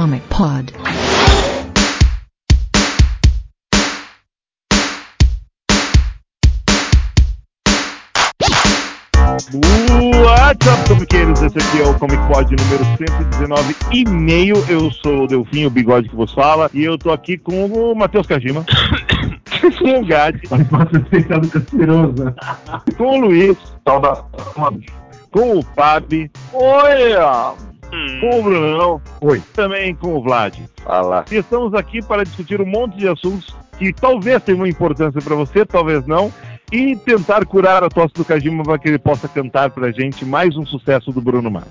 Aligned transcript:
Comic 0.00 0.22
Pod. 0.30 0.72
What's 10.24 10.66
up, 10.66 10.88
comiqueiros? 10.88 11.42
Esse 11.42 11.58
aqui 11.58 11.82
é 11.82 11.86
o 11.86 11.92
Comic 11.98 12.16
Pod 12.28 12.56
número 12.56 12.82
119 12.96 13.76
e 13.92 14.08
meio. 14.08 14.56
Eu 14.70 14.90
sou 14.90 15.24
o 15.24 15.26
Delfinho, 15.26 15.68
o 15.68 15.70
bigode 15.70 16.08
que 16.08 16.16
vos 16.16 16.32
fala, 16.32 16.70
e 16.72 16.82
eu 16.82 16.96
tô 16.96 17.10
aqui 17.10 17.36
com 17.36 17.66
o 17.66 17.94
Matheus 17.94 18.26
Kajima. 18.26 18.64
com 19.78 20.00
o 20.00 20.06
Gadi. 20.06 20.40
canceroso. 21.50 22.34
Com 22.96 23.18
o 23.18 23.20
Luiz. 23.20 23.58
Saudações. 23.86 24.86
Com 25.30 25.58
o 25.58 25.62
Fabi. 25.62 26.30
Com 28.20 28.40
o 28.40 28.42
Brunão. 28.42 29.02
Oi. 29.20 29.42
Também 29.54 29.94
com 29.94 30.14
o 30.14 30.22
Vlad. 30.22 30.58
Fala. 30.82 31.24
E 31.30 31.36
estamos 31.36 31.74
aqui 31.74 32.02
para 32.02 32.24
discutir 32.24 32.60
um 32.60 32.66
monte 32.66 32.96
de 32.96 33.08
assuntos 33.08 33.54
que 33.78 33.92
talvez 33.92 34.42
tenham 34.42 34.66
importância 34.66 35.20
para 35.20 35.34
você, 35.34 35.64
talvez 35.64 36.06
não. 36.06 36.32
E 36.72 36.94
tentar 36.94 37.44
curar 37.46 37.82
a 37.82 37.88
tosse 37.88 38.14
do 38.14 38.24
Kajima 38.24 38.62
para 38.62 38.78
que 38.78 38.88
ele 38.88 38.98
possa 38.98 39.26
cantar 39.26 39.70
pra 39.70 39.90
gente 39.90 40.24
mais 40.24 40.56
um 40.56 40.64
sucesso 40.64 41.10
do 41.10 41.20
Bruno 41.20 41.50
Mars. 41.50 41.66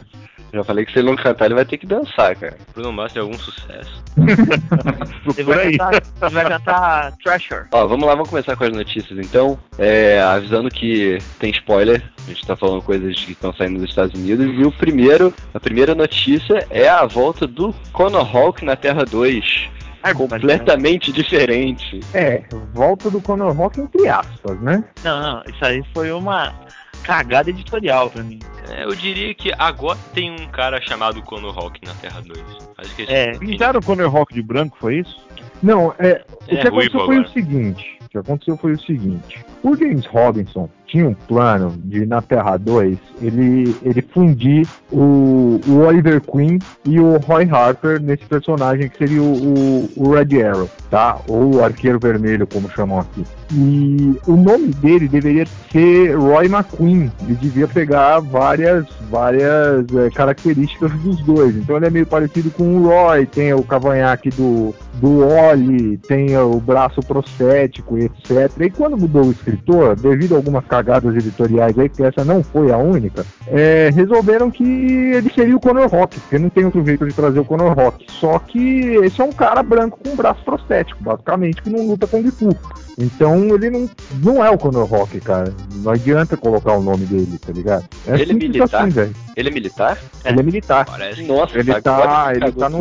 Já 0.51 0.63
falei 0.63 0.85
que 0.85 0.91
se 0.91 0.99
ele 0.99 1.09
não 1.09 1.15
cantar, 1.15 1.45
ele 1.45 1.55
vai 1.55 1.65
ter 1.65 1.77
que 1.77 1.85
dançar, 1.85 2.35
cara. 2.35 2.57
Bruno 2.73 2.91
Mars 2.91 3.13
tem 3.13 3.21
algum 3.21 3.37
sucesso. 3.37 4.03
Ele 5.37 5.43
vai 5.43 5.67
aí. 5.67 5.77
cantar, 5.77 6.03
ele 6.23 6.31
vai 6.31 6.45
cantar 6.49 7.11
Thrasher. 7.23 7.67
Ó, 7.71 7.87
vamos 7.87 8.05
lá, 8.05 8.13
vamos 8.15 8.29
começar 8.29 8.55
com 8.55 8.63
as 8.63 8.71
notícias 8.71 9.17
então. 9.19 9.57
É, 9.77 10.19
avisando 10.21 10.69
que 10.69 11.19
tem 11.37 11.51
spoiler, 11.51 12.03
a 12.17 12.29
gente 12.29 12.45
tá 12.45 12.55
falando 12.55 12.81
coisas 12.81 13.23
que 13.23 13.31
estão 13.31 13.53
saindo 13.53 13.79
dos 13.79 13.89
Estados 13.89 14.19
Unidos. 14.19 14.45
E 14.57 14.63
o 14.63 14.71
primeiro, 14.71 15.33
a 15.53 15.59
primeira 15.59 15.93
notícia 15.93 16.65
é 16.69 16.89
a 16.89 17.05
volta 17.05 17.45
do 17.47 17.73
Conor 17.93 18.35
Hawk 18.35 18.65
na 18.65 18.75
Terra 18.75 19.05
2. 19.05 19.69
Completamente 20.15 21.11
diferente. 21.11 21.99
É, 22.13 22.43
volta 22.73 23.11
do 23.11 23.21
Conor 23.21 23.53
Rock 23.53 23.81
entre 23.81 24.07
aspas, 24.07 24.59
né? 24.61 24.83
Não, 25.03 25.21
não, 25.21 25.43
isso 25.43 25.63
aí 25.63 25.83
foi 25.93 26.11
uma 26.11 26.53
cagada 27.03 27.49
editorial 27.49 28.09
pra 28.09 28.23
mim. 28.23 28.39
É, 28.69 28.83
eu 28.83 28.93
diria 28.95 29.33
que 29.33 29.51
agora 29.57 29.97
tem 30.13 30.31
um 30.31 30.47
cara 30.47 30.79
chamado 30.81 31.21
Conor 31.23 31.57
Hawk 31.57 31.79
na 31.85 31.93
Terra 31.95 32.21
2. 32.21 32.39
Acho 32.77 32.95
que 32.95 33.03
É, 33.03 33.37
Pintaram 33.37 33.79
o 33.79 33.83
Conor 33.83 34.09
Rock 34.09 34.33
de 34.33 34.41
branco, 34.41 34.77
foi 34.79 34.99
isso? 34.99 35.25
Não, 35.61 35.93
é, 35.97 36.23
o 36.47 36.53
É 36.53 36.57
que 36.57 36.67
aconteceu 36.67 37.05
foi 37.05 37.15
agora. 37.17 37.21
o 37.21 37.31
seguinte. 37.31 37.97
O 38.05 38.09
que 38.09 38.17
aconteceu 38.17 38.57
foi 38.57 38.71
o 38.73 38.79
seguinte. 38.79 39.43
O 39.63 39.75
James 39.75 40.05
Robinson 40.05 40.69
tinha 40.89 41.07
um 41.07 41.13
plano 41.13 41.73
de 41.85 42.05
na 42.05 42.21
Terra 42.21 42.57
2 42.57 42.97
ele, 43.21 43.75
ele 43.83 44.01
fundir 44.01 44.67
o, 44.91 45.59
o 45.67 45.77
Oliver 45.85 46.21
Queen 46.21 46.59
e 46.85 46.99
o 46.99 47.17
Roy 47.17 47.47
Harper 47.49 48.01
nesse 48.01 48.25
personagem 48.25 48.89
que 48.89 48.97
seria 48.97 49.21
o, 49.21 49.33
o, 49.33 49.89
o 49.95 50.11
Red 50.11 50.41
Arrow, 50.41 50.69
tá? 50.89 51.19
Ou 51.27 51.55
o 51.55 51.63
Arqueiro 51.63 51.99
Vermelho, 51.99 52.47
como 52.47 52.69
chamam 52.71 52.99
aqui. 52.99 53.23
E 53.51 54.15
o 54.27 54.35
nome 54.35 54.67
dele 54.75 55.07
deveria 55.07 55.45
ser 55.71 56.15
Roy 56.15 56.45
McQueen. 56.45 57.11
Ele 57.23 57.35
devia 57.35 57.67
pegar 57.67 58.19
várias, 58.19 58.85
várias 59.09 59.85
é, 59.95 60.09
características 60.11 60.91
dos 60.99 61.21
dois. 61.23 61.55
Então 61.55 61.77
ele 61.77 61.87
é 61.87 61.89
meio 61.89 62.05
parecido 62.05 62.51
com 62.51 62.77
o 62.77 62.87
Roy, 62.87 63.25
tem 63.25 63.53
o 63.53 63.63
cavanhaque 63.63 64.29
do, 64.29 64.73
do 64.95 65.25
Oli, 65.25 65.97
tem 65.97 66.37
o 66.37 66.59
braço 66.59 67.01
prostético 67.01 67.97
etc. 67.97 68.51
E 68.59 68.69
quando 68.69 68.97
mudou 68.97 69.25
o 69.25 69.31
escritor, 69.31 69.95
devido 69.95 70.33
a 70.33 70.37
algumas 70.37 70.65
cagadas 70.79 71.15
editoriais 71.15 71.77
aí, 71.77 71.89
que 71.89 72.03
essa 72.03 72.23
não 72.23 72.41
foi 72.41 72.71
a 72.71 72.77
única, 72.77 73.25
é, 73.47 73.89
resolveram 73.93 74.49
que 74.49 74.63
ele 74.63 75.31
seria 75.33 75.55
o 75.55 75.59
Conor 75.59 75.87
Rock, 75.87 76.19
porque 76.19 76.39
não 76.39 76.49
tem 76.49 76.65
outro 76.65 76.85
jeito 76.85 77.05
de 77.05 77.13
trazer 77.13 77.39
o 77.39 77.45
Conor 77.45 77.73
Rock. 77.73 78.05
Só 78.09 78.39
que 78.39 78.95
esse 79.03 79.19
é 79.21 79.23
um 79.23 79.31
cara 79.31 79.61
branco 79.61 79.99
com 80.03 80.15
braço 80.15 80.43
prostético, 80.43 81.03
basicamente, 81.03 81.61
que 81.61 81.69
não 81.69 81.87
luta 81.87 82.07
com 82.07 82.19
Fu. 82.31 82.49
Então 82.99 83.55
ele 83.55 83.69
não, 83.69 83.89
não 84.21 84.45
é 84.45 84.49
o 84.49 84.57
Conor 84.57 84.85
Rock, 84.85 85.21
cara. 85.21 85.53
Não 85.75 85.93
adianta 85.93 86.35
colocar 86.35 86.73
o 86.73 86.83
nome 86.83 87.05
dele, 87.05 87.39
tá 87.39 87.53
ligado? 87.53 87.87
É 88.05 88.19
Ele 88.19 88.31
é 88.31 88.35
militar? 88.35 88.81
assim, 88.81 88.89
velho. 88.89 89.15
Ele 89.37 89.49
é 89.49 89.51
militar? 89.51 89.97
Ele 90.25 90.39
é 90.39 90.43
militar. 90.43 90.85
Parece. 90.85 91.23
Nossa, 91.23 91.57
Ele 91.57 91.81
tá, 91.81 92.33
ele 92.35 92.51
tá 92.51 92.67
no, 92.67 92.79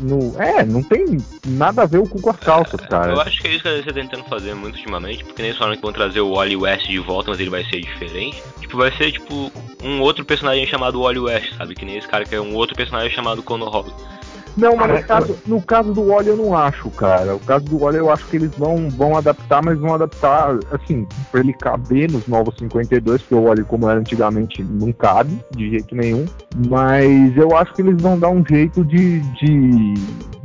no. 0.00 0.42
É, 0.42 0.64
não 0.64 0.82
tem 0.82 1.16
nada 1.46 1.82
a 1.82 1.86
ver 1.86 1.98
o 1.98 2.08
cu 2.08 2.20
com 2.20 2.30
as 2.30 2.40
calças, 2.40 2.80
cara. 2.80 3.12
Eu 3.12 3.20
acho 3.20 3.40
que 3.40 3.46
é 3.46 3.52
isso 3.52 3.62
que 3.62 3.68
eles 3.68 3.86
estão 3.86 3.94
tentando 3.94 4.24
fazer 4.24 4.52
muito 4.54 4.74
ultimamente, 4.76 5.24
porque 5.24 5.40
nem 5.42 5.50
eles 5.50 5.58
falaram 5.58 5.76
que 5.76 5.82
vão 5.82 5.92
trazer 5.92 6.20
o 6.20 6.34
Wally 6.34 6.56
West 6.56 6.88
de 6.88 6.98
volta, 6.98 7.30
mas 7.30 7.38
ele 7.38 7.50
vai 7.50 7.62
ser 7.64 7.80
diferente. 7.80 8.42
Tipo, 8.60 8.76
vai 8.78 8.90
ser 8.96 9.12
tipo 9.12 9.52
um 9.84 10.00
outro 10.00 10.24
personagem 10.24 10.66
chamado 10.66 11.00
Wally 11.00 11.20
West, 11.20 11.56
sabe? 11.56 11.76
Que 11.76 11.84
nem 11.84 11.96
esse 11.96 12.08
cara 12.08 12.24
que 12.24 12.34
é 12.34 12.40
um 12.40 12.54
outro 12.56 12.74
personagem 12.74 13.14
chamado 13.14 13.42
Conor 13.44 13.74
Hawk. 13.74 13.92
Não, 14.56 14.76
mas 14.76 15.00
no 15.00 15.06
caso, 15.06 15.38
no 15.46 15.62
caso 15.62 15.92
do 15.92 16.06
Wally 16.08 16.28
eu 16.28 16.36
não 16.36 16.56
acho, 16.56 16.90
cara. 16.90 17.34
O 17.36 17.40
caso 17.40 17.64
do 17.64 17.78
Wally 17.78 17.98
eu 17.98 18.10
acho 18.10 18.26
que 18.26 18.36
eles 18.36 18.50
vão, 18.56 18.88
vão 18.90 19.16
adaptar, 19.16 19.62
mas 19.64 19.78
vão 19.78 19.94
adaptar, 19.94 20.58
assim, 20.70 21.06
pra 21.30 21.40
ele 21.40 21.52
caber 21.52 22.10
nos 22.10 22.26
novos 22.26 22.56
52, 22.58 23.22
porque 23.22 23.34
o 23.34 23.44
Wally, 23.44 23.64
como 23.64 23.88
era 23.88 23.98
antigamente, 23.98 24.62
não 24.62 24.92
cabe 24.92 25.38
de 25.56 25.70
jeito 25.70 25.94
nenhum. 25.94 26.26
Mas 26.68 27.36
eu 27.36 27.56
acho 27.56 27.72
que 27.74 27.82
eles 27.82 28.00
vão 28.00 28.18
dar 28.18 28.28
um 28.28 28.44
jeito 28.46 28.84
de, 28.84 29.20
de 29.20 29.94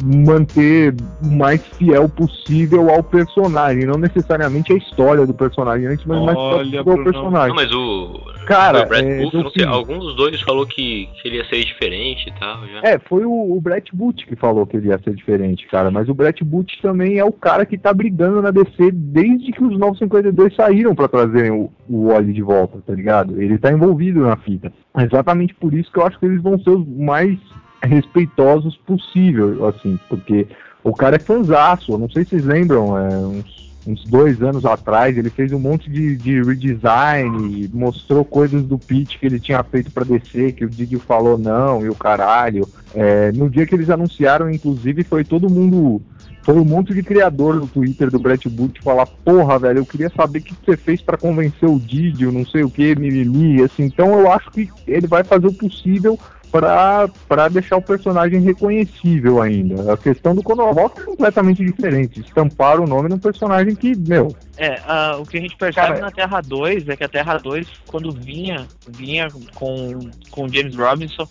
manter 0.04 0.94
o 1.24 1.28
mais 1.28 1.66
fiel 1.78 2.08
possível 2.08 2.90
ao 2.90 3.02
personagem, 3.02 3.86
não 3.86 3.98
necessariamente 3.98 4.72
a 4.72 4.76
história 4.76 5.26
do 5.26 5.34
personagem, 5.34 5.88
antes, 5.88 6.06
mas 6.06 6.22
mais 6.24 6.38
Olha, 6.38 6.70
fiel 6.70 6.92
ao 6.92 7.04
personagem. 7.04 7.50
Não, 7.50 7.56
mas 7.56 7.72
o. 7.72 8.38
Cara, 8.46 8.84
o 8.84 8.88
Brad 8.88 9.04
é, 9.04 9.22
não 9.22 9.50
sei, 9.50 9.66
algum 9.66 10.00
dos 10.00 10.16
dois 10.16 10.40
falou 10.42 10.66
que, 10.66 11.10
que 11.22 11.28
ele 11.28 11.38
ia 11.38 11.46
ser 11.46 11.64
diferente 11.66 12.30
e 12.30 12.40
tal. 12.40 12.66
Já. 12.68 12.82
É, 12.90 13.00
foi 13.00 13.26
o, 13.26 13.58
o 13.58 13.60
Brett 13.60 13.94
Butch 13.94 14.26
que 14.26 14.36
falou 14.36 14.66
que 14.66 14.78
ele 14.78 14.88
ia 14.88 15.00
ser 15.00 15.14
diferente, 15.16 15.68
cara. 15.68 15.92
Mas 15.92 16.08
o 16.08 16.14
Brett 16.14 16.44
Butch 16.44 16.80
também 16.82 17.18
é 17.18 17.26
o 17.26 17.32
cara 17.32 17.66
que 17.66 17.78
tá 17.78 17.94
brigando 17.94 18.42
na 18.42 18.52
DC 18.52 18.92
desde 18.92 19.52
que 19.52 19.64
os 19.64 19.78
952 19.78 20.56
saíram 20.56 20.96
pra 20.96 21.08
trazer 21.08 21.52
o, 21.52 21.70
o 21.90 22.08
Wally 22.08 22.32
de 22.32 22.42
volta, 22.42 22.82
tá 22.86 22.94
ligado? 22.94 23.42
Ele 23.42 23.58
tá 23.58 23.72
envolvido 23.72 24.22
na 24.22 24.38
fita. 24.38 24.72
É 24.96 25.04
Exatamente 25.04 25.54
por 25.56 25.74
isso 25.74 25.92
que 25.92 26.00
eu 26.00 26.06
acho 26.06 26.20
que 26.20 26.26
eles 26.26 26.42
vão 26.42 26.60
ser 26.60 26.70
os 26.70 26.88
mais 26.88 27.38
respeitosos 27.82 28.76
possível, 28.78 29.68
assim, 29.68 30.00
porque 30.10 30.48
o 30.84 30.94
cara 30.94 31.18
é 31.18 31.20
fanzaço. 31.20 31.98
Não 31.98 32.10
sei 32.10 32.24
se 32.24 32.32
vocês 32.32 32.46
lembram, 32.46 32.98
é, 32.98 33.18
uns 33.18 33.68
uns 33.88 34.04
dois 34.04 34.42
anos 34.42 34.66
atrás, 34.66 35.18
ele 35.18 35.30
fez 35.30 35.54
um 35.54 35.60
monte 35.60 35.90
de, 35.90 36.18
de 36.18 36.42
redesign, 36.44 37.70
mostrou 37.74 38.26
coisas 38.26 38.64
do 38.64 38.78
pitch 38.78 39.18
que 39.18 39.26
ele 39.26 39.40
tinha 39.40 39.64
feito 39.64 39.92
pra 39.92 40.04
DC, 40.04 40.52
que 40.52 40.66
o 40.66 40.70
Didi 40.70 40.98
falou 40.98 41.38
não, 41.38 41.86
e 41.86 41.90
o 41.90 41.96
caralho. 41.96 42.68
É, 42.94 43.32
no 43.32 43.50
dia 43.50 43.66
que 43.66 43.74
eles 43.74 43.90
anunciaram, 43.90 44.52
inclusive, 44.52 45.04
foi 45.04 45.24
todo 45.24 45.50
mundo. 45.50 46.02
Foi 46.44 46.56
um 46.56 46.66
monte 46.66 46.94
de 46.94 47.04
criador 47.04 47.56
no 47.56 47.68
Twitter 47.68 48.10
do 48.10 48.20
Brett 48.20 48.48
Booth 48.48 48.82
falar, 48.82 49.06
porra, 49.06 49.60
velho, 49.60 49.80
eu 49.80 49.86
queria 49.86 50.10
saber 50.10 50.40
o 50.40 50.44
que 50.44 50.56
você 50.66 50.78
fez 50.78 51.02
pra 51.02 51.18
convencer 51.18 51.68
o 51.68 51.80
Didi, 51.80 52.26
não 52.26 52.46
sei 52.46 52.64
o 52.64 52.70
que, 52.70 52.96
mimimi, 52.96 53.62
assim, 53.62 53.84
então 53.84 54.18
eu 54.18 54.32
acho 54.32 54.50
que 54.52 54.70
ele 54.88 55.08
vai 55.08 55.26
fazer 55.26 55.48
o 55.48 55.54
possível 55.54 56.18
pra 56.52 57.48
deixar 57.50 57.78
o 57.78 57.82
personagem 57.82 58.42
reconhecível 58.42 59.42
ainda. 59.42 59.94
A 59.94 59.98
questão 59.98 60.34
do 60.34 60.42
Conor 60.42 60.74
Rock 60.74 61.02
é 61.02 61.04
completamente 61.04 61.64
diferente. 61.64 62.22
Estamparam 62.22 62.84
o 62.84 62.88
nome 62.88 63.10
num 63.10 63.20
personagem 63.20 63.76
que, 63.76 63.96
meu, 63.96 64.36
É, 64.58 64.80
ah, 64.88 65.18
o 65.20 65.26
que 65.26 65.38
a 65.38 65.42
gente 65.42 65.56
percebe 65.56 65.88
Cara, 65.88 66.00
na 66.00 66.12
Terra 66.12 66.42
2 66.42 66.90
é 66.90 66.96
que 66.96 67.04
a 67.04 67.10
Terra 67.10 67.38
2, 67.38 67.68
quando 67.88 68.12
vinha, 68.12 68.68
vinha 68.88 69.28
com, 69.54 70.00
com 70.32 70.48
James 70.48 70.76
Robinson, 70.76 71.28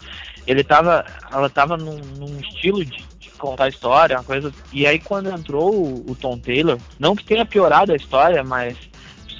ele 0.46 0.62
tava, 0.62 1.04
ela 1.32 1.50
tava 1.50 1.76
num, 1.76 1.98
num 2.18 2.38
estilo 2.38 2.84
de, 2.84 3.04
de 3.18 3.30
contar 3.30 3.64
a 3.64 3.68
história, 3.68 4.16
uma 4.16 4.24
coisa. 4.24 4.52
E 4.72 4.86
aí 4.86 4.98
quando 4.98 5.30
entrou 5.30 5.74
o, 5.74 6.10
o 6.10 6.14
Tom 6.14 6.38
Taylor, 6.38 6.78
não 6.98 7.16
que 7.16 7.24
tenha 7.24 7.44
piorado 7.44 7.92
a 7.92 7.96
história, 7.96 8.44
mas 8.44 8.76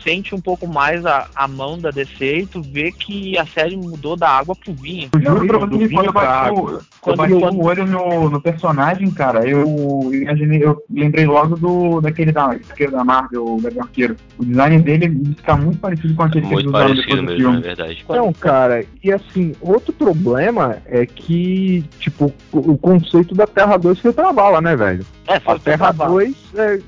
sente 0.07 0.35
um 0.37 0.41
pouco 0.41 0.69
mais 0.69 1.05
a, 1.05 1.27
a 1.35 1.49
mão 1.49 1.79
da 1.81 1.91
DC 1.91 2.39
e 2.43 2.47
tu 2.47 2.63
vê 2.63 2.93
que 2.93 3.37
a 3.37 3.45
série 3.45 3.77
mudou 3.77 4.17
da 4.17 4.29
água 4.31 4.55
pro 4.55 4.73
vinho. 4.73 5.09
eu 5.15 5.21
juro 5.21 5.59
pra 5.59 5.67
do 5.67 5.79
vinho 5.79 5.91
quando 5.91 6.07
eu 6.07 6.13
bati, 6.13 6.51
o, 6.53 6.69
eu 6.71 6.81
Quando- 7.01 7.17
bati 7.17 7.33
quando- 7.33 7.59
o 7.61 7.65
olho 7.65 7.87
no, 7.87 8.31
no 8.31 8.41
personagem, 8.41 9.11
cara, 9.11 9.45
eu 9.49 10.11
imaginei, 10.13 10.63
eu 10.63 10.81
lembrei 10.89 11.27
logo 11.27 11.57
do 11.57 12.01
daquele 12.01 12.31
da 12.31 12.45
arqueiro 12.45 12.93
da 12.93 13.03
Marvel, 13.05 13.45
o 13.45 13.57
Gabriel 13.61 13.83
Arqueiro. 13.85 14.17
O 14.39 14.45
design 14.45 14.79
dele 14.81 15.35
está 15.37 15.57
muito 15.57 15.79
parecido 15.81 16.15
com 16.15 16.23
aquele 16.23 16.47
que 16.47 16.55
eles 16.55 16.67
usaram 16.67 16.87
parecido 16.89 17.07
depois 17.09 17.27
do 17.27 17.27
mesmo, 17.33 17.43
na 17.45 17.51
filme. 17.53 17.63
verdade. 17.67 18.05
Não, 18.09 18.33
cara, 18.33 18.85
e 19.03 19.13
assim, 19.13 19.55
outro 19.61 19.93
problema 19.93 20.77
é 20.87 21.05
que, 21.05 21.85
tipo, 21.99 22.33
o 22.53 22.77
o 22.77 22.79
conceito 22.79 23.35
da 23.35 23.47
Terra 23.47 23.77
2 23.77 23.99
foi 24.01 24.13
pra 24.13 24.33
bala, 24.33 24.61
né, 24.61 24.77
velho? 24.77 25.05
É, 25.29 25.41
A 25.45 25.59
Terra 25.59 25.93
pra- 25.93 26.07
2 26.07 26.35
é, 26.55 26.81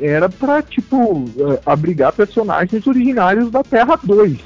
era 0.00 0.28
pra, 0.28 0.62
tipo, 0.62 1.24
é, 1.38 1.60
abrigar 1.64 2.12
personagens 2.12 2.86
originários 2.86 3.50
da 3.50 3.62
Terra 3.62 3.98
2. 4.02 4.38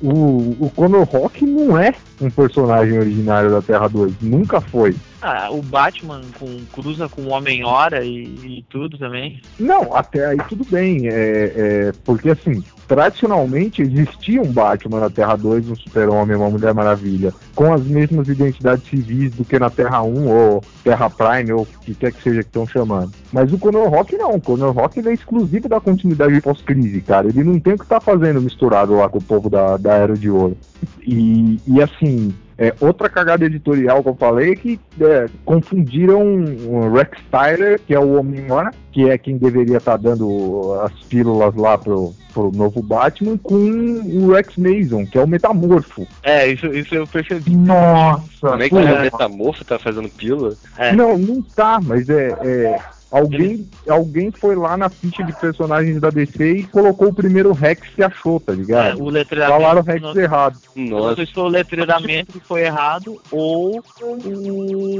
O, 0.00 0.56
o 0.66 0.72
Conor 0.74 1.04
Rock 1.04 1.46
não 1.46 1.78
é 1.78 1.94
um 2.20 2.28
personagem 2.28 2.98
originário 2.98 3.50
da 3.52 3.62
Terra 3.62 3.86
2, 3.88 4.12
nunca 4.20 4.60
foi. 4.60 4.96
Ah, 5.20 5.48
o 5.52 5.62
Batman 5.62 6.20
com, 6.40 6.58
cruza 6.72 7.08
com 7.08 7.22
o 7.22 7.28
Homem-Hora 7.28 8.04
e, 8.04 8.24
e 8.58 8.64
tudo 8.68 8.98
também. 8.98 9.40
Não, 9.60 9.94
até 9.94 10.26
aí 10.26 10.38
tudo 10.48 10.64
bem. 10.68 11.06
É, 11.06 11.12
é, 11.56 11.92
porque 12.04 12.30
assim, 12.30 12.64
tradicionalmente 12.92 13.80
existia 13.80 14.42
um 14.42 14.52
Batman 14.52 15.00
na 15.00 15.08
Terra 15.08 15.34
2, 15.34 15.70
um 15.70 15.74
Super-Homem, 15.74 16.36
uma 16.36 16.50
Mulher 16.50 16.74
Maravilha, 16.74 17.32
com 17.54 17.72
as 17.72 17.82
mesmas 17.84 18.28
identidades 18.28 18.86
civis 18.86 19.34
do 19.34 19.46
que 19.46 19.58
na 19.58 19.70
Terra 19.70 20.02
1 20.02 20.28
ou 20.28 20.62
Terra 20.84 21.08
Prime 21.08 21.52
ou 21.54 21.62
o 21.62 21.66
que 21.66 21.94
quer 21.94 22.12
que 22.12 22.22
seja 22.22 22.42
que 22.42 22.50
estão 22.50 22.66
chamando. 22.66 23.10
Mas 23.32 23.50
o 23.50 23.58
Conor 23.58 23.88
Rock 23.88 24.14
não, 24.18 24.32
o 24.32 24.40
Conor 24.40 24.74
Rock 24.74 24.98
ele 24.98 25.08
é 25.08 25.14
exclusivo 25.14 25.70
da 25.70 25.80
continuidade 25.80 26.38
pós-crise, 26.42 27.00
cara. 27.00 27.28
Ele 27.28 27.42
não 27.42 27.58
tem 27.58 27.72
o 27.72 27.78
que 27.78 27.86
tá 27.86 27.98
fazendo 27.98 28.42
misturado 28.42 28.94
lá 28.94 29.08
com 29.08 29.16
o 29.16 29.22
povo 29.22 29.48
da, 29.48 29.78
da 29.78 29.94
Era 29.94 30.14
de 30.14 30.28
Ouro. 30.28 30.54
E, 31.00 31.58
e 31.66 31.82
assim, 31.82 32.34
é, 32.58 32.74
outra 32.80 33.08
cagada 33.08 33.44
editorial 33.44 34.02
que 34.02 34.08
eu 34.08 34.14
falei 34.14 34.52
é 34.52 34.56
que 34.56 34.80
é, 35.00 35.26
confundiram 35.44 36.22
o 36.66 36.92
Rex 36.92 37.18
Tyler, 37.30 37.80
que 37.86 37.94
é 37.94 37.98
o 37.98 38.18
Homem-Hora, 38.18 38.70
que 38.90 39.08
é 39.08 39.16
quem 39.16 39.38
deveria 39.38 39.78
estar 39.78 39.96
dando 39.96 40.78
as 40.82 40.92
pílulas 41.04 41.54
lá 41.54 41.78
pro, 41.78 42.14
pro 42.32 42.52
novo 42.52 42.82
Batman, 42.82 43.38
com 43.38 43.54
o 43.54 44.32
Rex 44.32 44.56
Mason, 44.56 45.06
que 45.06 45.18
é 45.18 45.22
o 45.22 45.26
Metamorfo. 45.26 46.06
É, 46.22 46.48
isso, 46.48 46.66
isso 46.66 46.94
eu 46.94 47.06
percebi. 47.06 47.56
Nossa, 47.56 48.22
Como 48.40 48.62
é 48.62 48.68
que 48.68 48.74
o 48.74 48.78
é. 48.78 49.02
Metamorfo 49.02 49.64
tá 49.64 49.78
fazendo 49.78 50.08
pílula? 50.08 50.54
É. 50.76 50.92
Não, 50.92 51.16
não 51.16 51.42
tá, 51.42 51.80
mas 51.82 52.08
é. 52.08 52.78
É, 53.12 53.18
alguém, 53.18 53.68
alguém 53.88 54.30
foi 54.30 54.56
lá 54.56 54.76
na 54.76 54.88
ficha 54.88 55.22
de 55.22 55.32
personagens 55.38 56.00
da 56.00 56.10
DC 56.10 56.52
e 56.58 56.62
colocou 56.64 57.08
o 57.08 57.14
primeiro 57.14 57.52
Rex 57.52 57.88
que 57.94 58.02
achou, 58.02 58.40
tá 58.40 58.52
É, 58.52 58.56
ligado? 58.56 59.02
o 59.02 59.08
letreiramento. 59.10 59.60
Falaram 59.60 59.82
Rex 59.82 60.00
não- 60.02 60.16
errado. 60.16 60.58
Eu 60.74 60.82
não 60.82 60.98
Nossa, 60.98 61.16
sei 61.16 61.26
se 61.26 61.32
foi 61.34 61.42
o 61.44 61.48
letreiramento 61.48 62.32
que 62.32 62.40
foi 62.46 62.62
errado 62.62 63.20
ou 63.30 63.82
o, 64.00 64.91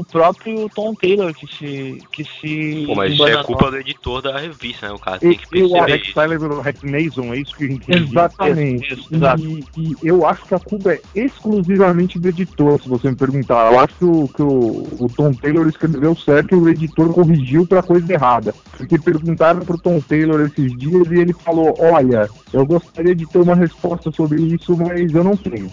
o 0.00 0.04
próprio 0.04 0.68
Tom 0.74 0.94
Taylor 0.94 1.34
que 1.34 1.46
se. 1.46 1.98
Que 2.12 2.24
se 2.24 2.84
Pô, 2.86 2.94
mas 2.94 3.12
isso 3.12 3.26
é 3.26 3.42
culpa 3.42 3.70
do 3.70 3.76
editor 3.78 4.22
da 4.22 4.38
revista, 4.38 4.88
né? 4.88 4.94
O 4.94 4.98
cara 4.98 5.18
tem 5.18 5.32
que 5.36 5.46
Eu- 5.52 5.60
eu 5.60 5.66
O 5.66 5.70
perceber 5.72 5.92
Rex. 5.92 6.14
Tyler 6.14 6.40
virou 6.40 6.60
Rex 6.60 6.82
Mason, 6.82 7.34
é 7.34 7.38
isso 7.38 7.54
que 7.56 7.64
eu 7.64 7.70
entendi. 7.70 8.02
Exatamente. 8.10 8.92
Isso, 8.92 9.00
isso, 9.00 9.14
exato. 9.14 9.42
E, 9.42 9.64
e 9.76 9.96
eu 10.02 10.26
acho 10.26 10.44
que 10.44 10.54
a 10.54 10.58
culpa 10.58 10.92
é 10.92 11.00
exclusivamente 11.14 12.18
do 12.18 12.28
editor, 12.28 12.80
se 12.80 12.88
você 12.88 13.10
me 13.10 13.16
perguntar. 13.16 13.72
Eu 13.72 13.80
acho 13.80 13.94
que 13.96 14.04
o, 14.04 14.28
que 14.28 14.42
o, 14.42 15.04
o 15.04 15.08
Tom 15.16 15.32
Taylor 15.32 15.66
escreveu 15.68 16.14
certo 16.16 16.54
e 16.54 16.58
o 16.58 16.68
editor 16.68 17.12
corrigiu 17.12 17.66
pra 17.66 17.82
coisa 17.82 18.12
errada. 18.12 18.54
Porque 18.76 18.98
perguntaram 18.98 19.60
pro 19.60 19.78
Tom 19.78 20.00
Taylor 20.00 20.40
esses 20.42 20.76
dias 20.76 21.10
e 21.10 21.14
ele 21.18 21.32
falou: 21.32 21.74
Olha, 21.78 22.28
eu 22.52 22.64
gostaria 22.64 23.14
de 23.14 23.26
ter 23.26 23.38
uma 23.38 23.54
resposta 23.54 24.10
sobre 24.12 24.40
isso, 24.42 24.76
mas 24.76 25.12
eu 25.14 25.24
não 25.24 25.36
tenho. 25.36 25.70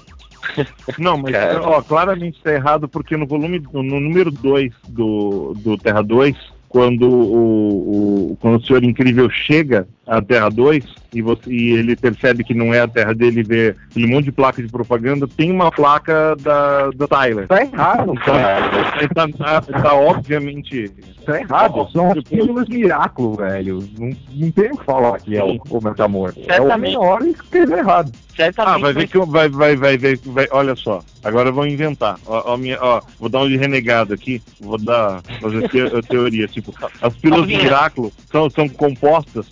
Não, 0.97 1.17
mas 1.17 1.35
ó, 1.61 1.81
claramente 1.81 2.37
está 2.37 2.51
errado 2.51 2.87
porque 2.87 3.17
no 3.17 3.27
volume, 3.27 3.61
no 3.73 3.99
número 3.99 4.31
2 4.31 4.73
do, 4.87 5.53
do 5.57 5.77
Terra 5.77 6.01
2, 6.01 6.35
quando 6.69 7.09
o, 7.09 8.31
o, 8.31 8.37
quando 8.37 8.61
o 8.61 8.65
Senhor 8.65 8.83
Incrível 8.83 9.29
chega 9.29 9.87
à 10.07 10.21
Terra 10.21 10.49
2 10.49 10.83
e, 11.13 11.21
você, 11.21 11.41
e 11.49 11.71
ele 11.73 11.95
percebe 11.95 12.43
que 12.43 12.53
não 12.53 12.73
é 12.73 12.81
a 12.81 12.87
Terra 12.87 13.13
dele, 13.13 13.41
vê 13.43 13.75
aquele 13.89 14.07
monte 14.07 14.25
de 14.25 14.31
placa 14.31 14.61
de 14.61 14.67
propaganda, 14.69 15.27
tem 15.27 15.51
uma 15.51 15.71
placa 15.71 16.35
da, 16.41 16.89
da 16.91 17.07
Tyler. 17.07 17.47
Tá 17.47 17.61
errado, 17.61 18.13
cara. 18.15 18.69
Tá, 19.13 19.27
tá, 19.29 19.61
tá 19.61 19.93
obviamente. 19.93 20.91
Tá 21.25 21.39
errado. 21.39 21.89
São 21.91 22.11
as 22.11 22.23
pílulas 22.23 22.67
Miraculo, 22.67 23.35
velho. 23.35 23.79
Não, 23.97 24.09
não 24.35 24.51
tem 24.51 24.71
o 24.71 24.77
que 24.77 24.85
falar 24.85 25.19
que 25.19 25.35
é 25.37 25.43
o, 25.43 25.57
o 25.69 25.83
Metamorfo. 25.83 26.39
É 26.39 26.43
o 26.43 26.45
Certamente. 26.65 26.91
menor 26.91 27.21
e 27.23 27.29
escreveu 27.31 27.77
errado. 27.77 28.11
Certamente 28.35 28.75
Ah, 28.75 28.77
vai 28.79 28.93
ver 28.93 29.07
que 29.07 29.17
eu- 29.17 29.25
vai, 29.25 29.47
vai, 29.49 29.75
vai 29.75 29.97
ver. 29.97 30.19
Vai, 30.25 30.47
olha 30.51 30.75
só, 30.75 30.99
agora 31.23 31.51
vão 31.51 31.65
inventar. 31.65 32.19
Ó, 32.27 32.53
ó, 32.53 32.57
minha, 32.57 32.77
ó, 32.81 33.01
vou 33.19 33.29
dar 33.29 33.39
um 33.39 33.47
de 33.47 33.55
renegado 33.57 34.13
aqui, 34.13 34.41
vou 34.59 34.77
dar 34.77 35.21
fazer 35.41 35.67
te, 35.69 35.81
a 35.81 36.01
teoria. 36.01 36.45
Tipo, 36.47 36.73
as 37.01 37.15
pílulas 37.15 37.47
de 37.47 37.55
Miraculo 37.57 38.11
são, 38.29 38.49
são 38.49 38.67
compostas, 38.67 39.47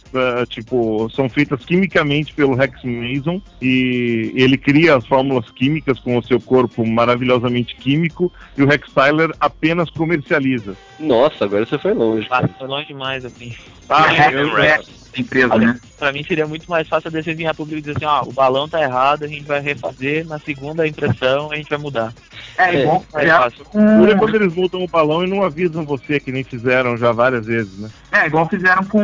tipo, 0.45 1.09
são 1.09 1.29
feitas 1.29 1.63
quimicamente 1.65 2.33
pelo 2.33 2.55
Rex 2.55 2.83
Mason 2.83 3.41
e 3.61 4.31
ele 4.35 4.57
cria 4.57 4.95
as 4.95 5.05
fórmulas 5.05 5.49
químicas 5.51 5.99
com 5.99 6.17
o 6.17 6.23
seu 6.23 6.39
corpo 6.39 6.85
maravilhosamente 6.85 7.75
químico 7.75 8.31
e 8.57 8.63
o 8.63 8.67
Rex 8.67 8.91
Tyler 8.93 9.31
apenas 9.39 9.89
comercializa. 9.89 10.75
nossa, 10.99 11.45
agora 11.45 11.65
você 11.65 11.77
foi 11.77 11.93
longe. 11.93 12.27
Ah, 12.29 12.47
foi 12.47 12.67
longe 12.67 12.87
demais, 12.87 13.25
assim. 13.25 13.55
Ah, 13.89 14.13
é, 14.13 14.33
eu- 14.33 14.57
é, 14.57 14.79
empresa, 15.15 15.55
né? 15.55 15.79
Pra 15.99 16.11
mim 16.11 16.23
seria 16.23 16.47
muito 16.47 16.69
mais 16.69 16.87
fácil 16.87 17.07
a 17.07 17.11
DC 17.11 17.33
vir 17.33 17.47
a 17.47 17.53
público 17.53 17.77
e 17.77 17.81
dizer 17.81 17.95
assim, 17.95 18.05
ó, 18.05 18.23
o 18.27 18.33
balão 18.33 18.67
tá 18.67 18.81
errado, 18.81 19.23
a 19.23 19.27
gente 19.27 19.43
vai 19.43 19.61
refazer, 19.61 20.25
na 20.27 20.39
segunda 20.39 20.87
impressão 20.87 21.51
a 21.51 21.55
gente 21.55 21.69
vai 21.69 21.77
mudar. 21.77 22.13
É 22.57 22.81
igual 22.81 23.03
Mais 23.13 23.23
fizeram 23.23 23.43
fácil. 23.43 23.65
Dura 23.73 24.11
é 24.11 24.15
quando 24.15 24.35
eles 24.35 24.53
multam 24.53 24.83
o 24.83 24.87
balão 24.87 25.23
e 25.23 25.27
não 25.27 25.43
avisam 25.43 25.85
você, 25.85 26.19
que 26.19 26.31
nem 26.31 26.43
fizeram 26.43 26.97
já 26.97 27.11
várias 27.11 27.45
vezes, 27.45 27.77
né? 27.79 27.89
é, 28.11 28.27
igual 28.27 28.47
fizeram 28.47 28.83
com 28.85 29.01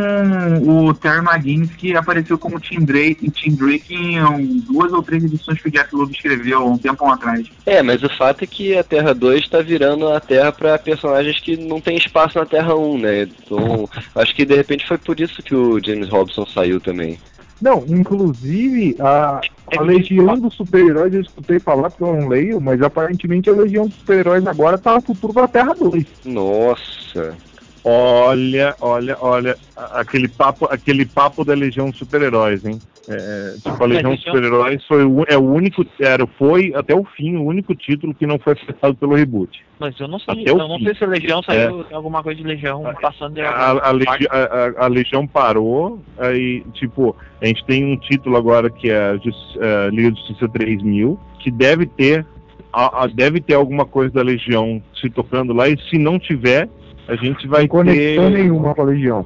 o 0.62 0.94
Terry 0.94 1.20
McGuinness, 1.26 1.72
que 1.76 1.96
apareceu 1.96 2.38
como 2.38 2.60
Tim 2.60 2.82
Drake, 2.82 3.32
Tim 3.32 3.56
Drake 3.56 3.94
em 3.96 4.60
duas 4.60 4.92
ou 4.92 5.02
três 5.02 5.24
edições 5.24 5.60
que 5.62 5.68
o 5.70 5.72
Jeff 5.72 5.96
Loeb 5.96 6.12
escreveu 6.12 6.66
um 6.68 6.78
tempo 6.78 7.06
atrás. 7.06 7.48
É, 7.66 7.82
mas 7.82 8.04
o 8.04 8.10
fato 8.18 8.44
é 8.44 8.48
que 8.48 8.78
a 8.78 8.84
Terra 8.84 9.14
2 9.14 9.48
tá 9.48 9.62
virando 9.62 10.08
a 10.12 10.20
Terra 10.20 10.52
pra 10.52 10.78
personagens 10.78 11.40
que 11.40 11.56
não 11.58 11.80
tem 11.82 11.98
espaço 11.98 12.38
na 12.38 12.46
Terra 12.46 12.76
1, 12.76 12.98
né? 13.00 13.24
Então, 13.24 13.90
acho 14.16 14.36
que 14.36 14.46
de 14.46 14.56
repente 14.70 14.88
foi 14.88 14.98
por 14.98 15.20
isso 15.20 15.42
que 15.42 15.56
o 15.56 15.84
James 15.84 16.10
Robson 16.10 16.46
saiu 16.46 16.80
também. 16.80 17.20
Não, 17.62 17.84
inclusive 17.88 18.96
a, 19.00 19.42
É 19.72 19.78
a 19.78 19.82
Legião 19.82 20.40
dos 20.40 20.56
Super-Heróis 20.56 21.14
eu 21.14 21.22
escutei 21.22 21.60
falar 21.60 21.90
porque 21.90 22.04
eu 22.04 22.16
não 22.16 22.28
leio, 22.30 22.62
mas 22.62 22.82
aparentemente 22.82 23.50
a 23.50 23.54
Legião 23.54 23.88
dos 23.88 23.98
Super-Heróis 23.98 24.48
agora 24.48 24.78
tá 24.78 24.96
no 24.96 25.02
futuro 25.02 25.34
da 25.34 25.48
Terra 25.48 25.74
2. 25.74 26.06
Nossa. 26.24 27.36
Olha, 27.84 28.76
olha, 28.80 29.18
olha, 29.20 29.58
aquele 29.76 30.28
papo, 30.28 30.68
aquele 30.70 31.06
papo 31.06 31.44
da 31.44 31.54
Legião 31.54 31.90
dos 31.90 32.00
Super-Heróis, 32.00 32.64
hein? 32.64 32.80
É, 33.12 33.56
tipo, 33.56 33.84
a 33.84 33.88
Legião 33.88 34.14
dos 34.14 34.24
Super-Heróis 34.24 34.86
foi 34.86 35.04
o, 35.04 35.26
é 35.28 35.36
o 35.36 35.42
único, 35.42 35.84
era, 36.00 36.28
foi 36.38 36.72
até 36.76 36.94
o 36.94 37.04
fim 37.04 37.38
o 37.38 37.44
único 37.44 37.74
título 37.74 38.14
que 38.14 38.28
não 38.28 38.38
foi 38.38 38.54
afetado 38.54 38.96
pelo 38.96 39.16
reboot. 39.16 39.66
Mas 39.80 40.00
eu 40.00 40.08
não 40.08 40.20
sei, 40.20 40.42
Até 40.44 40.52
eu 40.52 40.58
não 40.58 40.78
fim. 40.78 40.86
sei 40.86 40.96
se 40.96 41.04
a 41.04 41.08
Legião 41.08 41.42
saiu 41.42 41.84
tem 41.86 41.98
alguma 41.98 42.22
coisa 42.22 42.40
de 42.40 42.46
Legião 42.48 42.84
passando 43.02 43.34
de 43.34 43.42
A, 43.42 43.72
a, 43.88 43.92
Legi- 43.92 44.28
a- 44.30 44.38
a- 44.82 44.86
a 44.86 44.88
Legião 44.88 45.26
parou, 45.26 46.00
aí, 46.20 46.62
tipo, 46.74 47.16
a 47.42 47.46
gente 47.48 47.66
tem 47.66 47.84
um 47.84 47.98
título 47.98 48.38
agora 48.38 48.70
que 48.70 48.92
é 48.92 48.98
a 48.98 49.16
é, 49.16 49.90
Liga 49.90 50.12
de 50.12 50.20
Justiça 50.20 50.48
3000, 50.48 51.20
que 51.40 51.50
deve 51.50 51.88
ter, 51.88 52.24
a- 52.72 53.06
a- 53.06 53.08
deve 53.08 53.42
ter 53.42 53.56
alguma 53.56 53.86
coisa 53.86 54.14
da 54.14 54.22
Legião 54.22 54.82
se 55.02 55.10
tocando 55.10 55.52
lá, 55.54 55.68
e 55.68 55.76
se 55.90 55.98
não 55.98 56.20
tiver, 56.20 56.70
a 57.08 57.16
gente 57.16 57.48
vai 57.48 57.62
Sem 57.62 57.70
conexão 57.70 58.32
ter... 58.32 58.38
nenhuma 58.38 58.76
com 58.76 58.82
a 58.84 58.86
Legião. 58.86 59.26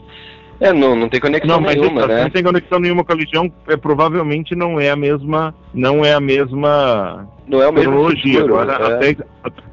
É, 0.59 0.71
não, 0.71 0.95
não 0.95 1.09
tem 1.09 1.19
conexão 1.19 1.55
Não, 1.55 1.61
mas 1.61 1.75
nenhuma, 1.75 2.01
então, 2.03 2.07
né? 2.15 2.23
não 2.23 2.29
tem 2.29 2.43
conexão 2.43 2.79
nenhuma 2.79 3.03
com 3.03 3.11
a 3.11 3.15
Legião, 3.15 3.51
é, 3.67 3.75
provavelmente 3.75 4.55
não 4.55 4.79
é 4.79 4.89
a 4.89 4.95
mesma, 4.95 5.53
não 5.73 6.05
é 6.05 6.13
a 6.13 6.19
mesma 6.21 7.27
Não 7.47 7.61
é 7.61 7.67
o 7.67 7.73
mesmo 7.73 7.91
cronologia. 7.91 8.33
futuro, 8.41 8.59
Agora, 8.59 8.83
é. 8.85 8.95
até, 8.95 9.17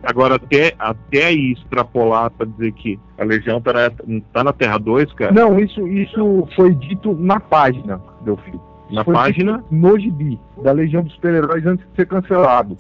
agora 0.02 0.34
até, 0.36 0.74
até 0.78 1.26
aí 1.26 1.52
extrapolar 1.52 2.30
para 2.30 2.46
dizer 2.46 2.72
que 2.72 2.98
a 3.18 3.24
Legião 3.24 3.60
tá 3.60 3.72
na, 3.72 3.90
tá 4.32 4.42
na 4.44 4.52
Terra 4.52 4.78
2, 4.78 5.12
cara, 5.12 5.32
Não, 5.32 5.58
isso, 5.60 5.86
isso 5.86 6.48
foi 6.56 6.74
dito 6.74 7.14
na 7.14 7.38
página, 7.38 8.00
meu 8.24 8.36
filho. 8.38 8.60
na 8.90 9.04
Foi 9.04 9.14
página, 9.14 9.58
dito 9.58 9.66
No 9.74 9.98
gibi, 9.98 10.38
da 10.62 10.72
Legião 10.72 11.02
dos 11.02 11.12
Super-Heróis 11.14 11.64
antes 11.66 11.86
de 11.90 11.96
ser 11.96 12.06
cancelado. 12.06 12.76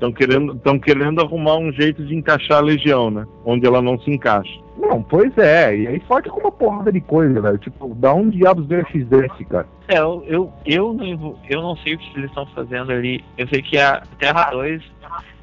Estão 0.00 0.12
querendo, 0.12 0.54
tão 0.56 0.78
querendo 0.78 1.20
arrumar 1.20 1.58
um 1.58 1.70
jeito 1.70 2.02
de 2.04 2.14
encaixar 2.14 2.58
a 2.58 2.62
Legião, 2.62 3.10
né? 3.10 3.26
Onde 3.44 3.66
ela 3.66 3.82
não 3.82 3.98
se 4.00 4.10
encaixa. 4.10 4.58
Não, 4.78 5.02
pois 5.02 5.36
é, 5.36 5.76
e 5.76 5.86
aí 5.86 6.00
fode 6.08 6.30
com 6.30 6.40
uma 6.40 6.50
porrada 6.50 6.90
de 6.90 7.02
coisa, 7.02 7.40
velho. 7.40 7.58
Tipo, 7.58 7.94
dá 7.94 8.14
um 8.14 8.30
diabos 8.30 8.66
VXS, 8.66 9.46
cara. 9.48 9.66
É, 9.88 9.98
eu, 9.98 10.24
eu, 10.26 10.52
eu, 10.64 10.92
não, 10.94 11.36
eu 11.48 11.60
não 11.60 11.76
sei 11.76 11.94
o 11.94 11.98
que 11.98 12.18
eles 12.18 12.30
estão 12.30 12.46
fazendo 12.46 12.90
ali. 12.90 13.22
Eu 13.36 13.46
sei 13.48 13.60
que 13.60 13.76
a 13.76 14.02
Terra 14.18 14.50
2 14.50 14.82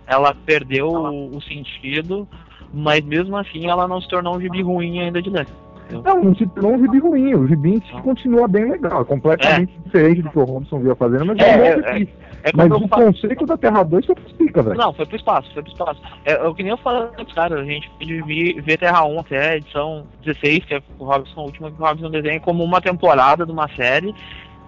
ela 0.08 0.36
perdeu 0.46 0.88
o, 0.88 1.38
o 1.38 1.42
sentido, 1.42 2.28
mas 2.74 3.04
mesmo 3.06 3.38
assim 3.38 3.68
ela 3.68 3.88
não 3.88 4.02
se 4.02 4.10
tornou 4.10 4.36
um 4.36 4.42
gibi 4.42 4.64
ruim 4.64 5.00
ainda 5.02 5.22
de 5.22 5.30
ler. 5.30 5.48
Não, 5.92 6.24
não 6.24 6.36
se 6.36 6.46
tornou 6.48 6.74
um 6.74 6.80
gibi 6.80 7.00
ruim, 7.00 7.34
o 7.36 7.48
gibi 7.48 7.76
em 7.76 7.82
si 7.82 8.02
continua 8.02 8.48
bem 8.48 8.70
legal, 8.70 9.02
é 9.02 9.06
completamente 9.06 9.74
diferente 9.86 10.22
do 10.22 10.30
que 10.30 10.40
o 10.40 10.44
Robson 10.44 10.80
vinha 10.80 10.96
fazendo, 10.96 11.26
mas 11.26 11.40
é, 11.40 11.44
É, 11.44 11.80
é, 11.80 12.00
gibi. 12.00 12.14
É 12.44 12.52
Mas 12.54 12.70
eu 12.70 12.78
o 12.78 12.88
conceito 12.88 13.46
da 13.46 13.58
Terra 13.58 13.84
2 13.84 14.06
foi 14.06 14.16
pica, 14.38 14.62
velho. 14.62 14.78
Não, 14.78 14.94
foi 14.94 15.06
pro 15.06 15.18
espaço, 15.18 15.52
foi 15.54 15.64
pro 15.64 15.72
espaço. 15.72 16.02
É, 16.24 16.34
é 16.34 16.48
o 16.48 16.54
que 16.54 16.64
nem 16.64 16.72
eu 16.72 16.78
falei 16.78 17.08
pros 17.08 17.34
caras, 17.34 17.60
a 17.60 17.64
gente 17.64 17.90
pode 17.90 18.22
vir, 18.24 18.62
ver 18.62 18.78
Terra 18.78 19.06
1 19.06 19.20
até 19.20 19.50
a 19.50 19.58
edição 19.58 20.06
16, 20.24 20.66
que 20.66 20.76
é 20.76 20.82
o 21.00 21.06
Robson, 21.06 21.42
a 21.42 21.44
última 21.44 21.72
que 21.72 21.82
o 21.82 21.86
Robson 21.86 22.10
desenha, 22.10 22.40
como 22.40 22.64
uma 22.64 22.80
temporada 22.80 23.46
de 23.46 23.52
uma 23.52 23.68
série 23.76 24.14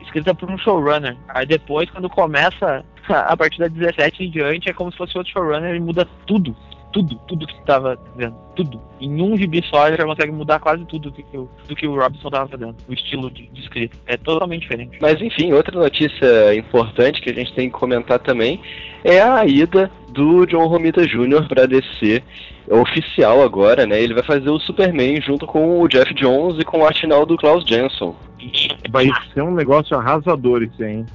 escrita 0.02 0.34
por 0.34 0.50
um 0.50 0.58
showrunner. 0.58 1.16
Aí 1.30 1.46
depois, 1.46 1.90
quando 1.90 2.10
começa 2.10 2.84
a 3.08 3.38
partir 3.38 3.60
da 3.60 3.68
17 3.68 4.24
em 4.24 4.32
diante, 4.32 4.70
é 4.70 4.74
como 4.74 4.92
se 4.92 4.98
fosse 4.98 5.18
outro 5.18 5.32
showrunner 5.32 5.76
e 5.76 5.80
muda 5.80 6.08
tudo. 6.26 6.56
Tudo, 6.92 7.16
tudo 7.28 7.46
que 7.46 7.54
tu 7.54 7.62
tava 7.66 8.00
vendo, 8.16 8.36
tudo. 8.56 8.82
Em 9.00 9.22
um 9.22 9.38
gibi 9.38 9.64
só 9.70 9.88
ele 9.88 9.98
já 9.98 10.06
consegue 10.06 10.32
mudar 10.32 10.60
quase 10.60 10.84
tudo 10.86 11.12
do 11.12 11.24
que, 11.24 11.38
o- 11.38 11.48
do 11.68 11.76
que 11.76 11.88
o 11.88 11.96
Robson 11.96 12.30
tava 12.32 12.48
fazendo, 12.48 12.76
o 12.88 12.94
estilo 12.94 13.30
de, 13.30 13.48
de 13.48 13.62
escrita. 13.62 13.96
É 14.08 14.18
totalmente 14.18 14.62
diferente. 14.62 14.98
Mas 15.00 15.22
enfim, 15.22 15.54
outra 15.54 15.78
notícia 15.80 16.56
importante 16.56 17.22
que 17.22 17.30
a 17.30 17.34
gente 17.34 17.54
tem 17.54 17.70
que 17.70 17.78
comentar 17.78 18.18
também 18.20 18.60
é 19.04 19.22
a 19.22 19.46
ida 19.46 19.92
do 20.10 20.46
John 20.48 20.66
Romita 20.68 21.06
Jr. 21.06 21.48
para 21.48 21.68
DC 21.68 22.24
oficial 22.68 23.42
agora, 23.44 23.86
né? 23.86 24.02
Ele 24.02 24.14
vai 24.14 24.24
fazer 24.24 24.50
o 24.50 24.60
Superman 24.60 25.22
junto 25.22 25.46
com 25.46 25.82
o 25.82 25.88
Jeff 25.88 26.14
Jones 26.14 26.60
e 26.60 26.66
com 26.66 26.80
o 26.80 26.86
artinal 26.86 27.26
do 27.26 27.38
Klaus 27.38 27.64
Jensen. 27.66 28.14
Vai 28.90 29.08
ser 29.34 29.42
um 29.44 29.54
negócio 29.54 29.96
arrasador 29.98 30.64
isso 30.64 30.84
aí, 30.84 30.92
hein? 30.98 31.06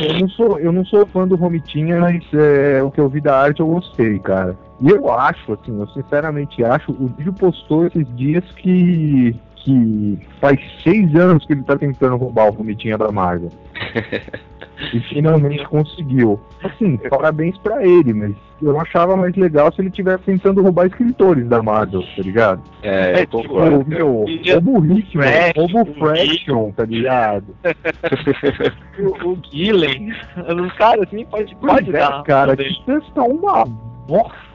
Eu 0.00 0.18
não 0.20 0.28
sou, 0.28 0.58
eu 0.58 0.72
não 0.72 0.84
sou 0.84 1.06
fã 1.06 1.26
do 1.26 1.36
Romitinha, 1.36 2.00
mas 2.00 2.22
é, 2.32 2.82
o 2.82 2.90
que 2.90 3.00
eu 3.00 3.08
vi 3.08 3.20
da 3.20 3.38
arte 3.38 3.60
eu 3.60 3.66
gostei, 3.66 4.18
cara. 4.18 4.56
E 4.80 4.90
eu 4.90 5.10
acho, 5.12 5.52
assim, 5.54 5.78
eu 5.78 5.86
sinceramente 5.88 6.62
acho, 6.64 6.92
o 6.92 7.08
vídeo 7.16 7.32
postou 7.32 7.86
esses 7.86 8.06
dias 8.16 8.44
que, 8.56 9.34
que 9.56 10.18
faz 10.40 10.58
seis 10.84 11.14
anos 11.16 11.44
que 11.46 11.52
ele 11.52 11.62
tá 11.64 11.76
tentando 11.76 12.16
roubar 12.16 12.48
o 12.48 12.52
Romitinha 12.52 12.96
da 12.96 13.10
Marvel. 13.10 13.50
e 14.94 15.00
finalmente 15.00 15.64
conseguiu. 15.66 16.38
Assim, 16.62 16.96
parabéns 17.10 17.58
pra 17.58 17.84
ele, 17.84 18.12
mas 18.14 18.32
eu 18.62 18.78
achava 18.80 19.16
mais 19.16 19.34
legal 19.34 19.72
se 19.72 19.80
ele 19.80 19.90
tivesse 19.90 20.22
tentando 20.24 20.62
roubar 20.62 20.86
escritores 20.86 21.48
da 21.48 21.60
Marvel, 21.62 22.02
tá 22.16 22.22
ligado? 22.22 22.62
É, 22.82 23.14
eu 23.14 23.18
Tipo, 23.26 23.42
concordo. 23.42 23.84
meu, 23.88 24.24
roubo 24.54 24.86
Hickman, 24.96 25.52
roubo 25.56 25.94
Fraction, 25.94 26.70
tá 26.72 26.84
ligado? 26.84 27.46
O, 28.98 29.28
o 29.30 29.38
Gillen, 29.52 30.10
os 30.10 30.72
caras 30.72 31.06
assim, 31.06 31.24
pode, 31.26 31.56
Pois 31.60 31.72
pode 31.72 31.90
é, 31.90 31.92
dar. 31.92 32.22
cara, 32.24 32.56
também. 32.56 32.72
que 32.74 32.84
texto 32.84 33.16
é 33.16 33.22
uma 33.22 33.64
bosta. 33.64 34.47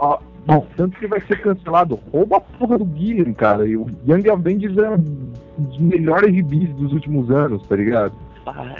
Ah, 0.00 0.18
Bom, 0.44 0.66
tanto 0.76 0.98
que 0.98 1.06
vai 1.06 1.20
ser 1.20 1.40
cancelado. 1.40 2.00
Rouba 2.10 2.38
a 2.38 2.40
porra 2.40 2.78
do 2.78 2.84
Guilherme, 2.84 3.34
cara. 3.34 3.66
E 3.66 3.76
o 3.76 3.86
Young 4.06 4.28
Avengers 4.28 4.76
é 4.76 4.90
um 4.90 5.32
dos 5.58 5.78
melhores 5.78 6.34
gibis 6.34 6.68
dos 6.74 6.92
últimos 6.92 7.30
anos, 7.30 7.62
tá 7.68 7.76
ligado? 7.76 8.12
Ah, 8.46 8.74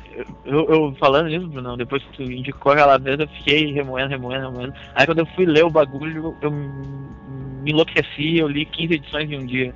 eu, 0.44 0.68
eu 0.68 0.94
falando 0.98 1.28
nisso, 1.28 1.46
Bruno, 1.46 1.76
depois 1.76 2.02
que 2.02 2.16
tu 2.16 2.22
indicou 2.24 2.72
aquela 2.72 2.98
vez, 2.98 3.20
eu 3.20 3.28
fiquei 3.28 3.72
remoendo, 3.72 4.08
remoendo, 4.08 4.50
remoendo. 4.50 4.74
Aí 4.94 5.06
quando 5.06 5.20
eu 5.20 5.26
fui 5.26 5.46
ler 5.46 5.64
o 5.64 5.70
bagulho, 5.70 6.34
eu 6.42 6.50
me 6.50 7.70
enlouqueci, 7.70 8.38
eu 8.38 8.48
li 8.48 8.64
15 8.64 8.94
edições 8.94 9.30
em 9.30 9.38
um 9.38 9.46
dia. 9.46 9.72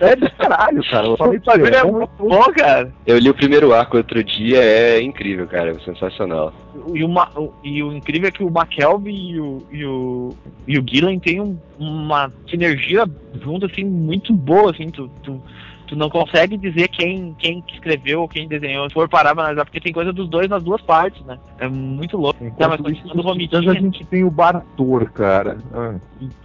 É 0.00 0.16
de 0.16 0.28
caralho, 0.32 0.82
cara. 0.90 1.06
Eu 1.06 1.16
falei 1.18 1.38
pra 1.38 1.54
ele, 1.54 1.76
é 1.76 1.78
é 1.78 1.84
muito 1.84 2.10
bom, 2.18 2.52
cara. 2.52 2.92
Eu 3.06 3.16
li 3.18 3.30
o 3.30 3.34
primeiro 3.34 3.72
arco 3.72 3.96
outro 3.96 4.24
dia, 4.24 4.58
é 4.60 5.00
incrível, 5.00 5.46
cara, 5.46 5.70
é 5.70 5.78
sensacional. 5.80 6.52
E 6.94 7.04
o, 7.04 7.08
Ma- 7.08 7.30
o- 7.36 7.52
e 7.62 7.82
o 7.82 7.92
incrível 7.92 8.28
é 8.28 8.32
que 8.32 8.42
o 8.42 8.48
McKelvey 8.48 9.14
e 9.32 9.40
o, 9.40 9.62
e 9.70 9.84
o, 9.84 10.36
e 10.66 10.78
o 10.78 10.84
Gillen 10.88 11.18
têm 11.18 11.40
um- 11.40 11.58
uma 11.78 12.32
sinergia 12.48 13.04
junto, 13.42 13.66
assim, 13.66 13.84
muito 13.84 14.32
boa, 14.32 14.70
assim, 14.70 14.88
tu, 14.90 15.10
tu, 15.22 15.40
tu 15.86 15.96
não 15.96 16.10
consegue 16.10 16.56
dizer 16.56 16.88
quem, 16.88 17.34
quem 17.38 17.62
que 17.62 17.74
escreveu 17.74 18.20
ou 18.22 18.28
quem 18.28 18.46
desenhou, 18.48 18.88
se 18.88 18.94
for 18.94 19.08
parar 19.08 19.34
pra 19.34 19.44
analisar, 19.44 19.64
porque 19.64 19.80
tem 19.80 19.92
coisa 19.92 20.12
dos 20.12 20.28
dois 20.28 20.48
nas 20.48 20.62
duas 20.62 20.80
partes, 20.82 21.24
né? 21.24 21.38
É 21.58 21.68
muito 21.68 22.16
louco. 22.16 22.42
Não, 22.42 22.68
mas 22.68 22.80
isso, 22.80 23.02
continuando 23.02 23.30
o 23.30 23.34
nos 23.34 23.42
Titãs 23.44 23.60
a 23.60 23.66
Romitinha, 23.66 23.80
gente 23.80 24.04
tem 24.06 24.24
o 24.24 24.30
Bartor, 24.30 25.10
cara. 25.12 25.58
Ah. 25.72 25.94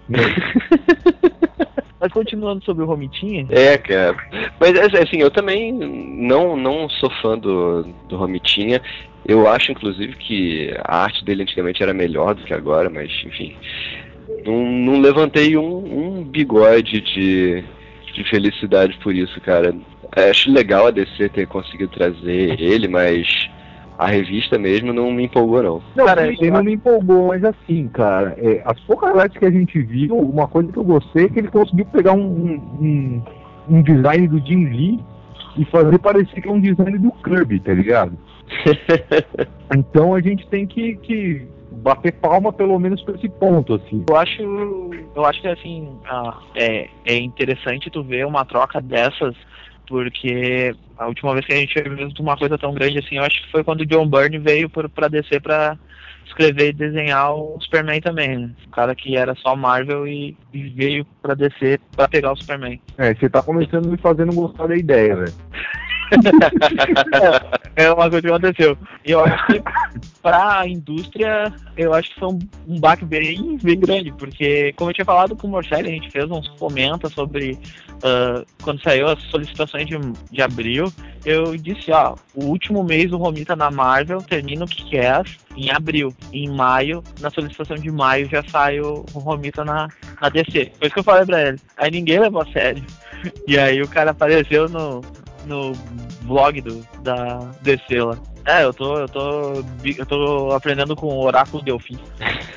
mas 2.00 2.12
continuando 2.12 2.64
sobre 2.66 2.84
o 2.84 2.88
Romitinha, 2.88 3.46
É, 3.50 3.78
cara. 3.78 4.16
Mas 4.60 4.78
assim, 4.96 5.18
eu 5.18 5.32
também 5.32 5.72
não, 5.72 6.56
não 6.58 6.90
sou 6.90 7.10
fã 7.22 7.38
do, 7.38 7.84
do 8.10 8.18
Romitinha. 8.18 8.82
Eu 9.26 9.48
acho, 9.48 9.72
inclusive, 9.72 10.16
que 10.16 10.74
a 10.84 11.04
arte 11.04 11.24
dele 11.24 11.44
antigamente 11.44 11.82
era 11.82 11.94
melhor 11.94 12.36
do 12.36 12.44
que 12.44 12.54
agora, 12.54 12.90
mas 12.90 13.10
enfim. 13.26 13.56
Não, 14.46 14.66
não 14.66 15.00
levantei 15.02 15.56
um, 15.58 16.20
um 16.20 16.24
bigode 16.24 17.00
de, 17.02 17.64
de 18.14 18.24
felicidade 18.30 18.98
por 19.02 19.16
isso, 19.16 19.40
cara. 19.42 19.74
Acho 20.16 20.52
legal 20.52 20.88
a 20.88 20.92
DC 20.92 21.30
ter 21.30 21.48
conseguido 21.48 21.92
trazer 21.92 22.60
ele, 22.62 22.88
mas 22.88 23.50
a 23.98 24.08
revista 24.08 24.60
mesmo 24.60 24.92
não 24.92 25.12
me 25.12 25.24
empolgou, 25.24 25.64
não. 25.64 25.82
Não, 25.96 26.06
Cara, 26.06 26.28
ele 26.28 26.52
não 26.52 26.64
me 26.64 26.74
empolgou, 26.74 27.28
mas 27.28 27.44
assim, 27.46 27.88
cara, 27.88 28.36
é, 28.38 28.62
as 28.66 28.80
poucas 28.82 29.16
artes 29.16 29.38
que 29.38 29.46
a 29.46 29.52
gente 29.52 29.80
viu, 29.82 30.18
uma 30.18 30.48
coisa 30.48 30.72
que 30.72 30.78
eu 30.78 30.84
gostei 30.84 31.26
é 31.26 31.30
que 31.30 31.40
ele 31.40 31.48
conseguiu 31.48 31.86
pegar 31.86 32.12
um, 32.14 32.22
um, 32.22 32.54
um- 32.82 33.24
um 33.70 33.82
design 33.82 34.28
do 34.28 34.40
Jim 34.46 34.66
Lee 34.66 35.00
e 35.58 35.66
fazer 35.66 35.98
parecer 36.00 36.42
que 36.42 36.48
é 36.48 36.52
um 36.52 36.60
design 36.60 36.98
do 36.98 37.12
Kirby, 37.12 37.60
tá 37.60 37.74
ligado? 37.74 38.18
Então 39.76 40.14
a 40.14 40.22
gente 40.22 40.46
tem 40.50 40.68
que, 40.68 40.96
que 40.98 41.48
bater 41.72 42.14
palma 42.14 42.54
pelo 42.54 42.78
menos 42.78 43.02
pra 43.02 43.16
esse 43.16 43.28
ponto, 43.28 43.74
assim. 43.74 44.04
eu 44.08 44.16
acho, 44.16 44.42
eu 45.16 45.26
acho 45.26 45.42
que 45.42 45.48
assim, 45.48 45.90
ah, 46.06 46.38
é, 46.56 46.88
é 47.06 47.16
interessante 47.18 47.90
tu 47.90 48.04
ver 48.04 48.28
uma 48.28 48.46
troca 48.46 48.80
dessas, 48.80 49.36
porque 49.88 50.76
a 50.98 51.08
última 51.08 51.34
vez 51.34 51.46
que 51.46 51.54
a 51.54 51.58
gente 51.58 51.82
viu 51.82 52.10
uma 52.20 52.38
coisa 52.38 52.58
tão 52.58 52.74
grande 52.74 53.00
assim, 53.00 53.18
eu 53.18 53.24
acho 53.24 53.42
que 53.42 53.52
foi 53.52 53.64
quando 53.64 53.82
o 53.82 53.86
John 53.86 54.08
Byrne 54.08 54.38
veio 54.38 54.70
pra 54.70 55.08
descer 55.08 55.42
pra 55.42 55.76
escrever 56.26 56.70
e 56.70 56.74
desenhar 56.74 57.34
o 57.34 57.58
Superman 57.62 58.02
também, 58.02 58.38
né? 58.38 58.50
O 58.68 58.72
cara 58.72 58.96
que 58.96 59.16
era 59.16 59.36
só 59.36 59.56
Marvel 59.56 60.08
e, 60.08 60.38
e 60.54 60.70
veio 60.70 61.06
pra 61.22 61.34
descer 61.34 61.80
pra 61.96 62.08
pegar 62.08 62.34
o 62.34 62.36
Superman. 62.36 62.80
É, 62.98 63.14
você 63.14 63.30
tá 63.30 63.42
começando 63.42 63.90
me 63.90 63.98
fazendo 63.98 64.34
gostar 64.34 64.68
da 64.68 64.76
ideia, 64.76 65.16
velho. 65.16 65.34
É 67.76 67.92
uma 67.92 68.08
coisa 68.08 68.22
que 68.22 68.28
aconteceu. 68.28 68.78
E 69.04 69.12
eu 69.12 69.26
acho 69.26 69.48
que 69.48 69.64
pra 70.22 70.68
indústria, 70.68 71.52
eu 71.76 71.92
acho 71.92 72.14
que 72.14 72.20
foi 72.20 72.30
um, 72.30 72.40
um 72.68 72.80
baque 72.80 73.04
bem, 73.04 73.58
bem 73.64 73.80
grande, 73.80 74.12
porque 74.12 74.74
como 74.74 74.92
eu 74.92 74.94
tinha 74.94 75.06
falado 75.06 75.36
com 75.36 75.48
o 75.48 75.50
Morcelli, 75.50 75.90
a 75.90 75.94
gente 75.94 76.12
fez 76.12 76.30
uns 76.30 76.48
comentas 76.50 77.12
sobre 77.14 77.58
ah, 78.04 78.44
quando 78.62 78.84
saiu 78.84 79.08
as 79.08 79.22
solicitações 79.24 79.88
de, 79.88 79.98
de 80.30 80.42
abril, 80.42 80.92
eu 81.26 81.56
disse, 81.56 81.90
ó, 81.92 82.16
o 82.36 82.46
último 82.46 82.84
mês 82.84 83.14
o 83.14 83.18
Romita 83.18 83.56
na 83.56 83.72
Marvel 83.72 84.22
termina 84.22 84.66
o 84.66 84.68
que 84.68 84.98
é 84.98 85.24
em 85.56 85.72
abril. 85.72 86.14
Em 86.34 86.50
maio, 86.50 87.02
na 87.22 87.30
solicitação 87.30 87.78
de 87.78 87.90
maio, 87.90 88.28
já 88.28 88.44
sai 88.44 88.82
o, 88.82 89.06
o 89.14 89.20
Romita 89.20 89.64
na, 89.64 89.88
na 90.22 90.28
DC. 90.28 90.74
Foi 90.78 90.88
isso 90.88 90.94
que 90.94 91.00
eu 91.00 91.04
falei 91.04 91.26
pra 91.26 91.48
ele. 91.48 91.60
Aí 91.78 91.92
ninguém 91.92 92.20
levou 92.20 92.42
a 92.42 92.52
sério. 92.52 92.84
E 93.48 93.58
aí 93.58 93.82
o 93.82 93.88
cara 93.88 94.12
apareceu 94.12 94.68
no, 94.68 95.00
no 95.46 95.74
blog 96.24 96.62
do, 96.62 96.86
da 97.02 97.40
DC 97.62 98.02
lá. 98.02 98.18
É, 98.46 98.64
eu 98.64 98.74
tô, 98.74 98.98
eu 98.98 99.08
tô, 99.08 99.64
eu 99.86 100.06
tô 100.06 100.52
aprendendo 100.52 100.96
com 100.96 101.08
o 101.08 101.26
Oráculo 101.26 101.64
Delfim. 101.64 101.98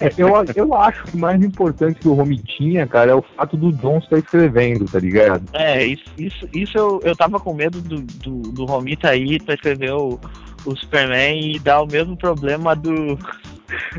É, 0.00 0.12
eu, 0.18 0.28
eu 0.54 0.74
acho 0.74 1.04
que 1.04 1.16
mais 1.16 1.42
importante 1.42 1.98
que 1.98 2.06
o 2.06 2.12
Romitinha, 2.12 2.86
cara, 2.86 3.12
é 3.12 3.14
o 3.14 3.22
fato 3.22 3.56
do 3.56 3.72
John 3.72 3.98
estar 3.98 4.18
escrevendo, 4.18 4.84
tá 4.84 4.98
ligado? 4.98 5.42
É, 5.54 5.84
isso, 5.84 6.04
isso, 6.18 6.48
isso 6.52 6.78
eu, 6.78 7.00
eu 7.02 7.16
tava 7.16 7.40
com 7.40 7.54
medo 7.54 7.80
do, 7.80 8.02
do, 8.02 8.52
do 8.52 8.64
Romita 8.66 9.08
aí 9.08 9.40
pra 9.40 9.54
escrever 9.54 9.92
o, 9.92 10.20
o 10.68 10.76
Superman 10.76 11.54
e 11.54 11.58
dar 11.58 11.82
o 11.82 11.86
mesmo 11.86 12.16
problema 12.16 12.76
do. 12.76 13.18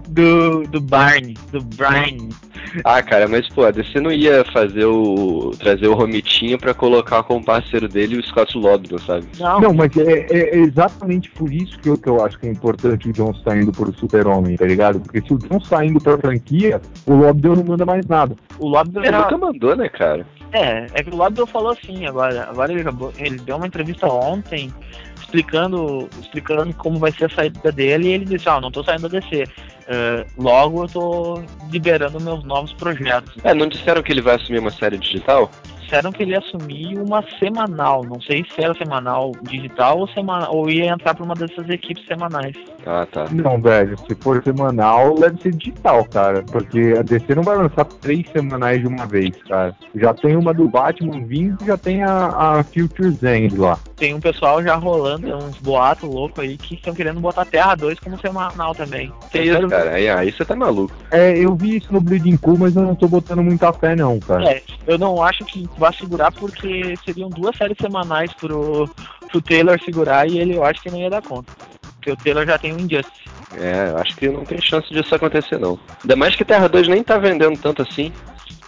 Do, 0.07 0.63
do 0.63 0.81
Barney, 0.81 1.37
do 1.51 1.61
Brian. 1.61 2.29
Ah, 2.83 3.03
cara, 3.03 3.27
mas 3.27 3.47
pô, 3.49 3.65
a 3.65 3.71
DC 3.71 3.99
não 3.99 4.11
ia 4.11 4.43
fazer 4.45 4.85
o. 4.85 5.51
trazer 5.59 5.87
o 5.87 5.93
Romitinho 5.93 6.57
pra 6.57 6.73
colocar 6.73 7.21
como 7.21 7.45
parceiro 7.45 7.87
dele 7.87 8.17
o 8.17 8.23
Scott 8.23 8.57
Lobdell, 8.57 8.97
sabe? 8.97 9.27
Não, 9.39 9.61
Não, 9.61 9.73
mas 9.73 9.95
é, 9.95 10.25
é 10.31 10.57
exatamente 10.57 11.29
por 11.29 11.53
isso 11.53 11.77
que 11.79 11.89
eu, 11.89 11.97
que 11.97 12.09
eu 12.09 12.25
acho 12.25 12.39
que 12.39 12.47
é 12.47 12.51
importante 12.51 13.09
o 13.09 13.13
John 13.13 13.31
saindo 13.43 13.71
pro 13.71 13.93
Super-Homem, 13.93 14.57
tá 14.57 14.65
ligado? 14.65 14.99
Porque 14.99 15.21
se 15.21 15.31
o 15.33 15.37
John 15.37 15.59
saindo 15.59 16.01
pra 16.01 16.17
franquia, 16.17 16.81
o 17.05 17.13
Lobdell 17.13 17.55
não 17.55 17.63
manda 17.63 17.85
mais 17.85 18.07
nada. 18.07 18.35
o 18.57 18.67
Lobdell 18.67 19.05
já, 19.05 19.21
nunca 19.21 19.37
mandou, 19.37 19.75
né, 19.75 19.87
cara? 19.87 20.25
É, 20.51 20.87
é 20.93 21.03
que 21.03 21.11
o 21.11 21.15
Lobdell 21.15 21.45
falou 21.45 21.71
assim 21.71 22.07
agora. 22.07 22.47
Agora 22.49 22.71
ele, 22.71 22.81
acabou, 22.81 23.13
ele 23.17 23.37
deu 23.37 23.55
uma 23.55 23.67
entrevista 23.67 24.07
ontem 24.07 24.73
explicando, 25.29 26.09
explicando 26.19 26.73
como 26.73 26.97
vai 26.97 27.11
ser 27.11 27.25
a 27.25 27.29
saída 27.29 27.71
dele 27.71 28.09
e 28.09 28.11
ele 28.13 28.25
disse, 28.25 28.49
ó, 28.49 28.59
não 28.59 28.71
tô 28.71 28.83
saindo 28.83 29.07
da 29.07 29.19
DC. 29.19 29.43
eh, 29.87 30.25
logo 30.37 30.83
eu 30.83 30.87
tô 30.87 31.43
liberando 31.71 32.19
meus 32.19 32.43
novos 32.43 32.73
projetos. 32.73 33.35
É, 33.43 33.53
não 33.53 33.67
disseram 33.67 34.01
que 34.01 34.11
ele 34.11 34.21
vai 34.21 34.35
assumir 34.35 34.59
uma 34.59 34.71
série 34.71 34.97
digital? 34.97 35.49
Disseram 35.89 36.11
que 36.11 36.21
ele 36.21 36.33
ia 36.33 36.37
assumir 36.37 36.99
uma 36.99 37.23
semanal. 37.39 38.03
Não 38.03 38.21
sei 38.21 38.45
se 38.53 38.63
era 38.63 38.75
semanal 38.75 39.31
digital 39.41 39.97
ou, 39.97 40.07
semana, 40.09 40.47
ou 40.47 40.69
ia 40.69 40.85
entrar 40.85 41.15
pra 41.15 41.25
uma 41.25 41.33
dessas 41.33 41.67
equipes 41.67 42.05
semanais. 42.05 42.55
Ah, 42.85 43.07
tá. 43.11 43.25
Não, 43.31 43.59
velho, 43.59 43.97
se 43.97 44.13
for 44.21 44.43
semanal, 44.43 45.15
deve 45.15 45.41
ser 45.41 45.55
digital, 45.55 46.05
cara. 46.05 46.43
Porque 46.43 46.93
a 46.95 47.01
DC 47.01 47.33
não 47.33 47.41
vai 47.41 47.57
lançar 47.57 47.85
três 47.85 48.29
semanais 48.31 48.81
de 48.81 48.87
uma 48.87 49.07
vez, 49.07 49.35
cara. 49.47 49.75
Já 49.95 50.13
tem 50.13 50.35
uma 50.35 50.53
do 50.53 50.67
Batman 50.67 51.25
vindo, 51.25 51.57
já 51.65 51.75
tem 51.75 52.03
a, 52.03 52.59
a 52.59 52.63
Future's 52.63 53.23
End 53.23 53.57
lá. 53.57 53.79
Tem 53.95 54.13
um 54.13 54.19
pessoal 54.19 54.61
já 54.61 54.75
rolando, 54.75 55.35
uns 55.35 55.57
boatos 55.57 56.07
loucos 56.07 56.43
aí 56.43 56.55
que 56.55 56.75
estão 56.75 56.93
querendo 56.93 57.19
botar 57.19 57.45
Terra 57.45 57.73
2 57.73 57.99
como 57.99 58.19
semanal 58.19 58.75
também. 58.75 59.11
Que 59.31 59.41
isso, 59.41 59.67
cara? 59.67 59.91
Aí, 59.91 60.07
aí 60.07 60.31
você 60.31 60.45
tá 60.45 60.55
maluco. 60.55 60.93
É, 61.09 61.35
eu 61.35 61.55
vi 61.55 61.77
isso 61.77 61.91
no 61.91 61.99
Bleeding 61.99 62.37
Cool, 62.37 62.59
mas 62.59 62.75
eu 62.75 62.83
não 62.83 62.93
tô 62.93 63.07
botando 63.07 63.41
muita 63.41 63.73
fé, 63.73 63.95
não, 63.95 64.19
cara. 64.19 64.51
É, 64.51 64.61
eu 64.85 64.97
não 64.97 65.23
acho 65.23 65.43
que 65.45 65.67
vai 65.79 65.93
segurar 65.93 66.31
porque 66.31 66.93
seriam 67.03 67.29
duas 67.29 67.55
séries 67.55 67.77
semanais 67.79 68.33
pro, 68.33 68.87
pro 69.31 69.41
Taylor 69.41 69.79
segurar 69.83 70.29
e 70.29 70.37
ele 70.37 70.55
eu 70.55 70.63
acho 70.63 70.81
que 70.81 70.91
não 70.91 70.99
ia 70.99 71.09
dar 71.09 71.21
conta. 71.21 71.51
Porque 71.95 72.11
o 72.11 72.17
Taylor 72.17 72.45
já 72.45 72.57
tem 72.57 72.73
o 72.73 72.79
Injustice. 72.79 73.29
É, 73.57 73.89
eu 73.89 73.97
acho 73.97 74.15
que 74.15 74.29
não 74.29 74.45
tem 74.45 74.61
chance 74.61 74.87
disso 74.89 75.15
acontecer, 75.15 75.57
não. 75.57 75.79
Ainda 76.01 76.15
mais 76.15 76.35
que 76.35 76.45
Terra 76.45 76.67
2 76.67 76.87
nem 76.87 77.03
tá 77.03 77.17
vendendo 77.17 77.57
tanto 77.59 77.81
assim. 77.81 78.13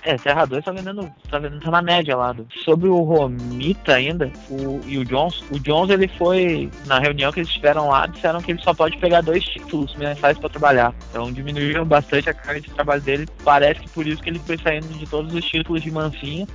É, 0.04 0.18
Terra 0.18 0.46
2 0.46 0.66
tá 0.66 0.72
vendendo, 0.72 1.12
tá 1.30 1.38
vendendo, 1.38 1.62
tá 1.62 1.70
na 1.70 1.82
média 1.82 2.18
lá. 2.18 2.34
Do. 2.34 2.48
Sobre 2.64 2.90
o 2.90 3.02
Romita 3.02 3.94
ainda, 3.94 4.32
o, 4.50 4.82
e 4.86 4.98
o 4.98 5.06
Jones, 5.06 5.44
o 5.52 5.60
Jones 5.60 5.92
ele 5.92 6.08
foi, 6.08 6.72
na 6.88 6.98
reunião 6.98 7.32
que 7.32 7.40
eles 7.40 7.52
tiveram 7.52 7.88
lá, 7.88 8.08
disseram 8.08 8.42
que 8.42 8.52
ele 8.52 8.62
só 8.62 8.74
pode 8.74 8.98
pegar 8.98 9.22
dois 9.22 9.44
títulos 9.44 9.96
mensais 9.96 10.38
pra 10.40 10.50
trabalhar. 10.50 10.94
Então 11.10 11.32
diminuíram 11.32 11.86
bastante 11.86 12.30
a 12.30 12.34
carga 12.34 12.62
de 12.62 12.72
trabalho 12.72 13.02
dele. 13.02 13.28
Parece 13.44 13.82
que 13.82 13.90
por 13.90 14.08
isso 14.08 14.22
que 14.22 14.30
ele 14.30 14.40
foi 14.40 14.58
saindo 14.58 14.88
de 14.88 15.06
todos 15.06 15.34
os 15.34 15.46
títulos 15.46 15.84
de 15.84 15.92
mansinho. 15.92 16.48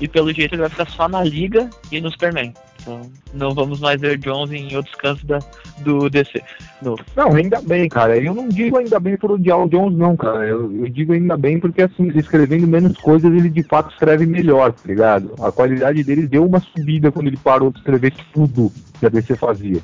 E 0.00 0.06
pelo 0.06 0.32
jeito 0.32 0.54
ele 0.54 0.62
vai 0.62 0.70
ficar 0.70 0.86
só 0.86 1.08
na 1.08 1.22
Liga 1.24 1.68
e 1.90 2.00
no 2.00 2.10
Superman. 2.10 2.52
Então 2.80 3.02
não 3.34 3.54
vamos 3.54 3.80
mais 3.80 4.00
ver 4.00 4.16
Jones 4.18 4.50
em 4.52 4.74
outros 4.76 4.94
cantos 4.94 5.24
da, 5.24 5.38
do 5.80 6.08
DC. 6.08 6.42
No, 6.80 6.96
Não, 7.16 7.34
ainda 7.34 7.60
bem, 7.60 7.88
cara. 7.88 8.16
Eu 8.16 8.34
não 8.34 8.48
digo 8.48 8.78
ainda 8.78 8.98
bem 9.00 9.16
por 9.16 9.32
odiar 9.32 9.58
o 9.58 9.68
Jones, 9.68 9.98
não, 9.98 10.16
cara. 10.16 10.46
Eu, 10.46 10.72
eu 10.72 10.88
digo 10.88 11.12
ainda 11.12 11.36
bem 11.36 11.58
porque, 11.58 11.82
assim, 11.82 12.08
escrevendo 12.14 12.66
menos 12.66 12.96
coisas, 12.98 13.30
ele 13.30 13.50
de 13.50 13.62
fato 13.62 13.92
escreve 13.92 14.24
melhor, 14.26 14.72
tá 14.72 14.82
ligado? 14.86 15.34
A 15.40 15.50
qualidade 15.50 16.02
dele 16.04 16.26
deu 16.26 16.46
uma 16.46 16.60
subida 16.60 17.10
quando 17.10 17.26
ele 17.26 17.36
parou 17.36 17.70
de 17.70 17.78
escrever 17.78 18.12
tudo 18.32 18.72
que 18.98 19.06
a 19.06 19.08
DC 19.08 19.36
fazia. 19.36 19.82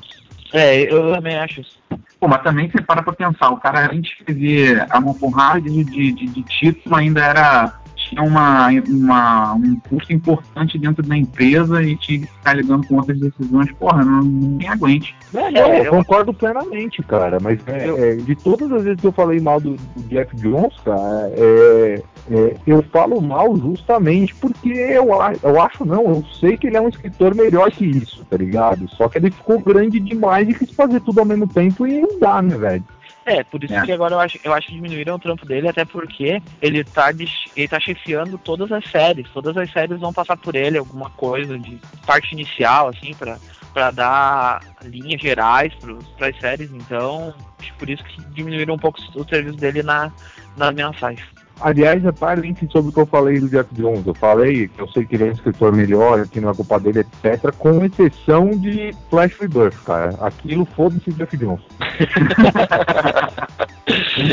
é, 0.53 0.91
eu 0.91 1.13
também 1.13 1.37
acho 1.37 1.61
isso. 1.61 1.77
Pô, 2.19 2.27
mas 2.27 2.41
também 2.43 2.69
você 2.69 2.81
para 2.81 3.03
pra 3.03 3.13
pensar, 3.13 3.49
o 3.49 3.57
cara 3.57 3.91
antes 3.91 4.01
de 4.01 4.19
escrever 4.19 4.87
uma 4.95 5.13
porrada 5.13 5.61
de, 5.61 5.83
de, 5.83 6.11
de, 6.11 6.27
de 6.27 6.43
título 6.43 6.95
ainda 6.95 7.23
era. 7.23 7.79
Tinha 8.09 8.21
uma, 8.21 8.69
uma, 8.87 9.53
um 9.55 9.79
custo 9.89 10.13
importante 10.13 10.77
dentro 10.77 11.01
da 11.03 11.17
empresa 11.17 11.81
e 11.81 11.95
tinha 11.95 12.19
que 12.19 12.27
ficar 12.27 12.53
lidando 12.53 12.87
com 12.87 12.95
outras 12.95 13.19
decisões, 13.19 13.71
porra, 13.73 14.05
não, 14.05 14.21
ninguém 14.21 14.69
aguente. 14.69 15.15
Não, 15.33 15.51
não, 15.51 15.73
eu 15.73 15.91
concordo 15.91 16.33
plenamente, 16.33 17.01
cara. 17.03 17.39
Mas 17.41 17.59
é, 17.67 18.11
é, 18.11 18.15
de 18.15 18.35
todas 18.35 18.71
as 18.71 18.83
vezes 18.83 19.01
que 19.01 19.07
eu 19.07 19.11
falei 19.11 19.39
mal 19.39 19.59
do, 19.59 19.75
do 19.75 20.03
Jeff 20.07 20.35
Jones, 20.35 20.75
cara, 20.83 21.31
é, 21.35 22.03
é, 22.31 22.55
eu 22.67 22.83
falo 22.83 23.19
mal 23.21 23.57
justamente 23.57 24.35
porque 24.35 24.69
eu, 24.69 25.09
eu 25.43 25.61
acho 25.61 25.85
não, 25.85 26.03
eu 26.03 26.23
sei 26.39 26.57
que 26.57 26.67
ele 26.67 26.77
é 26.77 26.81
um 26.81 26.89
escritor 26.89 27.33
melhor 27.33 27.71
que 27.71 27.85
isso, 27.85 28.23
tá 28.29 28.37
ligado? 28.37 28.87
Só 28.89 29.09
que 29.09 29.17
ele 29.17 29.31
ficou 29.31 29.59
grande 29.59 29.99
demais 29.99 30.47
e 30.47 30.53
quis 30.53 30.71
fazer 30.71 30.99
tudo 31.01 31.19
ao 31.19 31.25
mesmo 31.25 31.47
tempo 31.47 31.87
e 31.87 31.99
não 31.99 32.19
dá, 32.19 32.41
né, 32.41 32.57
velho? 32.57 32.83
É, 33.25 33.43
por 33.43 33.63
isso 33.63 33.73
É. 33.73 33.81
que 33.81 33.91
agora 33.91 34.13
eu 34.13 34.19
acho, 34.19 34.39
eu 34.43 34.53
acho 34.53 34.67
que 34.67 34.75
diminuíram 34.75 35.15
o 35.15 35.19
trampo 35.19 35.45
dele, 35.47 35.67
até 35.67 35.83
porque 35.83 36.39
ele 36.61 36.83
tá, 36.83 37.09
ele 37.09 37.67
tá 37.67 37.79
chefiando 37.79 38.37
todas 38.37 38.71
as 38.71 38.85
séries. 38.91 39.27
Todas 39.33 39.57
as 39.57 39.71
séries 39.71 39.99
vão 39.99 40.13
passar 40.13 40.37
por 40.37 40.55
ele, 40.55 40.77
alguma 40.77 41.09
coisa 41.09 41.57
de 41.57 41.81
parte 42.05 42.33
inicial, 42.33 42.89
assim, 42.89 43.15
pra, 43.15 43.37
pra 43.73 43.89
dar 43.89 44.61
linhas 44.83 45.19
gerais 45.19 45.73
para 46.15 46.27
as 46.29 46.39
séries. 46.39 46.71
Então, 46.71 47.33
por 47.79 47.89
isso 47.89 48.03
que 48.03 48.21
diminuíram 48.25 48.75
um 48.75 48.79
pouco 48.79 48.99
o 49.15 49.27
serviço 49.27 49.57
dele 49.57 49.81
na, 49.81 50.11
nas 50.55 50.73
mensais. 50.75 51.19
Aliás, 51.61 52.03
reparem 52.03 52.55
sobre 52.69 52.89
o 52.89 52.93
que 52.93 52.99
eu 52.99 53.05
falei 53.05 53.39
do 53.39 53.49
Jeff 53.49 53.73
Jones. 53.73 54.05
Eu 54.05 54.13
falei 54.13 54.67
que 54.67 54.81
eu 54.81 54.87
sei 54.89 55.05
que 55.05 55.15
ele 55.15 55.25
é 55.25 55.27
um 55.27 55.31
escritor 55.31 55.71
melhor, 55.71 56.27
que 56.27 56.41
não 56.41 56.49
é 56.49 56.53
culpa 56.53 56.79
dele, 56.79 56.99
etc. 56.99 57.51
Com 57.57 57.85
exceção 57.85 58.51
de 58.51 58.93
Flash 59.09 59.39
Rebirth, 59.39 59.77
cara. 59.85 60.09
Aquilo 60.19 60.65
foda-se 60.65 61.13
Jeff 61.13 61.37
Jones. 61.37 61.61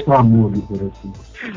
Um 0.07 0.13
amor, 0.13 0.53
por 0.67 0.77
assim. 0.77 1.13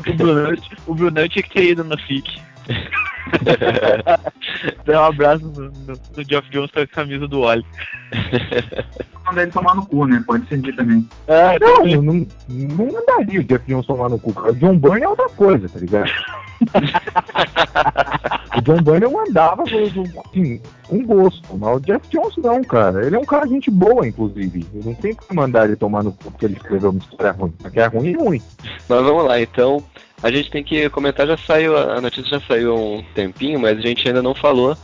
O 0.08 0.14
Brunão, 0.14 0.56
o 0.86 0.94
Brunão 0.94 1.28
tinha 1.28 1.42
que 1.42 1.54
ter 1.54 1.70
ido 1.70 1.84
na 1.84 1.96
FIC. 1.98 2.40
Dá 4.84 5.02
um 5.02 5.04
abraço 5.04 5.46
no, 5.46 5.70
no, 5.70 5.94
no 6.16 6.24
Geoff 6.28 6.50
Jones 6.50 6.70
com 6.70 6.80
a 6.80 6.86
camisa 6.86 7.26
do 7.26 7.40
Wally. 7.40 7.64
Mandar 9.26 9.42
ele 9.42 9.50
tomar 9.50 9.74
no 9.74 9.84
cu, 9.84 10.06
né? 10.06 10.22
Pode 10.26 10.48
ser 10.48 10.58
dito 10.58 10.76
também. 10.76 11.08
É, 11.26 11.58
Não, 11.58 11.86
eu 11.86 12.00
não, 12.00 12.26
não 12.48 12.86
mandaria 12.92 13.40
o 13.40 13.44
Jeff 13.44 13.64
Jones 13.66 13.86
tomar 13.86 14.08
no 14.08 14.18
cu. 14.18 14.32
O 14.38 14.54
John 14.54 14.78
Byrne 14.78 15.02
é 15.02 15.08
outra 15.08 15.28
coisa, 15.30 15.68
tá 15.68 15.80
ligado? 15.80 16.10
o 18.56 18.62
John 18.62 18.82
Byrne 18.82 19.02
eu 19.02 19.10
mandava 19.10 19.64
assim, 19.64 20.60
com 20.88 21.04
gosto, 21.04 21.56
mas 21.56 21.76
o 21.76 21.80
Jeff 21.80 22.08
Jones 22.08 22.36
não, 22.36 22.62
cara. 22.62 23.04
Ele 23.04 23.16
é 23.16 23.18
um 23.18 23.24
cara 23.24 23.48
gente 23.48 23.68
boa, 23.70 24.06
inclusive. 24.06 24.64
Eu 24.72 24.84
não 24.84 24.94
tenho 24.94 25.16
que 25.16 25.34
mandar 25.34 25.66
ele 25.66 25.74
tomar 25.76 26.04
no 26.04 26.12
cu 26.12 26.30
porque 26.30 26.46
ele 26.46 26.56
escreveu 26.56 26.90
uma 26.90 27.00
história 27.00 27.32
ruim. 27.32 27.52
Porque 27.60 27.80
é 27.80 27.86
ruim, 27.86 28.12
é 28.12 28.16
ruim. 28.16 28.42
Mas 28.88 29.02
vamos 29.02 29.24
lá, 29.24 29.40
então. 29.40 29.82
A 30.22 30.30
gente 30.30 30.50
tem 30.50 30.64
que 30.64 30.88
comentar, 30.88 31.26
já 31.26 31.36
saiu, 31.36 31.76
a 31.76 32.00
notícia 32.00 32.38
já 32.38 32.46
saiu 32.46 32.72
há 32.72 32.74
um 32.74 33.04
tempinho, 33.14 33.60
mas 33.60 33.76
a 33.76 33.82
gente 33.82 34.08
ainda 34.08 34.22
não 34.22 34.34
falou 34.34 34.74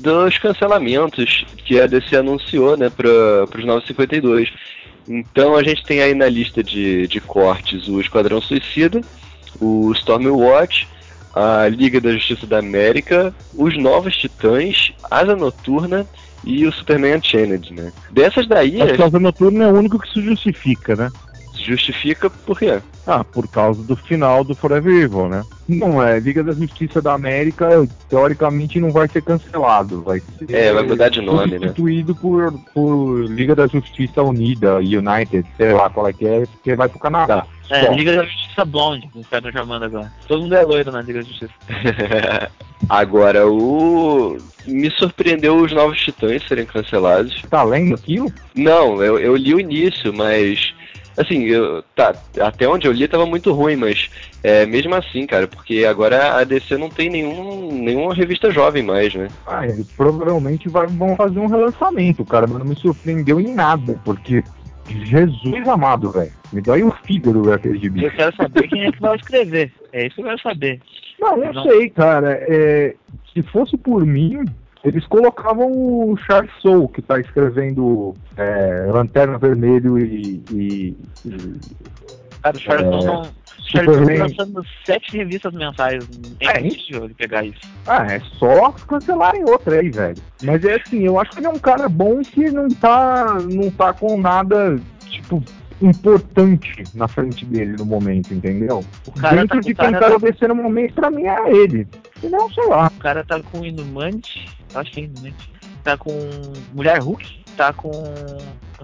dos 0.00 0.38
cancelamentos 0.38 1.44
que 1.64 1.80
a 1.80 1.86
DC 1.86 2.16
anunciou, 2.16 2.76
né, 2.76 2.90
para 2.90 3.58
os 3.58 3.64
952. 3.64 4.50
Então 5.08 5.56
a 5.56 5.62
gente 5.62 5.84
tem 5.84 6.00
aí 6.00 6.14
na 6.14 6.28
lista 6.28 6.62
de, 6.62 7.06
de 7.06 7.20
cortes 7.20 7.88
o 7.88 8.00
Esquadrão 8.00 8.40
Suicida, 8.40 9.00
o 9.60 9.92
Stormwatch, 9.92 10.88
a 11.34 11.68
Liga 11.68 12.00
da 12.00 12.12
Justiça 12.12 12.46
da 12.46 12.58
América, 12.58 13.34
os 13.54 13.76
Novos 13.76 14.16
Titãs, 14.16 14.92
Asa 15.10 15.36
Noturna 15.36 16.06
e 16.44 16.66
o 16.66 16.72
Superman 16.72 17.18
Unchained, 17.18 17.72
né? 17.72 17.92
Dessas 18.10 18.46
daí, 18.46 18.80
Acho 18.80 18.94
que 18.94 19.02
a 19.02 19.06
Asa 19.06 19.18
Noturna 19.18 19.64
é 19.64 19.72
o 19.72 19.78
único 19.78 19.98
que 19.98 20.12
se 20.12 20.22
justifica, 20.22 20.96
né? 20.96 21.10
Justifica 21.64 22.28
por 22.30 22.58
quê? 22.58 22.80
Ah, 23.06 23.24
por 23.24 23.48
causa 23.48 23.82
do 23.82 23.96
final 23.96 24.44
do 24.44 24.54
Forever 24.54 25.04
Evil, 25.04 25.28
né? 25.28 25.42
Não, 25.68 26.02
é, 26.02 26.18
Liga 26.18 26.42
da 26.42 26.52
Justiça 26.52 27.00
da 27.00 27.14
América, 27.14 27.68
teoricamente, 28.08 28.80
não 28.80 28.90
vai 28.90 29.08
ser 29.08 29.22
cancelado. 29.22 30.02
Vai 30.02 30.20
ser 30.20 30.52
É, 30.52 30.72
vai 30.72 30.82
mudar 30.82 31.08
de 31.08 31.20
nome, 31.20 31.52
né? 31.52 31.58
substituído 31.58 32.14
por, 32.14 32.52
por 32.74 33.24
Liga 33.26 33.54
da 33.54 33.66
Justiça 33.66 34.22
Unida, 34.22 34.76
United, 34.76 35.46
sei 35.56 35.72
lá 35.72 35.88
qual 35.88 36.08
é 36.08 36.12
que 36.12 36.26
é, 36.26 36.46
porque 36.46 36.74
vai 36.74 36.88
pro 36.88 36.98
Canadá. 36.98 37.46
É, 37.70 37.86
Só. 37.86 37.92
Liga 37.92 38.16
da 38.16 38.24
Justiça 38.24 38.64
Blonde, 38.64 39.08
que 39.08 39.18
os 39.18 39.26
caras 39.28 39.46
estão 39.46 39.62
chamando 39.62 39.84
agora. 39.84 40.12
Todo 40.26 40.42
mundo 40.42 40.54
é 40.54 40.62
loiro 40.62 40.90
na 40.90 41.02
Liga 41.02 41.20
da 41.20 41.28
Justiça. 41.28 41.52
Agora, 42.88 43.46
o. 43.46 44.38
Me 44.66 44.90
surpreendeu 44.90 45.56
os 45.56 45.72
Novos 45.72 46.00
Titãs 46.00 46.42
serem 46.46 46.64
cancelados. 46.64 47.42
Tá 47.48 47.62
lendo 47.62 47.94
aquilo? 47.94 48.32
Não, 48.54 49.02
eu, 49.02 49.18
eu 49.18 49.36
li 49.36 49.54
o 49.54 49.60
início, 49.60 50.12
mas. 50.12 50.74
Assim, 51.20 51.44
eu, 51.44 51.82
tá, 51.94 52.14
até 52.40 52.66
onde 52.68 52.86
eu 52.86 52.92
li 52.92 53.06
tava 53.06 53.26
muito 53.26 53.52
ruim, 53.52 53.76
mas 53.76 54.08
é, 54.42 54.64
mesmo 54.64 54.94
assim, 54.94 55.26
cara, 55.26 55.46
porque 55.46 55.84
agora 55.84 56.38
a 56.38 56.44
DC 56.44 56.76
não 56.76 56.88
tem 56.88 57.10
nenhum, 57.10 57.72
nenhuma 57.82 58.14
revista 58.14 58.50
jovem 58.50 58.82
mais, 58.82 59.14
né? 59.14 59.28
Ah, 59.46 59.66
eles 59.66 59.86
provavelmente 59.96 60.68
vai- 60.68 60.86
vão 60.86 61.16
fazer 61.16 61.38
um 61.38 61.46
relançamento, 61.46 62.24
cara, 62.24 62.46
mas 62.46 62.58
não 62.58 62.64
me 62.66 62.76
surpreendeu 62.76 63.38
em 63.40 63.54
nada, 63.54 64.00
porque 64.04 64.42
Jesus 64.88 65.68
amado, 65.68 66.10
velho. 66.10 66.32
Me 66.52 66.60
dói 66.60 66.82
o 66.82 66.90
fígado 67.04 67.44
ver 67.44 67.54
aquele 67.54 67.78
gibi. 67.78 68.04
Eu 68.04 68.10
quero 68.10 68.34
saber 68.34 68.66
quem 68.68 68.84
é 68.84 68.92
que 68.92 69.00
vai 69.00 69.14
escrever. 69.16 69.72
É 69.92 70.06
isso 70.06 70.16
que 70.16 70.22
eu 70.22 70.26
quero 70.26 70.40
saber. 70.40 70.80
Não, 71.20 71.36
não, 71.36 71.52
Não. 71.52 71.62
sei, 71.64 71.90
cara. 71.90 72.32
É, 72.48 72.94
se 73.32 73.42
fosse 73.42 73.76
por 73.76 74.04
mim, 74.04 74.44
eles 74.84 75.06
colocavam 75.06 75.66
o 75.70 76.16
Charles 76.16 76.50
Soule, 76.60 76.88
que 76.88 77.02
tá 77.02 77.18
escrevendo 77.20 78.14
é, 78.36 78.86
Lanterna 78.90 79.38
Vermelho 79.38 79.98
e. 79.98 80.42
e- 80.50 80.96
e- 81.26 81.36
Cara, 82.42 82.56
o 82.56 82.60
Charles 82.60 82.86
É, 82.86 83.30
Charles 83.62 83.94
Superman. 83.98 84.18
tá 84.18 84.24
lançando 84.44 84.66
sete 84.86 85.16
revistas 85.18 85.52
mensais. 85.52 86.08
Não 86.08 86.34
tem 86.36 86.48
É, 86.48 86.74
possível 86.74 87.04
ele 87.04 87.14
pegar 87.14 87.44
isso. 87.44 87.60
Ah, 87.86 88.14
é 88.14 88.20
só 88.38 88.72
cancelarem 88.88 89.44
outra 89.44 89.78
aí, 89.78 89.90
velho. 89.90 90.16
Mas 90.42 90.64
é 90.64 90.76
assim, 90.80 91.00
eu 91.04 91.20
acho 91.20 91.32
que 91.32 91.40
ele 91.40 91.46
é 91.46 91.50
um 91.50 91.58
cara 91.58 91.86
bom 91.88 92.22
que 92.22 92.50
não 92.50 92.68
tá, 92.70 93.36
não 93.50 93.70
tá 93.70 93.92
com 93.92 94.18
nada, 94.18 94.80
tipo, 95.10 95.42
importante 95.82 96.84
na 96.94 97.08
frente 97.08 97.44
dele 97.44 97.76
no 97.78 97.84
momento, 97.84 98.32
entendeu? 98.34 98.84
O 99.06 99.12
cara 99.12 99.36
Dentro 99.36 99.60
tá, 99.60 99.66
de 99.66 99.72
o 99.72 99.76
cara 99.76 99.90
quem 99.90 100.00
tá- 100.00 100.10
tá 100.10 100.18
descer 100.18 100.48
no 100.48 100.54
momento, 100.54 100.94
pra 100.94 101.10
mim 101.10 101.24
é 101.24 101.52
ele. 101.52 101.86
Se 102.20 102.28
não, 102.28 102.50
sei 102.50 102.66
lá. 102.66 102.88
O 102.88 103.00
cara 103.00 103.24
tá 103.24 103.40
com 103.40 103.64
Inumante, 103.64 104.48
acho 104.74 104.92
que 104.92 105.00
é 105.00 105.04
Inumante. 105.04 105.52
Tá 105.82 105.96
com 105.96 106.10
Mulher 106.74 106.98
Hulk, 106.98 107.40
tá 107.56 107.72
com 107.72 107.90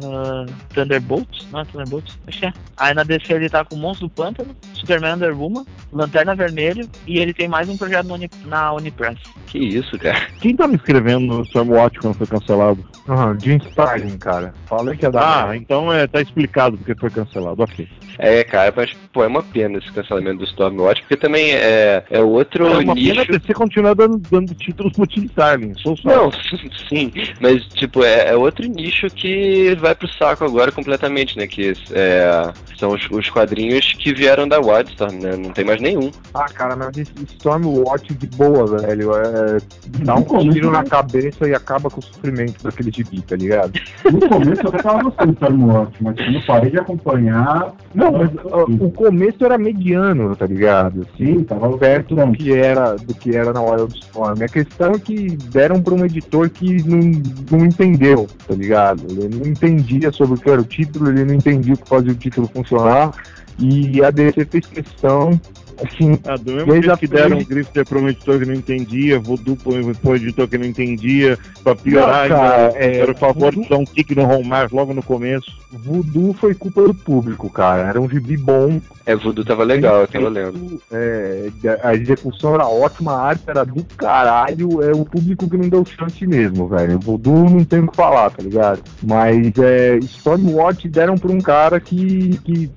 ah, 0.03 0.47
Thunderbolt, 0.75 1.29
não 1.51 1.61
é 1.61 1.65
Thunderbolt? 1.65 2.11
Acho 2.27 2.39
que 2.41 2.47
é. 2.47 2.53
Aí 2.77 2.95
na 2.95 3.03
DC 3.03 3.33
ele 3.33 3.49
tá 3.49 3.65
com 3.65 3.77
Monstro 3.77 4.09
do 4.09 4.15
Pântano, 4.15 4.55
Superman 4.75 5.15
Under 5.15 5.39
Woman, 5.39 5.65
Lanterna 5.93 6.35
Vermelho 6.35 6.89
e 7.07 7.19
ele 7.19 7.33
tem 7.33 7.49
mais 7.49 7.69
um 7.69 7.77
projeto 7.77 8.07
na, 8.07 8.15
Uni, 8.15 8.31
na 8.45 8.73
Unipress. 8.75 9.19
Que 9.47 9.59
isso, 9.59 9.99
cara. 9.99 10.27
Quem 10.41 10.55
tava 10.57 10.75
escrevendo 10.75 11.27
no 11.27 11.43
Stormwatch 11.43 11.99
quando 11.99 12.15
foi 12.15 12.27
cancelado? 12.27 12.85
Aham, 13.09 13.39
Jim 13.41 13.59
Starlin, 13.71 14.19
cara. 14.19 14.53
Falei 14.67 14.97
que 14.97 15.05
ia 15.05 15.11
dar. 15.11 15.49
Ah, 15.49 15.57
então 15.57 15.93
é, 15.93 16.07
tá 16.07 16.21
explicado 16.21 16.77
porque 16.77 16.95
foi 16.95 17.11
cancelado, 17.11 17.63
ok. 17.63 17.89
É, 18.19 18.43
cara, 18.45 18.73
mas, 18.75 18.93
pô, 19.13 19.23
é 19.23 19.27
uma 19.27 19.43
pena 19.43 19.79
esse 19.79 19.93
cancelamento 19.93 20.39
do 20.39 20.45
Stormwatch, 20.45 21.03
porque 21.03 21.17
também 21.17 21.53
é, 21.53 22.03
é 22.11 22.21
outro 22.21 22.67
é 22.67 22.79
uma 22.79 22.95
nicho. 22.95 23.15
pena 23.15 23.25
DC 23.39 23.55
continuar 23.55 23.95
dando, 23.95 24.19
dando 24.19 24.55
títulos 24.55 24.93
pro 24.93 25.07
Tim 25.07 25.25
Starlin. 25.27 25.75
Sou 25.77 25.97
só. 25.97 26.09
Não, 26.09 26.33
sim, 26.89 27.13
mas 27.41 27.65
tipo, 27.69 28.03
é, 28.03 28.31
é 28.31 28.37
outro 28.37 28.67
nicho 28.67 29.09
que 29.09 29.75
vai 29.77 29.95
pro 29.95 30.09
saco 30.09 30.45
agora 30.45 30.73
completamente, 30.73 31.37
né? 31.37 31.47
Que 31.47 31.75
é, 31.93 32.53
são 32.79 32.93
os, 32.93 33.07
os 33.11 33.29
quadrinhos 33.31 33.93
que 33.93 34.13
vieram 34.15 34.49
da 34.49 34.61
Wildstorm, 34.61 35.19
né? 35.21 35.37
Não 35.37 35.53
tem 35.53 35.65
mais 35.65 35.81
nenhum. 35.81 36.11
Ah, 36.35 36.47
cara, 36.47 36.75
mas 36.75 36.97
Stormwatch 36.97 38.15
de 38.15 38.27
boa, 38.29 38.79
velho. 38.79 39.15
É, 39.15 39.59
dá 40.05 40.15
um 40.15 40.51
tiro 40.51 40.71
na 40.71 40.85
cabeça 40.85 41.49
e 41.49 41.55
acaba 41.55 41.91
com 41.91 42.01
o 42.01 42.03
sofrimento 42.03 42.63
daquele 42.63 42.91
gibi, 42.97 43.23
tá 43.23 43.37
ligado? 43.37 43.73
No 44.05 44.29
começo 44.29 44.63
eu 44.63 44.69
até 44.69 44.83
tava 44.83 45.03
gostando 45.03 45.33
do 45.33 45.35
Stormwatch, 45.35 46.03
mas 46.03 46.17
quando 46.17 46.47
parei 46.47 46.71
de 46.71 46.79
acompanhar. 46.79 47.75
Não, 47.95 48.13
mas 48.13 48.31
ó, 48.51 48.65
o 48.65 48.91
começo 48.91 49.45
era 49.45 49.59
mediano, 49.59 50.35
tá 50.35 50.47
ligado? 50.47 51.07
Sim, 51.17 51.45
tava 51.45 51.77
perto 51.77 52.15
do 52.15 52.33
que 52.33 52.53
era 52.53 52.97
do 52.97 53.15
que 53.15 53.37
era 53.37 53.53
na 53.53 53.61
Wildstorm. 53.61 54.43
A 54.43 54.49
questão 54.49 54.93
é 54.93 54.99
que 54.99 55.37
deram 55.51 55.83
para 55.83 55.95
um 55.95 56.05
editor 56.05 56.49
que 56.51 56.83
não, 56.89 57.01
não 57.51 57.67
entendeu, 57.67 58.27
tá 58.47 58.55
ligado? 58.55 59.03
Ele 59.11 59.37
não 59.37 59.47
entendia 59.47 60.11
sobre 60.13 60.39
o 60.39 60.41
que 60.41 60.51
era 60.51 60.61
o 60.61 60.65
título, 60.65 61.11
ele 61.11 61.25
não 61.25 61.35
entendia 61.35 61.75
o 61.75 61.79
que 61.79 61.89
fazia 61.89 62.13
o 62.13 62.17
título 62.17 62.49
funcionar. 62.53 63.13
E 63.59 64.05
a 64.05 64.11
DC 64.11 64.45
fez 64.45 64.67
questão 64.67 65.41
assim, 65.85 66.19
Ah, 66.27 66.37
do 66.37 66.53
mesmo 66.55 66.73
jeito 66.83 66.99
que 66.99 67.07
deram 67.07 67.39
um 67.39 67.45
Grifter 67.45 67.87
pra 67.87 67.99
um 67.99 68.09
editor 68.09 68.39
que 68.39 68.47
não 68.47 68.55
entendia, 68.55 69.19
Voodoo 69.19 69.57
pra 69.57 69.73
um 70.11 70.15
editor 70.15 70.49
que 70.49 70.59
não 70.59 70.67
entendia, 70.67 71.39
pra 71.63 71.75
piorar, 71.75 72.29
Não, 72.29 72.37
cara, 72.37 72.67
ainda 72.69 72.79
é, 72.79 72.99
era 72.99 73.13
o 73.13 73.17
favor 73.17 73.53
Voodoo- 73.53 73.63
de 73.65 73.69
dar 73.69 73.77
um 73.79 73.85
kick 73.85 74.15
no 74.15 74.25
Hallmark 74.27 74.73
logo 74.75 74.95
no 74.95 75.03
começo. 75.03 75.51
Voodoo 75.73 76.33
foi 76.35 76.55
culpa 76.55 76.83
do 76.83 76.95
público, 76.95 77.51
cara. 77.51 77.89
Era 77.89 78.01
um 78.01 78.09
gibi 78.09 78.37
bom. 78.37 78.81
É, 79.05 79.15
Voodoo 79.15 79.45
tava 79.45 79.63
legal, 79.65 80.01
eu 80.01 80.09
tava 80.09 80.29
lendo. 80.29 80.81
É, 80.91 81.49
a 81.83 81.95
execução 81.95 82.55
era 82.55 82.67
ótima, 82.67 83.13
a 83.13 83.23
arte 83.29 83.43
era 83.47 83.65
do 83.65 83.85
caralho. 83.97 84.83
É 84.83 84.93
o 84.93 85.05
público 85.05 85.49
que 85.49 85.57
não 85.57 85.69
deu 85.69 85.85
chance 85.85 86.27
mesmo, 86.27 86.67
velho. 86.69 86.99
Voodoo 86.99 87.49
não 87.51 87.65
tem 87.65 87.81
o 87.81 87.89
que 87.89 87.97
falar, 87.97 88.31
tá 88.31 88.43
ligado? 88.43 88.81
Mas 89.03 89.53
é, 89.59 89.97
Stormwatch 89.99 90.89
deram 90.89 91.17
pra 91.17 91.31
um 91.33 91.41
cara 91.41 91.79
que, 91.79 92.39
que 92.45 92.71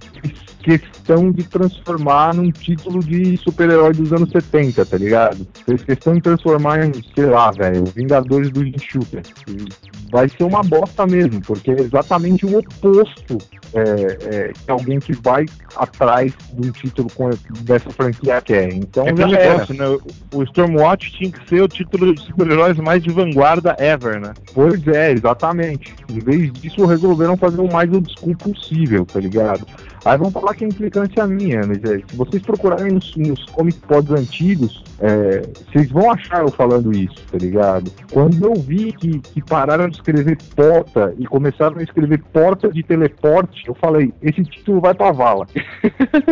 questão 0.61 1.31
de 1.31 1.43
transformar 1.43 2.33
num 2.33 2.51
título 2.51 2.99
de 2.99 3.37
super-herói 3.37 3.93
dos 3.93 4.11
anos 4.13 4.29
70, 4.31 4.85
tá 4.85 4.97
ligado? 4.97 5.47
Fez 5.65 5.83
questão 5.83 6.13
de 6.13 6.21
transformar 6.21 6.85
em, 6.85 6.91
sei 7.15 7.25
lá, 7.25 7.51
velho, 7.51 7.85
Vingadores 7.95 8.49
do 8.51 8.63
Jim 8.63 8.77
Shooter. 8.77 9.23
E 9.47 9.67
Vai 10.11 10.27
ser 10.27 10.43
uma 10.43 10.63
bosta 10.63 11.05
mesmo, 11.05 11.39
porque 11.41 11.71
é 11.71 11.81
exatamente 11.81 12.45
o 12.45 12.57
oposto 12.57 13.37
é, 13.73 14.17
é, 14.35 14.53
que 14.53 14.71
alguém 14.71 14.99
que 14.99 15.13
vai 15.13 15.45
atrás 15.75 16.33
de 16.53 16.67
um 16.67 16.71
título 16.71 17.07
com, 17.13 17.29
dessa 17.61 17.89
franquia 17.91 18.41
quer. 18.41 18.73
Então 18.73 19.05
É 19.05 19.11
aquele 19.11 19.37
negócio, 19.37 19.75
né? 19.75 19.85
O 20.33 20.43
Stormwatch 20.43 21.11
tinha 21.11 21.31
que 21.31 21.47
ser 21.47 21.61
o 21.61 21.67
título 21.67 22.15
de 22.15 22.21
super-heróis 22.21 22.77
mais 22.77 23.03
de 23.03 23.11
vanguarda 23.11 23.75
ever, 23.77 24.19
né? 24.19 24.33
Pois 24.53 24.85
é, 24.87 25.11
exatamente. 25.11 25.93
Em 26.09 26.19
vez 26.19 26.51
disso, 26.53 26.85
resolveram 26.85 27.37
fazer 27.37 27.61
o 27.61 27.71
mais 27.71 27.89
school 27.89 28.35
possível, 28.35 29.05
tá 29.05 29.19
ligado? 29.19 29.65
Aí 30.05 30.17
vão 30.17 30.31
falar 30.31 30.53
que 30.55 30.63
a 30.63 30.67
implicância 30.67 31.21
é 31.21 31.27
minha, 31.27 31.61
mas 31.65 31.83
é, 31.83 31.97
se 32.07 32.15
vocês 32.15 32.41
procurarem 32.41 32.93
nos, 32.93 33.15
nos 33.15 33.43
comic 33.45 33.79
pods 33.79 34.11
antigos, 34.11 34.83
é, 34.99 35.41
vocês 35.71 35.89
vão 35.91 36.11
achar 36.11 36.41
eu 36.41 36.49
falando 36.49 36.91
isso, 36.95 37.15
tá 37.31 37.37
ligado? 37.37 37.91
Quando 38.11 38.45
eu 38.45 38.55
vi 38.55 38.91
que, 38.93 39.19
que 39.19 39.41
pararam 39.43 39.89
de 39.89 39.95
escrever 39.97 40.37
porta 40.55 41.13
e 41.17 41.25
começaram 41.25 41.77
a 41.77 41.83
escrever 41.83 42.21
porta 42.31 42.69
de 42.69 42.83
teleporte, 42.83 43.63
eu 43.67 43.75
falei, 43.75 44.13
esse 44.21 44.43
título 44.43 44.81
vai 44.81 44.93
pra 44.93 45.11
vala. 45.11 45.45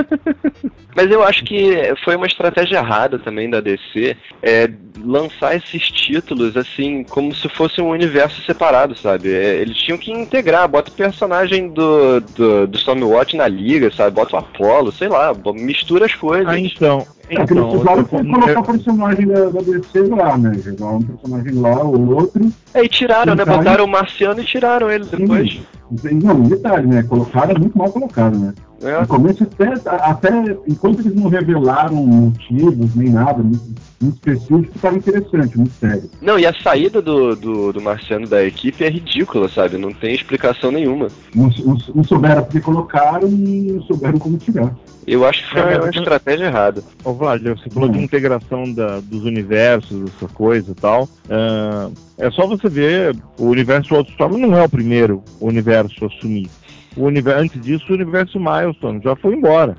Mas 0.96 1.12
eu 1.12 1.24
acho 1.24 1.44
que 1.44 1.94
foi 2.04 2.16
uma 2.16 2.26
estratégia 2.26 2.78
errada 2.78 3.20
também 3.20 3.50
da 3.50 3.62
DC 3.62 4.16
é, 4.42 4.70
lançar 5.04 5.56
esses 5.56 5.90
títulos 5.90 6.58
assim, 6.58 7.04
como 7.04 7.34
se 7.34 7.48
fosse 7.50 7.82
um 7.82 7.90
universo 7.90 8.42
separado, 8.44 8.98
sabe? 8.98 9.34
É, 9.34 9.56
eles 9.56 9.78
tinham 9.78 9.98
que 9.98 10.12
integrar, 10.12 10.68
bota 10.68 10.92
o 10.92 10.96
personagem 10.96 11.70
do, 11.70 12.20
do, 12.20 12.68
do 12.68 12.78
Stormwatch 12.78 13.36
na 13.36 13.48
liga, 13.58 13.92
sabe? 13.92 14.12
Bota 14.16 14.36
o 14.36 14.40
Apollo, 14.40 14.92
sei 14.92 15.08
lá, 15.08 15.34
mistura 15.54 16.06
as 16.06 16.14
coisas. 16.16 16.48
Ah, 16.48 16.60
então. 16.60 17.06
É 17.30 17.42
Então, 17.42 17.58
eu- 17.74 17.80
colocar 18.06 18.60
o 18.60 18.64
personagem 18.64 19.28
da, 19.28 19.46
da 19.50 19.62
DC 19.62 20.02
lá, 20.04 20.38
né? 20.38 20.58
Jogar 20.64 20.92
um 20.92 21.02
personagem 21.02 21.54
lá, 21.56 21.84
o 21.84 22.16
outro. 22.16 22.50
Aí 22.74 22.88
tiraram, 22.88 23.36
né? 23.36 23.44
Então- 23.44 23.58
Botaram 23.58 23.86
o 23.86 23.88
Marciano 23.88 24.42
e 24.42 24.46
tiraram 24.46 24.90
ele 24.90 25.06
depois. 25.06 25.60
Sim. 26.02 26.20
Não, 26.22 26.42
detalhe, 26.44 26.86
né? 26.88 27.04
Colocaram 27.04 27.52
é 27.56 27.60
muito 27.60 27.78
mal 27.78 27.90
colocado, 27.92 28.38
né? 28.38 28.54
É. 28.82 29.02
No 29.02 29.08
começo, 29.08 29.44
até, 29.44 29.74
até 29.90 30.30
enquanto 30.68 31.00
eles 31.00 31.16
não 31.16 31.30
revelaram 31.30 31.96
motivos 31.96 32.94
nem 32.96 33.10
nada 33.10 33.42
muito, 33.42 33.64
muito 34.00 34.16
específico, 34.16 34.76
estava 34.76 34.98
interessante, 34.98 35.58
muito 35.58 35.74
sério. 35.74 36.04
Não, 36.22 36.38
e 36.38 36.46
a 36.46 36.54
saída 36.62 37.02
do, 37.02 37.36
do, 37.36 37.74
do 37.74 37.82
Marciano 37.82 38.28
da 38.28 38.44
equipe 38.44 38.84
é 38.84 38.90
ridícula, 38.90 39.50
sabe? 39.50 39.78
Não 39.78 39.92
tem 39.92 40.14
explicação 40.14 40.72
nenhuma. 40.72 41.08
Não, 41.34 41.50
não, 41.66 41.78
não 41.96 42.04
souberam 42.04 42.44
porque 42.44 42.60
colocaram 42.60 43.28
e 43.28 43.72
não 43.74 43.82
souberam 43.84 44.20
como 44.20 44.38
tirar. 44.38 44.76
Eu 45.08 45.26
acho 45.26 45.42
que 45.44 45.50
foi 45.52 45.62
É, 45.62 45.64
mas 45.66 45.78
uma 45.80 45.90
estratégia 45.90 46.46
errada. 46.46 46.84
Ô 47.02 47.14
Vlad, 47.14 47.42
você 47.42 47.70
falou 47.70 47.88
de 47.88 47.98
Hum. 47.98 48.02
integração 48.02 48.74
da- 48.74 49.00
dos 49.00 49.24
universos, 49.24 50.12
essa 50.14 50.28
coisa 50.34 50.72
e 50.72 50.76
tal. 50.76 51.08
Ah, 51.30 51.90
é 52.18 52.30
só 52.30 52.46
você 52.46 52.68
ver, 52.68 53.16
o 53.38 53.46
universo 53.46 53.96
Wildstorm 53.96 54.38
não 54.38 54.58
é 54.58 54.64
o 54.66 54.70
primeiro 54.70 55.24
universo 55.40 56.04
a 56.04 56.08
assumir. 56.08 56.50
O 56.98 57.06
universo, 57.06 57.42
antes 57.44 57.62
disso, 57.62 57.86
o 57.90 57.94
universo 57.94 58.38
Milestone 58.38 59.00
já 59.02 59.16
foi 59.16 59.34
embora. 59.36 59.78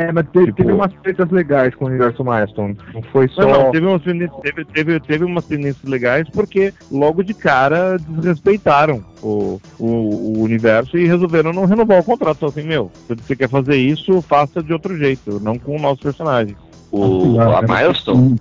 É, 0.00 0.10
mas 0.10 0.26
teve, 0.32 0.46
Tipo- 0.46 0.56
teve 0.56 0.72
umas 0.72 0.92
tretas 1.02 1.30
legais 1.30 1.74
com 1.74 1.84
o 1.84 1.88
universo 1.88 2.24
Milestone. 2.24 2.74
Não 2.94 3.02
foi 3.02 3.28
só. 3.28 3.42
Não, 3.42 3.64
não, 3.64 3.70
teve 3.70 3.86
umas, 3.86 4.02
teve, 4.02 4.64
teve, 4.64 5.00
teve 5.00 5.24
umas 5.26 5.44
tendências 5.44 5.84
legais 5.84 6.26
porque 6.30 6.72
logo 6.90 7.22
de 7.22 7.34
cara 7.34 7.98
desrespeitaram 8.08 9.04
o, 9.22 9.60
o, 9.78 9.86
o 9.86 10.42
universo 10.42 10.96
e 10.96 11.06
resolveram 11.06 11.52
não 11.52 11.66
renovar 11.66 12.00
o 12.00 12.04
contrato. 12.04 12.38
Só 12.38 12.46
assim, 12.46 12.62
meu, 12.62 12.90
se 13.06 13.14
você 13.14 13.36
quer 13.36 13.48
fazer 13.50 13.76
isso, 13.76 14.22
faça 14.22 14.62
de 14.62 14.72
outro 14.72 14.96
jeito, 14.96 15.38
não 15.40 15.58
com 15.58 15.76
o 15.76 15.80
nosso 15.80 16.00
personagem. 16.00 16.56
O, 16.90 17.38
Ah, 17.38 17.58
a 17.58 17.62
né? 17.62 17.68
Milestone? 17.82 18.36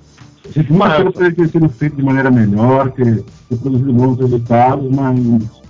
Sim. 0.53 0.65
Muita 0.69 0.95
coisa 0.95 1.11
poderia 1.11 1.35
ter 1.35 1.47
sido 1.49 1.69
feito 1.69 1.95
de 1.97 2.03
maneira 2.03 2.31
melhor, 2.31 2.89
ter, 2.91 3.23
ter 3.49 3.57
produzido 3.57 3.93
bons 3.93 4.17
resultados, 4.17 4.89
mas 4.95 5.19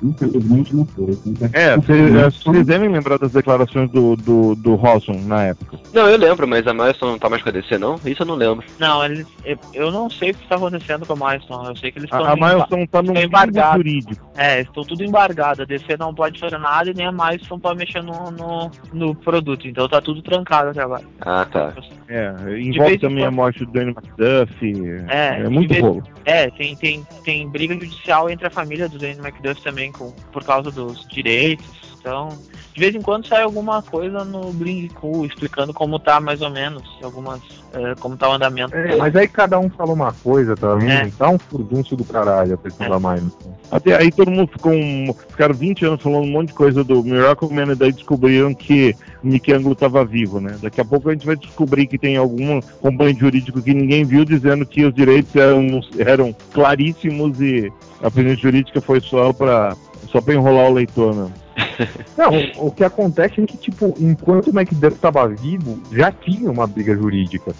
infelizmente 0.03 0.75
não 0.75 0.85
foi. 0.85 1.17
É, 1.53 1.77
vocês 1.77 2.65
devem 2.65 2.89
lembrar 2.89 3.17
das 3.17 3.31
declarações 3.31 3.89
do, 3.91 4.15
do, 4.15 4.55
do 4.55 4.75
Rosson 4.75 5.13
na 5.25 5.43
época. 5.45 5.79
Não, 5.93 6.07
eu 6.07 6.17
lembro, 6.17 6.47
mas 6.47 6.67
a 6.67 6.73
Milestone 6.73 7.13
não 7.13 7.19
tá 7.19 7.29
mais 7.29 7.41
com 7.41 7.49
a 7.49 7.51
DC, 7.51 7.77
não? 7.77 7.95
Isso 8.05 8.21
eu 8.23 8.25
não 8.27 8.35
lembro. 8.35 8.65
Não, 8.79 9.03
eles, 9.03 9.25
eu, 9.73 9.91
não 9.91 10.09
sei 10.09 10.31
o 10.31 10.33
que 10.35 10.43
está 10.43 10.55
acontecendo 10.55 11.05
com 11.05 11.13
a 11.13 11.29
Milestone. 11.29 11.67
Eu 11.69 11.75
sei 11.75 11.91
que 11.91 11.99
eles 11.99 12.09
estão. 12.11 12.25
A, 12.25 12.31
a 12.31 12.35
Milestone 12.35 12.87
tá 12.87 13.01
num 13.01 13.15
embargados. 13.17 13.77
jurídico. 13.77 14.29
É, 14.37 14.61
estão 14.61 14.83
tudo 14.83 15.03
embargado. 15.03 15.61
A 15.61 15.65
DC 15.65 15.97
não 15.97 16.13
pode 16.13 16.39
fazer 16.39 16.57
nada 16.57 16.89
e 16.89 16.93
nem 16.93 17.07
a 17.07 17.11
Milestone 17.11 17.61
pode 17.61 17.77
mexer 17.79 18.03
no, 18.03 18.31
no, 18.31 18.71
no 18.93 19.15
produto. 19.15 19.67
Então 19.67 19.87
tá 19.87 20.01
tudo 20.01 20.21
trancado 20.21 20.69
até 20.69 20.81
agora. 20.81 21.03
Ah, 21.21 21.45
tá. 21.51 21.73
É, 22.07 22.33
envolve 22.59 22.97
também 22.97 23.23
a 23.25 23.31
morte 23.31 23.65
do 23.65 23.71
Danny 23.71 23.91
McDuff. 23.91 25.05
É, 25.09 25.41
É, 25.41 25.49
muito 25.49 25.69
vez- 25.69 25.81
rolo. 25.83 26.03
É, 26.25 26.49
tem, 26.51 26.75
tem, 26.75 27.05
tem 27.23 27.47
briga 27.49 27.68
judicial 27.73 28.29
entre 28.29 28.47
a 28.47 28.49
família 28.49 28.87
do 28.89 28.97
Danny 28.97 29.19
McDuff 29.19 29.61
também 29.61 29.91
com, 29.91 30.11
por 30.31 30.43
causa 30.43 30.71
dos 30.71 31.07
direitos. 31.07 31.65
Então, 31.99 32.29
de 32.73 32.79
vez 32.79 32.95
em 32.95 33.01
quando 33.01 33.27
sai 33.27 33.43
alguma 33.43 33.81
coisa 33.81 34.23
no 34.23 34.53
Bling 34.53 34.87
Cool 34.87 35.25
explicando 35.25 35.73
como 35.73 35.99
tá 35.99 36.19
mais 36.21 36.41
ou 36.41 36.49
menos, 36.49 36.81
algumas. 37.03 37.41
eh, 37.73 37.93
como 37.99 38.15
tá 38.15 38.29
o 38.29 38.33
andamento. 38.33 38.73
É, 38.73 38.95
mas 38.95 39.13
aí 39.15 39.27
cada 39.27 39.59
um 39.59 39.69
fala 39.69 39.91
uma 39.91 40.13
coisa 40.13 40.55
também, 40.55 40.89
É. 40.89 41.11
tá 41.17 41.29
um 41.29 41.37
furdunço 41.37 41.95
do 41.97 42.05
caralho 42.05 42.53
a 42.53 42.57
questão 42.57 42.87
É. 42.87 42.89
da 42.89 42.99
Milestone. 42.99 43.53
Até 43.69 43.95
aí 43.97 44.11
todo 44.11 44.31
mundo 44.31 44.49
ficou 44.51 44.71
um, 44.71 45.13
ficaram 45.29 45.53
20 45.53 45.85
anos 45.85 46.01
falando 46.01 46.23
um 46.23 46.31
monte 46.31 46.47
de 46.47 46.53
coisa 46.53 46.83
do 46.83 47.03
Miracle 47.03 47.53
Man 47.53 47.73
e 47.73 47.75
daí 47.75 47.91
descobriram 47.91 48.53
que 48.55 48.95
Nick 49.23 49.51
Anglo 49.51 49.73
estava 49.73 50.05
vivo, 50.05 50.39
né? 50.39 50.57
Daqui 50.61 50.79
a 50.79 50.85
pouco 50.85 51.09
a 51.09 51.13
gente 51.13 51.25
vai 51.25 51.35
descobrir 51.35 51.87
que 51.87 51.97
tem 51.97 52.17
algum 52.17 52.61
componente 52.81 53.19
jurídico 53.19 53.61
que 53.61 53.73
ninguém 53.73 54.03
viu 54.03 54.23
dizendo 54.23 54.65
que 54.65 54.85
os 54.85 54.93
direitos 54.93 55.35
eram, 55.35 55.81
eram 55.97 56.35
claríssimos 56.53 57.39
e 57.41 57.71
a 58.01 58.09
presidente 58.09 58.41
jurídica 58.41 58.81
foi 58.81 59.01
só 59.01 59.33
para 59.33 59.75
só 60.07 60.21
para 60.21 60.33
enrolar 60.33 60.69
o 60.69 60.73
leitor, 60.73 61.15
né? 61.15 61.31
Não, 62.17 62.65
o, 62.67 62.71
que 62.71 62.83
acontece 62.83 63.41
é 63.41 63.45
que, 63.45 63.57
tipo, 63.57 63.93
enquanto 63.99 64.47
o 64.47 64.53
Macduff 64.53 64.95
estava 64.95 65.27
vivo, 65.27 65.79
já 65.91 66.11
tinha 66.11 66.49
uma 66.49 66.65
briga 66.65 66.95
jurídica. 66.95 67.53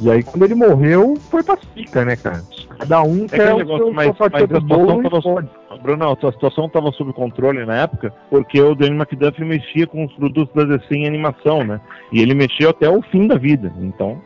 E 0.00 0.10
aí, 0.10 0.22
quando 0.22 0.44
ele 0.44 0.54
morreu, 0.54 1.16
foi 1.30 1.42
pacífica, 1.42 2.04
né, 2.04 2.16
cara? 2.16 2.42
Cada 2.78 3.02
um 3.02 3.26
quer 3.26 3.40
aquele 3.40 3.52
o 3.52 3.58
negócio, 3.58 3.84
seu, 3.84 3.94
mas- 3.94 4.04
sua 4.06 4.14
fatia 4.30 4.46
do 4.46 4.60
bolo 4.60 5.02
situação 5.02 5.34
tava- 5.34 5.48
pode. 5.68 5.82
Bruno, 5.82 6.04
a 6.10 6.32
situação 6.32 6.66
estava 6.66 6.90
sob 6.92 7.12
controle 7.12 7.64
na 7.64 7.76
época 7.82 8.12
porque 8.30 8.60
o 8.60 8.74
Danny 8.74 8.96
McDuff 8.96 9.42
mexia 9.44 9.86
com 9.86 10.04
os 10.04 10.12
produtos 10.14 10.54
da 10.54 10.64
DC 10.76 10.94
em 10.94 11.06
animação, 11.06 11.64
né? 11.64 11.80
E 12.12 12.20
ele 12.20 12.34
mexeu 12.34 12.70
até 12.70 12.88
o 12.88 13.02
fim 13.02 13.26
da 13.26 13.36
vida, 13.36 13.72
então... 13.80 14.20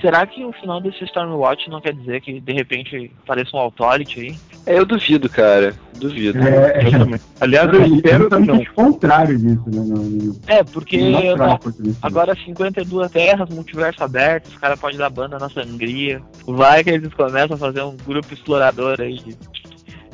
Será 0.00 0.24
que 0.24 0.44
o 0.44 0.52
final 0.52 0.80
desse 0.80 1.02
Stormwatch 1.02 1.68
não 1.68 1.80
quer 1.80 1.94
dizer 1.94 2.20
que 2.20 2.38
de 2.40 2.52
repente 2.52 3.10
apareça 3.24 3.56
um 3.56 3.60
Authority 3.60 4.20
aí? 4.20 4.36
É, 4.66 4.78
eu 4.78 4.84
duvido, 4.86 5.28
cara. 5.28 5.74
Duvido. 5.96 6.38
É, 6.38 6.86
Eu 6.86 6.90
também. 6.98 7.20
Aliás, 7.40 7.72
eu 7.72 7.82
é 7.82 7.86
espero 7.88 8.28
que 8.30 8.38
não. 8.40 8.56
o 8.56 8.72
contrário 8.74 9.38
disso, 9.38 9.62
né? 9.66 9.80
No, 9.86 10.36
É, 10.46 10.64
porque 10.64 10.96
eu 10.96 11.36
natural, 11.36 11.60
não- 11.64 11.86
isso. 11.90 11.98
agora 12.02 12.34
52 12.34 13.10
terras, 13.10 13.48
multiverso 13.50 14.02
aberto, 14.02 14.46
os 14.48 14.56
caras 14.58 14.80
podem 14.80 14.98
dar 14.98 15.10
banda 15.10 15.38
na 15.38 15.48
sangria. 15.48 16.20
Vai 16.46 16.82
que 16.82 16.90
eles 16.90 17.12
começam 17.14 17.54
a 17.56 17.58
fazer 17.58 17.82
um 17.82 17.96
grupo 18.06 18.32
explorador 18.32 18.96
aí 19.00 19.18
de, 19.18 19.36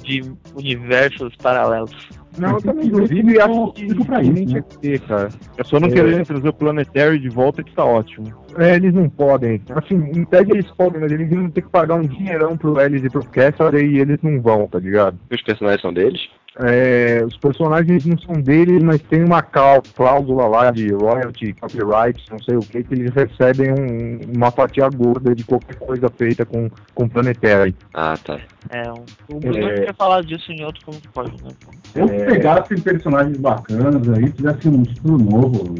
de 0.03 0.33
universos 0.55 1.35
paralelos. 1.37 2.09
Não, 2.39 2.51
eu 2.53 2.63
também 2.63 2.89
duvido 2.89 3.31
e 3.31 3.41
acho 3.41 3.73
que, 3.73 3.89
fica 3.89 4.05
pra 4.05 4.23
isso, 4.23 4.33
né? 4.33 4.45
tinha 4.47 4.63
que 4.63 4.79
ter, 4.79 5.01
cara. 5.01 5.29
É 5.59 5.65
só 5.65 5.81
não 5.81 5.89
É. 5.89 5.93
querer 5.93 6.25
trazer 6.25 6.49
o 6.49 6.53
Planetary 6.53 7.19
de 7.19 7.29
volta 7.29 7.63
que 7.63 7.75
tá 7.75 7.85
ótimo. 7.85 8.33
É, 8.57 8.77
eles 8.77 8.95
não 8.95 9.09
podem. 9.09 9.61
Assim, 9.71 9.97
em 10.15 10.25
tese 10.25 10.51
eles 10.51 10.71
podem, 10.73 11.01
mas 11.01 11.11
eles 11.13 11.29
vão 11.29 11.51
ter 11.51 11.63
que 11.63 11.69
pagar 11.69 11.97
um 11.97 12.03
dinheirão 12.03 12.57
pro 12.57 12.81
Ellis 12.81 13.05
e 13.05 13.11
pro 13.11 13.25
Kessler 13.25 13.75
e 13.85 13.99
eles 13.99 14.19
não 14.23 14.41
vão, 14.41 14.67
tá 14.69 14.79
ligado? 14.79 15.19
Os 15.31 15.43
personagens 15.43 15.83
são 15.83 15.93
deles? 15.93 16.21
É, 16.63 17.25
os 17.25 17.37
personagens 17.39 18.05
não 18.05 18.19
são 18.19 18.35
deles, 18.41 18.83
mas 18.83 19.01
tem 19.03 19.25
uma 19.25 19.43
cláusula 19.43 20.47
lá 20.47 20.71
de 20.71 20.93
royalty, 20.93 21.55
copyright, 21.55 22.23
não 22.31 22.39
sei 22.43 22.57
o 22.57 22.61
que, 22.61 22.83
que 22.83 22.95
eles 22.95 23.13
recebem 23.15 23.73
um- 23.73 24.21
uma 24.37 24.51
fatia 24.51 24.89
gorda 24.89 25.35
de 25.35 25.43
qualquer 25.45 25.77
coisa 25.77 26.09
feita 26.11 26.45
com, 26.45 26.69
com 26.95 27.09
Planetary. 27.09 27.75
Ah, 27.95 28.15
tá. 28.23 28.39
É, 28.69 28.91
um, 28.93 29.05
o 29.37 29.41
Bruno 29.41 29.69
É. 29.71 29.81
tinha 29.81 29.95
falado 29.95 30.27
disso 30.27 30.53
em 30.53 30.63
outro 30.65 30.83
pode, 31.15 31.31
né? 31.43 31.51
Eu 31.95 32.05
É. 32.09 32.25
pegasse 32.27 32.81
personagens 32.83 33.37
bacanas 33.39 34.09
aí, 34.11 34.31
fizesse 34.33 34.69
um 34.69 34.83
estilo 34.83 35.19
novo, 35.19 35.75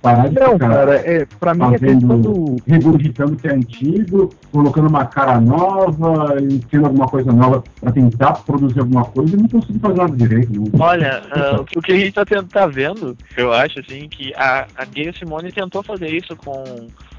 parar 0.00 0.28
de 0.28 0.38
Não, 0.38 0.52
ficar 0.52 0.68
cara, 0.68 0.94
é, 0.96 1.26
pra 1.38 1.54
mim 1.54 1.62
a 1.62 1.70
fazendo, 1.70 1.98
questão 1.98 2.20
do. 2.20 2.56
regurgitando 2.66 3.32
o 3.32 3.36
que 3.36 3.48
é 3.48 3.52
antigo, 3.52 4.30
colocando 4.52 4.88
uma 4.88 5.04
cara 5.06 5.40
nova 5.40 6.36
e 6.40 6.58
tendo 6.70 6.86
alguma 6.86 7.06
coisa 7.06 7.32
nova 7.32 7.62
pra 7.80 7.92
tentar 7.92 8.32
produzir 8.44 8.80
alguma 8.80 9.04
coisa, 9.04 9.34
eu 9.34 9.40
não 9.40 9.48
consegui 9.48 9.78
fazer 9.78 9.96
nada 9.96 10.16
direito. 10.16 10.52
Não. 10.52 10.80
Olha, 10.80 11.22
ah, 11.30 11.60
o 11.60 11.82
que 11.82 11.92
a 11.92 11.96
gente 11.96 12.12
tá, 12.12 12.24
tendo, 12.24 12.48
tá 12.48 12.66
vendo, 12.66 13.16
eu 13.36 13.52
acho, 13.52 13.80
assim, 13.80 14.08
que 14.08 14.32
a, 14.34 14.66
a 14.76 14.84
Gayle 14.84 15.16
Simone 15.16 15.52
tentou 15.52 15.82
fazer 15.82 16.08
isso 16.08 16.36
com, 16.36 16.64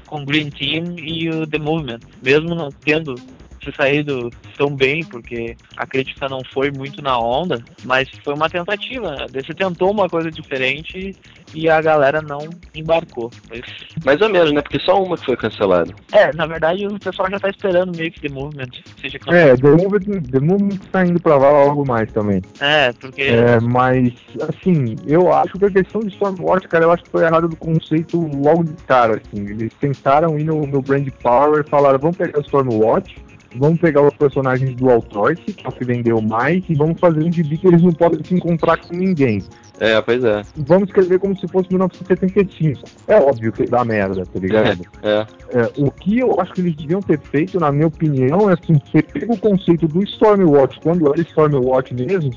com 0.06 0.24
Green 0.24 0.50
Team 0.50 0.96
e 0.98 1.28
o 1.30 1.46
The 1.46 1.58
Movement, 1.58 2.00
mesmo 2.22 2.54
não 2.54 2.70
tendo 2.70 3.14
se 3.62 3.72
saído 3.76 4.30
tão 4.56 4.74
bem, 4.74 5.04
porque 5.04 5.56
a 5.76 5.86
crítica 5.86 6.28
não 6.28 6.40
foi 6.52 6.70
muito 6.70 7.02
na 7.02 7.18
onda, 7.18 7.62
mas 7.84 8.08
foi 8.24 8.34
uma 8.34 8.48
tentativa. 8.48 9.26
Você 9.32 9.54
tentou 9.54 9.90
uma 9.90 10.08
coisa 10.08 10.30
diferente 10.30 11.14
e 11.54 11.68
a 11.68 11.80
galera 11.80 12.22
não 12.22 12.48
embarcou. 12.74 13.30
Mas, 13.48 13.60
Mais 14.04 14.20
ou 14.20 14.28
menos, 14.28 14.52
né? 14.52 14.62
Porque 14.62 14.78
só 14.80 15.02
uma 15.02 15.16
que 15.16 15.26
foi 15.26 15.36
cancelada. 15.36 15.92
é, 16.12 16.32
na 16.34 16.46
verdade 16.46 16.86
o 16.86 16.98
pessoal 16.98 17.30
já 17.30 17.38
tá 17.38 17.48
esperando 17.48 17.96
meio 17.96 18.10
que 18.10 18.20
The 18.20 18.28
Movement 18.28 18.70
seja 19.00 19.18
cancelado. 19.18 19.50
É, 19.50 19.56
The 19.56 19.70
Movement, 19.70 20.22
The 20.22 20.40
Movement 20.40 20.78
tá 20.90 21.04
indo 21.04 21.20
pra 21.20 21.36
lá 21.36 21.50
logo 21.64 21.86
mais 21.86 22.10
também. 22.12 22.40
É, 22.60 22.92
porque 22.92 23.22
É, 23.22 23.60
mas, 23.60 24.12
assim, 24.48 24.96
eu 25.06 25.32
acho 25.32 25.58
que 25.58 25.64
a 25.64 25.70
questão 25.70 26.00
de 26.00 26.08
Stormwatch, 26.08 26.68
cara, 26.68 26.84
eu 26.84 26.92
acho 26.92 27.04
que 27.04 27.10
foi 27.10 27.24
errado 27.24 27.48
do 27.48 27.56
conceito 27.56 28.18
logo 28.18 28.64
de 28.64 28.72
cara, 28.84 29.20
assim. 29.20 29.44
Eles 29.44 29.72
tentaram 29.80 30.38
ir 30.38 30.44
no, 30.44 30.66
no 30.66 30.80
Brand 30.80 31.08
Power 31.22 31.64
e 31.66 31.68
falaram, 31.68 31.98
vamos 31.98 32.16
pegar 32.16 32.38
o 32.38 32.42
Stormwatch, 32.42 33.16
vamos 33.56 33.80
pegar 33.80 34.02
os 34.02 34.14
personagens 34.14 34.74
do 34.76 34.90
Authority, 34.90 35.52
que 35.52 35.66
é 35.66 35.68
o 35.68 35.72
que 35.72 35.84
vendeu 35.84 36.20
mais, 36.20 36.62
e 36.68 36.74
vamos 36.74 36.98
fazer 37.00 37.22
um 37.22 37.32
gibi 37.32 37.58
que 37.58 37.66
eles 37.66 37.82
não 37.82 37.92
podem 37.92 38.22
se 38.24 38.34
encontrar 38.34 38.78
com 38.78 38.94
ninguém. 38.94 39.42
É, 39.80 40.00
pois 40.02 40.22
é. 40.22 40.42
Vamos 40.56 40.88
escrever 40.88 41.18
como 41.18 41.34
se 41.38 41.48
fosse 41.48 41.68
1975. 41.70 42.82
É 43.08 43.16
óbvio 43.18 43.50
que 43.50 43.64
dá 43.64 43.82
merda, 43.82 44.24
tá 44.26 44.38
ligado? 44.38 44.80
É. 45.02 45.26
É, 45.52 45.70
o 45.78 45.90
que 45.90 46.18
eu 46.18 46.38
acho 46.38 46.52
que 46.52 46.60
eles 46.60 46.76
deviam 46.76 47.00
ter 47.00 47.18
feito, 47.18 47.58
na 47.58 47.72
minha 47.72 47.86
opinião, 47.86 48.50
é 48.50 48.52
assim, 48.52 48.74
você 48.74 49.02
pega 49.02 49.32
o 49.32 49.38
conceito 49.38 49.88
do 49.88 50.02
Stormwatch, 50.02 50.78
quando 50.80 51.10
era 51.10 51.20
Stormwatch 51.22 51.94
mesmo, 51.94 52.30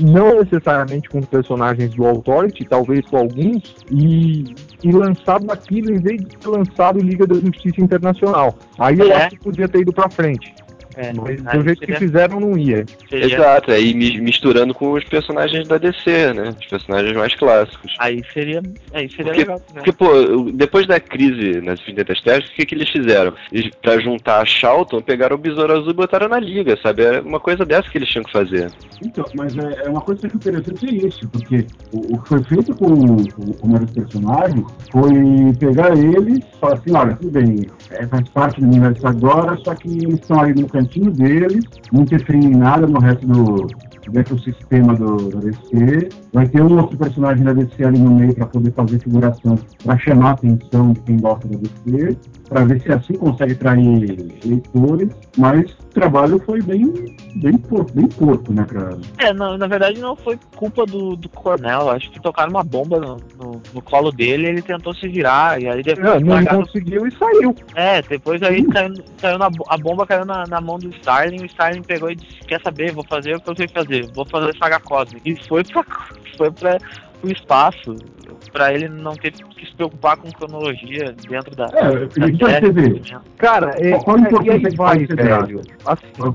não 0.00 0.40
necessariamente 0.40 1.08
com 1.08 1.20
os 1.20 1.26
personagens 1.26 1.94
do 1.94 2.04
Authority, 2.04 2.64
talvez 2.64 3.06
com 3.06 3.18
alguns, 3.18 3.76
e, 3.90 4.54
e 4.84 4.92
lançado 4.92 5.50
aquilo 5.50 5.90
em 5.90 5.98
vez 5.98 6.20
de 6.20 6.36
ter 6.36 6.48
lançado 6.48 6.98
Liga 7.00 7.26
da 7.26 7.34
Justiça 7.36 7.80
Internacional. 7.80 8.54
Aí 8.78 8.98
eu 8.98 9.10
É. 9.10 9.14
acho 9.16 9.30
que 9.30 9.38
podia 9.42 9.66
ter 9.66 9.80
ido 9.80 9.92
pra 9.92 10.10
frente. 10.10 10.54
É, 10.96 11.12
Mas 11.12 11.46
aí 11.46 11.58
do 11.58 11.64
jeito 11.64 11.80
que 11.86 11.94
fizeram, 11.94 12.40
não 12.40 12.56
ia. 12.58 12.84
seria- 13.08 13.34
Exato, 13.34 13.70
aí 13.70 13.94
mi- 13.94 14.20
misturando 14.20 14.72
com 14.74 14.92
os 14.92 15.04
personagens 15.04 15.66
da 15.68 15.78
DC, 15.78 16.32
né? 16.32 16.54
Os 16.60 16.66
personagens 16.66 17.16
mais 17.16 17.34
clássicos. 17.34 17.94
Aí 17.98 18.22
seria, 18.32 18.62
aí 18.92 19.08
seria 19.10 19.24
Porque- 19.26 19.38
legal. 19.40 19.56
Né? 19.58 19.64
Porque, 19.74 19.92
pô, 19.92 20.50
depois 20.52 20.86
da 20.86 20.98
crise 21.00 21.60
nas 21.60 21.80
Infinitas 21.80 22.20
Terras, 22.20 22.48
o 22.48 22.52
que, 22.52 22.66
que 22.66 22.74
eles 22.74 22.88
fizeram? 22.88 23.32
Eles, 23.52 23.70
pra 23.82 23.98
juntar 23.98 24.40
a 24.40 24.44
Charlton, 24.44 25.00
pegaram 25.00 25.36
o 25.36 25.38
Besouro 25.38 25.72
Azul 25.72 25.90
e 25.90 25.94
botaram 25.94 26.28
na 26.28 26.38
liga, 26.38 26.76
sabe? 26.82 27.02
Era 27.02 27.22
uma 27.22 27.40
coisa 27.40 27.64
dessa 27.64 27.88
que 27.90 27.98
eles 27.98 28.08
tinham 28.08 28.24
que 28.24 28.32
fazer. 28.32 28.70
Então, 29.04 29.24
mas 29.34 29.56
é, 29.58 29.86
é 29.86 29.88
uma 29.88 30.00
coisa 30.00 30.28
que 30.28 30.34
é 30.34 30.36
interessante 30.36 30.86
é 30.86 31.06
isso, 31.06 31.28
porque 31.28 31.66
o, 31.92 32.14
o 32.14 32.22
que 32.22 32.28
foi 32.28 32.42
feito 32.44 32.74
com, 32.76 32.94
com, 32.96 33.52
com 33.52 33.68
vários 33.72 33.90
personagens 33.90 34.64
foi 34.90 35.12
pegar 35.58 35.96
eles 35.96 36.38
e 36.38 36.58
falar 36.60 36.74
assim, 36.74 36.92
olha, 36.94 37.16
tudo 37.16 37.30
bem, 37.32 37.66
é, 37.90 38.06
faz 38.06 38.28
parte 38.30 38.60
do 38.60 38.66
universo 38.66 39.06
agora, 39.06 39.56
só 39.64 39.74
que 39.74 39.88
eles 39.88 40.14
estão 40.14 40.40
ali 40.40 40.60
no 40.60 40.68
cantinho 40.84 41.10
deles, 41.10 41.64
não 41.90 42.02
interferindo 42.02 42.46
em 42.46 42.54
nada 42.54 42.86
no 42.86 43.00
resto 43.00 43.26
do, 43.26 43.66
do 44.10 44.18
ecossistema 44.18 44.94
do, 44.94 45.28
da 45.30 45.40
DC. 45.40 46.08
Vai 46.32 46.48
ter 46.48 46.62
um 46.62 46.78
outro 46.78 46.96
personagem 46.98 47.44
da 47.44 47.52
DC 47.52 47.84
ali 47.84 47.98
no 47.98 48.10
meio 48.14 48.34
para 48.34 48.46
poder 48.46 48.72
fazer 48.72 48.98
figuração, 49.00 49.58
para 49.84 49.98
chamar 49.98 50.30
a 50.30 50.32
atenção 50.32 50.92
de 50.92 51.00
quem 51.00 51.16
gosta 51.18 51.48
da 51.48 51.58
DC, 51.58 52.16
para 52.48 52.64
ver 52.64 52.80
se 52.80 52.92
assim 52.92 53.14
consegue 53.14 53.52
atrair 53.52 54.16
leitores, 54.44 55.08
mas 55.36 55.70
o 55.70 55.84
trabalho 55.94 56.40
foi 56.44 56.60
bem, 56.62 56.92
bem 57.36 57.56
porco, 57.56 57.92
bem 57.94 58.06
porco, 58.08 58.52
né, 58.52 58.64
pra, 58.68 58.90
É, 59.18 59.32
na, 59.32 59.56
na 59.56 59.66
verdade 59.66 60.00
não 60.00 60.16
foi 60.16 60.38
culpa 60.56 60.84
do, 60.84 61.14
do 61.16 61.28
Cornell, 61.28 61.88
acho 61.90 62.10
que 62.10 62.20
tocaram 62.20 62.50
uma 62.50 62.64
bomba 62.64 62.98
no, 62.98 63.16
no, 63.38 63.62
no 63.72 63.82
colo 63.82 64.10
dele 64.10 64.44
e 64.46 64.50
ele 64.50 64.62
tentou 64.62 64.92
se 64.94 65.08
virar, 65.08 65.60
e 65.62 65.68
aí 65.68 65.82
depois 65.82 66.06
É, 66.06 66.20
não 66.20 66.34
largaram- 66.34 66.62
conseguiu 66.64 67.06
e 67.06 67.12
saiu. 67.12 67.54
É, 67.74 68.02
depois 68.02 68.42
aí 68.42 68.64
caiu, 68.66 68.94
caiu 69.20 69.38
na, 69.38 69.48
a 69.68 69.78
bomba 69.78 70.06
caiu 70.06 70.24
na, 70.24 70.44
na 70.48 70.60
mão 70.60 70.78
do 70.78 70.88
Starling, 70.90 71.42
o 71.42 71.46
Starling 71.46 71.82
pegou 71.82 72.10
e 72.10 72.16
disse, 72.16 72.40
quer 72.46 72.60
saber, 72.60 72.92
vou 72.92 73.04
fazer 73.08 73.36
o 73.36 73.40
que 73.40 73.50
eu 73.50 73.56
sei 73.56 73.68
fazer, 73.68 73.93
vou 74.14 74.24
fazer 74.26 74.56
saga 74.58 74.78
cósmica. 74.80 75.28
E 75.28 75.36
foi 75.48 75.62
pra, 75.64 75.84
foi 76.36 76.50
pra 76.50 76.78
o 77.22 77.28
espaço, 77.28 77.96
pra 78.52 78.72
ele 78.74 78.88
não 78.88 79.12
ter 79.12 79.32
que 79.32 79.66
se 79.66 79.74
preocupar 79.74 80.16
com 80.18 80.30
cronologia 80.32 81.14
dentro 81.28 81.56
da, 81.56 81.64
É, 81.72 82.06
da 82.06 82.28
então 82.28 82.48
série. 82.48 82.66
você 82.66 82.72
vê, 82.72 83.02
Cara, 83.38 83.70
é, 83.78 83.98
Qual 83.98 84.16
a 84.16 84.18
e 84.18 84.22
importância 84.22 84.70
que 84.70 84.76
vai, 84.76 84.98
ser 85.06 85.16
velho. 85.16 85.60
Assim, 85.86 86.34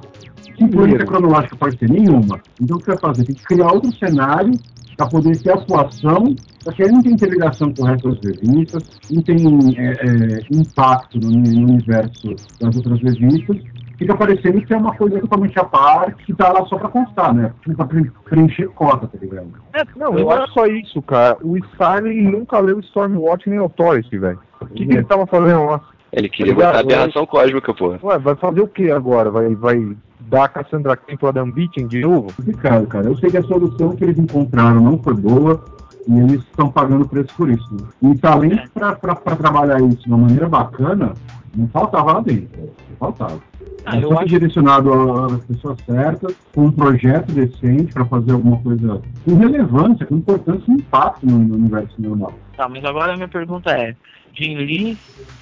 que 0.56 0.68
Primeiro. 0.68 1.06
cronológica 1.06 1.56
pode 1.56 1.78
ter? 1.78 1.90
Nenhuma. 1.90 2.42
Então 2.60 2.76
o 2.76 2.80
que 2.80 2.86
você 2.86 2.92
vai 2.92 3.00
fazer? 3.00 3.24
Tem 3.26 3.36
que 3.36 3.44
criar 3.44 3.72
outro 3.72 3.92
cenário 3.98 4.52
para 4.98 5.08
poder 5.08 5.38
ter 5.42 5.52
atuação, 5.54 6.36
só 6.60 6.72
que 6.74 6.84
aí 6.84 6.92
não 6.92 7.02
tem 7.02 7.14
interligação 7.14 7.74
com 7.74 7.84
o 7.84 7.86
resto 7.86 8.10
das 8.10 8.20
revistas, 8.22 8.84
não 9.10 9.22
tem 9.22 9.38
é, 9.78 9.92
é, 9.92 10.40
impacto 10.52 11.18
no, 11.22 11.30
no 11.32 11.70
universo 11.70 12.36
das 12.60 12.76
outras 12.76 13.02
revistas, 13.02 13.58
fica 14.00 14.16
parecendo 14.16 14.62
que 14.62 14.74
é 14.74 14.78
uma 14.78 14.96
coisa 14.96 15.20
totalmente 15.20 15.60
à 15.60 15.64
parte, 15.64 16.24
que 16.26 16.34
tá 16.34 16.52
lá 16.52 16.66
só 16.66 16.78
para 16.78 16.90
constar, 16.90 17.34
né? 17.34 17.52
Tipo, 17.62 17.76
pra 17.76 17.86
pre- 17.86 18.12
preencher 18.26 18.68
cota, 18.70 19.06
tá 19.08 19.18
ligado? 19.22 19.50
É, 19.74 19.84
não, 19.96 20.14
não 20.14 20.32
é 20.32 20.48
só 20.48 20.66
isso, 20.66 21.02
cara. 21.04 21.38
O 21.44 21.56
Starling 21.58 22.24
nunca 22.32 22.58
leu 22.60 22.80
Stormwatch 22.80 23.48
nem 23.50 23.60
Authority, 23.60 24.18
velho. 24.18 24.40
O 24.62 24.66
que, 24.66 24.88
que 24.88 24.94
ele 24.94 25.04
tava 25.04 25.28
fazendo 25.28 25.66
lá? 25.66 25.82
Ele 26.12 26.28
queria 26.28 26.54
Obrigado, 26.54 26.74
botar 26.84 26.96
aberração 26.96 27.26
cósmica, 27.28 27.74
pô. 27.74 27.96
Ué, 28.02 28.18
vai 28.18 28.36
fazer 28.36 28.62
o 28.62 28.68
que 28.68 28.90
agora? 28.90 29.30
Vai, 29.30 29.54
vai 29.54 29.96
dar 30.22 30.46
a 30.46 30.48
Cassandra 30.48 30.98
Cain 30.98 31.18
pro 31.18 31.28
Adam 31.28 31.52
Beating 31.52 31.86
de 31.88 32.02
novo? 32.02 32.34
Complicado, 32.36 32.88
cara. 32.88 33.06
Eu 33.06 33.16
sei 33.18 33.30
que 33.30 33.38
a 33.38 33.44
solução 33.44 33.96
que 33.96 34.04
eles 34.06 34.18
encontraram 34.18 34.82
não 34.82 34.98
foi 34.98 35.14
boa 35.14 35.64
e 36.08 36.18
eles 36.20 36.42
estão 36.42 36.72
pagando 36.72 37.08
preço 37.08 37.30
por 37.38 37.50
isso. 37.50 37.68
né? 38.02 38.12
E 38.12 38.18
talento 38.18 38.70
para 38.74 38.96
trabalhar 39.36 39.80
isso 39.82 40.02
de 40.04 40.08
uma 40.10 40.18
maneira 40.18 40.50
bacana, 40.50 41.14
não 41.56 41.68
faltava 41.68 42.14
lá 42.14 42.22
dentro. 42.22 42.60
Não 42.90 42.98
faltava. 42.98 43.40
Ah, 43.86 43.98
eu 43.98 44.10
só 44.10 44.20
acho- 44.20 44.26
direcionado 44.28 44.92
às 45.26 45.42
pessoas 45.46 45.80
certas, 45.86 46.36
com 46.54 46.66
um 46.66 46.72
projeto 46.72 47.32
decente 47.32 47.92
para 47.94 48.06
fazer 48.06 48.32
alguma 48.34 48.58
coisa 48.58 49.02
com 49.26 49.36
relevância, 49.36 50.06
com 50.06 50.16
importância 50.18 50.64
e 50.68 50.74
impacto 50.76 51.26
no, 51.26 51.40
no 51.40 51.56
universo 51.56 51.94
normal. 52.00 52.34
Tá, 52.56 52.68
mas 52.70 52.84
agora 52.86 53.14
a 53.14 53.16
minha 53.16 53.28
pergunta 53.28 53.72
é, 53.72 53.96
Jim 54.34 54.56
Lee 54.58 54.98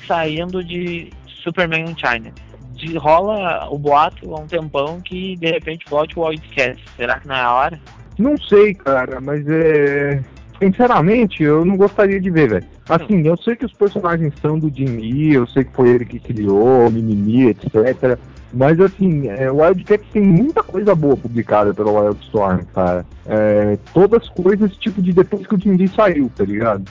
saindo 0.08 0.64
de 0.64 1.12
Superman 1.44 1.86
in 1.92 1.96
China. 1.98 2.32
De, 2.76 2.96
rola 2.98 3.68
o 3.72 3.78
boato 3.78 4.36
há 4.36 4.40
um 4.40 4.48
tempão 4.48 5.02
que 5.02 5.36
de 5.38 5.48
repente 5.52 5.86
volte 5.90 6.18
o 6.18 6.24
Wildcat. 6.24 6.80
Será 6.96 7.20
que 7.20 7.28
não 7.28 7.36
é 7.36 7.42
a 7.42 7.54
hora? 7.54 7.80
Não 8.20 8.38
sei, 8.38 8.74
cara, 8.76 9.20
mas 9.20 9.44
é. 9.48 10.24
Sinceramente, 10.60 11.44
eu 11.44 11.64
não 11.64 11.78
gostaria 11.78 12.20
de 12.20 12.30
ver, 12.30 12.50
velho. 12.50 12.66
Assim, 12.90 13.22
eu 13.28 13.38
sei 13.38 13.56
que 13.56 13.66
os 13.66 13.74
personagens 13.74 14.34
são 14.42 14.58
do 14.58 14.70
Jim 14.74 14.86
Lee, 14.86 15.34
eu 15.34 15.46
sei 15.48 15.64
que 15.64 15.74
foi 15.74 15.90
ele 15.90 16.06
que 16.06 16.20
criou, 16.20 16.88
o 16.88 16.92
Mimimi, 16.92 17.50
etc. 17.50 18.18
Mas 18.54 18.80
assim, 18.80 19.28
é, 19.28 19.52
o 19.52 19.58
Wildcat 19.58 20.04
tem 20.12 20.22
muita 20.22 20.64
coisa 20.64 20.96
boa 20.96 21.18
publicada 21.18 21.74
pela 21.74 21.92
Wildstorm, 21.92 22.62
cara. 22.74 23.06
É, 23.26 23.78
todas 23.94 24.30
coisas 24.30 24.76
tipo 24.78 25.02
de 25.02 25.12
depois 25.12 25.46
que 25.46 25.56
o 25.56 25.60
Jim 25.60 25.76
Lee 25.76 25.90
saiu, 25.90 26.32
tá 26.36 26.46
ligado? 26.46 26.86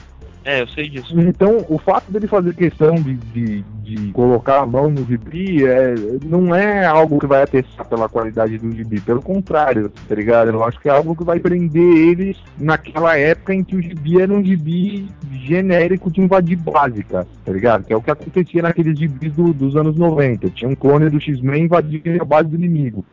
É, 0.47 0.61
eu 0.61 0.67
sei 0.69 0.87
disso. 0.87 1.13
Então, 1.19 1.65
o 1.67 1.77
fato 1.77 2.09
dele 2.09 2.25
fazer 2.25 2.55
questão 2.55 2.95
de, 2.95 3.15
de, 3.15 3.61
de 3.83 4.11
colocar 4.13 4.61
a 4.61 4.65
mão 4.65 4.89
no 4.89 5.05
gibi 5.05 5.67
é, 5.67 5.93
não 6.23 6.55
é 6.55 6.85
algo 6.85 7.19
que 7.19 7.27
vai 7.27 7.43
atestar 7.43 7.85
pela 7.85 8.07
qualidade 8.07 8.57
do 8.57 8.71
gibi, 8.71 9.01
pelo 9.01 9.21
contrário, 9.21 9.91
tá 10.07 10.15
ligado? 10.15 10.51
Eu 10.51 10.63
acho 10.63 10.79
que 10.79 10.87
é 10.87 10.91
algo 10.93 11.13
que 11.17 11.25
vai 11.25 11.37
prender 11.37 11.83
eles 11.83 12.37
naquela 12.57 13.17
época 13.17 13.53
em 13.53 13.61
que 13.61 13.75
o 13.75 13.81
gibi 13.81 14.21
era 14.21 14.31
um 14.31 14.41
gibi 14.41 15.09
genérico 15.43 16.09
de 16.09 16.21
invadir 16.21 16.55
básica, 16.55 17.27
tá 17.43 17.51
ligado? 17.51 17.83
Que 17.83 17.91
é 17.91 17.97
o 17.97 18.01
que 18.01 18.11
acontecia 18.11 18.61
naqueles 18.61 18.97
gibis 18.97 19.33
do, 19.33 19.53
dos 19.53 19.75
anos 19.75 19.97
90. 19.97 20.49
Tinha 20.51 20.71
um 20.71 20.75
clone 20.75 21.09
do 21.09 21.19
X-Men 21.19 21.65
invadindo 21.65 22.21
a 22.21 22.25
base 22.25 22.47
do 22.47 22.55
inimigo 22.55 23.03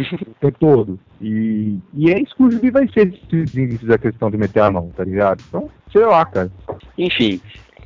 o 0.00 0.34
tempo 0.40 0.58
todo. 0.58 0.98
E, 1.20 1.78
e 1.94 2.10
é 2.10 2.20
isso 2.20 2.34
que 2.34 2.42
o 2.42 2.50
gibi 2.50 2.72
vai 2.72 2.88
ser 2.88 3.12
se 3.30 3.46
fizer 3.46 3.98
questão 3.98 4.28
de 4.28 4.36
meter 4.36 4.60
a 4.60 4.70
mão, 4.72 4.90
tá 4.96 5.04
ligado? 5.04 5.40
Então, 5.48 5.70
sei 5.92 6.04
lá, 6.04 6.24
cara. 6.24 6.50
Enfim, 6.96 7.40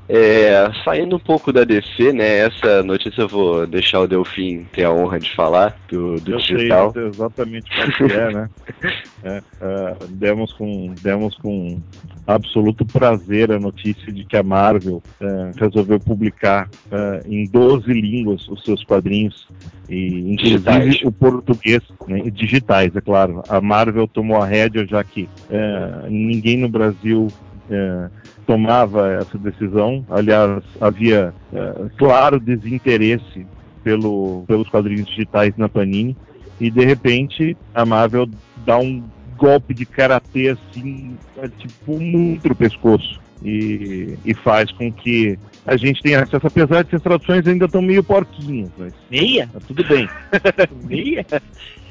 é, 0.09 0.71
saindo 0.85 1.17
um 1.17 1.19
pouco 1.19 1.51
da 1.53 1.65
DC, 1.65 2.13
né? 2.13 2.39
Essa 2.39 2.83
notícia 2.83 3.23
eu 3.23 3.29
vou 3.29 3.67
deixar 3.67 4.01
o 4.01 4.07
Delfim 4.07 4.65
ter 4.73 4.85
a 4.85 4.93
honra 4.93 5.19
de 5.19 5.35
falar 5.35 5.75
do, 5.89 6.21
do 6.21 6.33
Eu 6.33 6.39
digital. 6.39 6.93
sei 6.93 7.07
exatamente 7.07 7.71
o 7.71 7.93
que 8.09 8.13
é, 8.13 8.33
né? 8.33 8.51
É, 9.27 9.43
é, 9.63 9.97
demos, 10.11 10.53
com, 10.53 10.95
demos 11.01 11.35
com 11.39 11.81
absoluto 12.27 12.85
prazer 12.85 13.51
a 13.51 13.59
notícia 13.59 14.13
de 14.13 14.23
que 14.23 14.37
a 14.37 14.43
Marvel 14.43 15.03
é, 15.19 15.51
resolveu 15.59 15.99
publicar 15.99 16.69
é, 16.93 17.23
em 17.27 17.47
12 17.47 17.91
línguas 17.91 18.47
os 18.49 18.63
seus 18.63 18.85
quadrinhos, 18.85 19.49
e 19.89 20.31
inclusive 20.31 20.59
Digitais. 20.59 21.03
o 21.05 21.11
português, 21.11 21.81
né, 22.07 22.21
digitais, 22.31 22.95
é 22.95 23.01
claro. 23.01 23.43
A 23.49 23.63
Marvel 23.63 24.07
tomou 24.07 24.43
a 24.43 24.45
rédea, 24.45 24.87
já 24.87 25.03
que 25.03 25.27
é, 25.49 26.07
ninguém 26.11 26.59
no 26.59 26.69
Brasil 26.69 27.29
é, 27.71 28.09
tomava 28.47 29.09
essa 29.13 29.39
decisão. 29.39 30.05
Aliás, 30.11 30.63
havia 30.81 31.33
é, 31.53 31.75
claro 31.97 32.39
desinteresse 32.41 33.47
pelo, 33.83 34.45
pelos 34.47 34.69
quadrinhos 34.69 35.07
digitais 35.07 35.55
na 35.57 35.69
Panini 35.69 36.17
e 36.61 36.71
de 36.71 36.85
repente 36.85 37.57
a 37.75 37.85
Marvel 37.85 38.29
dá 38.65 38.79
um 38.79 39.03
golpe 39.37 39.75
de 39.75 39.85
karatê 39.85 40.49
assim, 40.51 41.17
é, 41.37 41.49
tipo 41.49 41.99
muito 42.01 42.49
no 42.49 42.55
pescoço 42.55 43.21
e, 43.43 44.17
e 44.25 44.33
faz 44.35 44.71
com 44.73 44.91
que 44.93 45.39
a 45.67 45.77
gente 45.77 46.03
tenha 46.03 46.23
acesso, 46.23 46.47
apesar 46.47 46.83
de 46.85 46.91
que 46.91 46.97
as 46.97 47.03
traduções 47.03 47.47
ainda 47.47 47.65
estão 47.67 47.83
meio 47.83 48.03
porquinhas, 48.05 48.71
mas 48.79 48.93
Meia? 49.11 49.49
tá 49.53 49.61
tudo 49.67 49.85
bem. 49.85 50.09
Meia? 50.85 51.27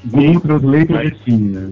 Google 0.05 0.41
Translator 0.41 0.95
Mas- 0.95 1.09
define, 1.11 1.49
né? 1.49 1.71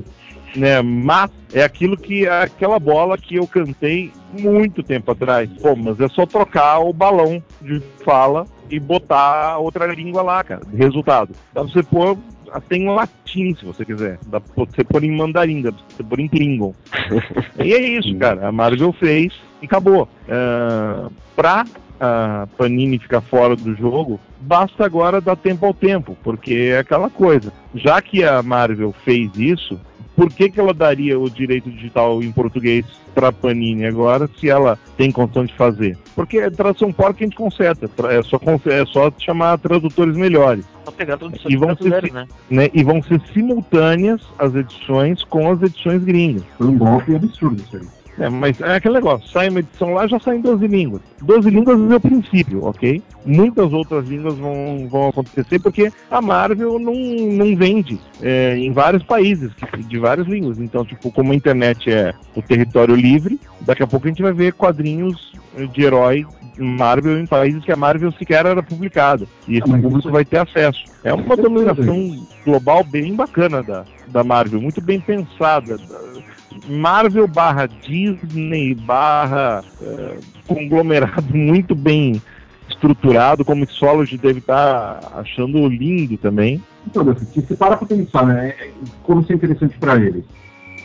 Né? 0.55 0.81
Mas 0.81 1.31
é 1.53 1.63
aquilo 1.63 1.97
que 1.97 2.27
aquela 2.27 2.79
bola 2.79 3.17
que 3.17 3.35
eu 3.35 3.47
cantei 3.47 4.11
muito 4.39 4.83
tempo 4.83 5.11
atrás. 5.11 5.49
Pô, 5.61 5.75
mas 5.75 5.99
é 5.99 6.07
só 6.07 6.25
trocar 6.25 6.79
o 6.79 6.93
balão 6.93 7.43
de 7.61 7.81
fala 8.03 8.45
e 8.69 8.79
botar 8.79 9.57
outra 9.57 9.85
língua 9.87 10.21
lá, 10.21 10.43
cara. 10.43 10.61
Resultado. 10.73 11.33
Dá 11.53 11.63
pra 11.63 11.71
você 11.71 11.83
pôr 11.83 12.17
até 12.51 12.75
em 12.75 12.89
latim, 12.89 13.55
se 13.55 13.65
você 13.65 13.85
quiser. 13.85 14.19
Dá 14.27 14.39
pra 14.39 14.65
você 14.65 14.83
pôr 14.83 15.03
em 15.03 15.15
mandarim, 15.15 15.61
dá 15.61 15.71
pra 15.71 15.81
você 15.89 16.03
pôr 16.03 16.19
em 16.19 16.27
Klingon. 16.27 16.73
e 17.63 17.73
é 17.73 17.79
isso, 17.79 18.15
cara. 18.17 18.47
A 18.47 18.51
Marvel 18.51 18.93
fez 18.93 19.33
e 19.61 19.65
acabou. 19.65 20.07
Ah, 20.29 21.09
pra 21.35 21.65
a 22.01 22.47
Panini 22.57 22.97
ficar 22.97 23.21
fora 23.21 23.55
do 23.55 23.75
jogo, 23.75 24.19
basta 24.39 24.83
agora 24.83 25.21
dar 25.21 25.35
tempo 25.35 25.67
ao 25.67 25.73
tempo, 25.73 26.17
porque 26.23 26.71
é 26.73 26.79
aquela 26.79 27.11
coisa. 27.11 27.53
Já 27.75 28.01
que 28.01 28.23
a 28.23 28.41
Marvel 28.41 28.91
fez 29.05 29.29
isso, 29.37 29.79
por 30.15 30.29
que, 30.31 30.49
que 30.49 30.59
ela 30.59 30.73
daria 30.73 31.19
o 31.19 31.29
direito 31.29 31.69
digital 31.71 32.21
em 32.21 32.31
português 32.31 32.85
para 33.13 33.29
a 33.29 33.31
Panini 33.31 33.85
agora, 33.85 34.29
se 34.39 34.49
ela 34.49 34.77
tem 34.97 35.11
condição 35.11 35.45
de 35.45 35.53
fazer? 35.53 35.97
Porque 36.15 36.39
a 36.39 36.51
tradução 36.51 36.91
porca 36.91 37.23
a 37.23 37.23
gente 37.23 37.35
conserta, 37.35 37.89
é 38.09 38.21
só, 38.23 38.39
é 38.67 38.85
só 38.85 39.11
chamar 39.17 39.57
tradutores 39.59 40.15
melhores, 40.15 40.65
Só 40.85 40.91
pegar 40.91 41.17
tudo 41.17 41.37
E 41.47 41.55
vão 41.55 41.75
ser- 41.75 42.11
né? 42.11 42.27
né? 42.49 42.69
E 42.73 42.83
vão 42.83 43.01
ser 43.03 43.21
simultâneas 43.33 44.21
as 44.39 44.53
edições 44.55 45.23
com 45.23 45.51
as 45.51 45.61
edições 45.61 46.03
gringas. 46.03 46.43
Foi 46.57 46.67
um 46.67 46.77
golpe 46.77 47.15
absurdo 47.15 47.61
isso 47.61 47.77
aí. 47.77 48.00
É, 48.21 48.29
mas 48.29 48.61
é 48.61 48.75
aquele 48.75 48.93
negócio, 48.93 49.27
sai 49.31 49.49
uma 49.49 49.59
edição 49.59 49.95
lá, 49.95 50.05
já 50.05 50.19
sai 50.19 50.37
em 50.37 50.41
12 50.41 50.67
línguas. 50.67 51.01
12 51.23 51.49
línguas 51.49 51.91
é 51.91 51.95
o 51.95 51.99
princípio, 51.99 52.63
ok? 52.65 53.01
Muitas 53.25 53.73
outras 53.73 54.07
línguas 54.07 54.37
vão, 54.37 54.87
vão 54.87 55.09
acontecer 55.09 55.57
porque 55.59 55.91
a 56.09 56.21
Marvel 56.21 56.77
não, 56.77 56.93
não 56.93 57.55
vende 57.55 57.99
é, 58.21 58.55
em 58.57 58.71
vários 58.71 59.01
países, 59.03 59.51
de 59.87 59.97
várias 59.97 60.27
línguas. 60.27 60.59
Então, 60.59 60.85
tipo, 60.85 61.11
como 61.11 61.31
a 61.31 61.35
internet 61.35 61.91
é 61.91 62.13
o 62.35 62.43
território 62.43 62.95
livre, 62.95 63.39
daqui 63.61 63.81
a 63.81 63.87
pouco 63.87 64.05
a 64.05 64.09
gente 64.09 64.21
vai 64.21 64.33
ver 64.33 64.53
quadrinhos 64.53 65.33
de 65.73 65.81
herói 65.83 66.25
Marvel 66.57 67.19
em 67.19 67.25
países 67.25 67.63
que 67.63 67.71
a 67.71 67.75
Marvel 67.75 68.11
sequer 68.11 68.45
era 68.45 68.61
publicada. 68.61 69.25
E 69.47 69.57
esse 69.57 69.71
Ah, 69.73 69.77
público 69.77 70.11
vai 70.11 70.23
ter 70.23 70.37
acesso. 70.37 70.85
É 71.03 71.13
uma 71.13 71.35
dominação 71.35 72.27
global 72.45 72.83
bem 72.83 73.15
bacana 73.15 73.63
da, 73.63 73.83
da 74.07 74.23
Marvel, 74.23 74.61
muito 74.61 74.81
bem 74.81 74.99
pensada. 74.99 75.79
Marvel 76.67 77.27
barra 77.27 77.67
Disney 77.67 78.75
barra 78.75 79.63
eh, 79.81 80.17
conglomerado 80.47 81.25
muito 81.35 81.75
bem 81.75 82.21
estruturado, 82.69 83.43
como 83.45 83.57
o 83.57 83.61
Mixology 83.61 84.17
deve 84.17 84.39
estar 84.39 84.99
achando 85.15 85.67
lindo 85.67 86.17
também. 86.17 86.61
Então, 86.87 87.03
se 87.15 87.41
você 87.41 87.55
para 87.55 87.77
pra 87.77 87.87
pensar, 87.87 88.25
né? 88.25 88.49
é- 88.49 88.71
Como 89.03 89.21
isso 89.21 89.31
é 89.31 89.35
interessante 89.35 89.77
para 89.77 89.95
eles. 89.97 90.23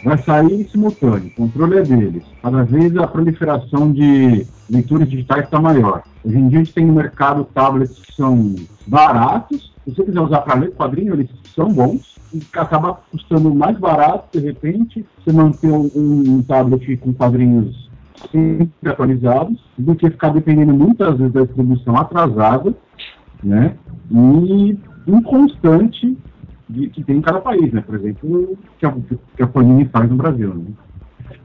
Vai 0.04 0.22
sair 0.22 0.68
simultâneo, 0.70 1.28
o 1.28 1.30
controle 1.30 1.78
é 1.78 1.82
deles. 1.82 2.22
Cada 2.42 2.62
vez 2.64 2.96
a 2.96 3.06
proliferação 3.06 3.92
de 3.92 4.46
leituras 4.70 5.08
digitais 5.08 5.44
está 5.44 5.60
maior. 5.60 6.02
Hoje 6.22 6.36
em 6.36 6.48
dia 6.48 6.60
a 6.60 6.64
gente 6.64 6.74
tem 6.74 6.86
no 6.86 6.92
mercado 6.94 7.44
tablets 7.54 7.98
que 7.98 8.14
são 8.14 8.54
baratos. 8.86 9.74
Se 9.86 9.94
você 9.94 10.02
quiser 10.02 10.20
usar 10.20 10.40
para 10.40 10.58
ler 10.58 10.72
quadrinho, 10.72 11.14
eles 11.14 11.30
são 11.54 11.72
bons. 11.72 12.16
E 12.34 12.42
acaba 12.52 12.94
custando 13.10 13.54
mais 13.54 13.78
barato, 13.78 14.36
de 14.36 14.44
repente, 14.44 15.06
você 15.16 15.32
manter 15.32 15.70
um, 15.70 15.88
um 15.94 16.42
tablet 16.42 16.96
com 16.96 17.14
quadrinhos 17.14 17.88
sempre 18.32 18.90
atualizados, 18.90 19.62
do 19.78 19.94
que 19.94 20.10
ficar 20.10 20.30
dependendo 20.30 20.74
muitas 20.74 21.16
vezes 21.16 21.32
da 21.32 21.42
distribuição 21.42 21.96
atrasada, 21.96 22.74
né? 23.44 23.76
E 24.10 24.76
inconstante 25.06 26.16
de, 26.68 26.88
que 26.88 27.04
tem 27.04 27.18
em 27.18 27.22
cada 27.22 27.40
país, 27.40 27.72
né? 27.72 27.84
Por 27.86 27.94
exemplo, 27.94 28.58
que 28.78 28.86
a, 28.86 28.94
que 29.36 29.42
a 29.42 29.46
Panini 29.46 29.84
faz 29.86 30.10
no 30.10 30.16
Brasil, 30.16 30.52
né? 30.52 30.64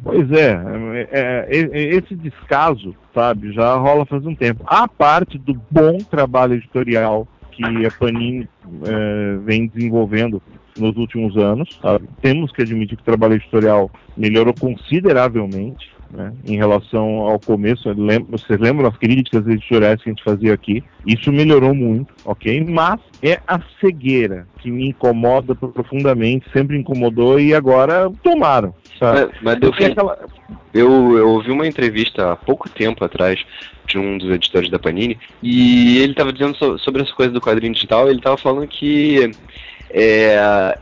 Pois 0.04 0.32
é, 0.32 0.52
é, 0.52 1.10
é, 1.12 1.58
é, 1.58 1.96
esse 1.96 2.16
descaso, 2.16 2.96
sabe, 3.14 3.52
já 3.52 3.76
rola 3.76 4.04
faz 4.06 4.26
um 4.26 4.34
tempo. 4.34 4.64
A 4.66 4.88
parte 4.88 5.38
do 5.38 5.54
bom 5.70 5.98
trabalho 6.10 6.56
editorial 6.56 7.28
que 7.52 7.86
a 7.86 7.92
Panini 7.92 8.48
é, 8.84 9.38
vem 9.44 9.68
desenvolvendo 9.68 10.42
nos 10.78 10.96
últimos 10.96 11.36
anos, 11.38 11.70
sabe? 11.82 12.08
temos 12.22 12.52
que 12.52 12.62
admitir 12.62 12.96
que 12.96 13.02
o 13.04 13.06
trabalho 13.06 13.34
editorial 13.36 13.92
melhorou 14.18 14.54
consideravelmente. 14.54 15.92
Né, 16.14 16.34
em 16.44 16.58
relação 16.58 17.22
ao 17.22 17.40
começo, 17.40 17.88
eu 17.88 17.94
lembro- 17.94 18.38
vocês 18.38 18.60
lembram 18.60 18.90
as 18.90 18.98
críticas 18.98 19.48
editoriais 19.48 20.04
que 20.04 20.10
a 20.10 20.12
gente 20.12 20.24
fazia 20.26 20.54
aqui? 20.54 20.84
Isso 21.08 21.32
melhorou 21.32 21.74
muito, 21.74 22.14
ok? 22.26 22.66
Mas 22.66 23.00
é 23.24 23.40
a 23.48 23.62
cegueira 23.80 24.46
que 24.58 24.70
me 24.70 24.90
incomoda 24.90 25.56
profundamente, 25.56 26.46
sempre 26.52 26.78
incomodou 26.78 27.40
e 27.40 27.54
agora 27.54 28.12
tomaram. 28.22 28.74
Sabe? 29.00 29.32
Mas, 29.36 29.42
mas 29.42 29.56
E 29.56 29.60
Delfim, 29.62 29.84
aquela- 29.86 30.18
eu, 30.74 31.18
eu 31.18 31.30
ouvi 31.30 31.50
uma 31.50 31.66
entrevista 31.66 32.34
há 32.34 32.36
pouco 32.36 32.68
tempo 32.70 33.06
atrás 33.06 33.40
de 33.92 33.98
um 34.00 34.18
dos 34.18 34.30
editores 34.30 34.70
da 34.70 34.80
Panini 34.80 35.18
e 35.44 35.98
ele 36.00 36.12
estava 36.14 36.32
dizendo 36.34 36.56
so- 36.58 36.78
sobre 36.80 37.02
essa 37.04 37.14
coisa 37.14 37.32
do 37.32 37.42
quadrinho 37.42 37.74
digital. 37.74 38.08
Ele 38.10 38.18
estava 38.20 38.38
falando 38.38 38.68
que 38.68 39.32
é, 39.90 40.78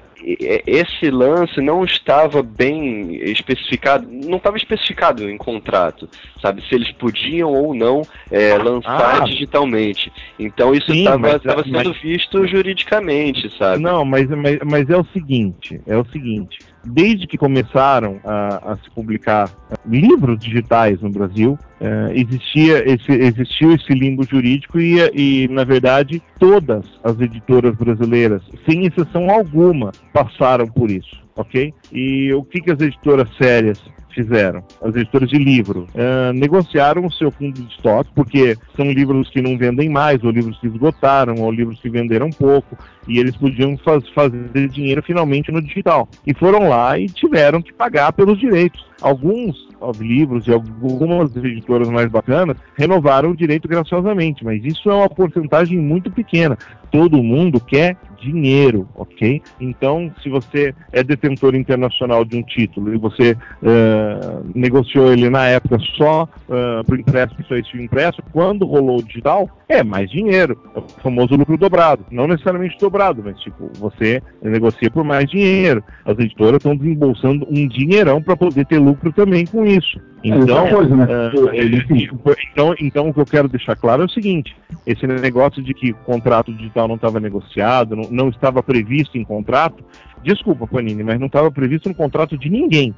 esse 0.68 1.10
lance 1.10 1.62
não 1.62 1.84
estava 1.86 2.44
bem 2.44 3.16
especificado, 3.32 4.06
não 4.12 4.38
estava 4.38 4.58
especificado 4.58 5.30
em 5.30 5.38
contrato, 5.38 6.10
sabe? 6.42 6.62
Se 6.68 6.76
eles 6.76 6.92
podiam 6.92 7.50
ou 7.52 7.74
não 7.74 8.02
é, 8.30 8.54
lançar 8.58 9.22
Ah. 9.22 9.26
digitalmente. 9.26 10.12
Então 10.38 10.74
isso 10.74 10.92
estava 10.94 11.64
sendo 11.64 11.72
mas- 11.72 12.02
visto 12.02 12.46
juridicamente, 12.48 13.50
sabe? 13.58 13.82
Não, 13.82 14.04
mas, 14.04 14.28
mas, 14.30 14.60
mas 14.66 14.90
é 14.90 14.98
o 14.98 15.06
seguinte, 15.14 15.80
é 15.88 15.98
o 15.98 16.06
seguinte. 16.12 16.60
Desde 16.84 17.28
que 17.28 17.38
começaram 17.38 18.20
a, 18.24 18.74
a 18.74 18.78
se 18.78 18.90
publicar 18.92 19.50
eh, 19.72 19.76
livros 19.86 20.40
digitais 20.40 21.02
no 21.02 21.10
Brasil, 21.10 21.58
eh, 21.82 22.12
existia 22.16 22.90
esse, 22.90 23.12
existiu 23.12 23.74
esse 23.74 23.94
limbo 23.94 24.24
jurídico 24.24 24.80
e, 24.80 25.00
e, 25.14 25.48
na 25.50 25.64
verdade, 25.64 26.22
todas 26.40 26.86
as 27.04 27.20
editoras 27.20 27.76
brasileiras, 27.76 28.42
sem 28.68 28.86
exceção 28.86 29.30
alguma, 29.30 29.92
passaram 30.14 30.68
por 30.68 30.90
isso, 30.90 31.22
ok? 31.36 31.74
E 31.92 32.34
o 32.34 32.44
que, 32.44 32.62
que 32.62 32.72
as 32.72 32.80
editoras 32.80 33.30
sérias 33.38 33.82
fizeram? 34.14 34.64
As 34.82 34.96
editoras 34.96 35.30
de 35.30 35.38
livro 35.38 35.88
uh, 35.94 36.34
negociaram 36.34 37.06
o 37.06 37.12
seu 37.12 37.32
fundo 37.32 37.62
de 37.62 37.68
estoque, 37.72 38.10
porque 38.14 38.58
são 38.76 38.92
livros 38.92 39.30
que 39.30 39.42
não 39.42 39.58
vendem 39.58 39.90
mais, 39.90 40.24
ou 40.24 40.32
livros 40.32 40.58
que 40.60 40.68
esgotaram, 40.68 41.36
ou 41.40 41.52
livros 41.52 41.80
que 41.80 41.90
venderam 41.90 42.30
pouco, 42.30 42.78
e 43.08 43.20
eles 43.20 43.36
podiam 43.36 43.78
faz, 43.78 44.08
fazer 44.10 44.68
dinheiro 44.70 45.02
finalmente 45.04 45.52
no 45.52 45.62
digital. 45.62 46.08
E 46.26 46.34
foram 46.34 46.70
lá 46.70 46.98
e 46.98 47.08
tiveram 47.08 47.62
que 47.62 47.74
pagar 47.74 48.14
pelos 48.14 48.40
direitos. 48.40 48.86
Alguns 49.02 49.70
livros 50.00 50.46
e 50.48 50.52
algumas 50.52 51.34
editoras 51.36 51.90
mais 51.90 52.10
bacanas 52.10 52.58
renovaram 52.76 53.32
o 53.32 53.36
direito 53.36 53.68
graciosamente, 53.68 54.44
mas 54.44 54.64
isso 54.64 54.90
é 54.90 54.94
uma 54.94 55.10
porcentagem 55.10 55.80
muito 55.80 56.12
pequena. 56.12 56.58
Todo 56.92 57.24
mundo 57.24 57.60
quer 57.60 57.96
dinheiro, 58.20 58.88
ok? 58.96 59.42
Então, 59.60 60.12
se 60.22 60.30
você 60.30 60.74
é 60.92 61.04
detentor 61.04 61.56
internacional 61.56 62.24
de 62.26 62.38
um 62.38 62.44
título 62.44 62.94
e 62.94 62.98
você 62.98 63.32
uh, 63.34 64.52
negociou 64.54 65.12
ele 65.12 65.30
na 65.30 65.46
época 65.48 65.78
só 65.98 66.24
uh, 66.24 66.84
para 66.86 66.96
o 66.96 67.00
impresso, 67.00 67.36
só 67.48 67.56
esse 67.56 67.78
impresso, 67.78 68.22
quando 68.32 68.66
rolou 68.66 69.00
o 69.00 69.04
digital, 69.04 69.50
é 69.68 69.84
mais 69.84 70.10
dinheiro. 70.10 70.60
É 70.76 70.80
o 70.80 70.84
famoso 71.02 71.36
lucro 71.36 71.58
dobrado. 71.58 72.06
Não 72.12 72.28
necessariamente 72.28 72.78
dobrado, 72.80 73.22
mas 73.24 73.40
tipo, 73.40 73.70
você 73.80 74.22
negocia 74.42 74.90
por 74.90 75.04
mais 75.04 75.30
dinheiro. 75.30 75.84
As 76.06 76.18
editoras 76.18 76.58
estão 76.58 76.76
desembolsando 76.76 77.48
um 77.50 77.68
dinheirão 77.68 78.22
para 78.22 78.36
poder 78.36 78.66
ter 78.66 78.80
lucro 78.80 79.12
também 79.14 79.46
com 79.46 79.66
isso. 79.66 80.00
É, 80.24 80.28
então, 80.28 80.68
é 80.68 80.74
coisa, 80.74 80.96
né? 80.96 81.06
uh, 81.06 82.36
então, 82.52 82.76
então, 82.80 83.10
o 83.10 83.14
que 83.14 83.22
eu 83.22 83.26
quero 83.26 83.48
deixar 83.48 83.76
claro 83.76 84.02
é 84.02 84.06
o 84.06 84.10
seguinte: 84.10 84.56
esse 84.86 85.08
negócio 85.08 85.64
de 85.64 85.74
que 85.74 85.92
o 85.92 85.96
contrato 85.96 86.54
digital 86.54 86.88
não 86.88 86.96
estava 86.96 87.20
negociado, 87.20 87.96
não, 87.96 88.10
não 88.10 88.30
estava 88.30 88.62
previsto 88.62 89.18
em 89.18 89.24
contrato, 89.24 89.84
Desculpa, 90.24 90.68
Panini, 90.68 91.04
mas 91.04 91.20
não 91.20 91.28
estava 91.28 91.50
previsto 91.50 91.88
no 91.88 91.96
contrato 91.96 92.38
de 92.38 92.50
ninguém. 92.50 92.94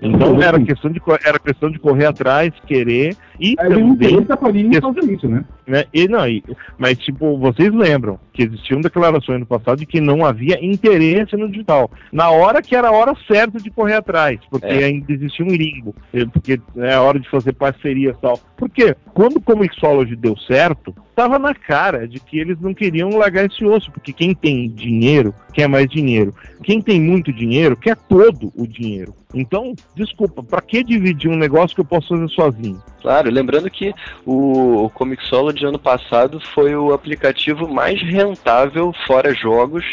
Então 0.00 0.40
era 0.40 0.60
questão 0.60 0.90
de, 0.90 1.00
era 1.24 1.38
questão 1.38 1.70
de 1.70 1.78
correr 1.78 2.06
atrás, 2.06 2.52
querer 2.66 3.16
e 3.40 3.54
é, 3.58 3.68
também... 3.68 4.22
da 4.22 4.36
Panini 4.36 4.80
fazer 4.80 5.10
isso, 5.10 5.26
né? 5.26 5.44
né? 5.66 5.84
E, 5.94 6.06
não, 6.06 6.28
e, 6.28 6.44
mas, 6.78 6.98
tipo, 6.98 7.38
vocês 7.38 7.72
lembram 7.72 8.20
que 8.32 8.42
existiam 8.42 8.80
declarações 8.80 9.40
no 9.40 9.46
passado 9.46 9.78
de 9.78 9.86
que 9.86 10.00
não 10.00 10.24
havia 10.24 10.62
interesse 10.64 11.36
no 11.36 11.50
digital. 11.50 11.90
Na 12.12 12.30
hora 12.30 12.60
que 12.60 12.76
era 12.76 12.88
a 12.88 12.92
hora 12.92 13.14
certa 13.26 13.58
de 13.58 13.70
correr 13.70 13.94
atrás, 13.94 14.38
porque 14.50 14.66
é. 14.66 14.84
ainda 14.84 15.12
existia 15.12 15.44
um 15.44 15.48
limbo, 15.48 15.94
porque 16.32 16.60
é 16.76 16.94
a 16.94 17.00
hora 17.00 17.18
de 17.18 17.28
fazer 17.30 17.54
parcerias 17.54 18.14
e 18.16 18.20
tal. 18.20 18.38
Porque 18.56 18.94
quando 19.14 19.36
o 19.36 19.40
Comixology 19.40 20.14
deu 20.16 20.36
certo, 20.36 20.94
estava 21.08 21.38
na 21.38 21.54
cara 21.54 22.06
de 22.06 22.20
que 22.20 22.38
eles 22.38 22.60
não 22.60 22.74
queriam 22.74 23.10
largar 23.10 23.46
esse 23.46 23.64
osso, 23.64 23.90
porque 23.90 24.12
quem 24.12 24.34
tem 24.34 24.68
dinheiro 24.68 25.34
quer 25.54 25.68
mais 25.68 25.88
dinheiro. 25.88 26.34
Quem 26.62 26.82
tem 26.82 27.00
muito 27.00 27.32
dinheiro 27.32 27.76
quer 27.76 27.96
todo 27.96 28.52
o 28.54 28.66
dinheiro. 28.66 29.14
Então, 29.34 29.74
desculpa, 29.94 30.42
para 30.42 30.60
que 30.60 30.82
dividir 30.82 31.30
um 31.30 31.36
negócio 31.36 31.74
que 31.74 31.80
eu 31.80 31.84
posso 31.84 32.08
fazer 32.08 32.28
sozinho? 32.30 32.82
Claro, 33.00 33.30
lembrando 33.30 33.70
que 33.70 33.94
o, 34.26 34.84
o 34.84 34.90
Comixology 34.90 35.64
ano 35.64 35.78
passado 35.78 36.40
foi 36.54 36.74
o 36.74 36.92
aplicativo 36.92 37.68
mais 37.68 38.00
rentável 38.02 38.92
fora 39.06 39.34
jogos 39.34 39.84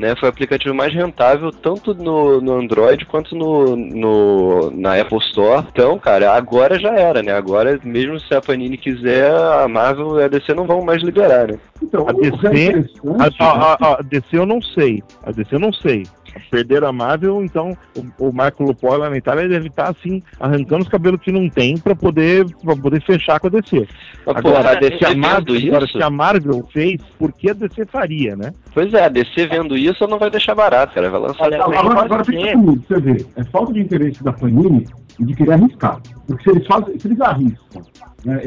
né, 0.00 0.16
foi 0.16 0.28
o 0.28 0.32
aplicativo 0.32 0.74
mais 0.74 0.94
rentável 0.94 1.52
tanto 1.52 1.94
no, 1.94 2.40
no 2.40 2.54
Android 2.54 3.04
quanto 3.04 3.36
no, 3.36 3.76
no, 3.76 4.70
na 4.70 4.98
Apple 4.98 5.18
Store. 5.18 5.66
Então, 5.70 5.98
cara, 5.98 6.32
agora 6.34 6.80
já 6.80 6.94
era, 6.94 7.22
né? 7.22 7.32
Agora, 7.32 7.78
mesmo 7.84 8.18
se 8.18 8.34
a 8.34 8.40
Panini 8.40 8.78
quiser, 8.78 9.30
a 9.30 9.68
Marvel 9.68 10.18
e 10.18 10.24
a 10.24 10.28
DC 10.28 10.54
não 10.54 10.66
vão 10.66 10.82
mais 10.82 11.02
liberar, 11.02 11.48
né? 11.48 11.58
Então, 11.82 12.08
a 12.08 12.12
DC, 12.12 12.46
é 12.46 13.44
a, 13.44 13.44
a, 13.44 13.72
a, 13.74 13.98
a 13.98 14.02
DC 14.02 14.26
eu 14.32 14.46
não 14.46 14.62
sei. 14.62 15.02
A 15.22 15.30
DC 15.32 15.54
eu 15.54 15.60
não 15.60 15.72
sei 15.72 16.04
perderam 16.50 16.88
a 16.88 16.92
Marvel, 16.92 17.44
então 17.44 17.76
o, 17.96 18.28
o 18.28 18.32
Marco 18.32 18.62
Lupol 18.62 18.96
lá 18.96 19.10
na 19.10 19.16
Itália 19.16 19.48
deve 19.48 19.68
estar 19.68 19.90
assim, 19.90 20.22
arrancando 20.38 20.82
os 20.82 20.88
cabelos 20.88 21.20
que 21.20 21.32
não 21.32 21.48
tem 21.48 21.76
para 21.78 21.94
poder, 21.94 22.46
pra 22.62 22.76
poder 22.76 23.02
fechar 23.02 23.40
com 23.40 23.46
a 23.46 23.50
DC. 23.50 23.86
Mas, 24.26 24.36
agora, 24.36 24.70
a 24.70 24.74
DC 24.74 25.04
a 25.04 25.14
Marvel, 25.14 25.56
agora, 25.68 25.86
se 25.86 26.02
a 26.02 26.10
Marvel 26.10 26.68
fez, 26.72 27.00
por 27.18 27.32
que 27.32 27.50
a 27.50 27.54
DC 27.54 27.86
faria, 27.86 28.36
né? 28.36 28.52
Pois 28.72 28.92
é, 28.94 29.04
a 29.04 29.08
DC 29.08 29.46
vendo 29.46 29.76
isso 29.76 30.06
não 30.06 30.18
vai 30.18 30.30
deixar 30.30 30.54
barato, 30.54 30.94
cara. 30.94 31.10
Vai 31.10 31.20
lançar. 31.20 31.44
Olha, 31.44 31.62
agora, 31.62 32.00
agora 32.04 32.24
fica 32.24 32.52
comigo, 32.52 32.84
você 32.86 33.00
vê. 33.00 33.26
É 33.36 33.44
falta 33.44 33.72
de 33.72 33.80
interesse 33.80 34.22
da 34.22 34.32
Panini 34.32 34.86
de 35.18 35.34
querer 35.34 35.52
arriscar. 35.52 36.00
Porque 36.30 36.44
se 36.44 36.50
eles 36.50 36.66
fazem, 36.66 36.98
se 36.98 37.08
eles 37.08 37.20
arriscam 37.20 37.82
né? 38.24 38.40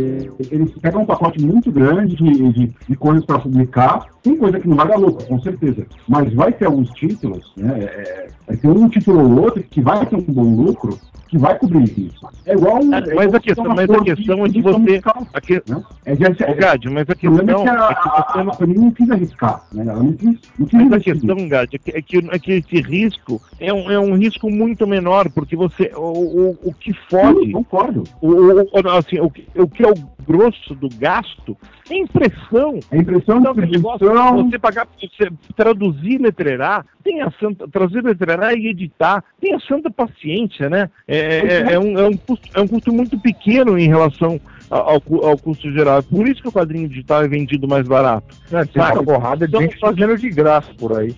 Eles 0.51 0.71
pegam 0.79 1.01
um 1.01 1.05
pacote 1.05 1.43
muito 1.43 1.71
grande 1.71 2.15
de, 2.15 2.51
de, 2.51 2.73
de 2.87 2.95
coisas 2.95 3.25
para 3.25 3.39
publicar. 3.39 4.05
Tem 4.21 4.37
coisa 4.37 4.59
que 4.59 4.67
não 4.67 4.77
vai 4.77 4.87
dar 4.87 4.97
lucro, 4.97 5.25
com 5.25 5.39
certeza. 5.41 5.85
Mas 6.07 6.33
vai 6.33 6.51
ter 6.53 6.65
alguns 6.65 6.89
títulos, 6.91 7.51
né? 7.57 7.79
É, 7.79 7.85
é 7.85 8.27
vai 8.47 8.57
ter 8.57 8.67
um 8.67 8.89
título 8.89 9.19
ou 9.19 9.43
outro 9.43 9.63
que 9.63 9.81
vai 9.81 10.05
ter 10.05 10.15
um 10.15 10.21
bom 10.21 10.55
lucro 10.55 10.97
que 11.33 11.37
vai 11.39 11.57
cobrir 11.57 11.83
isso. 11.97 12.29
É 12.45 12.53
igual 12.53 12.75
um, 12.75 12.93
é, 12.93 13.15
mas, 13.15 13.33
a 13.33 13.39
questão, 13.39 13.65
mas 13.65 13.89
a 13.89 14.03
questão 14.03 14.45
é 14.45 14.49
de 14.49 14.61
você. 14.61 15.01
Aqui, 15.33 15.53
né? 15.67 15.83
é, 16.05 16.15
de, 16.15 16.43
é, 16.43 16.53
Gad, 16.53 16.85
mas 16.85 17.09
a 17.09 17.15
questão. 17.15 17.39
É 17.39 17.63
que 17.63 17.69
a, 17.69 17.73
a, 17.73 17.89
a, 17.89 18.41
a 18.41 18.67
não 18.67 18.91
quis 18.91 19.09
arriscar. 19.09 19.65
Né? 19.73 19.83
Ela 19.87 20.03
não 20.03 20.13
quis, 20.13 20.39
não 20.59 20.67
quis 20.67 20.79
mas 20.83 20.93
a 20.93 20.99
questão, 20.99 21.47
Gad, 21.47 21.73
é 21.73 21.77
que, 21.79 21.97
é 21.97 22.01
que, 22.03 22.17
é 22.17 22.39
que 22.39 22.51
esse 22.51 22.81
risco 22.81 23.41
é 23.59 23.73
um, 23.73 23.89
é 23.89 23.99
um 23.99 24.15
risco 24.15 24.47
muito 24.51 24.85
menor, 24.85 25.27
porque 25.31 25.55
você. 25.55 25.91
O, 25.95 26.01
o, 26.01 26.59
o 26.65 26.73
que 26.75 26.93
fode. 27.09 27.45
Sim, 27.45 27.51
concordo. 27.53 28.03
O, 28.21 28.29
o, 28.29 28.89
assim, 28.91 29.19
o, 29.19 29.31
o 29.55 29.67
que 29.67 29.83
é 29.83 29.89
o 29.89 29.95
grosso 30.23 30.73
do 30.75 30.89
gasto 30.89 31.57
é 31.89 31.97
impressão. 31.97 32.79
É 32.91 32.97
impressão, 32.97 33.39
então, 33.39 33.53
distribuição. 33.53 34.49
Você 34.49 34.59
pagar, 34.59 34.87
você 34.99 35.29
traduzir, 35.55 36.19
letrerar, 36.19 36.85
tem 37.03 37.21
a 37.21 37.31
santa, 37.39 37.67
traduzir, 37.67 38.03
letrerar 38.03 38.53
e 38.53 38.67
editar, 38.67 39.23
tem 39.41 39.53
a 39.53 39.59
santa 39.59 39.91
paciência, 39.91 40.69
né? 40.69 40.89
É, 41.07 41.17
é, 41.17 41.73
é, 41.73 41.79
um, 41.79 41.97
é, 41.97 42.07
um 42.07 42.17
custo, 42.17 42.49
é 42.53 42.61
um 42.61 42.67
custo 42.67 42.93
muito 42.93 43.19
pequeno 43.19 43.77
em 43.77 43.87
relação 43.87 44.39
ao, 44.69 45.01
ao, 45.25 45.37
custo 45.37 45.71
geral. 45.71 45.99
É 45.99 46.01
por 46.01 46.27
isso 46.27 46.41
que 46.41 46.47
o 46.47 46.51
quadrinho 46.51 46.87
digital 46.87 47.23
é 47.23 47.27
vendido 47.27 47.67
mais 47.67 47.87
barato. 47.87 48.35
É, 48.51 48.65
tem 48.65 48.81
uma 48.81 49.03
porrada 49.03 49.47
de 49.47 49.57
gente 49.57 49.79
fazendo 49.79 50.17
de 50.17 50.29
graça 50.29 50.73
por 50.77 50.97
aí. 50.97 51.15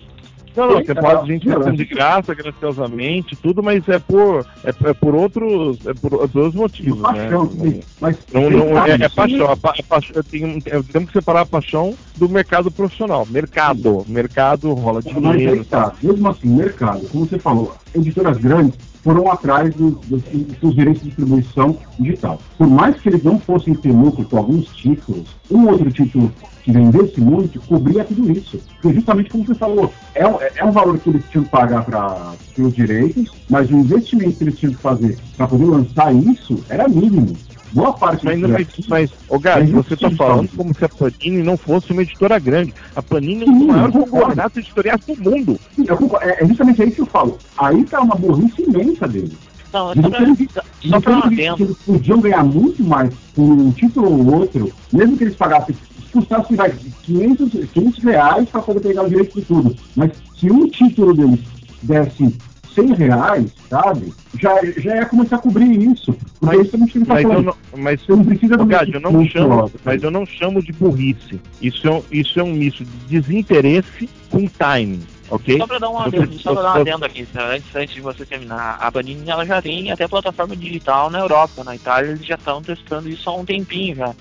Não, 0.56 0.68
não, 0.68 0.84
você 0.84 0.94
pode 0.94 1.26
gente 1.26 1.48
fazendo 1.48 1.76
de 1.76 1.84
graça, 1.84 2.34
graciosamente, 2.34 3.36
tudo, 3.36 3.62
mas 3.62 3.86
é 3.88 3.98
por, 3.98 4.46
é, 4.64 4.70
é 4.70 4.94
por 4.94 5.14
outros, 5.14 5.86
é 5.86 5.92
por, 5.92 6.14
é 6.14 6.26
por 6.26 6.40
outros 6.40 6.54
motivos, 6.54 7.02
né? 7.02 7.02
paixão, 7.02 7.44
né? 7.54 7.80
Mas, 8.00 8.16
não, 8.32 8.50
não, 8.50 8.84
é, 8.86 8.92
é 8.92 9.08
paixão, 9.08 9.46
a, 9.48 9.52
a, 9.52 9.82
paixão 9.82 10.22
tem, 10.22 10.60
temos 10.60 11.08
que 11.08 11.18
separar 11.18 11.42
a 11.42 11.46
paixão 11.46 11.94
do 12.16 12.28
mercado 12.28 12.70
profissional. 12.70 13.26
Mercado, 13.28 14.04
mercado 14.08 14.72
rola 14.72 15.02
dinheiro. 15.02 15.58
Mas 15.58 15.68
tá, 15.68 15.92
mesmo 16.02 16.28
assim, 16.28 16.48
mercado, 16.48 17.06
como 17.08 17.26
você 17.26 17.38
falou, 17.38 17.74
editoras 17.94 18.38
grandes 18.38 18.78
foram 19.06 19.30
atrás 19.30 19.72
dos, 19.72 19.94
dos, 20.06 20.20
dos, 20.60 20.74
direitos 20.74 21.00
de 21.00 21.10
distribuição 21.10 21.78
digital. 21.96 22.40
Por 22.58 22.66
mais 22.66 23.00
que 23.00 23.08
eles 23.08 23.22
não 23.22 23.38
fossem 23.38 23.72
ter 23.72 23.92
lucro 23.92 24.24
com 24.24 24.36
alguns 24.36 24.66
títulos, 24.74 25.28
um 25.48 25.68
outro 25.68 25.92
título 25.92 26.32
que 26.64 26.72
vendesse 26.72 27.20
muito 27.20 27.60
cobria 27.60 28.02
tudo 28.02 28.32
isso. 28.32 28.60
Porque 28.82 28.96
justamente 28.96 29.30
como 29.30 29.46
você 29.46 29.54
falou, 29.54 29.92
é, 30.12 30.24
é 30.56 30.64
um 30.64 30.72
valor 30.72 30.98
que 30.98 31.08
eles 31.08 31.22
tinham 31.30 31.44
que 31.44 31.50
pagar 31.50 31.84
para 31.84 32.34
os 32.58 32.74
direitos, 32.74 33.30
mas 33.48 33.70
o 33.70 33.76
investimento 33.76 34.38
que 34.38 34.42
eles 34.42 34.58
tinham 34.58 34.74
que 34.74 34.82
fazer 34.82 35.16
para 35.36 35.46
poder 35.46 35.66
lançar 35.66 36.12
isso 36.12 36.64
era 36.68 36.88
mínimo. 36.88 37.36
Boa 37.72 37.92
parte 37.92 38.24
mas, 38.24 38.40
mas, 38.40 38.66
mas 38.88 39.10
ô 39.28 39.38
Gato, 39.38 39.66
você 39.72 39.94
está 39.94 40.10
falando 40.10 40.48
como 40.56 40.74
se 40.74 40.84
a 40.84 40.88
Panini 40.88 41.42
não 41.42 41.56
fosse 41.56 41.92
uma 41.92 42.02
editora 42.02 42.38
grande. 42.38 42.74
A 42.94 43.02
Panini 43.02 43.44
é 43.44 43.46
o 43.46 43.52
maior 43.52 43.92
conglomerado 43.92 44.58
editorial 44.58 44.98
do 44.98 45.16
mundo. 45.22 45.60
Sim, 45.74 45.84
é, 46.20 46.44
é 46.44 46.46
justamente 46.46 46.82
aí 46.82 46.90
que 46.90 47.00
eu 47.00 47.06
falo. 47.06 47.38
Aí 47.58 47.80
está 47.80 48.00
uma 48.00 48.14
burrice 48.14 48.62
imensa 48.62 49.06
deles. 49.08 49.32
Não, 49.72 49.92
só 49.94 50.10
pra, 50.10 50.22
eles, 50.22 50.48
só 50.88 51.00
pra 51.00 51.22
eles, 51.26 51.60
eles 51.60 51.76
podiam 51.84 52.20
ganhar 52.20 52.44
muito 52.44 52.82
mais 52.82 53.12
com 53.34 53.42
um 53.42 53.70
título 53.72 54.10
ou 54.10 54.40
outro, 54.40 54.72
mesmo 54.92 55.16
que 55.16 55.24
eles 55.24 55.36
pagassem 55.36 55.76
custasse 56.16 56.56
vai, 56.56 56.72
500, 57.02 57.70
500 57.72 58.04
reais 58.04 58.48
para 58.48 58.62
poder 58.62 58.80
pegar 58.80 59.02
o 59.02 59.08
direito 59.08 59.38
de 59.38 59.44
tudo. 59.44 59.76
Mas 59.94 60.12
se 60.38 60.50
um 60.50 60.66
título 60.68 61.12
deles 61.12 61.40
desse 61.82 62.34
100 62.76 62.94
reais, 62.94 63.50
sabe? 63.70 64.12
Já, 64.38 64.54
já 64.76 64.96
ia 64.96 65.06
começar 65.06 65.36
a 65.36 65.38
cobrir 65.38 65.90
isso. 65.90 66.14
Mas, 66.40 66.66
isso 66.66 66.76
não 66.76 66.86
mas, 67.06 67.24
eu 67.24 67.42
não, 67.42 67.54
mas 67.76 68.02
você 68.02 68.12
não 68.12 68.24
precisa 68.24 68.56
do 68.56 68.66
Gad, 68.66 68.92
eu 68.92 69.00
não 69.00 69.26
chamo, 69.26 69.72
mas 69.82 70.02
eu 70.02 70.10
não 70.10 70.26
chamo 70.26 70.62
de 70.62 70.72
burrice. 70.72 71.40
Isso 71.60 71.88
é, 71.88 72.02
isso 72.12 72.38
é 72.38 72.44
um 72.44 72.52
misto 72.52 72.84
de 72.84 73.20
desinteresse 73.20 74.08
com 74.30 74.46
timing. 74.46 75.02
Okay? 75.28 75.58
Só 75.58 75.66
para 75.66 75.78
dar 75.78 75.90
um 75.90 75.98
adendo, 75.98 76.38
só 76.38 76.52
pra 76.52 76.62
dar 76.62 76.76
um 76.76 76.80
adendo 76.82 77.04
aqui, 77.04 77.26
antes, 77.36 77.74
antes 77.74 77.94
de 77.94 78.00
você 78.00 78.24
terminar, 78.24 78.78
a 78.80 78.92
Panini 78.92 79.28
ela 79.28 79.44
já 79.44 79.60
tem 79.60 79.90
até 79.90 80.06
plataforma 80.06 80.54
digital 80.54 81.10
na 81.10 81.18
Europa, 81.18 81.64
na 81.64 81.74
Itália 81.74 82.10
eles 82.10 82.24
já 82.24 82.36
estão 82.36 82.62
testando 82.62 83.08
isso 83.08 83.28
há 83.28 83.34
um 83.34 83.44
tempinho 83.44 83.96
já. 83.96 84.14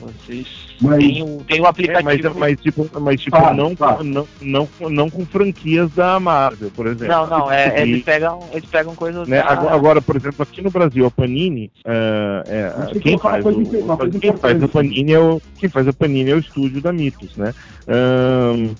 Vocês 0.00 0.46
mas, 0.80 0.98
têm, 0.98 1.22
o, 1.22 1.44
têm 1.48 1.60
o 1.60 1.66
aplicativo. 1.66 2.10
É, 2.10 2.18
mas, 2.18 2.36
mas, 2.36 2.60
tipo, 2.60 3.00
mas 3.00 3.20
tipo 3.20 3.36
ah, 3.36 3.52
não, 3.52 3.74
tá. 3.74 3.98
não, 4.02 4.28
não, 4.40 4.68
não 4.90 5.10
com 5.10 5.24
franquias 5.24 5.90
da 5.92 6.20
Marvel, 6.20 6.70
por 6.70 6.86
exemplo. 6.86 7.08
Não, 7.08 7.26
não, 7.26 7.50
é, 7.50 7.80
eles, 7.80 8.04
pegam, 8.04 8.40
eles 8.52 8.68
pegam 8.68 8.94
coisas. 8.94 9.26
Né, 9.26 9.42
da... 9.42 9.72
agora, 9.72 10.02
por 10.02 10.16
exemplo, 10.16 10.42
aqui 10.42 10.60
no 10.60 10.70
Brasil, 10.70 11.06
a 11.06 11.10
Panini. 11.10 11.70
Uh, 11.78 12.42
é, 12.46 12.98
quem, 13.00 13.18
faz 13.18 13.44
o, 13.44 14.20
quem 14.20 14.32
faz 14.36 14.62
a 14.62 14.68
Panini 14.68 15.12
é 15.12 15.18
o. 15.18 15.40
Quem 15.58 15.68
faz 15.68 15.88
a 15.88 15.92
Panini 15.92 16.30
é 16.30 16.34
o 16.34 16.40
estúdio 16.40 16.80
da 16.80 16.92
Mitos, 16.92 17.36
né? 17.36 17.54
Um, 17.88 18.74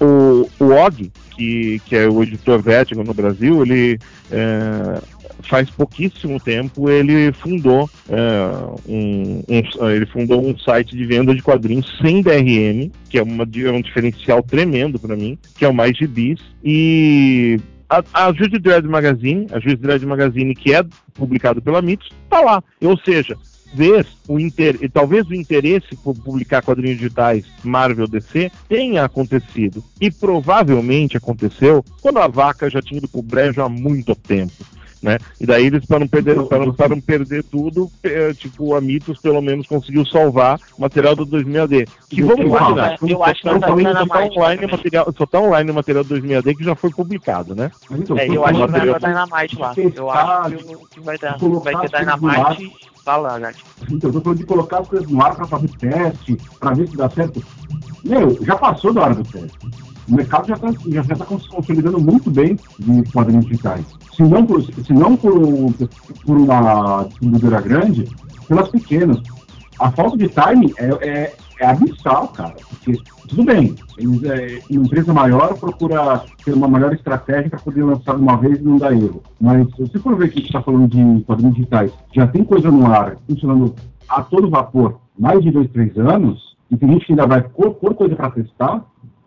o, 0.00 0.48
o 0.58 0.64
Og, 0.64 1.12
que, 1.36 1.80
que 1.84 1.96
é 1.96 2.08
o 2.08 2.22
editor 2.22 2.62
Vertigo 2.62 3.04
no 3.04 3.12
Brasil, 3.12 3.62
ele. 3.62 3.98
Uh, 4.30 5.21
faz 5.48 5.68
pouquíssimo 5.70 6.38
tempo 6.40 6.88
ele 6.90 7.32
fundou 7.32 7.88
é, 8.08 8.18
um, 8.88 9.42
um- 9.48 9.90
ele 9.90 10.06
fundou 10.06 10.44
um 10.46 10.56
site 10.58 10.96
de 10.96 11.04
venda 11.04 11.34
de 11.34 11.42
quadrinhos 11.42 11.98
sem 12.00 12.22
DRM, 12.22 12.90
que 13.08 13.18
é, 13.18 13.22
uma, 13.22 13.44
é 13.44 13.70
um 13.70 13.80
diferencial 13.82 14.42
tremendo 14.42 14.98
para 14.98 15.16
mim, 15.16 15.38
que 15.56 15.64
é 15.64 15.68
o 15.68 15.74
Mais 15.74 15.96
Gibis. 15.96 16.40
E 16.64 17.58
a, 17.88 18.02
a 18.14 18.32
Juiz 18.32 18.50
Dredd 18.60 18.86
Magazine, 18.86 19.46
a 19.52 19.58
Juiz 19.60 19.78
Dredd 19.78 20.04
Magazine, 20.06 20.54
que 20.54 20.74
é 20.74 20.84
publicado 21.14 21.60
pela 21.60 21.82
Mitos, 21.82 22.08
tá 22.30 22.40
lá. 22.40 22.62
Ou 22.80 22.96
seja, 22.98 23.36
vez 23.74 24.06
o 24.28 24.38
inter... 24.38 24.78
talvez 24.92 25.26
o 25.28 25.34
interesse 25.34 25.96
por 26.02 26.14
publicar 26.14 26.62
quadrinhos 26.62 26.98
digitais 26.98 27.44
Marvel 27.62 28.06
DC 28.06 28.50
tenha 28.68 29.04
acontecido. 29.04 29.82
E 30.00 30.10
provavelmente 30.10 31.16
aconteceu 31.16 31.84
quando 32.00 32.18
a 32.18 32.28
vaca 32.28 32.68
já 32.70 32.80
tinha 32.80 32.98
ido 32.98 33.08
pro 33.08 33.22
brejo 33.22 33.62
há 33.62 33.68
muito 33.68 34.14
tempo. 34.14 34.52
Né? 35.02 35.18
E 35.40 35.44
daí 35.44 35.66
eles, 35.66 35.84
para 35.84 35.98
não 35.98 36.06
perder, 36.06 36.40
para 36.44 36.58
não, 36.64 36.72
para 36.72 36.88
não 36.90 37.00
perder 37.00 37.42
tudo, 37.42 37.90
eh, 38.04 38.32
tipo, 38.34 38.76
a 38.76 38.80
Mitos 38.80 39.18
pelo 39.18 39.42
menos 39.42 39.66
conseguiu 39.66 40.06
salvar 40.06 40.60
o 40.78 40.82
material 40.82 41.16
do 41.16 41.26
2000AD. 41.26 41.88
Que 42.08 42.22
vamos 42.22 42.38
Eu 42.38 42.46
imaginar, 42.46 42.92
acho- 42.92 43.06
eu 43.08 43.24
acho 43.24 43.42
que 43.42 43.48
só 43.48 43.52
não 43.54 43.60
tá 43.60 43.66
tá 43.66 43.72
só 43.72 44.06
tá 44.06 44.06
mais 44.06 44.36
online 44.36 44.66
material, 44.68 45.14
só 45.18 45.26
tá 45.26 45.40
online 45.40 45.70
o 45.72 45.74
material 45.74 46.04
do 46.04 46.08
2000AD 46.14 46.54
que 46.56 46.62
já 46.62 46.76
foi 46.76 46.90
publicado, 46.90 47.52
né? 47.52 47.72
Então, 47.90 48.16
É, 48.16 48.28
eu 48.28 48.44
acho 48.44 48.52
que 48.54 48.58
vai 48.60 48.68
material- 48.68 49.00
ter 49.00 49.06
Dynamite 49.08 49.58
lá. 49.58 49.74
Eu 49.76 50.10
acho 50.10 50.56
que 50.90 51.00
vai 51.00 51.18
colocar 51.38 51.72
vai 51.72 51.88
ter 51.88 51.98
Dynamite 51.98 52.72
tá 53.04 53.16
lá, 53.16 53.38
gato. 53.40 53.58
Então, 53.90 54.08
eu 54.10 54.14
tô 54.14 54.20
falando 54.20 54.38
de 54.38 54.44
colocar 54.46 54.78
as 54.78 54.86
coisas 54.88 55.10
no 55.10 55.20
ar 55.20 55.34
para 55.34 55.46
fazer 55.48 55.68
teste, 55.80 56.36
para 56.60 56.74
ver 56.74 56.88
se 56.88 56.96
dá 56.96 57.10
certo. 57.10 57.42
Meu, 58.04 58.38
já 58.44 58.54
passou 58.56 58.92
da 58.92 59.02
hora 59.02 59.14
do 59.16 59.24
teste. 59.24 59.58
O 60.08 60.14
mercado 60.14 60.48
já 60.48 60.54
está 60.54 60.68
já 60.88 61.02
tá 61.04 61.26
se 61.26 61.48
consolidando 61.48 62.00
muito 62.00 62.30
bem 62.30 62.58
de 62.78 63.02
quadrinhos 63.12 63.46
digitais. 63.46 63.84
Se 64.16 64.22
não 64.22 64.44
por, 64.44 64.62
se 64.62 64.92
não 64.92 65.16
por, 65.16 65.72
por 66.26 66.36
uma 66.36 67.04
distribuidora 67.04 67.60
grande, 67.60 68.08
pelas 68.48 68.68
pequenas. 68.68 69.18
A 69.80 69.90
falta 69.90 70.16
de 70.16 70.28
time 70.28 70.72
é, 70.76 71.08
é, 71.08 71.34
é 71.60 71.66
abissal, 71.66 72.28
cara. 72.28 72.54
Porque, 72.68 73.00
tudo 73.28 73.44
bem, 73.44 73.74
eles, 73.96 74.22
é, 74.24 74.60
uma 74.70 74.84
empresa 74.84 75.12
maior 75.12 75.58
procura 75.58 76.24
ter 76.44 76.52
uma 76.52 76.68
melhor 76.68 76.92
estratégia 76.92 77.50
para 77.50 77.60
poder 77.60 77.82
lançar 77.82 78.16
uma 78.16 78.36
vez 78.36 78.58
e 78.58 78.62
não 78.62 78.76
dar 78.76 78.92
erro. 78.92 79.22
Mas 79.40 79.66
se 79.74 79.82
você 79.82 79.98
for 79.98 80.16
ver 80.16 80.28
que 80.28 80.38
a 80.38 80.42
gente 80.42 80.48
está 80.48 80.62
falando 80.62 80.88
de 80.88 81.24
quadrinhos 81.24 81.54
digitais, 81.54 81.92
já 82.14 82.26
tem 82.26 82.44
coisa 82.44 82.70
no 82.70 82.86
ar 82.86 83.16
funcionando 83.26 83.74
a 84.08 84.22
todo 84.22 84.50
vapor 84.50 85.00
mais 85.18 85.42
de 85.42 85.50
dois, 85.50 85.70
três 85.70 85.96
anos, 85.96 86.56
e 86.70 86.76
tem 86.76 86.90
gente 86.90 87.06
que 87.06 87.12
ainda 87.12 87.26
vai 87.26 87.42
pôr 87.42 87.74
coisa 87.94 88.16
para 88.16 88.30
testar, 88.30 88.84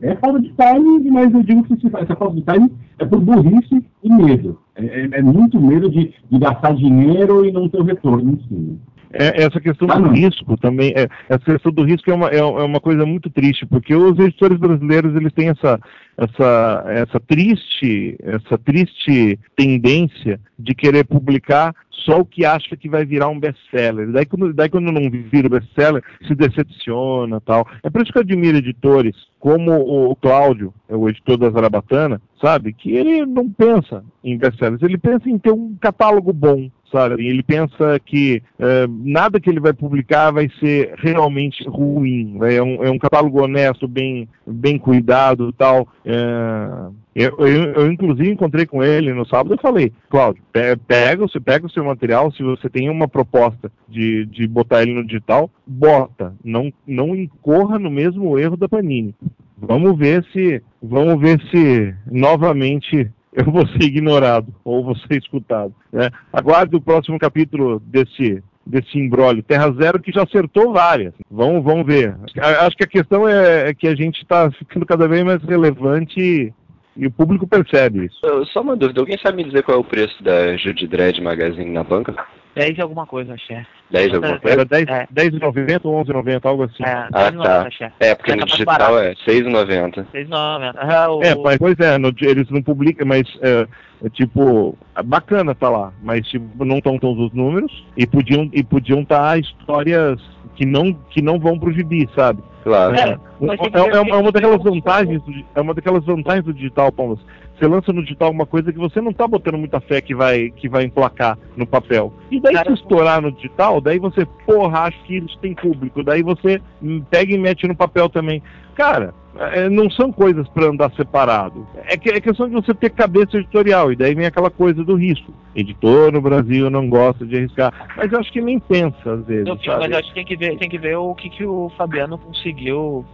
é 0.10 0.16
falta 0.16 0.40
de 0.40 0.50
time, 0.54 1.10
mas 1.12 1.34
eu 1.34 1.44
digo 1.44 1.64
que 1.64 1.76
se- 1.78 1.88
essa 1.96 2.16
falta 2.16 2.36
de 2.36 2.42
time 2.42 2.72
é 3.00 3.06
por 3.06 3.20
burrice 3.20 3.84
e 4.04 4.10
medo. 4.10 4.60
É, 4.76 4.86
é- 4.86 5.10
é 5.20 5.22
muito 5.22 5.60
medo 5.60 5.90
de, 5.90 6.14
de 6.30 6.40
gastar 6.40 6.74
dinheiro 6.76 7.46
e 7.46 7.52
não 7.52 7.68
ter 7.70 7.80
o 7.80 7.84
retorno 7.84 8.34
em 8.34 8.40
cima. 8.48 8.78
É, 9.18 9.44
essa 9.44 9.62
questão 9.62 9.88
do 9.88 10.10
risco 10.10 10.58
também, 10.58 10.94
é, 10.94 11.08
essa 11.30 11.46
questão 11.46 11.72
do 11.72 11.84
risco 11.84 12.12
é 12.12 12.14
uma, 12.14 12.30
é, 12.30 12.38
é 12.38 12.44
uma 12.44 12.82
coisa 12.82 13.06
muito 13.06 13.30
triste, 13.30 13.66
porque 13.66 13.96
os 13.96 14.20
editores 14.20 14.58
brasileiros 14.58 15.16
eles 15.16 15.32
têm 15.32 15.50
essa, 15.50 15.80
essa, 16.18 16.86
essa 16.90 17.20
triste, 17.22 18.18
essa 18.22 18.58
triste 18.58 19.40
tendência 19.56 20.38
de 20.60 20.76
querer 20.76 21.06
publicar 21.06 21.74
só 21.90 22.20
o 22.20 22.26
que 22.26 22.46
acha 22.46 22.76
que 22.76 22.90
vai 22.90 23.06
virar 23.06 23.30
um 23.30 23.40
best-seller. 23.40 24.12
Daí 24.12 24.26
quando, 24.26 24.54
daí 24.54 24.70
quando 24.70 24.92
não 24.92 25.10
vira 25.10 25.50
best-seller, 25.50 26.04
se 26.28 26.36
decepciona 26.36 27.40
tal. 27.42 27.66
É 27.84 27.90
por 27.90 28.02
isso 28.02 28.12
que 28.12 28.18
eu 28.18 28.22
admiro 28.22 28.58
editores 28.58 29.16
como 29.40 29.72
o, 29.72 30.12
o 30.12 30.16
Cláudio, 30.16 30.74
é 30.90 30.96
o 30.96 31.08
editor 31.08 31.38
da 31.38 31.50
Zarabatana, 31.50 32.22
sabe? 32.42 32.74
Que 32.74 32.92
ele 32.92 33.26
não 33.26 33.50
pensa 33.50 34.04
em 34.24 34.38
best-sellers, 34.38 34.82
ele 34.84 34.98
pensa 34.98 35.30
em 35.30 35.38
ter 35.38 35.52
um 35.52 35.76
catálogo 35.76 36.34
bom, 36.34 36.70
sabe? 36.92 37.28
Ele 37.28 37.44
pensa 37.44 38.00
que 38.04 38.42
eh, 38.60 38.86
nada 38.90 39.40
que 39.40 39.50
ele 39.50 39.60
vai 39.60 39.74
publicar 39.74 40.32
vai 40.32 40.50
ser 40.60 40.94
realmente 40.98 41.64
ruim. 41.68 42.38
né? 42.40 42.56
É, 42.56 42.64
um, 42.64 42.84
é 42.84 42.90
um 42.90 42.98
catálogo 42.98 43.42
honesto, 43.42 43.88
bem, 43.88 44.28
bem 44.46 44.78
cuidado 44.78 45.52
tal. 45.54 45.88
Eh, 46.06 46.88
eu, 47.16 47.34
eu, 47.40 47.64
eu, 47.74 47.92
inclusive, 47.92 48.30
encontrei 48.30 48.66
com 48.66 48.84
ele 48.84 49.14
no 49.14 49.26
sábado 49.26 49.56
e 49.56 49.62
falei, 49.62 49.92
Cláudio, 50.10 50.44
pe- 50.52 50.76
pega, 50.86 51.26
pega 51.44 51.66
o 51.66 51.70
seu 51.70 51.84
material, 51.86 52.30
se 52.32 52.44
você 52.44 52.70
tem 52.70 52.90
uma 52.90 53.08
proposta 53.08 53.72
de, 53.88 54.26
de 54.26 54.46
botar 54.48 54.82
ele 54.82 54.94
no 54.94 55.06
digital, 55.06 55.50
bota. 55.66 56.34
Não, 56.44 56.72
não 56.86 57.16
incorra 57.16 57.80
no 57.80 57.90
mesmo 57.90 58.38
erro 58.38 58.58
da 58.58 58.68
Panini. 58.68 59.16
Vamos 59.58 59.98
ver 59.98 60.26
se, 60.34 60.62
vamos 60.84 61.18
ver 61.18 61.40
se 61.50 61.96
novamente 62.12 63.10
eu 63.46 63.52
vou 63.52 63.68
ser 63.68 63.84
ignorado 63.84 64.54
ou 64.64 64.84
vou 64.84 64.96
ser 64.96 65.18
escutado. 65.18 65.74
né? 65.92 66.10
Aguarde 66.32 66.76
o 66.76 66.82
próximo 66.82 67.20
capítulo 67.20 67.80
desse 67.80 68.42
desse 68.66 68.98
embrólio 68.98 69.44
Terra 69.44 69.72
Zero 69.74 70.02
que 70.02 70.12
já 70.12 70.24
acertou 70.24 70.74
várias. 70.74 71.14
Vamos, 71.30 71.64
vamos 71.64 71.86
ver. 71.86 72.16
Acho 72.40 72.76
que 72.76 72.84
a 72.84 72.88
questão 72.88 73.30
é, 73.30 73.70
é 73.70 73.74
que 73.76 73.88
a 73.88 73.96
gente 73.96 74.22
está 74.22 74.50
ficando 74.50 74.88
cada 74.88 75.08
vez 75.08 75.24
mais 75.24 75.44
relevante 75.44 76.52
e, 76.98 77.06
o 77.06 77.12
público 77.12 77.46
percebe 77.46 78.06
isso. 78.06 78.20
Só 78.52 78.62
uma 78.62 78.76
dúvida, 78.76 79.00
alguém 79.02 79.20
sabe 79.20 79.38
me 79.38 79.44
dizer 79.44 79.62
qual 79.62 79.78
é 79.78 79.80
o 79.80 79.84
preço 79.84 80.24
da 80.24 80.58
Judy 80.58 80.88
Dredd 80.88 81.22
Magazine 81.22 81.70
na 81.70 81.84
banca? 81.84 82.16
10 82.56 82.78
e 82.78 82.82
alguma 82.82 83.06
coisa, 83.06 83.34
axé. 83.34 83.66
10 83.92 84.14
alguma 84.16 84.40
coisa? 84.40 84.56
Era 84.56 84.66
10 84.66 84.88
É. 84.88 85.08
10,90 85.14 85.82
ou 85.86 85.96
11,90, 86.04 86.46
algo 86.50 86.64
assim. 86.64 86.84
É, 86.84 86.90
Ah, 86.92 87.10
10,90, 87.12 87.44
tá. 87.44 87.68
axé. 87.68 87.92
É, 88.00 88.16
porque 88.16 88.36
no 88.36 88.46
digital 88.46 89.00
é 89.00 89.14
6,90. 89.26 90.06
6,90. 90.12 90.74
Ah, 90.80 91.12
o- 91.12 91.22
É, 91.24 91.36
mas, 91.36 91.58
pois 91.58 91.80
é, 91.80 91.98
no 91.98 92.14
eles 92.22 92.50
não 92.50 92.62
publicam, 92.64 93.06
mas 93.06 93.24
é, 93.42 93.68
é 94.04 94.10
tipo, 94.10 94.78
é 94.96 95.04
bacana 95.04 95.54
tá 95.54 95.70
lá, 95.70 95.92
mas 96.02 96.26
tipo, 96.28 96.64
não 96.66 96.78
estão 96.78 96.98
todos 96.98 97.26
os 97.28 97.34
números 97.34 97.86
e 97.98 98.08
podiam 98.08 98.50
e 98.54 98.64
podiam 98.64 99.02
estar 99.02 99.38
histórias 99.38 100.20
que 100.56 100.66
não 100.66 100.94
que 101.10 101.22
não 101.22 101.38
vão 101.38 101.60
pro 101.60 101.72
gibi, 101.74 102.10
sabe? 102.16 102.42
Claro. 102.64 102.96
É, 102.96 103.00
É, 103.02 103.98
é 103.98 104.02
uma, 104.02 104.16
é 104.16 104.20
uma 104.20 104.24
que 104.28 104.32
daquelas 104.32 104.64
vantagens 104.64 105.22
do, 105.24 105.32
é 105.54 105.62
uma 105.62 105.74
daquelas 105.74 106.04
vantagens 106.06 106.46
do 106.46 106.54
digital, 106.54 106.92
Paulo. 106.92 107.20
Você 107.58 107.68
lança 107.68 107.94
no 107.94 108.04
digital 108.04 108.32
uma 108.32 108.46
coisa 108.46 108.72
que 108.72 108.78
você 108.78 109.00
não 109.00 109.14
tá 109.14 109.28
botando 109.28 109.58
muita 109.58 109.80
fé 109.80 110.02
que 110.02 110.14
vai 110.14 110.50
que 110.52 110.68
vai 110.68 110.84
emplacar 110.84 111.38
no 111.56 111.66
papel. 111.66 112.14
E 112.30 112.40
daí 112.40 112.54
Cara, 112.54 112.70
se 112.70 112.82
estourar 112.82 113.22
no 113.22 113.32
digital, 113.32 113.80
daí 113.80 113.98
você, 113.98 114.26
porra, 114.46 114.82
acho 114.82 115.02
que 115.04 115.16
eles 115.16 115.36
têm 115.38 115.54
público. 115.54 116.04
Daí 116.04 116.22
você 116.22 116.62
pega 117.10 117.34
e 117.34 117.38
mete 117.38 117.68
no 117.68 117.76
papel 117.76 118.10
também. 118.10 118.44
Cara, 118.76 119.14
é, 119.38 119.70
não 119.70 119.90
são 119.90 120.12
coisas 120.12 120.48
para 120.50 120.68
andar 120.68 120.92
separado. 120.92 121.66
É, 121.88 121.96
que, 121.98 122.10
é 122.10 122.20
questão 122.20 122.48
de 122.48 122.56
você 122.56 122.74
ter 122.74 122.90
cabeça 122.90 123.38
editorial. 123.38 123.92
E 123.92 123.96
daí 123.96 124.14
vem 124.14 124.26
aquela 124.26 124.50
coisa 124.50 124.84
do 124.84 124.96
risco. 124.96 125.34
Editor 125.56 126.12
no 126.12 126.22
Brasil 126.22 126.70
não 126.70 126.90
gosta 126.90 127.26
de 127.26 127.38
arriscar. 127.38 127.74
Mas 127.96 128.12
eu 128.12 128.20
acho 128.20 128.32
que 128.34 128.42
nem 128.42 128.60
pensa 128.60 129.14
às 129.14 129.26
vezes. 129.26 129.48
Sabe? 129.64 129.80
mas 129.80 129.92
eu 129.92 129.98
acho 129.98 130.08
que 130.10 130.16
tem 130.16 130.26
que 130.26 130.36
ver, 130.36 130.58
tem 130.58 130.70
que 130.70 130.78
ver 130.78 130.98
o 130.98 131.16
que, 131.16 131.30
que 131.30 131.46
o 131.46 131.72
Fabiano 131.78 132.18
conseguiu 132.18 133.06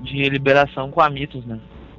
de 0.00 0.28
liberação 0.28 0.90
com 0.90 1.00
a 1.00 1.08
Mitos, 1.08 1.44
né? 1.46 1.58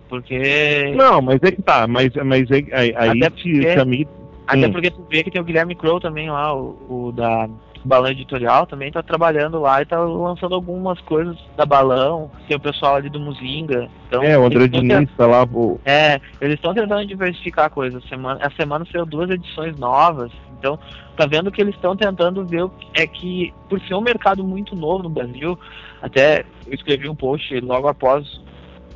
Porque. 0.10 0.93
Não, 0.95 1.22
mas 1.22 1.39
é 1.43 1.51
que 1.51 1.62
tá. 1.62 1.88
Mas, 1.88 2.14
mas 2.26 2.49
é, 2.51 2.55
aí, 2.74 2.93
aí 2.95 3.10
Até 3.22 3.30
porque- 3.30 3.76
te 3.76 4.08
Até 4.47 4.68
Hum. 4.68 4.72
porque 4.72 4.91
tu 4.91 5.05
vê 5.10 5.24
que 5.24 5.32
tem 5.32 5.41
o 5.41 5.43
Guilherme 5.43 5.76
Crow 5.76 5.99
também 5.99 6.30
lá, 6.30 6.55
o, 6.55 6.78
o 6.89 7.12
da 7.12 7.49
Balão 7.84 8.10
Editorial, 8.10 8.66
também 8.66 8.89
tá 8.91 9.03
trabalhando 9.03 9.60
lá 9.60 9.82
e 9.82 9.86
tá 9.86 9.99
lançando 9.99 10.55
algumas 10.55 10.99
coisas 11.01 11.38
da 11.58 11.66
Balão. 11.66 12.32
Tem 12.47 12.55
o 12.55 12.60
pessoal 12.60 12.95
ali 12.95 13.10
do 13.10 13.20
Muzinga. 13.20 13.89
Então, 14.08 14.24
É, 14.24 14.38
o 14.38 14.45
André 14.45 14.68
Diniz 14.70 15.10
tá 15.18 15.28
lá. 15.28 15.43
O, 15.43 15.80
É, 15.86 16.20
eles 16.39 16.55
estão 16.55 16.74
tentando 16.74 17.05
diversificar 17.05 17.66
a 17.66 17.70
coisa. 17.70 17.97
A 17.97 18.01
semana, 18.08 18.39
a 18.41 18.49
semana 18.51 18.86
saiu 18.91 19.05
duas 19.05 19.30
edições 19.30 19.78
novas. 19.78 20.32
Então, 20.60 20.80
tá 21.16 21.26
vendo 21.28 21.51
que 21.51 21.62
eles 21.62 21.76
estão 21.76 21.95
tentando 21.95 22.45
ver 22.45 22.64
o 22.64 22.70
que- 22.70 22.88
é 23.01 23.05
que, 23.05 23.53
por 23.70 23.80
ser 23.82 23.93
um 23.95 24.01
mercado 24.01 24.43
muito 24.43 24.76
novo 24.76 25.03
no 25.03 25.10
Brasil, 25.10 25.58
até 26.01 26.45
eu 26.66 26.74
escrevi 26.74 27.08
um 27.10 27.16
post 27.16 27.60
logo 27.60 27.88
após 27.88 28.41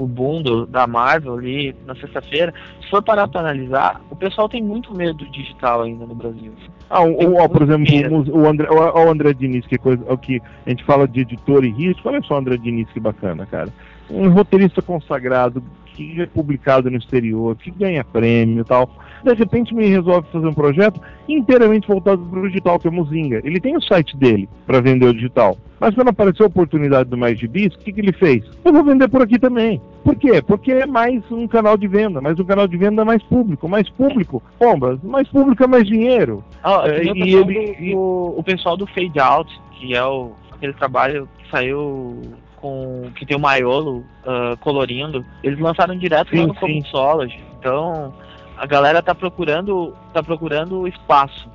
o 0.02 0.08
boom 0.08 0.42
do- 0.42 0.66
da 0.66 0.88
Marvel 0.88 1.34
ali 1.36 1.76
na 1.86 1.96
sexta-feira. 1.96 2.54
Se 2.82 2.90
for 2.90 3.02
parar 3.04 3.28
para 3.28 3.42
analisar, 3.42 4.02
o 4.10 4.16
pessoal 4.16 4.50
tem 4.50 4.62
muito 4.64 4.94
medo 4.96 5.14
do 5.20 5.30
digital 5.32 5.84
ainda 5.84 6.06
no 6.06 6.16
Brasil. 6.16 6.52
Ah, 6.90 7.02
o, 7.04 7.12
o- 7.34 7.42
ó, 7.42 7.48
por 7.48 7.62
exemplo, 7.62 7.86
o, 8.34 8.40
o 8.42 8.48
André, 8.50 8.68
o, 8.70 8.76
o 8.76 9.10
André 9.10 9.34
Diniz, 9.34 9.66
que 9.68 9.78
coisa, 9.78 10.04
o 10.12 10.18
que 10.18 10.42
a 10.66 10.70
gente 10.70 10.84
fala 10.84 11.08
de 11.08 11.22
editor 11.22 11.64
e 11.64 11.70
risco, 11.70 12.08
olha 12.10 12.22
só 12.24 12.36
o 12.36 12.38
André 12.38 12.58
Diniz 12.58 12.90
que 12.90 13.00
bacana, 13.00 13.46
cara. 13.46 13.70
Um 14.10 14.30
roteirista 14.30 14.82
consagrado, 14.82 15.64
que 16.02 16.22
é 16.22 16.26
publicado 16.26 16.90
no 16.90 16.98
exterior, 16.98 17.56
que 17.56 17.72
ganha 17.72 18.04
prêmio 18.04 18.62
e 18.62 18.66
tal. 18.66 18.90
De 19.24 19.34
repente 19.34 19.74
me 19.76 19.86
resolve 19.88 20.28
fazer 20.32 20.48
um 20.48 20.54
projeto 20.54 21.00
inteiramente 21.30 21.88
voltado 21.88 22.24
para 22.26 22.40
o 22.40 22.48
digital, 22.48 22.80
que 22.80 22.88
é 22.88 22.90
o 22.90 22.94
Muzinga. 22.94 23.40
Ele 23.44 23.60
tem 23.60 23.78
o 23.78 23.82
site 23.82 24.18
dele 24.18 24.50
para 24.66 24.82
vender 24.82 25.06
o 25.08 25.14
digital. 25.14 25.56
Mas 25.80 25.94
quando 25.96 26.10
apareceu 26.10 26.46
a 26.46 26.50
oportunidade 26.50 27.10
do 27.10 27.18
Mais 27.18 27.40
Gibis, 27.40 27.74
o 27.76 27.80
que, 27.80 27.92
que 27.94 28.02
ele 28.02 28.14
fez? 28.14 28.44
Eu 28.66 28.74
vou 28.74 28.84
vender 28.84 29.08
por 29.10 29.22
aqui 29.22 29.38
também. 29.40 29.80
Por 30.04 30.16
quê? 30.16 30.42
Porque 30.42 30.72
é 30.72 30.86
mais 30.88 31.24
um 31.32 31.48
canal 31.48 31.78
de 31.78 31.88
venda, 31.88 32.20
mais 32.22 32.40
um 32.40 32.44
canal 32.44 32.68
de 32.68 32.78
venda 32.78 33.06
mais 33.06 33.22
público. 33.24 33.68
Mais 33.70 33.88
público, 33.90 34.42
bombas, 34.60 35.00
mais 35.04 35.28
público 35.28 35.64
é 35.64 35.68
mais 35.68 35.86
dinheiro. 35.88 36.44
Ah, 36.64 36.84
É, 36.86 37.04
e 37.04 37.36
ele- 37.36 37.92
do, 37.92 37.98
o, 37.98 38.40
o 38.40 38.44
pessoal 38.44 38.76
do 38.76 38.88
Fade 38.88 39.20
Out, 39.20 39.52
que 39.74 39.96
é 39.96 40.04
o, 40.04 40.32
aquele 40.52 40.74
trabalho 40.74 41.28
que 41.38 41.50
saiu 41.52 42.22
com. 42.62 43.12
que 43.16 43.26
tem 43.26 43.36
o 43.36 43.40
Maiolo 43.40 44.06
ah, 44.26 44.56
colorindo, 44.60 45.26
eles 45.44 45.60
lançaram 45.60 45.98
direto 45.98 46.30
Sim, 46.30 46.42
lá 46.42 46.48
no. 46.48 46.56
Comixology. 46.56 47.40
Então, 47.60 48.14
a 48.58 48.66
galera 48.66 49.02
tá 49.02 49.16
procurando, 49.16 49.94
tá 50.14 50.22
procurando 50.22 50.88
espaço. 50.88 51.50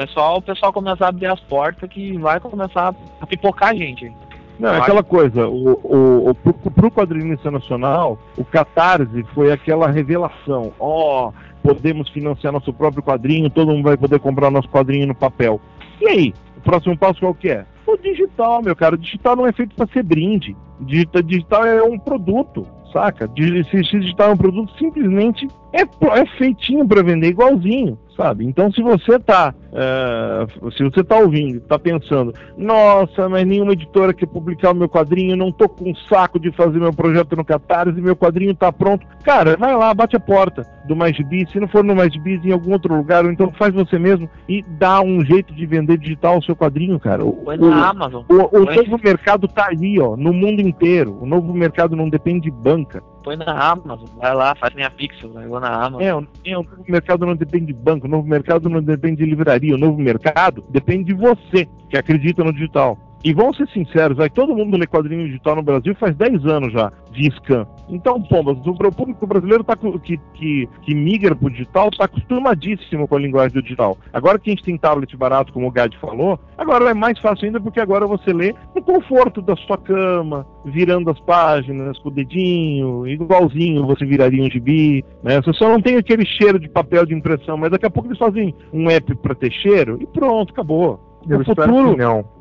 É 0.00 0.06
só 0.06 0.36
o 0.36 0.42
pessoal 0.42 0.72
começar 0.72 1.06
a 1.06 1.08
abrir 1.08 1.26
as 1.26 1.40
portas 1.40 1.88
que 1.90 2.16
vai 2.18 2.40
começar 2.40 2.94
a 3.20 3.26
pipocar 3.26 3.76
gente. 3.76 4.10
Não, 4.58 4.70
é 4.70 4.78
aquela 4.78 5.02
coisa, 5.02 5.48
o, 5.48 5.72
o, 5.82 6.30
o, 6.30 6.34
pro, 6.34 6.54
pro 6.54 6.90
quadrinista 6.90 7.50
nacional, 7.50 8.18
o 8.36 8.44
Catarse 8.44 9.24
foi 9.34 9.50
aquela 9.50 9.90
revelação. 9.90 10.72
Ó, 10.78 11.28
oh, 11.28 11.32
podemos 11.62 12.08
financiar 12.10 12.52
nosso 12.52 12.72
próprio 12.72 13.02
quadrinho, 13.02 13.50
todo 13.50 13.72
mundo 13.72 13.82
vai 13.82 13.96
poder 13.96 14.20
comprar 14.20 14.50
nosso 14.50 14.68
quadrinho 14.68 15.08
no 15.08 15.14
papel. 15.14 15.60
E 16.00 16.08
aí, 16.08 16.34
o 16.56 16.60
próximo 16.60 16.96
passo 16.96 17.20
qual 17.20 17.34
que 17.34 17.50
é? 17.50 17.66
O 17.94 17.98
digital, 17.98 18.60
meu 18.60 18.74
cara. 18.74 18.96
O 18.96 18.98
digital 18.98 19.36
não 19.36 19.46
é 19.46 19.52
feito 19.52 19.74
para 19.76 19.86
ser 19.86 20.02
brinde. 20.02 20.56
Digital, 20.80 21.22
digital 21.22 21.64
é 21.64 21.82
um 21.82 21.96
produto, 21.96 22.66
saca? 22.92 23.28
Digital 23.28 24.30
é 24.30 24.32
um 24.32 24.36
produto 24.36 24.76
simplesmente 24.76 25.46
é, 25.74 26.20
é 26.20 26.26
feitinho 26.38 26.86
para 26.86 27.02
vender 27.02 27.28
igualzinho 27.28 27.98
sabe? 28.16 28.44
Então, 28.44 28.72
se 28.72 28.82
você 28.82 29.16
está 29.16 29.54
uh, 29.72 30.70
se 30.72 30.82
você 30.82 31.02
tá 31.04 31.18
ouvindo, 31.18 31.58
está 31.58 31.78
pensando, 31.78 32.32
nossa, 32.56 33.28
mas 33.28 33.46
nenhuma 33.46 33.72
editora 33.72 34.14
quer 34.14 34.26
publicar 34.26 34.70
o 34.70 34.74
meu 34.74 34.88
quadrinho, 34.88 35.36
não 35.36 35.52
tô 35.52 35.68
com 35.68 35.94
saco 36.08 36.38
de 36.38 36.50
fazer 36.52 36.78
meu 36.78 36.92
projeto 36.92 37.36
no 37.36 37.44
Catarse, 37.44 38.00
meu 38.00 38.16
quadrinho 38.16 38.52
está 38.52 38.72
pronto, 38.72 39.06
cara, 39.22 39.56
vai 39.56 39.74
lá, 39.76 39.92
bate 39.92 40.16
a 40.16 40.20
porta 40.20 40.66
do 40.86 40.94
Mais 40.94 41.16
Bis, 41.28 41.50
se 41.50 41.60
não 41.60 41.68
for 41.68 41.82
no 41.82 41.94
Mais 41.94 42.14
Bis, 42.16 42.44
em 42.44 42.52
algum 42.52 42.72
outro 42.72 42.94
lugar, 42.94 43.24
ou 43.24 43.30
então 43.30 43.50
faz 43.52 43.74
você 43.74 43.98
mesmo 43.98 44.28
e 44.48 44.62
dá 44.62 45.00
um 45.00 45.24
jeito 45.24 45.54
de 45.54 45.66
vender 45.66 45.98
digital 45.98 46.38
o 46.38 46.42
seu 46.42 46.54
quadrinho, 46.54 46.98
cara. 47.00 47.24
O, 47.24 47.44
na 47.56 47.88
Amazon. 47.88 48.24
O, 48.28 48.58
o 48.58 48.64
novo 48.64 49.00
mercado 49.02 49.46
está 49.46 49.68
aí, 49.68 49.98
ó, 50.00 50.16
no 50.16 50.32
mundo 50.32 50.60
inteiro. 50.60 51.18
O 51.20 51.26
novo 51.26 51.52
mercado 51.52 51.96
não 51.96 52.08
depende 52.08 52.42
de 52.42 52.50
banca 52.50 53.02
põe 53.24 53.36
na 53.36 53.52
Amazon, 53.52 54.06
vai 54.18 54.34
lá, 54.34 54.54
faz 54.54 54.74
minha 54.74 54.90
pixel, 54.90 55.32
vai 55.32 55.48
lá 55.48 55.58
na 55.58 55.74
Amazon. 55.86 56.02
É, 56.02 56.14
o, 56.14 56.28
é, 56.44 56.58
o 56.58 56.62
novo 56.62 56.84
mercado 56.86 57.26
não 57.26 57.34
depende 57.34 57.66
de 57.66 57.72
banco, 57.72 58.06
o 58.06 58.10
novo 58.10 58.28
mercado 58.28 58.68
não 58.68 58.82
depende 58.82 59.24
de 59.24 59.30
livraria, 59.30 59.74
o 59.74 59.78
novo 59.78 59.98
mercado 59.98 60.62
depende 60.68 61.04
de 61.04 61.14
você 61.14 61.66
que 61.88 61.96
acredita 61.96 62.44
no 62.44 62.52
digital. 62.52 62.98
E 63.24 63.32
vamos 63.32 63.56
ser 63.56 63.66
sinceros, 63.68 64.18
vai 64.18 64.28
todo 64.28 64.54
mundo 64.54 64.76
lê 64.76 64.86
quadrinho 64.86 65.26
digital 65.26 65.56
no 65.56 65.62
Brasil 65.62 65.94
faz 65.94 66.14
10 66.14 66.44
anos 66.44 66.72
já 66.74 66.92
de 67.10 67.30
scan. 67.36 67.66
Então, 67.88 68.20
pombas, 68.20 68.58
o 68.58 68.92
público 68.92 69.26
brasileiro 69.26 69.64
tá, 69.64 69.74
que, 69.76 70.18
que, 70.34 70.68
que 70.82 70.94
migra 70.94 71.34
para 71.34 71.46
o 71.46 71.50
digital 71.50 71.88
está 71.88 72.04
acostumadíssimo 72.04 73.08
com 73.08 73.16
a 73.16 73.18
linguagem 73.18 73.54
do 73.54 73.62
digital. 73.62 73.96
Agora 74.12 74.38
que 74.38 74.50
a 74.50 74.52
gente 74.52 74.64
tem 74.64 74.76
tablet 74.76 75.16
barato, 75.16 75.54
como 75.54 75.68
o 75.68 75.70
Gad 75.70 75.94
falou, 75.96 76.38
agora 76.58 76.90
é 76.90 76.94
mais 76.94 77.18
fácil 77.18 77.46
ainda 77.46 77.60
porque 77.60 77.80
agora 77.80 78.06
você 78.06 78.30
lê 78.30 78.54
no 78.74 78.82
conforto 78.82 79.40
da 79.40 79.56
sua 79.56 79.78
cama, 79.78 80.46
virando 80.64 81.10
as 81.10 81.20
páginas 81.20 81.98
com 82.00 82.10
o 82.10 82.12
dedinho, 82.12 83.06
igualzinho 83.06 83.86
você 83.86 84.04
viraria 84.04 84.42
um 84.42 84.50
gibi. 84.50 85.02
Né? 85.22 85.40
Você 85.40 85.52
só 85.54 85.70
não 85.70 85.80
tem 85.80 85.96
aquele 85.96 86.26
cheiro 86.26 86.58
de 86.58 86.68
papel 86.68 87.06
de 87.06 87.14
impressão, 87.14 87.56
mas 87.56 87.70
daqui 87.70 87.86
a 87.86 87.90
pouco 87.90 88.08
eles 88.08 88.18
fazem 88.18 88.54
um 88.70 88.90
app 88.90 89.14
para 89.16 89.34
ter 89.34 89.50
cheiro 89.50 89.96
e 89.98 90.06
pronto, 90.06 90.52
acabou. 90.52 91.00
Eu 91.26 91.38
no 91.38 91.44
futuro, 91.44 91.96
não. 91.96 92.34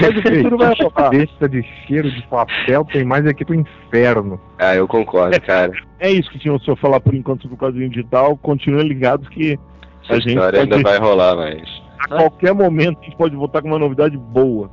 Mas 0.00 0.16
o 0.16 0.22
futuro 0.22 0.58
vai 0.58 0.72
acabar. 0.72 1.10
Besta 1.10 1.48
de 1.48 1.62
cheiro 1.86 2.10
de 2.10 2.22
papel 2.28 2.84
tem 2.86 3.04
mais 3.04 3.26
aqui 3.26 3.44
pro 3.44 3.54
inferno. 3.54 4.40
Ah, 4.58 4.74
eu 4.74 4.86
concordo, 4.86 5.40
cara. 5.42 5.72
É 6.00 6.10
isso 6.10 6.30
que 6.30 6.38
tinha 6.38 6.54
o 6.54 6.60
senhor 6.60 6.76
falar 6.76 7.00
por 7.00 7.14
enquanto 7.14 7.42
sobre 7.42 7.54
o 7.56 7.58
quadrinho 7.58 7.90
digital. 7.90 8.36
Continue 8.36 8.82
ligados 8.82 9.28
que 9.28 9.58
Essa 10.04 10.14
a 10.14 10.16
gente 10.16 10.28
história 10.28 10.60
pode... 10.60 10.74
ainda 10.74 10.88
vai 10.88 10.98
rolar, 10.98 11.36
mas. 11.36 11.88
A 12.00 12.08
qualquer 12.08 12.54
momento 12.54 12.98
a 13.00 13.04
gente 13.04 13.16
pode 13.16 13.34
voltar 13.34 13.60
com 13.60 13.68
uma 13.68 13.78
novidade 13.78 14.16
boa. 14.16 14.70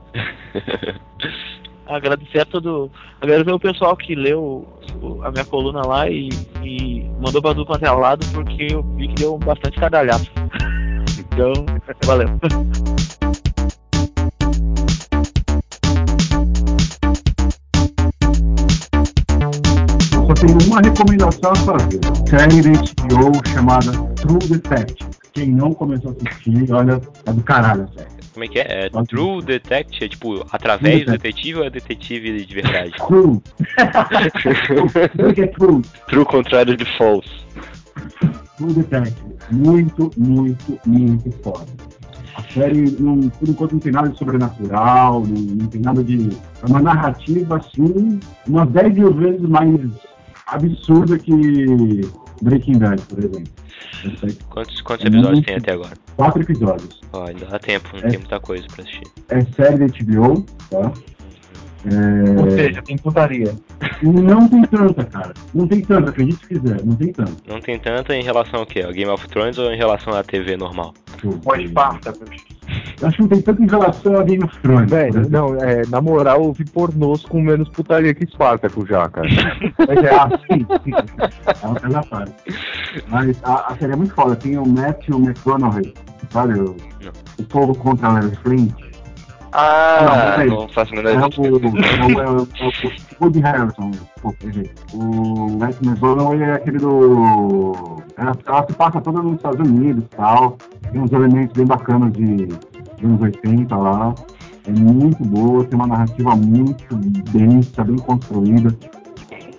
agradecer 1.88 2.40
a 2.40 2.46
todo. 2.46 2.92
Agradecer 3.22 3.52
o 3.52 3.60
pessoal 3.60 3.96
que 3.96 4.16
leu 4.16 4.68
a 5.24 5.32
minha 5.32 5.46
coluna 5.46 5.86
lá 5.86 6.10
e, 6.10 6.30
e 6.64 7.04
mandou 7.22 7.42
pra 7.42 7.54
tudo 7.54 7.66
quanto 7.66 7.86
é 7.86 7.92
lado, 7.92 8.26
porque 8.34 8.68
eu 8.72 8.84
vi 8.96 9.08
que 9.10 9.16
deu 9.16 9.38
bastante 9.38 9.80
cadalhaço. 9.80 10.32
então, 11.20 11.54
valeu. 12.06 12.28
Só 20.26 20.34
tenho 20.34 20.58
uma 20.66 20.82
recomendação 20.82 21.52
a 21.52 21.56
fazer. 21.56 22.00
Série 22.28 22.62
da 22.62 22.72
HBO 22.72 23.48
chamada 23.48 23.92
True 24.16 24.40
Detective. 24.40 25.10
Quem 25.34 25.50
não 25.50 25.74
começou 25.74 26.12
a 26.12 26.14
assistir, 26.14 26.72
olha, 26.72 27.00
é 27.26 27.34
do 27.34 27.44
caralho 27.44 27.84
a 27.84 27.88
série. 28.00 28.16
Como 28.34 28.44
é 28.44 28.48
que 28.48 28.60
é? 28.60 28.86
é 28.88 28.90
True 28.90 29.42
Detective? 29.44 30.06
É 30.06 30.10
tipo, 30.10 30.46
através 30.52 31.06
do 31.06 31.12
detetive 31.12 31.60
ou 31.60 31.66
é 31.66 31.70
detetive 31.70 32.46
de 32.46 32.56
verdade? 32.56 32.92
True. 33.08 33.42
Que 35.36 35.42
é 35.42 35.48
True? 35.48 35.82
True 36.08 36.26
contrário 36.26 36.76
de 36.76 36.86
false. 36.98 37.30
True 38.58 38.74
Detective. 38.74 39.36
Muito, 39.52 40.12
muito, 40.18 40.80
muito 40.86 41.32
foda. 41.44 41.66
A 42.36 42.42
série, 42.52 42.92
não, 43.00 43.30
por 43.30 43.48
enquanto, 43.48 43.74
não 43.74 43.80
tem 43.80 43.92
nada 43.92 44.10
de 44.10 44.18
sobrenatural, 44.18 45.22
não, 45.22 45.42
não 45.42 45.68
tem 45.68 45.82
nada 45.82 46.04
de. 46.04 46.30
É 46.62 46.66
uma 46.66 46.82
narrativa, 46.82 47.58
assim, 47.58 48.20
umas 48.48 48.70
10 48.72 48.96
mil 48.96 49.14
vezes 49.14 49.42
mais 49.42 49.70
absurda 50.48 51.18
que 51.18 52.02
Breaking 52.42 52.80
Bad, 52.80 53.02
por 53.04 53.20
exemplo. 53.20 53.54
Quantos, 54.50 54.82
quantos 54.82 55.06
episódios 55.06 55.46
tem 55.46 55.56
até 55.56 55.74
agora? 55.74 55.94
Quatro 56.16 56.42
episódios. 56.42 57.02
Ó, 57.12 57.26
ainda 57.26 57.46
dá 57.46 57.60
tempo, 57.60 57.90
não 57.94 58.08
é, 58.08 58.10
tem 58.10 58.20
muita 58.20 58.40
coisa 58.40 58.66
pra 58.68 58.84
assistir. 58.84 59.08
É 59.30 59.42
série 59.42 59.78
da 59.78 59.86
HBO, 59.88 60.46
tá? 60.70 60.92
É... 61.86 62.42
Ou 62.42 62.50
seja, 62.50 62.82
tem 62.82 62.98
putaria. 62.98 63.54
Não 64.02 64.48
tem 64.48 64.64
tanta, 64.64 65.04
cara. 65.06 65.34
Não 65.54 65.68
tem 65.68 65.82
tanta, 65.82 66.10
acredite 66.10 66.40
se 66.40 66.48
quiser, 66.48 66.84
não 66.84 66.96
tem 66.96 67.12
tanta. 67.12 67.34
Não 67.48 67.62
tem 67.62 67.80
tanta 67.80 68.16
em 68.16 68.24
relação 68.24 68.62
ao 68.62 68.66
quê? 68.66 68.82
Ao 68.82 68.92
Game 68.92 69.12
of 69.12 69.28
Thrones 69.28 69.58
ou 69.58 69.72
em 69.72 69.78
relação 69.78 70.14
à 70.14 70.24
TV 70.24 70.58
normal? 70.58 70.94
O 71.24 71.56
Espartacus. 71.56 72.55
Acho 73.02 73.18
que 73.18 73.22
não 73.22 73.30
tem 73.30 73.42
tanto 73.42 73.64
em 73.64 73.68
relação 73.68 74.18
a 74.18 74.24
Game 74.24 74.44
of 74.44 74.58
Thrones. 74.60 74.90
Velho, 74.90 75.30
não, 75.30 75.56
é, 75.56 75.84
na 75.88 76.02
moral, 76.02 76.46
eu 76.46 76.54
vi 76.54 76.66
pornôs 76.66 77.24
com 77.24 77.42
menos 77.42 77.70
putaria 77.70 78.14
que 78.14 78.24
Espartaco 78.24 78.86
já, 78.86 79.08
cara. 79.10 79.28
Mas 79.78 80.04
é 80.04 80.16
assim, 80.16 80.66
sim. 80.84 80.92
É 81.62 81.68
uma 81.68 81.80
coisa 81.80 82.04
parte. 82.04 82.34
Mas 83.08 83.40
a, 83.44 83.72
a 83.72 83.78
série 83.78 83.94
é 83.94 83.96
muito 83.96 84.14
foda. 84.14 84.36
Tem 84.36 84.58
o 84.58 84.66
Matthew 84.66 85.18
McConaughey, 85.18 85.94
sabe? 86.30 86.60
O, 86.60 86.76
o 87.38 87.44
povo 87.44 87.76
contra 87.76 88.08
a 88.08 88.14
Larry 88.14 88.36
Flint. 88.38 88.74
Ah, 89.58 90.36
não, 90.46 90.62
não 90.62 90.68
faço 90.68 90.94
a 90.94 90.98
menor 90.98 91.12
ideia. 91.12 91.26
É 91.26 92.30
o, 92.30 92.42
o 92.42 93.24
Woody 93.24 93.40
Harrison. 93.40 93.92
O 94.94 95.58
Matthew 95.58 95.92
McConaughey 95.92 96.44
é 96.44 96.54
aquele 96.56 96.78
do... 96.78 98.02
Ela, 98.18 98.34
se 98.68 98.74
passa 98.74 99.00
toda 99.00 99.22
nos 99.22 99.38
Estados 99.38 99.60
Unidos 99.66 100.04
e 100.04 100.16
tal. 100.18 100.58
Tem 100.92 101.00
uns 101.00 101.12
elementos 101.14 101.56
bem 101.56 101.66
bacanas 101.66 102.12
de, 102.12 102.48
de 102.48 103.08
uns 103.08 103.22
80 103.22 103.78
lá. 103.78 104.14
É 104.68 104.72
muito 104.72 105.24
boa, 105.24 105.64
tem 105.64 105.76
uma 105.80 105.88
narrativa 105.88 106.36
muito 106.36 106.94
densa, 107.32 107.82
bem 107.86 107.98
construída. 107.98 108.76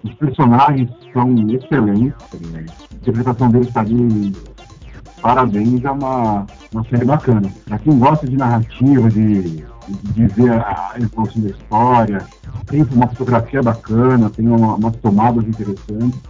Os 0.04 0.12
personagens 0.14 0.90
são 1.10 1.34
excelentes. 1.48 2.14
A 2.32 2.94
interpretação 2.96 3.48
deles 3.48 3.68
está 3.68 3.82
de 3.82 4.34
parabéns, 5.22 5.82
é 5.84 5.90
uma, 5.90 6.46
uma 6.72 6.84
série 6.84 7.04
bacana. 7.06 7.50
Para 7.66 7.78
quem 7.78 7.98
gosta 7.98 8.26
de 8.26 8.36
narrativa, 8.36 9.10
de, 9.10 9.64
de 9.88 10.26
ver 10.26 10.52
a 10.52 10.94
evolução 10.96 11.42
da 11.42 11.50
história, 11.50 12.26
tem 12.66 12.82
uma 12.82 13.08
fotografia 13.08 13.62
bacana, 13.62 14.30
tem 14.30 14.48
uma, 14.48 14.74
umas 14.74 14.96
tomadas 14.96 15.44
interessantes. 15.46 16.20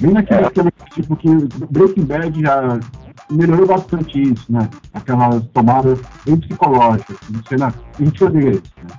Bem 0.00 0.12
naquele 0.12 0.44
é. 0.44 0.72
tipo 0.92 1.16
que 1.16 1.28
Breaking 1.70 2.04
Bad 2.04 2.40
já 2.40 2.80
melhorou 3.30 3.66
bastante 3.66 4.20
isso, 4.20 4.52
né? 4.52 4.68
Aquelas 4.92 5.44
tomadas 5.52 6.00
bem 6.24 6.36
psicológicas, 6.36 7.16
uma 7.28 7.42
cena, 7.48 7.74
a 7.98 8.04
gente 8.04 8.24
odeia 8.24 8.50
isso, 8.50 8.72
né? 8.82 8.96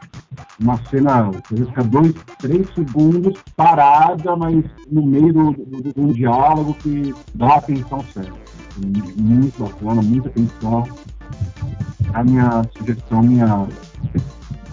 Uma 0.60 0.78
cena, 0.90 1.32
você 1.50 1.66
fica 1.66 1.84
dois, 1.84 2.14
três 2.40 2.74
segundos 2.74 3.38
parada, 3.58 4.36
mas 4.38 4.64
no 4.90 5.06
meio 5.06 5.34
do, 5.34 5.52
do, 5.52 5.82
do, 5.82 5.94
do 5.94 6.14
diálogo 6.14 6.74
que 6.76 7.14
dá 7.34 7.56
atenção 7.56 8.04
certa. 8.14 8.34
Muito 9.18 9.62
bacana, 9.62 10.02
muita 10.02 10.30
atenção. 10.30 10.88
A 12.14 12.24
minha 12.24 12.64
sugestão, 12.78 13.22
minha 13.22 13.68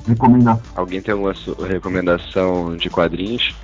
recomendação. 0.07 0.63
Alguém 0.77 1.01
tem 1.01 1.13
alguma 1.13 1.33
recomendação 1.69 2.77
de 2.77 2.89
quadrinhos? 2.89 3.55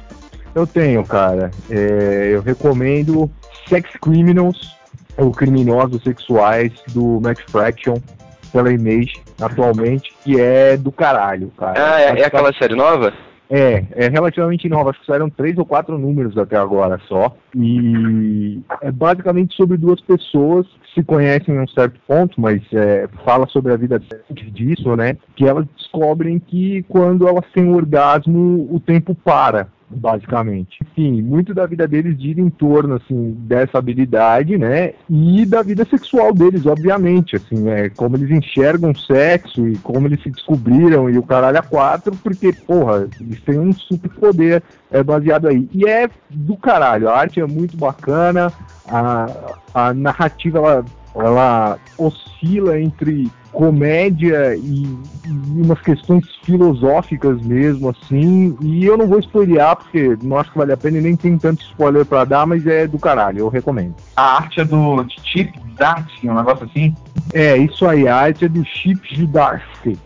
Eu 0.54 0.66
tenho, 0.66 1.04
cara. 1.04 1.50
É, 1.70 2.30
eu 2.32 2.42
recomendo 2.42 3.30
Sex 3.68 3.90
Criminals 4.00 4.76
ou 5.16 5.30
Criminosos 5.32 6.02
Sexuais 6.02 6.72
do 6.88 7.20
Max 7.20 7.42
Fraction 7.50 7.96
pela 8.52 8.72
Image 8.72 9.12
atualmente, 9.40 10.12
que 10.24 10.40
é 10.40 10.76
do 10.76 10.90
caralho, 10.90 11.52
cara. 11.56 11.94
Ah, 11.94 12.00
é, 12.00 12.20
é 12.20 12.24
aquela 12.24 12.52
série 12.52 12.74
nova? 12.74 13.12
É, 13.50 13.84
é 13.92 14.08
relativamente 14.08 14.68
nova, 14.68 14.90
acho 14.90 15.00
que 15.00 15.06
saíram 15.06 15.30
três 15.30 15.56
ou 15.56 15.64
quatro 15.64 15.96
números 15.96 16.36
até 16.36 16.56
agora 16.56 17.00
só. 17.08 17.34
E 17.54 18.60
é 18.82 18.92
basicamente 18.92 19.56
sobre 19.56 19.76
duas 19.78 20.00
pessoas 20.02 20.66
que 20.66 20.87
se 20.98 21.04
conhecem 21.04 21.54
em 21.54 21.60
um 21.60 21.68
certo 21.68 22.00
ponto, 22.06 22.40
mas 22.40 22.60
é, 22.72 23.08
fala 23.24 23.46
sobre 23.46 23.72
a 23.72 23.76
vida 23.76 24.02
disso, 24.52 24.96
né? 24.96 25.16
Que 25.36 25.46
elas 25.46 25.64
descobrem 25.76 26.40
que 26.40 26.82
quando 26.88 27.28
elas 27.28 27.44
têm 27.54 27.72
orgasmo, 27.72 28.68
o 28.70 28.80
tempo 28.80 29.14
para. 29.14 29.68
Basicamente. 29.90 30.78
Enfim, 30.82 31.22
muito 31.22 31.54
da 31.54 31.66
vida 31.66 31.86
deles 31.86 32.20
gira 32.20 32.40
em 32.40 32.50
torno, 32.50 32.94
assim, 32.94 33.36
dessa 33.40 33.78
habilidade, 33.78 34.56
né, 34.56 34.92
e 35.08 35.44
da 35.46 35.62
vida 35.62 35.84
sexual 35.84 36.32
deles, 36.32 36.66
obviamente, 36.66 37.36
assim, 37.36 37.68
é 37.68 37.88
como 37.90 38.16
eles 38.16 38.30
enxergam 38.30 38.94
sexo 38.94 39.66
e 39.66 39.76
como 39.78 40.06
eles 40.06 40.22
se 40.22 40.30
descobriram 40.30 41.08
e 41.08 41.18
o 41.18 41.22
caralho 41.22 41.58
a 41.58 41.62
quatro, 41.62 42.14
porque, 42.22 42.52
porra, 42.52 43.08
eles 43.20 43.40
têm 43.42 43.58
um 43.58 43.72
super 43.72 44.10
poder 44.10 44.62
é, 44.90 45.02
baseado 45.02 45.48
aí. 45.48 45.68
E 45.72 45.86
é 45.86 46.08
do 46.30 46.56
caralho, 46.56 47.08
a 47.08 47.16
arte 47.16 47.40
é 47.40 47.46
muito 47.46 47.76
bacana, 47.76 48.52
a, 48.86 49.54
a 49.74 49.94
narrativa, 49.94 50.58
ela, 50.58 50.84
ela 51.22 51.78
oscila 51.96 52.80
entre 52.80 53.30
comédia 53.52 54.54
e, 54.54 54.84
e, 54.84 55.62
umas 55.62 55.80
questões 55.80 56.24
filosóficas 56.44 57.40
mesmo, 57.42 57.88
assim. 57.88 58.56
E 58.60 58.84
eu 58.84 58.96
não 58.96 59.06
vou 59.06 59.18
spoilear, 59.18 59.76
porque 59.76 60.16
não 60.22 60.38
acho 60.38 60.52
que 60.52 60.58
vale 60.58 60.72
a 60.72 60.76
pena 60.76 60.98
e 60.98 61.00
nem 61.00 61.16
tem 61.16 61.36
tanto 61.36 61.62
spoiler 61.62 62.04
para 62.04 62.24
dar, 62.24 62.46
mas 62.46 62.66
é 62.66 62.86
do 62.86 62.98
caralho, 62.98 63.40
eu 63.40 63.48
recomendo. 63.48 63.94
A 64.16 64.36
arte 64.36 64.60
é 64.60 64.64
do 64.64 65.04
Chip 65.24 65.52
Zdarsky, 65.74 66.28
um 66.28 66.34
negócio 66.34 66.66
assim? 66.66 66.94
É, 67.32 67.56
isso 67.56 67.86
aí, 67.86 68.06
a 68.06 68.16
arte 68.16 68.44
é 68.44 68.48
do 68.48 68.64
Chip 68.64 69.00
Zdarsky. 69.16 69.98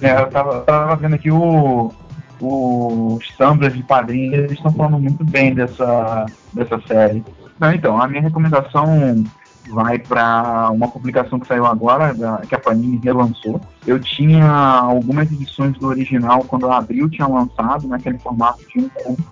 É, 0.00 0.20
eu 0.20 0.26
tava, 0.28 0.60
tava 0.60 0.96
vendo 0.96 1.14
aqui 1.14 1.30
o, 1.30 1.92
os 2.40 3.28
tumblers 3.36 3.74
de 3.74 3.82
padrinhos, 3.82 4.34
eles 4.34 4.52
estão 4.52 4.72
falando 4.72 4.98
muito 4.98 5.24
bem 5.24 5.54
dessa, 5.54 6.26
dessa 6.52 6.80
série. 6.86 7.24
Não, 7.58 7.72
então, 7.72 8.00
a 8.00 8.06
minha 8.06 8.22
recomendação 8.22 9.24
vai 9.70 9.98
para 9.98 10.70
uma 10.70 10.88
publicação 10.88 11.38
que 11.38 11.46
saiu 11.46 11.66
agora, 11.66 12.14
da, 12.14 12.38
que 12.38 12.54
a 12.54 12.58
Panini 12.58 13.00
relançou. 13.02 13.60
Eu 13.86 13.98
tinha 13.98 14.48
algumas 14.48 15.30
edições 15.30 15.76
do 15.78 15.86
original 15.86 16.44
quando 16.44 16.66
eu 16.66 16.72
abri, 16.72 16.98
eu 16.98 17.10
tinha 17.10 17.26
lançado 17.26 17.86
naquele 17.88 18.18
formato 18.18 18.60
de 18.68 18.80
um 18.80 18.88
conto, 18.88 19.22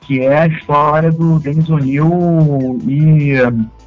que 0.00 0.20
é 0.20 0.40
a 0.40 0.46
história 0.46 1.12
do 1.12 1.38
Dennis 1.38 1.68
O'Neill 1.68 2.78
e 2.86 3.34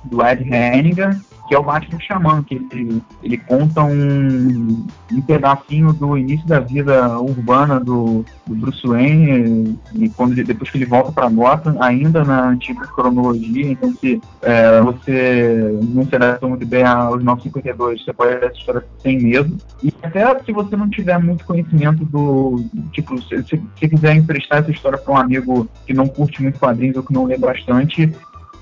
do 0.05 0.25
Ed 0.25 0.43
Hennigan, 0.43 1.19
que 1.53 1.57
é 1.57 1.59
o 1.59 1.63
Batman 1.63 1.99
Xamã, 1.99 2.43
que 2.43 2.55
ele, 2.55 3.03
ele 3.21 3.37
conta 3.37 3.83
um, 3.83 4.87
um 5.11 5.21
pedacinho 5.21 5.93
do 5.93 6.17
início 6.17 6.47
da 6.47 6.59
vida 6.59 7.19
urbana 7.19 7.79
do, 7.79 8.25
do 8.47 8.55
Bruce 8.55 8.81
Wayne, 8.87 9.77
e 9.93 10.09
quando 10.09 10.31
ele, 10.31 10.43
depois 10.43 10.71
que 10.71 10.79
ele 10.79 10.85
volta 10.85 11.11
para 11.11 11.29
Gotham, 11.29 11.77
ainda 11.79 12.23
na 12.23 12.49
antiga 12.49 12.87
cronologia, 12.87 13.71
então 13.71 13.93
se 13.93 14.19
é, 14.41 14.81
você 14.81 15.79
não 15.89 16.03
se 16.07 16.15
adapta 16.15 16.47
muito 16.47 16.65
bem 16.65 16.83
aos 16.83 17.23
952, 17.23 18.03
você 18.03 18.13
pode 18.13 18.31
ler 18.31 18.45
essa 18.45 18.57
história 18.57 18.83
sem 18.97 19.21
medo. 19.21 19.55
E 19.83 19.93
até 20.01 20.39
se 20.43 20.51
você 20.51 20.75
não 20.75 20.89
tiver 20.89 21.19
muito 21.19 21.45
conhecimento 21.45 22.03
do, 22.03 22.65
tipo, 22.91 23.21
se, 23.21 23.43
se, 23.43 23.61
se 23.79 23.89
quiser 23.89 24.15
emprestar 24.15 24.61
essa 24.63 24.71
história 24.71 24.97
para 24.97 25.13
um 25.13 25.17
amigo 25.17 25.69
que 25.85 25.93
não 25.93 26.07
curte 26.07 26.41
muito 26.41 26.57
quadrinhos 26.57 26.97
ou 26.97 27.03
que 27.03 27.13
não 27.13 27.25
lê 27.25 27.37
bastante, 27.37 28.11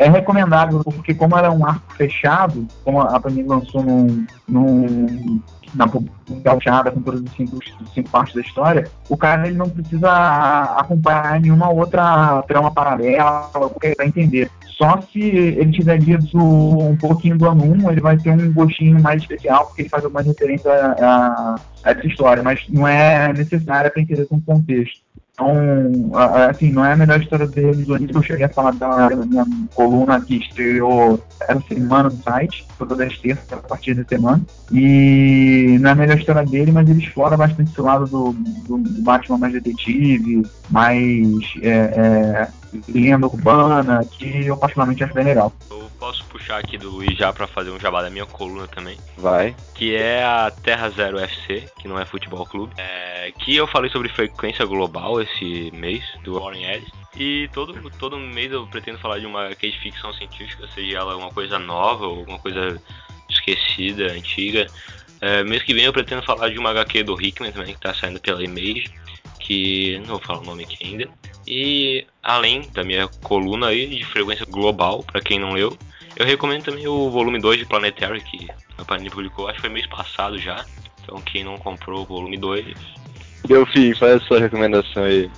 é 0.01 0.09
recomendável, 0.09 0.83
porque 0.83 1.13
como 1.13 1.37
ela 1.37 1.47
é 1.47 1.51
um 1.51 1.63
arco 1.63 1.93
fechado, 1.93 2.67
como 2.83 3.01
a 3.01 3.19
Panini 3.19 3.47
lançou 3.47 3.83
num, 3.83 4.25
num, 4.47 5.39
na 5.75 5.85
gauchada 6.43 6.89
com 6.89 7.01
todas 7.01 7.23
as 7.23 7.31
cinco, 7.33 7.59
cinco 7.93 8.09
partes 8.09 8.33
da 8.33 8.41
história, 8.41 8.87
o 9.07 9.15
cara 9.15 9.47
ele 9.47 9.55
não 9.55 9.69
precisa 9.69 10.09
acompanhar 10.75 11.39
nenhuma 11.39 11.69
outra 11.69 12.41
trama 12.47 12.71
paralela 12.71 13.51
para 13.95 14.07
entender. 14.07 14.49
Só 14.75 14.99
se 15.01 15.21
ele 15.21 15.71
tiver 15.71 16.01
lido 16.01 16.27
um 16.35 16.97
pouquinho 16.97 17.37
do 17.37 17.47
ano 17.47 17.91
ele 17.91 18.01
vai 18.01 18.17
ter 18.17 18.31
um 18.31 18.51
gostinho 18.51 18.99
mais 18.99 19.21
especial, 19.21 19.67
porque 19.67 19.83
ele 19.83 19.89
faz 19.89 20.03
alguma 20.03 20.23
referência 20.23 20.71
a, 20.71 20.95
a, 20.99 21.55
a 21.83 21.91
essa 21.91 22.07
história, 22.07 22.41
mas 22.41 22.65
não 22.69 22.87
é 22.87 23.31
necessária 23.33 23.91
para 23.91 24.01
entender 24.01 24.25
com 24.25 24.41
contexto. 24.41 25.10
Então, 25.41 26.15
assim, 26.49 26.71
não 26.71 26.85
é 26.85 26.93
a 26.93 26.95
melhor 26.95 27.19
história 27.19 27.47
do 27.47 27.55
revisionismo. 27.55 28.19
Eu 28.19 28.23
cheguei 28.23 28.45
a 28.45 28.49
falar 28.49 28.73
da 28.73 29.09
minha 29.09 29.45
coluna 29.73 30.21
que 30.21 30.37
estreou 30.37 31.19
essa 31.41 31.61
semana 31.67 32.09
no 32.09 32.11
site, 32.21 32.67
todas 32.77 32.99
as 32.99 33.17
terças, 33.17 33.51
a 33.51 33.57
partir 33.57 33.95
da 33.95 34.03
semana. 34.03 34.41
E 34.71 35.77
não 35.81 35.89
é 35.89 35.93
a 35.93 35.95
melhor 35.95 36.17
história 36.17 36.45
dele, 36.45 36.71
mas 36.71 36.87
ele 36.87 37.03
explora 37.03 37.35
bastante 37.35 37.71
esse 37.71 37.81
lado 37.81 38.05
do, 38.05 38.33
do, 38.33 38.77
do 38.77 39.01
Batman 39.01 39.39
mais 39.39 39.53
detetive, 39.53 40.45
mais 40.69 41.53
é, 41.63 41.69
é, 41.69 42.47
lenda 42.87 43.27
urbana, 43.27 44.05
que 44.05 44.45
eu 44.45 44.57
particularmente 44.57 45.03
acho 45.03 45.13
bem 45.13 45.25
legal. 45.25 45.53
Eu 45.69 45.89
posso 45.99 46.23
puxar 46.25 46.57
aqui 46.57 46.77
do 46.77 46.89
Luiz 46.89 47.17
já 47.17 47.31
para 47.31 47.47
fazer 47.47 47.69
um 47.69 47.79
jabá 47.79 48.01
da 48.01 48.09
minha 48.09 48.25
coluna 48.25 48.67
também. 48.67 48.97
Vai. 49.17 49.55
Que 49.75 49.95
é 49.95 50.23
a 50.23 50.51
Terra 50.51 50.89
Zero 50.89 51.19
FC, 51.19 51.65
que 51.79 51.87
não 51.87 51.99
é 51.99 52.05
futebol 52.05 52.45
clube. 52.45 52.73
É, 52.77 53.31
que 53.39 53.55
eu 53.55 53.67
falei 53.67 53.89
sobre 53.89 54.09
frequência 54.09 54.65
global 54.65 55.21
esse 55.21 55.71
mês, 55.73 56.03
do 56.23 56.39
Warren 56.39 56.63
Ellis. 56.63 56.89
E 57.15 57.49
todo, 57.53 57.89
todo 57.99 58.17
mês 58.17 58.51
eu 58.51 58.65
pretendo 58.67 58.97
falar 58.99 59.19
de 59.19 59.25
uma 59.25 59.53
case 59.55 59.73
de 59.73 59.79
ficção 59.79 60.13
científica, 60.13 60.67
seja 60.73 60.97
ela 60.97 61.17
uma 61.17 61.29
coisa 61.29 61.59
nova 61.59 62.05
ou 62.05 62.19
alguma 62.19 62.39
coisa 62.39 62.81
esquecida, 63.29 64.11
antiga. 64.13 64.67
É, 65.19 65.43
mês 65.43 65.61
que 65.61 65.73
vem 65.73 65.85
eu 65.85 65.93
pretendo 65.93 66.23
falar 66.23 66.49
de 66.49 66.57
uma 66.57 66.71
HQ 66.71 67.03
do 67.03 67.21
Hickman 67.21 67.51
também, 67.51 67.75
que 67.75 67.79
tá 67.79 67.93
saindo 67.93 68.19
pela 68.19 68.43
Image, 68.43 68.91
que 69.51 69.99
não 69.99 70.15
vou 70.15 70.19
falar 70.19 70.39
o 70.39 70.45
nome 70.45 70.63
aqui 70.63 70.77
ainda. 70.81 71.09
E 71.45 72.05
além 72.23 72.61
da 72.73 72.83
minha 72.83 73.09
coluna 73.21 73.67
aí 73.67 73.85
de 73.85 74.05
frequência 74.05 74.45
global, 74.49 75.03
para 75.03 75.19
quem 75.19 75.39
não 75.39 75.51
leu, 75.51 75.77
eu 76.15 76.25
recomendo 76.25 76.63
também 76.63 76.87
o 76.87 77.09
volume 77.09 77.39
2 77.39 77.59
de 77.59 77.65
Planetary, 77.65 78.21
que 78.21 78.47
a 78.77 78.85
Panini 78.85 79.09
publicou, 79.09 79.47
acho 79.47 79.55
que 79.55 79.61
foi 79.61 79.69
mês 79.69 79.87
passado 79.87 80.37
já. 80.37 80.63
Então 81.03 81.19
quem 81.21 81.43
não 81.43 81.57
comprou 81.57 82.03
o 82.03 82.05
volume 82.05 82.37
2. 82.37 82.65
Delfim, 83.45 83.93
faz 83.95 84.13
a 84.13 84.19
sua 84.21 84.39
recomendação 84.39 85.03
aí. 85.03 85.29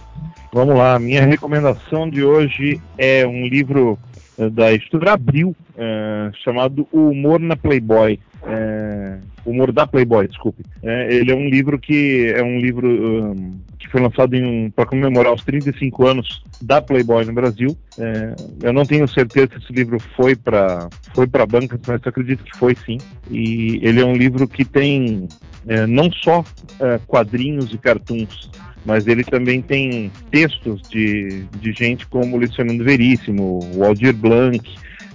Vamos 0.54 0.76
lá, 0.76 1.00
minha 1.00 1.26
recomendação 1.26 2.08
de 2.08 2.24
hoje 2.24 2.80
é 3.00 3.26
um 3.26 3.48
livro 3.48 3.98
uh, 4.38 4.50
da 4.52 4.72
editora 4.72 5.14
Abril, 5.14 5.56
uh, 5.72 6.36
chamado 6.44 6.88
O 6.92 7.10
Humor 7.10 7.40
na 7.40 7.56
Playboy. 7.56 8.20
Uh, 8.44 9.20
Humor 9.44 9.72
da 9.72 9.88
Playboy, 9.88 10.28
desculpe. 10.28 10.64
ele 10.84 11.32
é 11.32 11.36
um 11.36 11.50
livro 11.50 11.80
que 11.80 12.32
é 12.36 12.44
um 12.44 12.60
livro 12.60 12.88
um, 12.88 13.52
foi 13.94 14.02
lançado 14.02 14.36
para 14.76 14.88
comemorar 14.88 15.32
os 15.32 15.44
35 15.44 16.08
anos 16.08 16.44
da 16.60 16.82
Playboy 16.82 17.24
no 17.26 17.34
Brasil. 17.34 17.78
É, 18.00 18.34
eu 18.64 18.74
não 18.74 18.84
tenho 18.88 19.08
certeza 19.08 19.50
se 19.52 19.66
esse 19.66 19.72
livro 19.72 20.00
foi 20.16 20.36
para 20.36 20.90
foi 21.14 21.28
para 21.28 21.46
banca, 21.46 21.80
mas 21.88 22.02
acredito 22.04 22.44
que 22.44 22.58
foi 22.58 22.76
sim. 22.76 22.98
E 23.30 23.80
ele 23.84 24.02
é 24.02 24.06
um 24.06 24.16
livro 24.16 24.48
que 24.48 24.66
tem 24.66 25.28
é, 25.68 25.86
não 25.86 26.12
só 26.12 26.44
é, 26.80 27.00
quadrinhos 27.06 27.72
e 27.72 27.78
cartoons, 27.78 28.50
mas 28.84 29.06
ele 29.06 29.24
também 29.24 29.62
tem 29.62 30.12
textos 30.32 30.82
de, 30.90 31.44
de 31.60 31.72
gente 31.72 32.08
como 32.08 32.36
Luciano 32.36 32.84
Veríssimo, 32.84 33.60
Waldir 33.76 34.16
Blanc, 34.16 34.60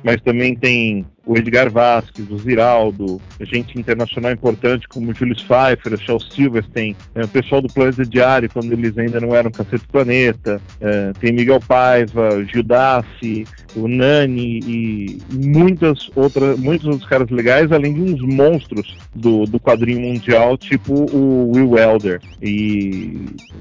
mas 0.02 0.20
também 0.22 0.54
tem 0.54 1.06
o 1.26 1.36
Edgar 1.36 1.70
Vasquez, 1.70 2.30
o 2.30 2.38
Ziraldo, 2.38 3.20
gente 3.40 3.78
internacional 3.78 4.32
importante 4.32 4.88
como 4.88 5.14
Julius 5.14 5.42
Pfeiffer, 5.42 5.92
o 5.92 5.98
Charles 5.98 6.26
Silverstein, 6.32 6.96
é, 7.14 7.24
o 7.24 7.28
pessoal 7.28 7.60
do 7.60 7.68
Planeta 7.68 8.04
Diário, 8.04 8.48
quando 8.50 8.72
eles 8.72 8.96
ainda 8.96 9.20
não 9.20 9.34
eram 9.34 9.50
Cacete 9.50 9.86
Planeta, 9.88 10.60
é, 10.80 11.12
tem 11.20 11.32
Miguel 11.32 11.60
Paiva, 11.60 12.34
o 12.34 12.44
Gildassi, 12.44 13.44
o 13.76 13.88
Nani 13.88 14.60
e 14.66 15.18
muitas 15.32 16.10
outras, 16.14 16.58
muitos 16.58 16.86
outros 16.86 17.08
caras 17.08 17.28
legais, 17.30 17.70
além 17.72 17.94
de 17.94 18.00
uns 18.02 18.20
monstros 18.22 18.96
do, 19.14 19.44
do 19.44 19.58
quadrinho 19.60 20.00
mundial, 20.00 20.56
tipo 20.56 20.94
o 21.12 21.52
Will 21.52 21.70
Welder. 21.70 22.20
E, 22.42 23.18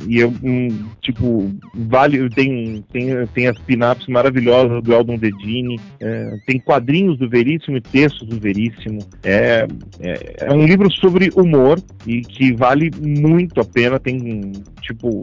e 0.07 0.19
eu, 0.19 0.33
um, 0.43 0.67
tipo, 1.01 1.51
vale, 1.73 2.29
tem, 2.29 2.83
tem, 2.91 3.25
tem 3.33 3.47
as 3.47 3.57
pin-ups 3.59 4.07
maravilhosas 4.07 4.83
do 4.83 4.93
Eldon 4.93 5.17
Dedini, 5.17 5.79
é, 5.99 6.37
tem 6.45 6.59
quadrinhos 6.59 7.17
do 7.17 7.29
Veríssimo 7.29 7.77
e 7.77 7.81
textos 7.81 8.27
do 8.27 8.39
Veríssimo. 8.39 8.99
É, 9.23 9.67
é, 9.99 10.35
é, 10.41 10.53
um 10.53 10.65
livro 10.65 10.91
sobre 10.91 11.29
humor 11.35 11.79
e 12.05 12.21
que 12.21 12.53
vale 12.53 12.91
muito 13.01 13.59
a 13.59 13.65
pena. 13.65 13.99
Tem, 13.99 14.51
tipo, 14.81 15.21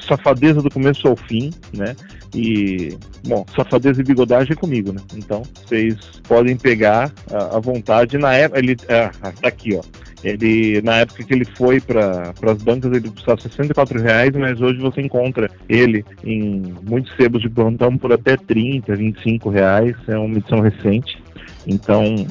safadeza 0.00 0.60
do 0.62 0.70
começo 0.70 1.06
ao 1.08 1.16
fim, 1.16 1.50
né? 1.72 1.96
E, 2.34 2.96
bom, 3.26 3.44
safadeza 3.54 4.00
e 4.00 4.04
bigodagem 4.04 4.52
é 4.52 4.56
comigo, 4.56 4.92
né? 4.92 5.00
Então, 5.14 5.42
vocês 5.54 5.96
podem 6.28 6.56
pegar 6.56 7.12
à 7.32 7.58
vontade. 7.58 8.18
Na 8.18 8.34
época, 8.34 8.58
ele. 8.58 8.76
Ah, 8.88 9.10
tá 9.32 9.48
aqui, 9.48 9.74
ó. 9.74 9.82
Ele, 10.24 10.80
na 10.82 10.96
época 10.96 11.22
que 11.22 11.32
ele 11.32 11.44
foi 11.56 11.80
para 11.80 12.32
as 12.42 12.62
bancas, 12.62 12.92
ele 12.92 13.10
custava 13.10 13.40
64 13.40 14.02
reais, 14.02 14.32
mas 14.32 14.60
hoje 14.60 14.80
você 14.80 15.00
encontra 15.00 15.50
ele 15.68 16.04
em 16.24 16.74
muitos 16.82 17.14
sebos 17.16 17.40
de 17.40 17.48
plantão 17.48 17.96
por 17.96 18.12
até 18.12 18.36
30, 18.36 18.94
25 18.96 19.50
reais. 19.50 19.94
É 20.08 20.18
uma 20.18 20.36
edição 20.36 20.60
recente. 20.60 21.22
Então, 21.66 22.26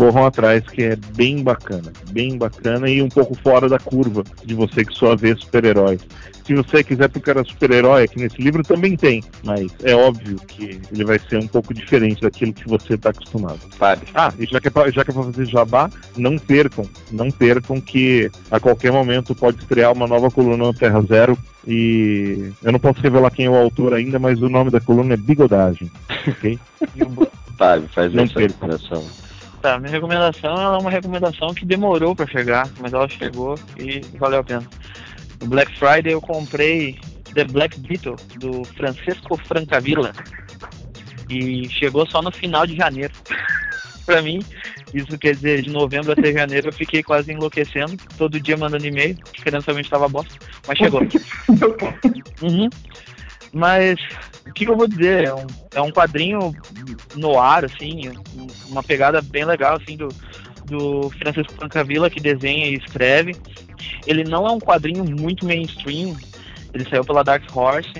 corram 0.00 0.24
atrás, 0.24 0.64
que 0.64 0.82
é 0.82 0.96
bem 0.96 1.42
bacana, 1.42 1.92
bem 2.10 2.38
bacana 2.38 2.88
e 2.88 3.02
um 3.02 3.08
pouco 3.10 3.34
fora 3.34 3.68
da 3.68 3.78
curva 3.78 4.24
de 4.42 4.54
você 4.54 4.82
que 4.82 4.94
só 4.94 5.14
vê 5.14 5.36
super-heróis. 5.36 6.00
Se 6.46 6.54
você 6.54 6.82
quiser 6.82 7.10
procurar 7.10 7.44
super-herói 7.44 8.04
aqui 8.04 8.18
nesse 8.18 8.40
livro, 8.40 8.62
também 8.62 8.96
tem, 8.96 9.22
mas 9.44 9.70
é 9.84 9.94
óbvio 9.94 10.36
que 10.48 10.80
ele 10.90 11.04
vai 11.04 11.18
ser 11.18 11.36
um 11.36 11.46
pouco 11.46 11.74
diferente 11.74 12.22
daquilo 12.22 12.54
que 12.54 12.66
você 12.66 12.94
está 12.94 13.10
acostumado. 13.10 13.60
Fábio. 13.76 14.08
Ah, 14.14 14.32
e 14.38 14.46
já 14.46 14.58
que, 14.58 14.68
é 14.68 14.70
pra, 14.70 14.90
já 14.90 15.04
que 15.04 15.10
é 15.10 15.14
pra 15.14 15.22
fazer 15.22 15.44
jabá, 15.44 15.90
não 16.16 16.38
percam, 16.38 16.86
não 17.12 17.30
percam 17.30 17.78
que 17.78 18.30
a 18.50 18.58
qualquer 18.58 18.90
momento 18.90 19.34
pode 19.34 19.58
estrear 19.58 19.92
uma 19.92 20.06
nova 20.06 20.30
coluna 20.30 20.64
no 20.64 20.72
Terra 20.72 21.02
Zero 21.02 21.36
e 21.66 22.50
eu 22.62 22.72
não 22.72 22.80
posso 22.80 23.02
revelar 23.02 23.30
quem 23.32 23.44
é 23.44 23.50
o 23.50 23.54
autor 23.54 23.92
ainda, 23.92 24.18
mas 24.18 24.40
o 24.40 24.48
nome 24.48 24.70
da 24.70 24.80
coluna 24.80 25.12
é 25.12 25.18
Bigodagem, 25.18 25.92
ok? 26.26 26.58
Fábio, 27.58 27.86
faz 27.92 28.14
Não 28.14 28.24
essa 28.24 28.32
perca. 28.32 28.78
Tá, 29.60 29.78
minha 29.78 29.92
recomendação 29.92 30.54
é 30.54 30.78
uma 30.78 30.90
recomendação 30.90 31.52
que 31.52 31.66
demorou 31.66 32.16
pra 32.16 32.26
chegar, 32.26 32.68
mas 32.80 32.94
ela 32.94 33.08
chegou 33.08 33.56
e 33.78 34.00
valeu 34.16 34.40
a 34.40 34.44
pena. 34.44 34.66
No 35.40 35.48
Black 35.48 35.78
Friday 35.78 36.14
eu 36.14 36.20
comprei 36.20 36.98
The 37.34 37.44
Black 37.44 37.78
Beetle, 37.80 38.16
do 38.38 38.64
Francisco 38.64 39.36
Francavilla. 39.46 40.12
E 41.28 41.68
chegou 41.68 42.08
só 42.08 42.22
no 42.22 42.32
final 42.32 42.66
de 42.66 42.74
janeiro. 42.74 43.12
pra 44.06 44.22
mim, 44.22 44.40
isso 44.94 45.18
quer 45.18 45.34
dizer, 45.34 45.62
de 45.62 45.70
novembro 45.70 46.12
até 46.12 46.32
janeiro 46.32 46.68
eu 46.68 46.72
fiquei 46.72 47.02
quase 47.02 47.30
enlouquecendo, 47.30 47.96
todo 48.16 48.40
dia 48.40 48.56
mandando 48.56 48.86
e-mail, 48.86 49.16
querendo 49.32 49.62
saber 49.62 49.80
onde 49.80 49.90
tava 49.90 50.06
a 50.06 50.08
bosta, 50.08 50.34
mas 50.66 50.78
chegou. 50.78 51.02
Uhum. 52.42 52.70
Mas 53.52 53.96
o 54.46 54.52
que, 54.52 54.64
eu 54.68 54.76
vou 54.76 54.86
dizer? 54.88 55.24
É 55.24 55.34
um, 55.34 55.46
é 55.74 55.80
um 55.80 55.90
quadrinho 55.90 56.54
no 57.16 57.38
ar, 57.38 57.64
assim, 57.64 58.08
um- 58.08 58.46
uma 58.70 58.82
pegada 58.82 59.20
bem 59.22 59.44
legal, 59.44 59.76
assim, 59.76 59.96
do, 59.96 60.08
do 60.64 61.10
Francisco 61.10 61.52
Francavilla, 61.54 62.10
que 62.10 62.20
desenha 62.20 62.66
e 62.66 62.74
escreve. 62.74 63.36
Ele 64.06 64.24
não 64.24 64.46
é 64.46 64.50
um 64.50 64.58
quadrinho 64.58 65.04
muito 65.04 65.46
mainstream, 65.46 66.16
ele 66.72 66.88
saiu 66.88 67.04
pela 67.04 67.24
Dark 67.24 67.44
Horse, 67.54 67.92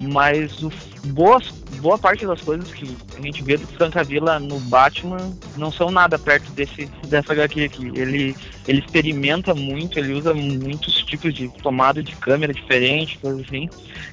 mas 0.00 0.62
o, 0.62 0.72
boas, 1.06 1.50
boa 1.80 1.98
parte 1.98 2.26
das 2.26 2.40
coisas 2.40 2.72
que 2.72 2.96
a 3.16 3.20
gente 3.20 3.42
vê 3.42 3.56
do 3.56 3.66
Francavilla 3.66 4.38
no 4.38 4.58
Batman 4.60 5.36
não 5.56 5.70
são 5.70 5.90
nada 5.90 6.18
perto 6.18 6.50
desse, 6.52 6.86
dessa 7.06 7.32
HQ 7.32 7.64
aqui. 7.64 7.86
Ele, 7.94 8.36
ele 8.66 8.78
experimenta 8.80 9.54
muito, 9.54 9.98
ele 9.98 10.12
usa 10.12 10.34
muitos 10.34 11.02
tipos 11.04 11.32
de 11.34 11.48
tomada 11.62 12.02
de 12.02 12.14
câmera 12.16 12.52
diferente, 12.52 13.18
coisas 13.18 13.46
assim. 13.46 13.68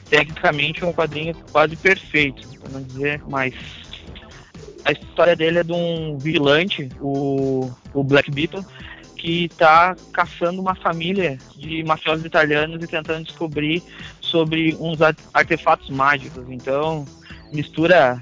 Tecnicamente 0.09 0.83
é 0.83 0.87
um 0.87 0.93
quadrinho 0.93 1.35
quase 1.51 1.75
perfeito, 1.75 2.47
para 2.59 2.71
não 2.71 2.83
dizer 2.83 3.21
mais. 3.27 3.53
A 4.83 4.91
história 4.91 5.35
dele 5.35 5.59
é 5.59 5.63
de 5.63 5.71
um 5.71 6.17
vigilante, 6.17 6.89
o, 6.99 7.71
o 7.93 8.03
Black 8.03 8.31
Beetle, 8.31 8.65
que 9.15 9.45
está 9.45 9.95
caçando 10.11 10.59
uma 10.59 10.73
família 10.73 11.37
de 11.55 11.83
mafiosos 11.83 12.25
italianos 12.25 12.83
e 12.83 12.87
tentando 12.87 13.23
descobrir 13.23 13.83
sobre 14.31 14.75
uns 14.79 15.01
ar- 15.01 15.15
artefatos 15.33 15.89
mágicos. 15.89 16.45
Então, 16.49 17.05
mistura 17.53 18.21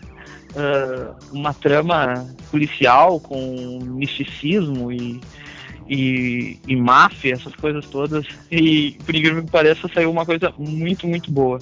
ah, 0.56 1.16
uma 1.32 1.54
trama 1.54 2.28
policial 2.52 3.20
com 3.20 3.80
misticismo 3.84 4.92
e, 4.92 5.22
e, 5.88 6.60
e 6.68 6.76
máfia, 6.76 7.34
essas 7.34 7.56
coisas 7.56 7.86
todas. 7.86 8.26
E, 8.52 8.98
por 9.06 9.16
incrível 9.16 9.44
que 9.44 9.52
pareça, 9.52 9.88
saiu 9.94 10.12
uma 10.12 10.26
coisa 10.26 10.54
muito, 10.58 11.08
muito 11.08 11.32
boa. 11.32 11.60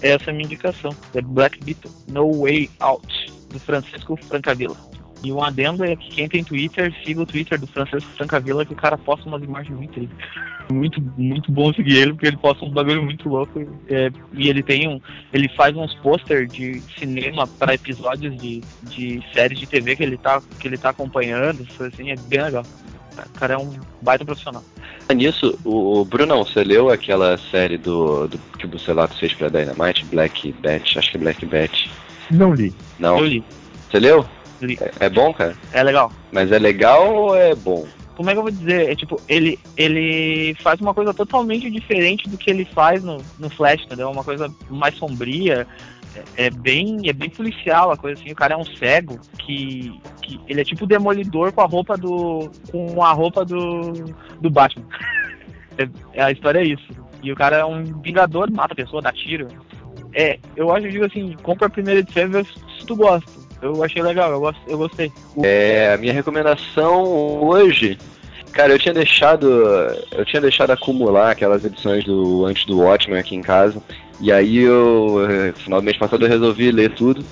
Essa 0.00 0.26
é 0.26 0.30
a 0.30 0.32
minha 0.32 0.46
indicação. 0.46 0.94
The 1.12 1.20
Black 1.22 1.62
Beetle, 1.64 1.90
No 2.06 2.42
Way 2.42 2.70
Out, 2.78 3.32
do 3.50 3.58
Francisco 3.58 4.16
Francavilla. 4.16 4.87
E 5.22 5.32
um 5.32 5.42
adendo 5.42 5.84
é 5.84 5.96
que 5.96 6.10
quem 6.10 6.28
tem 6.28 6.44
Twitter, 6.44 6.94
siga 7.04 7.22
o 7.22 7.26
Twitter 7.26 7.58
do 7.58 7.66
Francisco 7.66 8.10
Francavilla, 8.16 8.64
que 8.64 8.72
o 8.72 8.76
cara 8.76 8.96
posta 8.96 9.28
umas 9.28 9.42
imagens 9.42 9.76
muito 9.76 9.92
tristes. 9.92 10.16
Muito, 10.70 11.00
muito 11.16 11.50
bom 11.50 11.72
seguir 11.72 11.96
ele, 11.96 12.12
porque 12.12 12.26
ele 12.26 12.36
posta 12.36 12.62
um 12.62 12.68
bagulho 12.68 13.02
muito 13.02 13.26
louco. 13.26 13.58
é, 13.88 14.10
e 14.34 14.50
ele 14.50 14.62
tem 14.62 14.86
um. 14.86 15.00
Ele 15.32 15.48
faz 15.56 15.74
uns 15.74 15.94
pôster 15.94 16.46
de 16.46 16.82
cinema 16.98 17.46
para 17.46 17.72
episódios 17.72 18.36
de, 18.36 18.60
de 18.82 19.22
séries 19.32 19.58
de 19.58 19.66
TV 19.66 19.96
que 19.96 20.02
ele 20.02 20.18
tá, 20.18 20.42
que 20.60 20.68
ele 20.68 20.76
tá 20.76 20.90
acompanhando. 20.90 21.62
isso 21.62 21.82
Assim, 21.82 22.10
é 22.10 22.16
bem 22.16 22.42
legal. 22.42 22.62
O 23.16 23.38
cara 23.38 23.54
é 23.54 23.56
um 23.56 23.72
baita 24.02 24.26
profissional. 24.26 24.62
Nisso, 25.14 25.58
o, 25.64 26.00
o 26.00 26.04
Brunão, 26.04 26.44
você 26.44 26.62
leu 26.62 26.90
aquela 26.90 27.38
série 27.38 27.78
do, 27.78 28.28
do 28.28 28.38
que 28.58 28.66
o 28.66 28.68
Bucelato 28.68 29.16
fez 29.16 29.32
pra 29.32 29.48
Dynamite, 29.48 30.04
Black 30.04 30.52
Bat, 30.62 30.98
acho 30.98 31.10
que 31.10 31.16
é 31.16 31.20
Black 31.20 31.46
Bat. 31.46 31.90
Não 32.30 32.52
li. 32.52 32.74
Não, 32.98 33.16
Eu 33.18 33.24
li. 33.24 33.44
você 33.90 33.98
leu? 33.98 34.26
É, 34.62 35.06
é 35.06 35.10
bom, 35.10 35.32
cara? 35.32 35.56
É 35.72 35.82
legal. 35.82 36.12
Mas 36.32 36.50
é 36.52 36.58
legal 36.58 37.14
ou 37.14 37.36
é 37.36 37.54
bom? 37.54 37.86
como 38.18 38.30
é 38.30 38.32
que 38.32 38.38
eu 38.40 38.42
vou 38.42 38.50
dizer? 38.50 38.90
É 38.90 38.96
tipo, 38.96 39.20
ele, 39.28 39.56
ele 39.76 40.52
faz 40.56 40.80
uma 40.80 40.92
coisa 40.92 41.14
totalmente 41.14 41.70
diferente 41.70 42.28
do 42.28 42.36
que 42.36 42.50
ele 42.50 42.64
faz 42.64 43.04
no, 43.04 43.18
no 43.38 43.48
Flash, 43.48 43.84
entendeu? 43.84 44.10
Uma 44.10 44.24
coisa 44.24 44.52
mais 44.68 44.96
sombria. 44.96 45.64
É, 46.36 46.46
é 46.46 46.50
bem, 46.50 47.08
é 47.08 47.12
bem 47.12 47.30
policial 47.30 47.92
a 47.92 47.96
coisa 47.96 48.20
assim. 48.20 48.32
O 48.32 48.34
cara 48.34 48.54
é 48.54 48.56
um 48.56 48.64
cego 48.64 49.20
que, 49.38 49.96
que 50.20 50.40
ele 50.48 50.60
é 50.60 50.64
tipo 50.64 50.84
demolidor 50.84 51.52
com 51.52 51.60
a 51.60 51.66
roupa 51.66 51.96
do 51.96 52.50
com 52.72 53.00
a 53.04 53.12
roupa 53.12 53.44
do 53.44 53.92
do 54.40 54.50
Batman. 54.50 54.84
É, 56.12 56.20
a 56.20 56.32
história 56.32 56.58
é 56.58 56.64
isso. 56.64 56.92
E 57.22 57.30
o 57.30 57.36
cara 57.36 57.58
é 57.58 57.64
um 57.64 57.84
vingador, 58.00 58.50
mata 58.50 58.72
a 58.72 58.76
pessoa, 58.76 59.00
dá 59.00 59.12
tiro. 59.12 59.46
É, 60.12 60.40
eu 60.56 60.72
acho, 60.72 60.86
eu 60.86 60.90
digo 60.90 61.04
assim, 61.04 61.36
compra 61.40 61.68
a 61.68 61.70
primeira 61.70 62.00
edição 62.00 62.24
e 62.24 62.26
vê 62.26 62.42
se 62.42 62.84
tu 62.84 62.96
gosta. 62.96 63.30
Eu 63.60 63.82
achei 63.82 64.00
legal, 64.02 64.30
eu, 64.30 64.40
gost, 64.40 64.60
eu 64.66 64.78
gostei. 64.78 65.12
É, 65.42 65.92
a 65.92 65.96
minha 65.96 66.12
recomendação 66.12 67.02
hoje, 67.42 67.98
cara, 68.52 68.72
eu 68.72 68.78
tinha 68.78 68.94
deixado, 68.94 69.48
eu 70.12 70.24
tinha 70.24 70.40
deixado 70.40 70.70
acumular 70.70 71.32
aquelas 71.32 71.64
edições 71.64 72.04
do 72.04 72.44
antes 72.44 72.64
do 72.64 72.78
Watchmen 72.78 73.18
aqui 73.18 73.34
em 73.34 73.42
casa. 73.42 73.82
E 74.20 74.32
aí 74.32 74.58
eu, 74.58 75.26
eh, 75.28 75.52
final 75.52 75.80
do 75.80 75.84
mês 75.84 75.96
passado 75.96 76.24
eu 76.24 76.28
resolvi 76.28 76.70
ler 76.70 76.90
tudo. 76.94 77.24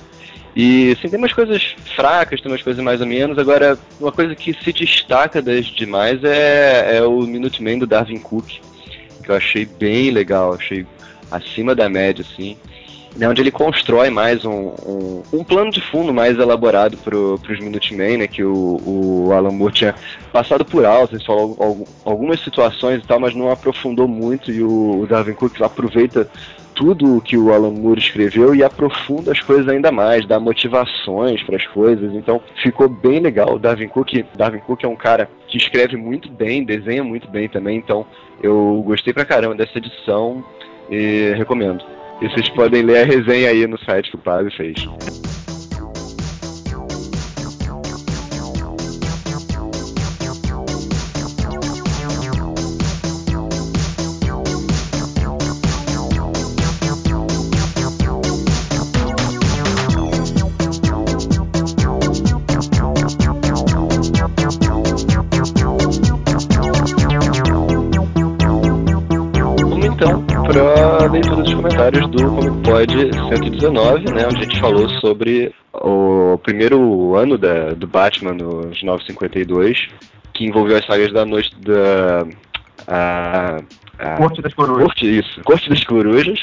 E 0.55 0.93
assim, 0.93 1.09
tem 1.09 1.19
umas 1.19 1.33
coisas 1.33 1.75
fracas, 1.95 2.41
tem 2.41 2.51
umas 2.51 2.63
coisas 2.63 2.83
mais 2.83 3.01
ou 3.01 3.07
menos. 3.07 3.39
Agora, 3.39 3.79
uma 4.01 4.11
coisa 4.11 4.35
que 4.35 4.55
se 4.55 4.73
destaca 4.73 5.43
das 5.43 5.67
demais 5.67 6.23
é, 6.25 6.97
é 6.97 7.03
o 7.03 7.21
Minuteman 7.23 7.79
do 7.79 7.87
Darwin 7.87 8.19
Cook, 8.19 8.61
que 9.23 9.31
eu 9.31 9.35
achei 9.35 9.65
bem 9.65 10.11
legal, 10.11 10.55
achei 10.55 10.87
acima 11.31 11.75
da 11.75 11.89
média, 11.89 12.25
assim 12.29 12.57
né, 13.17 13.29
onde 13.29 13.41
ele 13.41 13.51
constrói 13.51 14.11
mais 14.11 14.45
um, 14.45 14.73
um, 14.87 15.23
um 15.33 15.45
plano 15.45 15.71
de 15.71 15.81
fundo 15.81 16.13
mais 16.13 16.39
elaborado 16.39 16.97
para 16.99 17.17
os 17.17 17.61
Minutemen, 17.61 18.19
né, 18.19 18.27
que 18.27 18.45
o, 18.45 18.81
o 18.85 19.33
Alan 19.33 19.51
Moore 19.53 19.73
tinha 19.73 19.95
passado 20.33 20.65
por 20.65 20.85
alto, 20.85 21.17
ele 21.17 21.25
falou 21.25 21.57
al- 21.59 21.85
algumas 22.05 22.41
situações 22.41 23.03
e 23.03 23.07
tal, 23.07 23.19
mas 23.19 23.35
não 23.35 23.51
aprofundou 23.51 24.07
muito, 24.07 24.51
e 24.51 24.63
o, 24.63 25.01
o 25.01 25.07
Darwin 25.07 25.33
Cook 25.33 25.61
aproveita 25.63 26.29
tudo 26.75 27.17
o 27.17 27.21
que 27.23 27.39
o 27.39 27.55
Alan 27.55 27.71
Moore 27.71 27.99
escreveu 27.99 28.55
e 28.55 28.63
aprofunda 28.63 29.33
as 29.33 29.41
coisas 29.41 29.67
ainda 29.67 29.91
mais, 29.91 30.27
dá 30.27 30.39
motivações 30.39 31.43
para 31.43 31.57
as 31.57 31.67
coisas, 31.67 32.13
então 32.15 32.39
ficou 32.63 32.87
bem 32.87 33.19
legal. 33.19 33.55
O 33.55 33.59
Darwin 33.59 33.89
Cook, 33.89 34.13
Darwin 34.37 34.59
Cook 34.59 34.85
é 34.85 34.89
um 34.89 34.95
cara 34.95 35.27
que 35.49 35.57
escreve 35.57 35.97
muito 35.97 36.31
bem, 36.31 36.63
desenha 36.63 37.03
muito 37.03 37.31
bem 37.31 37.49
também, 37.49 37.79
então 37.79 38.05
eu 38.43 38.83
gostei 38.87 39.15
pra 39.15 39.25
caramba 39.25 39.55
dessa 39.55 39.79
edição 39.79 40.45
e 40.91 41.33
recomendo. 41.35 41.96
E 42.21 42.29
vocês 42.29 42.49
podem 42.51 42.83
ler 42.83 43.03
a 43.03 43.05
resenha 43.05 43.51
aí 43.51 43.67
no 43.67 43.79
site 43.79 44.11
que 44.11 44.17
o 44.17 44.21
Pablo 44.21 44.51
fez. 44.53 44.77
A 71.07 71.09
leitura 71.09 71.37
dos 71.37 71.55
comentários 71.55 72.11
do 72.11 72.31
Comic 72.31 72.69
Pod 72.69 72.93
119, 73.29 74.13
né, 74.13 74.27
onde 74.27 74.39
a 74.39 74.41
gente 74.43 74.61
falou 74.61 74.89
sobre 74.99 75.55
o 75.73 76.37
primeiro 76.43 77.15
ano 77.15 77.39
da, 77.39 77.75
do 77.75 77.87
Batman 77.87 78.33
nos 78.33 78.83
952, 78.83 79.89
que 80.35 80.45
envolveu 80.45 80.77
as 80.77 80.85
sagas 80.85 81.13
da 81.13 81.25
noite 81.25 81.55
da. 81.61 82.27
A, 82.89 83.57
a, 84.01 84.17
Corte 84.17 84.43
das 84.43 84.53
Coroas. 84.53 84.83
Corte, 84.83 85.19
isso, 85.19 85.41
Corte 85.45 85.71
das 85.71 85.85
Corujas. 85.85 86.43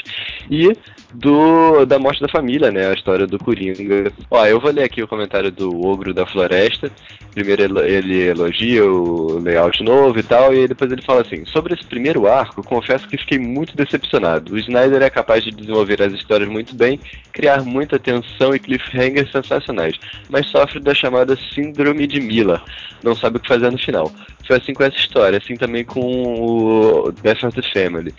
E 0.50 0.72
do 1.14 1.84
da 1.84 1.98
morte 1.98 2.20
da 2.20 2.28
família, 2.28 2.70
né? 2.70 2.88
A 2.88 2.94
história 2.94 3.26
do 3.26 3.38
Coringa. 3.38 4.12
Ó, 4.30 4.46
eu 4.46 4.60
vou 4.60 4.70
ler 4.70 4.84
aqui 4.84 5.02
o 5.02 5.08
comentário 5.08 5.50
do 5.50 5.84
Ogro 5.86 6.12
da 6.12 6.26
Floresta. 6.26 6.90
Primeiro 7.32 7.80
ele, 7.80 8.28
elogia 8.28 8.84
o 8.84 9.38
layout 9.40 9.82
novo 9.82 10.18
e 10.18 10.22
tal, 10.22 10.54
e 10.54 10.68
depois 10.68 10.90
ele 10.90 11.02
fala 11.02 11.22
assim: 11.22 11.44
Sobre 11.46 11.74
esse 11.74 11.84
primeiro 11.84 12.26
arco, 12.26 12.62
confesso 12.62 13.08
que 13.08 13.16
fiquei 13.16 13.38
muito 13.38 13.76
decepcionado. 13.76 14.52
O 14.52 14.58
Snyder 14.58 15.02
é 15.02 15.10
capaz 15.10 15.44
de 15.44 15.50
desenvolver 15.50 16.02
as 16.02 16.12
histórias 16.12 16.48
muito 16.48 16.74
bem, 16.74 16.98
criar 17.32 17.62
muita 17.62 17.98
tensão 17.98 18.54
e 18.54 18.58
cliffhangers 18.58 19.30
sensacionais, 19.30 19.98
mas 20.28 20.46
sofre 20.46 20.80
da 20.80 20.94
chamada 20.94 21.36
Síndrome 21.54 22.06
de 22.06 22.20
Miller. 22.20 22.60
Não 23.02 23.14
sabe 23.14 23.36
o 23.36 23.40
que 23.40 23.48
fazer 23.48 23.70
no 23.70 23.78
final. 23.78 24.10
Foi 24.46 24.56
assim 24.56 24.72
com 24.72 24.82
essa 24.82 24.96
história, 24.96 25.38
assim 25.38 25.56
também 25.56 25.84
com 25.84 26.00
o 26.00 27.12
Death 27.12 27.44
of 27.44 27.60
the 27.60 27.68
Family 27.72 28.14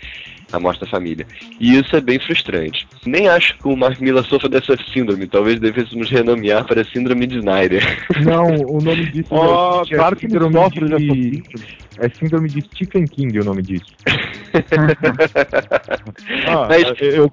a 0.52 0.60
morte 0.60 0.80
da 0.80 0.86
família. 0.86 1.26
E 1.60 1.76
isso 1.78 1.94
é 1.96 2.00
bem 2.00 2.18
frustrante. 2.18 2.86
Nem 3.04 3.28
acho 3.28 3.56
que 3.58 3.68
o 3.68 3.76
Mark 3.76 4.00
Miller 4.00 4.24
sofra 4.24 4.48
dessa 4.48 4.76
síndrome. 4.92 5.26
Talvez 5.26 5.58
devêssemos 5.58 6.10
renomear 6.10 6.64
para 6.64 6.84
síndrome 6.84 7.26
de 7.26 7.38
Snyder. 7.38 7.82
Não, 8.24 8.46
o 8.46 8.80
nome 8.80 9.06
disso 9.06 9.28
Ó, 9.30 9.82
é, 9.90 9.94
claro 9.94 10.16
que 10.16 10.26
ele 10.26 10.32
síndrome 10.32 10.52
sofre 10.52 10.84
de, 10.86 10.90
dessa 10.90 10.98
síndrome. 10.98 11.42
É 11.98 12.08
síndrome 12.08 12.48
de 12.48 12.60
Stephen 12.62 13.04
King 13.06 13.38
o 13.40 13.44
nome 13.44 13.62
disso. 13.62 13.86
Ah, 16.48 16.66
Mas- 16.68 16.84
eu, 17.00 17.08
eu, 17.24 17.30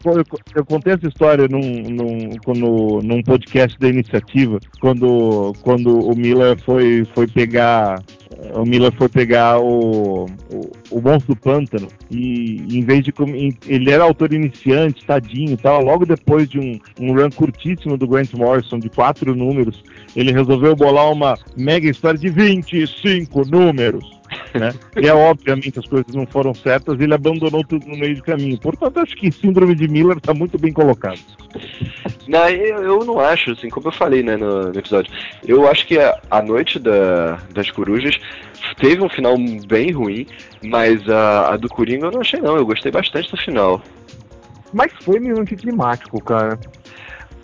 eu- 0.55 0.65
contei 0.65 0.93
essa 0.93 1.07
história 1.07 1.47
num, 1.47 1.59
num, 1.61 3.01
num 3.01 3.21
podcast 3.23 3.77
da 3.79 3.87
iniciativa, 3.87 4.59
quando, 4.79 5.53
quando 5.61 5.99
o 5.99 6.15
Miller 6.15 6.57
foi, 6.61 7.05
foi 7.13 7.27
pegar. 7.27 8.01
O 8.55 8.65
Miller 8.65 8.91
foi 8.97 9.07
pegar 9.07 9.59
o, 9.59 10.25
o, 10.51 10.71
o 10.91 11.01
monstro 11.01 11.33
do 11.33 11.39
pântano 11.39 11.87
e 12.11 12.57
em 12.77 12.81
vez 12.83 13.03
de. 13.05 13.13
Ele 13.67 13.89
era 13.89 14.03
autor 14.03 14.33
iniciante, 14.33 15.05
tadinho 15.05 15.51
e 15.53 15.57
tal. 15.57 15.81
Logo 15.83 16.05
depois 16.05 16.49
de 16.49 16.59
um, 16.59 16.79
um 16.99 17.13
run 17.13 17.29
curtíssimo 17.29 17.97
do 17.97 18.07
Grant 18.07 18.33
Morrison, 18.33 18.79
de 18.79 18.89
quatro 18.89 19.33
números, 19.35 19.81
ele 20.15 20.31
resolveu 20.33 20.75
bolar 20.75 21.11
uma 21.11 21.37
mega 21.55 21.89
história 21.89 22.19
de 22.19 22.29
25 22.29 23.45
números 23.47 24.22
né? 24.59 24.73
E 25.01 25.07
é 25.07 25.13
obviamente 25.13 25.79
as 25.79 25.87
coisas 25.87 26.13
não 26.13 26.25
foram 26.25 26.53
certas, 26.53 26.99
ele 26.99 27.13
abandonou 27.13 27.63
tudo 27.63 27.85
no 27.87 27.97
meio 27.97 28.15
do 28.15 28.23
caminho. 28.23 28.57
Portanto, 28.59 28.99
acho 28.99 29.15
que 29.15 29.31
síndrome 29.31 29.75
de 29.75 29.87
Miller 29.87 30.17
está 30.17 30.33
muito 30.33 30.57
bem 30.57 30.71
colocado. 30.71 31.19
Não, 32.27 32.49
eu, 32.49 32.83
eu 32.83 33.05
não 33.05 33.19
acho, 33.19 33.51
assim, 33.51 33.69
como 33.69 33.87
eu 33.87 33.91
falei 33.91 34.23
né, 34.23 34.37
no, 34.37 34.71
no 34.71 34.79
episódio, 34.79 35.11
eu 35.45 35.67
acho 35.67 35.85
que 35.85 35.99
a, 35.99 36.19
a 36.31 36.41
noite 36.41 36.79
da, 36.79 37.37
das 37.53 37.69
corujas 37.69 38.17
teve 38.77 39.03
um 39.03 39.09
final 39.09 39.35
bem 39.67 39.91
ruim, 39.91 40.25
mas 40.63 41.07
a, 41.09 41.53
a 41.53 41.57
do 41.57 41.67
Coringa 41.67 42.07
eu 42.07 42.11
não 42.11 42.21
achei 42.21 42.39
não, 42.39 42.55
eu 42.55 42.65
gostei 42.65 42.91
bastante 42.91 43.29
do 43.29 43.37
final. 43.37 43.81
Mas 44.73 44.91
foi 45.01 45.19
meio 45.19 45.39
anticlimático, 45.39 46.21
cara. 46.23 46.59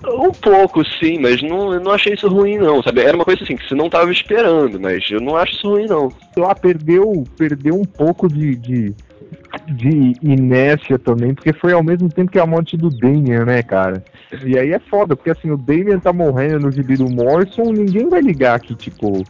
Um 0.06 0.32
pouco, 0.32 0.84
sim, 0.86 1.20
mas 1.20 1.42
não, 1.42 1.74
eu 1.74 1.82
não 1.82 1.92
achei 1.92 2.14
isso 2.14 2.28
ruim 2.28 2.58
não, 2.58 2.82
sabe? 2.82 3.02
Era 3.02 3.16
uma 3.16 3.26
coisa 3.26 3.44
assim 3.44 3.58
que 3.58 3.68
você 3.68 3.76
não 3.76 3.90
tava 3.90 4.12
esperando, 4.12 4.80
mas 4.80 5.04
eu 5.10 5.20
não 5.20 5.36
acho 5.36 5.54
isso 5.54 5.70
ruim 5.70 5.88
não. 5.88 6.10
Lá 6.38 6.56
perdeu, 6.56 7.26
perdeu 7.38 7.76
um 7.76 7.84
pouco 7.84 8.28
de, 8.28 8.56
de, 8.56 8.96
de 9.68 10.14
inércia 10.22 10.98
também, 10.98 11.34
porque 11.34 11.52
foi 11.52 11.74
ao 11.74 11.84
mesmo 11.84 12.08
tempo 12.10 12.32
que 12.32 12.40
a 12.40 12.46
morte 12.46 12.78
do 12.78 12.90
Damian, 12.90 13.46
né, 13.46 13.62
cara? 13.62 14.04
E 14.46 14.58
aí 14.58 14.72
é 14.72 14.80
foda, 14.80 15.16
porque 15.16 15.32
assim, 15.32 15.52
o 15.52 15.58
Damian 15.58 16.00
tá 16.00 16.14
morrendo 16.14 16.60
no 16.60 16.72
gibi 16.72 16.96
do 16.96 17.10
Morrison, 17.10 17.72
ninguém 17.72 18.08
vai 18.08 18.22
ligar 18.22 18.60
que, 18.60 18.76
tipo, 18.76 19.22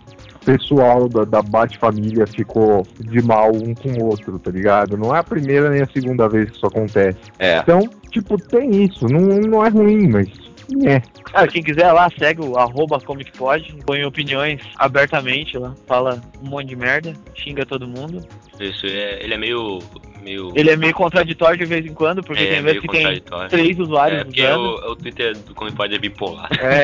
o 0.42 0.46
pessoal 0.46 1.10
da, 1.10 1.24
da 1.24 1.42
Bat-família 1.42 2.28
ficou 2.28 2.86
de 3.00 3.22
mal 3.22 3.52
um 3.54 3.74
com 3.74 3.90
o 3.90 4.06
outro, 4.06 4.38
tá 4.38 4.52
ligado? 4.52 4.98
Não 4.98 5.16
é 5.16 5.20
a 5.20 5.24
primeira 5.24 5.70
nem 5.70 5.82
a 5.82 5.88
segunda 5.88 6.28
vez 6.28 6.50
que 6.50 6.58
isso 6.58 6.66
acontece. 6.66 7.18
É. 7.40 7.60
Então, 7.60 7.82
tipo, 8.12 8.38
tem 8.38 8.84
isso. 8.84 9.08
Não, 9.08 9.22
não 9.22 9.66
é 9.66 9.70
ruim, 9.70 10.08
mas. 10.08 10.49
É. 10.86 11.02
Cara, 11.32 11.48
quem 11.48 11.64
quiser 11.64 11.92
lá, 11.92 12.10
segue 12.18 12.42
o 12.42 12.58
arroba 12.58 13.00
ComicPod, 13.00 13.78
põe 13.86 14.04
opiniões 14.04 14.62
abertamente 14.78 15.58
lá, 15.58 15.74
fala 15.88 16.22
um 16.44 16.50
monte 16.50 16.68
de 16.68 16.76
merda, 16.76 17.14
xinga 17.36 17.66
todo 17.66 17.88
mundo. 17.88 18.26
Isso, 18.60 18.86
é, 18.86 19.24
ele 19.24 19.34
é 19.34 19.38
meio. 19.38 19.80
meio 20.22 20.52
Ele 20.54 20.70
é 20.70 20.76
meio 20.76 20.94
contraditório 20.94 21.58
de 21.58 21.66
vez 21.66 21.86
em 21.86 21.94
quando, 21.94 22.22
porque 22.22 22.44
é, 22.44 22.48
tem 22.48 22.62
vezes 22.62 22.82
que 22.82 22.88
tem 22.90 23.24
três 23.50 23.80
usuários 23.80 24.22
É, 24.22 24.24
porque 24.26 24.44
usando. 24.44 24.60
o, 24.60 24.92
o 24.92 24.96
Twitter 24.96 25.38
do 25.38 25.56
Como 25.56 25.72
Pode 25.72 25.96
é 25.96 25.98
bipolar. 25.98 26.50
É, 26.60 26.84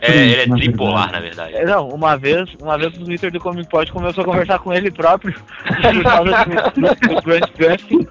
É. 0.00 0.10
É, 0.10 0.16
ele 0.16 0.42
é 0.42 0.46
na 0.46 0.56
tripolar, 0.56 1.12
na 1.12 1.20
verdade. 1.20 1.54
É, 1.54 1.64
Não, 1.64 1.88
uma 1.88 2.16
vez, 2.16 2.48
uma 2.60 2.78
vez 2.78 2.96
o 2.96 3.04
Twitter 3.04 3.30
do 3.30 3.38
Comic 3.38 3.68
Pod 3.68 3.92
começou 3.92 4.22
a 4.22 4.24
conversar 4.24 4.58
com 4.60 4.72
ele 4.72 4.90
próprio 4.90 5.34
por 5.34 6.02
causa 6.02 6.30
do, 6.74 7.14
do 7.14 7.22
Grant 7.22 7.50
Gustin. 7.58 8.06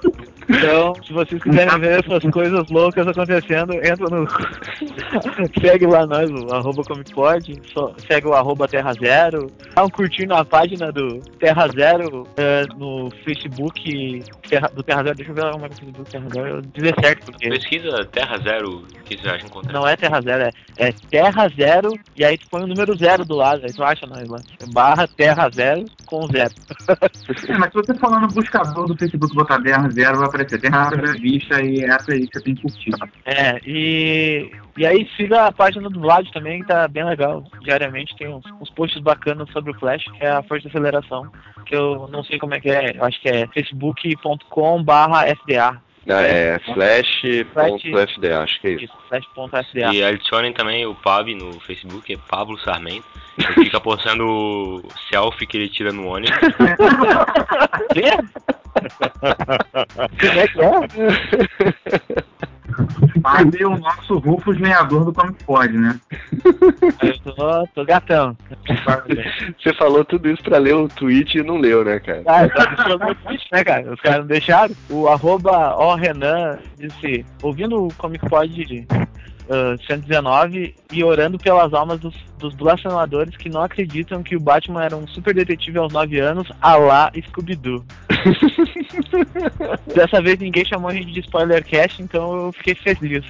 Então, 0.50 0.94
se 1.06 1.12
vocês 1.12 1.42
quiserem 1.44 1.80
ver 1.80 2.00
essas 2.06 2.32
coisas 2.32 2.70
loucas 2.70 3.08
acontecendo, 3.08 3.74
entra 3.74 4.08
no. 4.10 4.26
segue 5.62 5.86
lá 5.86 6.06
nós, 6.06 6.30
o 6.30 6.54
arroba 6.54 6.84
segue 8.10 8.28
o 8.28 8.34
arroba 8.34 8.68
Terra 8.68 8.94
Zero. 8.94 9.52
Dá 9.76 9.84
um 9.84 9.90
curtir 9.90 10.26
na 10.26 10.46
página 10.46 10.92
do 10.92 11.20
Terra 11.40 11.68
Zero 11.68 12.26
é, 12.38 12.64
no 12.78 13.10
Facebook 13.26 14.24
Terra- 14.50 14.72
do 14.74 14.84
Terra 14.84 15.04
Zero. 15.04 15.16
Deixa 15.16 15.32
eu 15.32 15.36
ver 15.36 15.52
como 15.52 15.66
é 15.66 15.70
que 15.70 15.74
é 15.74 15.78
o 15.78 15.80
Facebook 15.80 16.12
Terra 16.12 16.30
Zero. 16.34 16.48
Eu 16.48 16.62
dizer 16.62 16.96
certo, 17.04 17.26
porque. 17.26 17.50
Pesquisa 17.50 18.06
Terra 18.06 18.38
Zero 18.38 18.84
que. 19.08 19.72
Não 19.72 19.88
é 19.88 19.96
Terra 19.96 20.22
Zero, 20.22 20.44
é, 20.44 20.52
é 20.78 20.92
Terra 21.10 21.48
Zero 21.50 21.94
e 22.16 22.26
aí 22.26 22.38
tu 22.38 22.48
põe 22.50 22.64
o 22.64 22.68
número 22.68 22.96
zero 22.98 23.26
do 23.26 23.36
lado, 23.36 23.64
aí 23.64 23.74
tu 23.74 23.84
acha 23.84 24.06
nós 24.06 24.28
lá. 24.28 24.40
Barra 24.74 25.08
Terra 25.08 25.50
Zero 25.50 25.86
com 26.06 26.28
zero. 26.28 26.54
É, 27.48 27.58
mas 27.58 27.72
se 27.72 27.76
você 27.76 27.94
falar 27.96 28.20
no 28.20 28.28
buscador 28.28 28.88
do 28.88 28.98
Facebook 28.98 29.36
botar 29.36 29.62
Terra 29.62 29.90
Zero, 29.90 30.18
vai 30.18 30.28
aparecer 30.28 30.60
Terra 30.60 30.90
Zero 30.90 31.20
Vista 31.20 31.62
e 31.62 31.84
essa 31.84 32.12
aí 32.12 32.28
que 32.28 32.38
você 32.38 32.44
tem 32.44 32.56
que 32.56 32.62
curtir. 32.62 32.92
É, 33.26 33.60
e, 33.66 34.52
e 34.78 34.86
aí 34.86 35.10
siga 35.16 35.48
a 35.48 35.52
página 35.52 35.90
do 35.90 36.00
Vlad 36.00 36.28
também, 36.32 36.62
que 36.62 36.68
tá 36.68 36.88
bem 36.88 37.06
legal. 37.06 37.44
Diariamente 37.62 38.16
tem 38.18 38.28
uns, 38.28 38.44
uns 38.62 38.70
posts 38.72 39.02
bacanas 39.02 39.50
sobre 39.52 39.72
o 39.72 39.80
Flash, 39.80 40.04
que 40.04 40.24
é 40.24 40.32
a 40.32 40.44
Força 40.44 40.64
de 40.64 40.70
Aceleração, 40.70 41.30
que 41.66 41.76
eu 41.76 42.08
não 42.12 42.24
sei 42.24 42.40
como 42.40 42.54
é 42.54 42.60
que 42.60 42.70
é, 42.70 42.98
eu 42.98 43.04
acho 43.04 43.22
que 43.22 43.30
é 43.30 43.48
facebook.com 43.48 44.84
barra 44.84 45.26
FDA. 45.36 45.87
Ah, 46.10 46.22
é 46.22 46.60
flash.fd, 46.60 48.34
acho 48.34 48.62
que 48.62 48.68
é 48.68 48.72
isso. 48.72 48.86
Isso, 48.86 48.94
flash.fda. 49.10 49.94
E 49.94 50.04
adicionem 50.04 50.54
também 50.54 50.86
o 50.86 50.96
Pab 50.96 51.34
no 51.36 51.60
Facebook, 51.60 52.14
é 52.14 52.18
Pablo 52.30 52.58
Sarmento. 52.60 53.06
Ele 53.38 53.66
fica 53.66 53.80
postando 53.80 54.84
selfie 55.10 55.46
que 55.46 55.58
ele 55.58 55.70
tira 55.70 55.92
no 55.92 56.08
ônibus. 56.08 56.38
Como 60.20 60.40
é 60.40 60.48
que 60.48 60.62
é? 60.62 60.78
Fábio 63.22 63.62
é 63.62 63.68
o 63.68 63.78
nosso 63.78 64.18
Rufus 64.18 64.60
lenhador 64.60 65.06
do 65.06 65.14
Comic 65.14 65.44
Pod, 65.44 65.78
né? 65.78 66.00
Eu 67.02 67.34
tô, 67.34 67.68
tô 67.76 67.86
gatão. 67.86 68.36
Você 69.58 69.74
falou 69.74 70.06
tudo 70.06 70.30
isso 70.30 70.44
pra 70.44 70.58
ler 70.58 70.76
o 70.76 70.88
tweet 70.88 71.38
e 71.38 71.44
não 71.44 71.58
leu, 71.58 71.84
né, 71.84 72.00
cara? 72.00 72.24
Ah, 72.26 72.48
tá 72.48 72.98
meu 72.98 73.16
tweet, 73.16 73.48
né, 73.52 73.64
cara? 73.64 73.94
Os 73.94 74.02
caras 74.02 74.20
não 74.20 74.28
deixaram. 74.28 74.76
O 74.90 75.08
arroba 75.08 75.76
o 75.76 75.96
Renan 75.96 76.58
disse, 76.78 77.26
ouvindo 77.42 77.86
o 77.86 77.94
Comic 77.96 78.28
Pod 78.30 78.88
ah, 79.50 79.76
119 79.88 80.76
e 80.92 81.04
orando 81.04 81.38
pelas 81.38 81.74
almas 81.74 82.00
dos, 82.00 82.16
dos 82.40 82.54
blasfemadores 82.56 83.36
que 83.38 83.50
não 83.50 83.62
acreditam 83.62 84.24
que 84.24 84.36
o 84.36 84.40
Batman 84.40 84.84
era 84.84 84.96
um 84.96 85.08
super 85.08 85.34
detetive 85.34 85.78
aos 85.78 85.92
9 85.94 86.20
anos, 86.20 86.52
a 86.62 86.76
lá 86.76 87.12
Scooby-Doo. 87.30 87.84
Dessa 89.94 90.22
vez 90.22 90.40
ninguém 90.40 90.66
chamou 90.66 90.90
a 90.90 90.94
gente 90.94 91.12
de 91.12 91.20
spoiler 91.22 91.64
cast, 91.64 92.02
então 92.02 92.46
eu 92.48 92.52
fiquei 92.54 92.76
feliz. 92.76 93.24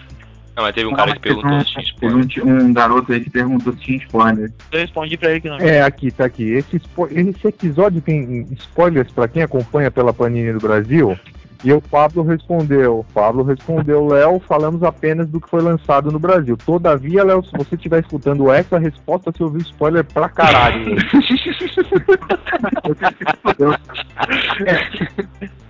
Não, 0.55 0.63
mas 0.63 0.73
teve 0.73 0.87
um 0.87 0.91
Não, 0.91 0.97
cara 0.97 1.13
que 1.13 1.19
perguntou 1.19 1.49
teve 1.51 1.61
um- 1.61 1.65
se 1.65 1.71
tinha 1.73 1.83
Teve 1.99 2.19
spoiler. 2.25 2.45
um, 2.47 2.65
um 2.65 2.73
garoto 2.73 3.13
aí 3.13 3.19
que 3.19 3.29
perguntou 3.29 3.73
se 3.73 3.79
tinha 3.79 3.97
spoiler. 3.99 4.51
Eu 4.71 4.79
respondi 4.79 5.15
pra 5.15 5.29
ele 5.31 5.41
que 5.41 5.49
não. 5.49 5.57
É, 5.57 5.81
aqui, 5.83 6.09
tá 6.09 6.25
aqui. 6.25 6.49
Esse, 6.51 6.81
esse 7.11 7.47
episódio 7.47 8.01
tem 8.01 8.47
spoilers 8.53 9.11
pra 9.11 9.27
quem 9.27 9.43
acompanha 9.43 9.91
pela 9.91 10.11
Panini 10.11 10.51
do 10.53 10.59
Brasil. 10.59 11.17
E 11.63 11.73
o 11.73 11.81
Pablo 11.81 12.23
respondeu. 12.23 13.05
Pablo 13.13 13.43
respondeu, 13.43 14.05
Léo, 14.07 14.39
falamos 14.39 14.83
apenas 14.83 15.27
do 15.27 15.41
que 15.41 15.49
foi 15.49 15.61
lançado 15.61 16.11
no 16.11 16.19
Brasil. 16.19 16.55
Todavia, 16.55 17.23
Léo, 17.23 17.43
se 17.43 17.51
você 17.57 17.75
estiver 17.75 18.01
escutando 18.01 18.51
essa 18.51 18.77
resposta, 18.77 19.31
você 19.31 19.43
ouviu 19.43 19.61
spoiler 19.61 20.03
pra 20.05 20.29
caralho. 20.29 20.95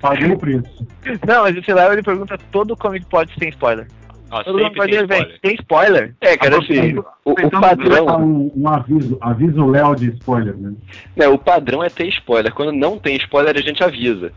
Paguei 0.01 0.31
o 0.31 0.37
preço. 0.37 0.87
Não, 1.25 1.43
mas 1.43 1.55
esse 1.55 1.73
Léo 1.73 1.93
ele 1.93 2.03
pergunta 2.03 2.37
todo 2.51 2.75
Comic 2.75 3.05
Pod 3.05 3.31
se 3.31 3.39
tem 3.39 3.49
spoiler. 3.49 3.87
Ah, 4.29 4.43
Todo 4.43 4.59
sempre 4.59 4.79
Comic 4.79 4.91
tem 4.91 4.99
Pod 4.99 5.07
vem, 5.07 5.17
spoiler. 5.21 5.39
tem 5.41 5.55
spoiler? 5.55 6.15
É, 6.21 6.37
cara, 6.37 6.57
assim, 6.59 6.97
o, 6.97 7.31
o 7.31 7.49
Dá 7.49 7.59
padrão, 7.61 8.25
um, 8.25 8.51
um 8.55 8.67
aviso, 8.67 9.17
aviso 9.21 9.65
Léo 9.65 9.95
de 9.95 10.09
spoiler, 10.15 10.55
né? 10.57 10.73
né, 11.15 11.27
o 11.27 11.37
padrão 11.37 11.81
é 11.83 11.89
ter 11.89 12.07
spoiler. 12.07 12.53
Quando 12.53 12.73
não 12.73 12.99
tem 12.99 13.15
spoiler, 13.15 13.55
a 13.55 13.61
gente 13.61 13.83
avisa. 13.83 14.31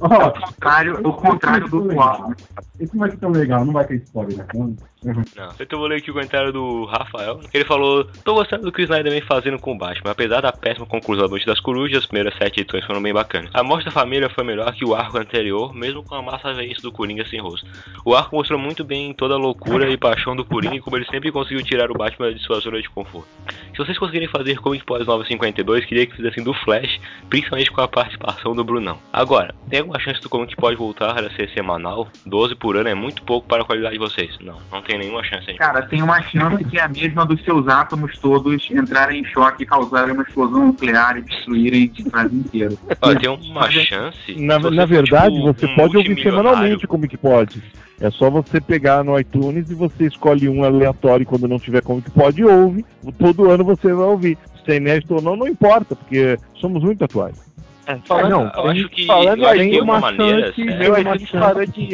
O 0.00 0.08
contrário, 0.08 1.00
o 1.06 1.12
contrário 1.12 1.68
do 1.68 1.90
atual. 1.90 2.32
Esse 2.78 2.92
não 2.94 3.00
vai 3.00 3.10
ser 3.10 3.16
tão 3.18 3.30
legal, 3.30 3.64
não 3.64 3.72
vai 3.72 3.84
ter 3.84 3.96
spoiler, 3.96 4.36
né? 4.36 4.46
Não. 4.54 5.48
Então 5.60 5.66
eu 5.70 5.78
vou 5.78 5.86
ler 5.86 5.96
aqui 5.96 6.10
o 6.10 6.14
comentário 6.14 6.52
do 6.52 6.84
Rafael. 6.86 7.40
Ele 7.52 7.64
falou: 7.64 8.04
Tô 8.24 8.34
gostando 8.34 8.64
do 8.64 8.72
que 8.72 8.80
o 8.80 8.84
Snyder 8.84 9.12
vem 9.12 9.20
fazendo 9.20 9.58
com 9.58 9.72
o 9.72 9.78
Batman. 9.78 10.10
Apesar 10.10 10.40
da 10.40 10.52
péssima 10.52 10.86
conclusão 10.86 11.24
da 11.24 11.30
Noite 11.30 11.46
das 11.46 11.60
Corujas, 11.60 11.98
as 11.98 12.06
primeiras 12.06 12.36
sete 12.38 12.60
edições 12.60 12.84
foram 12.84 13.02
bem 13.02 13.12
bacanas. 13.12 13.50
A 13.52 13.62
morte 13.62 13.84
da 13.84 13.90
família 13.90 14.30
foi 14.30 14.44
melhor 14.44 14.72
que 14.72 14.84
o 14.84 14.94
arco 14.94 15.18
anterior, 15.18 15.74
mesmo 15.74 16.02
com 16.02 16.14
a 16.14 16.22
massa 16.22 16.54
veice 16.54 16.80
do 16.80 16.90
Coringa 16.90 17.24
sem 17.26 17.40
rosto. 17.40 17.66
O 18.04 18.14
arco 18.14 18.34
mostrou 18.34 18.58
muito 18.58 18.82
bem 18.82 19.12
toda 19.12 19.34
a 19.34 19.38
loucura 19.38 19.90
e 19.90 19.96
paixão 19.96 20.34
do 20.34 20.44
Coringa 20.44 20.76
e 20.76 20.80
como 20.80 20.96
ele 20.96 21.06
sempre 21.06 21.30
conseguiu 21.30 21.62
tirar 21.62 21.90
o 21.90 21.94
Batman 21.94 22.32
de 22.32 22.40
sua 22.40 22.60
zona 22.60 22.80
de 22.80 22.88
conforto. 22.88 23.28
Se 23.72 23.78
vocês 23.78 23.98
conseguirem 23.98 24.28
fazer 24.28 24.58
Comic 24.58 24.84
Pós 24.84 25.06
952, 25.06 25.84
queria 25.84 26.06
que 26.06 26.16
fizessem 26.16 26.42
do 26.42 26.54
Flash, 26.54 26.98
principalmente 27.28 27.70
com 27.70 27.80
a 27.82 27.88
participação 27.88 28.33
do 28.42 28.64
Brunão. 28.64 28.98
Agora, 29.12 29.54
tem 29.68 29.80
alguma 29.80 29.98
chance 29.98 30.20
do 30.20 30.28
Comic 30.28 30.54
pode 30.56 30.76
voltar 30.76 31.18
a 31.18 31.30
ser 31.30 31.48
semanal? 31.50 32.08
12 32.26 32.54
por 32.56 32.76
ano 32.76 32.88
é 32.88 32.94
muito 32.94 33.22
pouco 33.22 33.46
para 33.46 33.62
a 33.62 33.64
qualidade 33.64 33.94
de 33.94 33.98
vocês. 33.98 34.36
Não, 34.40 34.58
não 34.70 34.82
tem 34.82 34.98
nenhuma 34.98 35.22
chance 35.22 35.50
aí. 35.50 35.56
Cara, 35.56 35.82
tem 35.82 36.02
uma 36.02 36.20
chance 36.22 36.64
que 36.64 36.78
é 36.78 36.82
a 36.82 36.88
mesma 36.88 37.24
dos 37.24 37.42
seus 37.42 37.66
átomos 37.68 38.18
todos 38.18 38.68
entrarem 38.70 39.20
em 39.20 39.24
choque 39.24 39.62
e 39.62 39.66
causarem 39.66 40.12
uma 40.12 40.22
explosão 40.22 40.66
nuclear 40.66 41.16
e 41.16 41.22
destruírem 41.22 41.92
o 42.00 42.10
planeta 42.10 42.34
inteiro. 42.34 42.78
Olha, 43.00 43.20
tem 43.20 43.28
uma 43.28 43.70
chance. 43.70 44.34
Na, 44.36 44.58
na 44.58 44.86
verdade, 44.86 45.34
tipo, 45.34 45.52
você 45.52 45.66
um 45.66 45.74
pode 45.74 45.96
ouvir 45.96 46.22
semanalmente 46.22 46.86
como 46.86 47.08
que 47.08 47.16
pode. 47.16 47.62
É 48.00 48.10
só 48.10 48.28
você 48.28 48.60
pegar 48.60 49.04
no 49.04 49.18
iTunes 49.18 49.70
e 49.70 49.74
você 49.74 50.06
escolhe 50.06 50.48
um 50.48 50.64
aleatório 50.64 51.24
quando 51.24 51.46
não 51.46 51.58
tiver 51.58 51.82
como 51.82 52.02
que 52.02 52.10
pode 52.10 52.44
ouve. 52.44 52.84
Todo 53.18 53.50
ano 53.50 53.64
você 53.64 53.92
vai 53.92 54.06
ouvir. 54.06 54.38
Se 54.64 54.72
é 54.72 54.76
inédito 54.76 55.14
ou 55.14 55.22
não, 55.22 55.36
não 55.36 55.46
importa, 55.46 55.94
porque 55.94 56.38
somos 56.54 56.82
muito 56.82 57.04
atuais. 57.04 57.43
É, 57.86 57.96
falando, 58.06 58.30
não, 58.30 58.44
eu 58.44 58.50
tem- 58.50 58.70
acho 58.70 58.88
que, 58.88 59.06
falando 59.06 59.42
eu 59.42 59.48
acho 59.48 59.60
aí, 59.60 59.70
que 59.70 59.80
uma 59.80 60.00
maneira. 60.00 60.46
chance 60.52 60.62
é, 60.62 60.74
de- 60.74 60.88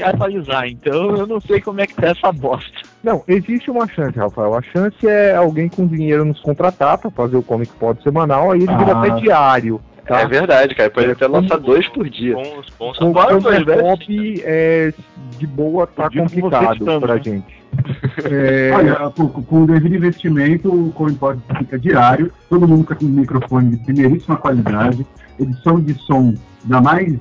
uma 0.02 0.08
atualizar, 0.08 0.66
então 0.68 1.16
eu 1.16 1.26
não 1.26 1.40
sei 1.40 1.60
como 1.60 1.80
é 1.80 1.86
que 1.86 1.94
tá 1.94 2.08
essa 2.08 2.30
bosta. 2.30 2.70
Não, 3.02 3.24
existe 3.26 3.70
uma 3.70 3.88
chance, 3.88 4.16
Rafael. 4.18 4.54
A 4.54 4.62
chance 4.62 5.06
é 5.06 5.34
alguém 5.34 5.68
com 5.68 5.86
dinheiro 5.86 6.24
nos 6.24 6.38
contratar 6.40 6.98
pra 6.98 7.10
fazer 7.10 7.36
o 7.36 7.42
Comic 7.42 7.72
Pod 7.74 8.00
semanal, 8.02 8.52
aí 8.52 8.62
ele 8.62 8.76
vira 8.76 8.92
Ah. 8.94 8.98
até 9.02 9.10
diário. 9.20 9.80
Tá? 10.06 10.20
É 10.20 10.26
verdade, 10.26 10.74
cara. 10.74 10.90
Pode 10.90 11.10
até 11.10 11.26
lançar 11.26 11.58
dois 11.58 11.86
por 11.88 12.08
dia. 12.08 12.34
bons, 12.34 12.66
bons 12.78 12.98
Com 12.98 13.10
o 13.10 13.40
foi, 13.40 13.64
né? 13.64 13.76
pop 13.76 14.42
é, 14.44 14.92
de 15.38 15.46
boa 15.46 15.86
tá 15.86 16.10
complicado 16.10 16.72
estamos, 16.72 17.00
pra 17.00 17.14
né? 17.14 17.22
gente. 17.22 17.60
É, 18.28 18.72
Olha, 18.74 19.10
com, 19.10 19.28
com 19.28 19.62
o 19.62 19.66
devido 19.66 19.94
investimento, 19.94 20.68
o 20.68 20.92
CoinPod 20.92 21.40
fica 21.58 21.78
diário, 21.78 22.32
todo 22.48 22.66
mundo 22.66 22.84
com 22.84 23.04
um 23.04 23.08
microfone 23.08 23.70
de 23.70 23.84
primeiríssima 23.84 24.36
qualidade, 24.36 25.06
edição 25.38 25.80
de 25.80 25.94
som 25.94 26.34
da 26.64 26.80
mais, 26.80 27.16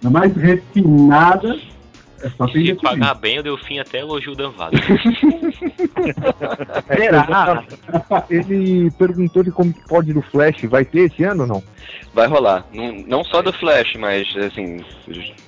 da 0.00 0.10
mais 0.10 0.34
refinada, 0.34 1.56
é 2.22 2.28
só 2.30 2.46
E 2.46 2.66
se 2.66 2.74
pagar 2.74 3.14
bem, 3.14 3.38
o 3.38 3.42
Delfim 3.42 3.78
até 3.78 3.98
elogia 4.00 4.32
o 4.32 4.36
Dan 4.36 4.50
Vado. 4.50 4.76
Será? 6.96 7.64
ele 8.30 8.90
perguntou 8.92 9.42
de 9.42 9.50
Comic 9.50 9.80
Pod 9.88 10.12
do 10.12 10.22
Flash, 10.22 10.62
vai 10.64 10.84
ter 10.84 11.10
esse 11.10 11.24
ano 11.24 11.42
ou 11.42 11.48
não? 11.48 11.62
Vai 12.14 12.26
rolar. 12.26 12.64
Não, 12.72 12.92
não 13.06 13.24
só 13.24 13.40
do 13.42 13.52
Flash, 13.52 13.94
mas 13.98 14.26
assim, 14.36 14.84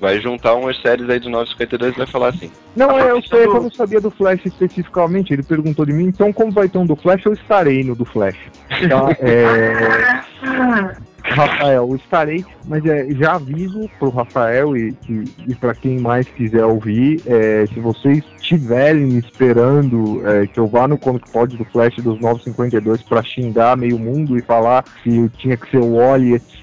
vai 0.00 0.20
juntar 0.20 0.54
umas 0.54 0.80
séries 0.80 1.08
aí 1.08 1.20
do 1.20 1.28
952 1.30 1.94
e 1.94 1.98
vai 1.98 2.06
falar 2.06 2.28
assim. 2.28 2.50
Não, 2.74 2.98
é, 2.98 3.10
eu 3.10 3.22
sei, 3.22 3.44
quando- 3.46 3.56
eu 3.56 3.62
não 3.64 3.70
sabia 3.70 4.00
do 4.00 4.10
Flash 4.10 4.40
especificamente. 4.46 5.32
Ele 5.32 5.42
perguntou 5.42 5.84
de 5.84 5.92
mim, 5.92 6.04
então 6.06 6.32
como 6.32 6.50
vai 6.50 6.68
ter 6.68 6.78
um 6.78 6.86
do 6.86 6.96
Flash, 6.96 7.24
eu 7.26 7.32
estarei 7.34 7.84
no 7.84 7.94
do 7.94 8.04
Flash. 8.04 8.36
Tá? 8.68 9.16
É, 9.20 10.24
Rafael, 11.24 11.88
eu 11.88 11.96
estarei, 11.96 12.44
mas 12.66 12.84
é, 12.84 13.06
já 13.12 13.34
aviso 13.34 13.88
pro 13.98 14.10
Rafael 14.10 14.76
e, 14.76 14.94
e, 15.08 15.24
e 15.48 15.54
para 15.54 15.74
quem 15.74 15.98
mais 15.98 16.28
quiser 16.28 16.64
ouvir, 16.64 17.22
é, 17.26 17.66
se 17.66 17.80
vocês 17.80 18.22
estiverem 18.40 19.16
esperando 19.18 20.22
é, 20.28 20.46
que 20.46 20.60
eu 20.60 20.66
vá 20.66 20.86
no 20.86 20.98
Comic 20.98 21.30
Pod 21.30 21.56
do 21.56 21.64
Flash 21.64 21.96
dos 21.96 22.20
952 22.20 23.02
para 23.02 23.22
xingar 23.22 23.76
meio 23.76 23.98
mundo 23.98 24.36
e 24.36 24.42
falar 24.42 24.84
que 25.02 25.28
tinha 25.38 25.56
que 25.56 25.70
ser 25.70 25.78
o 25.78 25.96
Wally, 25.96 26.34
etc., 26.34 26.62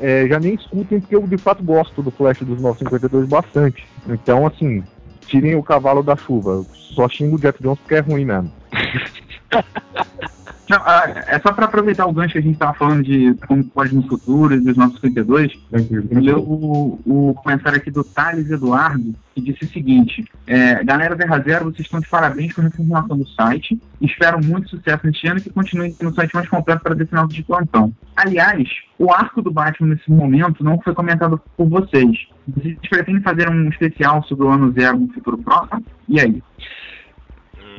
é, 0.00 0.26
já 0.26 0.40
nem 0.40 0.54
escutem, 0.54 0.98
porque 0.98 1.14
eu 1.14 1.26
de 1.26 1.36
fato 1.36 1.62
gosto 1.62 2.02
do 2.02 2.10
Flash 2.10 2.38
dos 2.40 2.60
952 2.60 3.28
bastante. 3.28 3.86
Então, 4.08 4.46
assim, 4.46 4.82
tirem 5.26 5.54
o 5.54 5.62
cavalo 5.62 6.02
da 6.02 6.16
chuva. 6.16 6.64
Só 6.72 7.08
xingo 7.08 7.36
o 7.36 7.38
Jeff 7.38 7.62
Jones 7.62 7.78
porque 7.78 7.94
é 7.96 8.00
ruim 8.00 8.24
mesmo. 8.24 8.50
Não, 10.68 10.78
ah, 10.84 11.24
é 11.26 11.38
só 11.40 11.52
pra 11.52 11.64
aproveitar 11.64 12.06
o 12.06 12.12
gancho 12.12 12.32
que 12.32 12.38
a 12.38 12.42
gente 12.42 12.58
tava 12.58 12.74
falando 12.74 13.02
de 13.02 13.34
como 13.46 13.64
pode 13.64 13.94
no 13.94 14.06
futuro 14.06 14.54
e 14.54 14.60
dos 14.60 14.76
952, 14.76 15.52
eu 15.72 16.20
ler 16.20 16.36
o, 16.36 17.00
o 17.04 17.34
comentário 17.34 17.78
aqui 17.78 17.90
do 17.90 18.04
Thales 18.04 18.48
Eduardo, 18.48 19.14
que 19.34 19.40
disse 19.40 19.64
o 19.64 19.68
seguinte: 19.68 20.24
é, 20.46 20.82
Galera 20.84 21.16
Terra 21.16 21.40
Zero, 21.40 21.64
vocês 21.66 21.80
estão 21.80 22.00
de 22.00 22.08
parabéns 22.08 22.52
com 22.52 22.60
a 22.60 22.64
reformulação 22.64 23.18
do 23.18 23.26
site. 23.28 23.80
Espero 24.00 24.42
muito 24.42 24.68
sucesso 24.68 25.04
neste 25.04 25.26
ano 25.26 25.38
e 25.38 25.42
que 25.42 25.50
continue 25.50 25.96
no 26.00 26.14
site 26.14 26.34
mais 26.34 26.48
completo 26.48 26.82
para 26.82 27.06
final 27.06 27.26
de 27.26 27.42
plantão. 27.42 27.92
Aliás, 28.16 28.68
o 28.98 29.12
arco 29.12 29.42
do 29.42 29.50
Batman 29.50 29.88
nesse 29.88 30.10
momento 30.10 30.62
não 30.62 30.80
foi 30.80 30.94
comentado 30.94 31.40
por 31.56 31.68
vocês. 31.68 32.28
Vocês 32.46 32.76
pretendem 32.88 33.22
fazer 33.22 33.50
um 33.50 33.68
especial 33.68 34.22
sobre 34.24 34.44
o 34.44 34.48
ano 34.48 34.72
zero 34.72 34.98
no 34.98 35.12
futuro 35.12 35.38
próximo? 35.38 35.84
E 36.08 36.20
aí? 36.20 36.42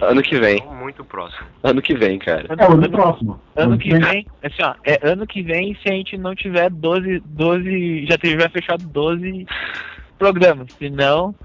Ano 0.10 0.22
que 0.22 0.40
vem. 0.40 0.64
não 0.66 0.76
Muito 0.76 1.04
próximo. 1.04 1.48
Ano 1.64 1.82
que 1.82 1.94
vem, 1.94 2.20
cara. 2.20 2.46
É 2.50 2.70
o 2.70 2.74
ano 2.74 2.90
próximo. 2.90 3.40
Ano 3.56 3.78
que 3.78 3.98
vem, 3.98 4.28
assim, 4.44 4.64
ó, 4.64 4.74
é 4.84 5.00
ano 5.04 5.26
que 5.28 5.42
vem 5.42 5.76
se 5.76 5.90
a 5.90 5.94
gente 5.94 6.18
não 6.18 6.36
tiver 6.36 6.70
12, 6.70 7.22
12 7.26 8.06
já 8.06 8.18
tiver 8.18 8.50
fechado 8.52 8.86
12 8.88 9.46
programas, 10.18 10.72
se 10.74 10.90
não, 10.90 11.36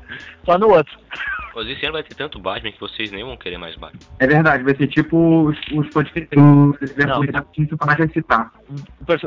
só 0.45 0.59
no 0.59 0.69
outro. 0.69 0.97
Mas 1.55 1.67
esse 1.71 1.85
ano 1.85 1.95
vai 1.95 2.05
ter 2.05 2.15
tanto 2.15 2.39
Batman 2.39 2.71
que 2.71 2.79
vocês 2.79 3.11
nem 3.11 3.25
vão 3.25 3.37
querer 3.37 3.59
mais 3.59 3.75
Batman. 3.75 3.99
É 4.21 4.27
verdade, 4.29 4.63
vai 4.63 4.77
ser 4.77 4.87
tipo 4.87 5.49
os, 5.49 5.59
os 5.73 5.89
podcasts 5.89 6.29
que 6.31 6.39
o 6.39 7.87
mais 7.87 7.99
vai 7.99 8.09
citar. 8.09 8.53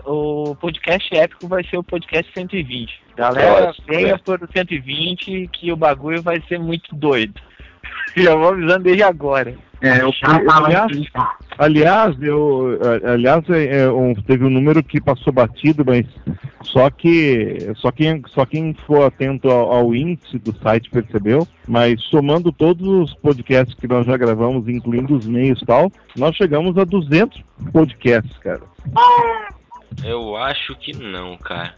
O 0.06 0.56
podcast 0.56 1.14
épico 1.14 1.48
vai 1.50 1.62
ser 1.66 1.78
o 1.78 1.84
podcast 1.84 2.32
120. 2.34 3.02
Galera, 3.18 3.74
venha 3.86 4.14
é. 4.14 4.18
por 4.18 4.40
120 4.40 5.50
que 5.52 5.74
o 5.74 5.76
bagulho 5.76 6.22
vai 6.22 6.42
ser 6.48 6.58
muito 6.58 6.96
doido. 6.96 7.34
Já 8.16 8.36
vou 8.36 8.50
avisando 8.50 8.84
desde 8.84 9.04
agora. 9.04 9.56
É, 9.82 10.02
eu, 10.02 10.12
aliás, 10.52 10.92
assim, 10.92 11.06
Aliás, 11.58 12.16
eu, 12.22 12.80
aliás, 13.04 13.50
é, 13.50 13.80
é, 13.80 13.92
um- 13.92 14.14
teve 14.14 14.46
um 14.46 14.50
número 14.50 14.84
que 14.84 15.02
passou 15.02 15.34
batido, 15.34 15.84
mas 15.86 16.06
só 16.62 16.88
que 16.92 17.72
só 17.78 17.92
quem, 17.92 18.22
só 18.28 18.46
quem 18.46 18.76
for 18.86 19.06
atento 19.06 19.50
ao, 19.50 19.72
ao 19.72 19.96
índice 19.96 20.38
do 20.38 20.56
site 20.62 20.90
percebeu. 20.92 21.48
Mas 21.68 22.00
somando 22.04 22.52
todos 22.52 22.88
os 22.88 23.14
podcasts 23.16 23.74
que 23.76 23.88
nós 23.88 24.06
já 24.06 24.16
gravamos, 24.18 24.68
incluindo 24.70 25.16
os 25.16 25.26
meios 25.26 25.60
e 25.62 25.66
tal, 25.66 25.92
nós 26.16 26.36
chegamos 26.36 26.78
a 26.78 26.84
200 26.84 27.42
podcasts, 27.74 28.38
cara. 28.38 28.62
Eu 30.04 30.36
acho 30.36 30.76
que 30.76 30.96
não, 30.96 31.38
cara. 31.38 31.76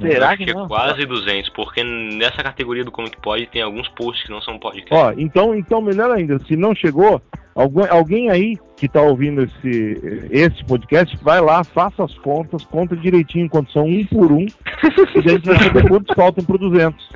Será 0.00 0.28
acho 0.28 0.38
que 0.38 0.44
que 0.46 0.54
não? 0.54 0.64
é 0.64 0.68
quase 0.68 1.04
200, 1.04 1.50
porque 1.50 1.82
nessa 1.82 2.42
categoria 2.42 2.84
do 2.84 2.90
Comic 2.92 3.16
Pod 3.20 3.46
tem 3.46 3.62
alguns 3.62 3.88
posts 3.88 4.24
que 4.26 4.30
não 4.32 4.40
são 4.40 4.58
podcast. 4.58 4.94
Ó, 4.94 5.12
então, 5.16 5.54
então 5.54 5.82
melhor 5.82 6.10
ainda, 6.10 6.38
se 6.46 6.54
não 6.56 6.72
chegou, 6.74 7.20
algum, 7.54 7.84
alguém 7.90 8.30
aí 8.30 8.56
que 8.76 8.86
está 8.86 9.02
ouvindo 9.02 9.42
esse, 9.42 10.28
esse 10.30 10.64
podcast, 10.64 11.16
vai 11.20 11.40
lá, 11.40 11.64
faça 11.64 12.04
as 12.04 12.14
contas, 12.18 12.64
conta 12.66 12.96
direitinho 12.96 13.48
quanto 13.48 13.72
são 13.72 13.84
um 13.84 14.06
por 14.06 14.30
um, 14.30 14.46
e 14.46 15.18
a 15.18 15.32
gente 15.32 15.46
vai 15.46 15.58
saber 15.58 15.88
quantos 15.88 16.14
faltam 16.14 16.44
pro 16.44 16.56
200. 16.58 17.08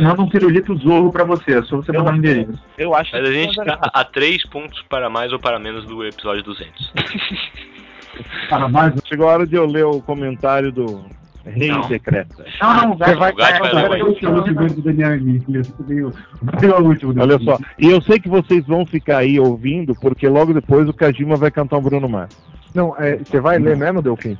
manda 0.00 0.22
um 0.22 0.30
pirulito 0.30 0.74
zorro 0.78 1.12
pra 1.12 1.24
você, 1.24 1.58
é 1.58 1.62
só 1.62 1.76
você 1.76 1.90
Eu- 1.90 1.98
mandar 2.00 2.14
o 2.14 2.16
endereço. 2.16 2.58
Eu 2.78 2.94
acho 2.94 3.14
Mas 3.14 3.28
a 3.28 3.32
gente 3.32 3.54
que 3.54 3.64
tá 3.66 3.78
a 3.92 4.02
3 4.02 4.46
pontos 4.46 4.80
para 4.88 5.10
mais 5.10 5.30
ou 5.30 5.38
para 5.38 5.58
menos 5.58 5.84
do 5.84 6.02
episódio 6.06 6.42
200. 6.42 6.92
Para 8.48 8.68
mais 8.68 8.94
Chegou 9.04 9.28
a 9.28 9.32
hora 9.32 9.46
de 9.46 9.56
eu 9.56 9.66
ler 9.66 9.84
o 9.84 10.00
comentário 10.00 10.72
do 10.72 11.04
Rei 11.44 11.70
Não. 11.70 11.82
Secreta. 11.84 12.44
Não, 12.60 12.74
não, 12.74 12.92
o 12.92 12.98
Você 12.98 13.14
vai- 13.14 13.32
vai- 13.32 13.58
vai- 13.58 14.02
o 14.02 14.14
o 17.08 17.20
Olha 17.20 17.38
só, 17.38 17.58
e 17.78 17.86
eu 17.86 18.02
sei 18.02 18.18
que 18.18 18.28
vocês 18.28 18.66
vão 18.66 18.84
ficar 18.84 19.18
aí 19.18 19.40
ouvindo, 19.40 19.94
porque 19.94 20.28
logo 20.28 20.52
depois 20.52 20.88
o 20.88 20.92
Kajima 20.92 21.36
vai 21.36 21.50
cantar 21.50 21.78
um 21.78 21.82
Bruno 21.82 22.08
Mars. 22.08 22.36
Não, 22.74 22.94
é, 22.98 23.16
você 23.16 23.40
vai 23.40 23.58
ler 23.58 23.76
mesmo, 23.76 24.02
Delfim? 24.02 24.36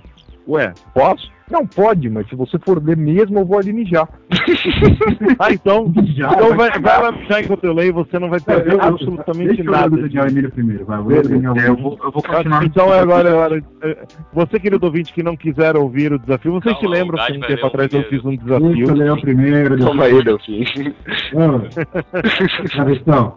Ué, 0.47 0.73
posso? 0.93 1.31
Não, 1.51 1.67
pode, 1.67 2.11
mas 2.11 2.29
se 2.29 2.35
você 2.37 2.59
for 2.59 2.83
ler 2.85 2.97
mesmo, 2.97 3.39
eu 3.39 3.45
vou 3.47 3.59
ali 3.59 3.73
mijar. 3.73 4.09
Ah, 5.39 5.53
então, 5.53 5.93
Já, 6.17 6.33
então 6.33 6.49
vai, 6.57 6.71
vai 6.71 6.81
vai 6.81 7.03
lá 7.03 7.13
mijar 7.13 7.43
enquanto 7.45 7.65
eu 7.65 7.73
leio 7.73 7.89
e 7.91 7.93
você 7.93 8.19
não 8.19 8.29
vai 8.29 8.39
Eu- 8.41 8.45
perder 8.45 8.73
eu- 8.73 8.79
eu- 8.79 8.83
absolutamente 8.83 9.49
deixa 9.57 9.63
eu 9.63 9.71
nada. 9.73 9.95
o 9.95 10.01
Daniel 10.01 10.27
Emílio 10.27 10.51
primeiro, 10.51 10.85
vai. 10.85 10.99
eu 10.99 11.23
Daniel 11.23 11.55
É, 11.57 11.69
eu 11.69 11.77
vou, 11.77 11.99
eu 12.03 12.11
vou 12.11 12.23
continuar. 12.23 12.65
Então 12.65 12.93
é 12.93 12.99
agora, 13.01 13.29
é 13.29 13.33
hora. 13.33 13.63
é, 13.83 13.97
Você, 14.33 14.59
querido 14.61 14.85
ouvinte, 14.87 15.13
que 15.13 15.23
não 15.23 15.37
quiser 15.37 15.77
ouvir 15.77 16.13
o 16.13 16.19
desafio, 16.19 16.53
vocês 16.53 16.75
Calma, 16.75 16.81
se 16.81 16.87
lembram 17.03 17.25
que 17.27 17.33
um 17.33 17.41
tempo 17.41 17.67
atrás 17.67 17.93
eu 17.93 18.03
fiz 18.05 18.25
um 18.25 18.31
Deixa 18.37 18.55
eu 18.55 18.59
desafio. 18.61 18.95
ler 18.95 19.13
o 19.13 19.21
primeiro. 19.21 19.79
Toma 19.79 20.05
aí, 20.05 20.25
Delfim. 20.25 20.65
Ah, 21.37 22.69
Cabeção, 22.77 23.37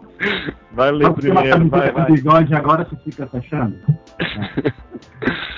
Vai 0.72 0.90
ler 0.90 1.06
Só 1.06 1.12
primeiro, 1.12 1.68
vai, 1.68 1.92
com 1.92 1.98
vai. 2.00 2.12
bigode 2.12 2.54
agora 2.54 2.84
você 2.88 2.96
fica 3.04 3.26
se 3.26 3.36
achando? 3.36 3.76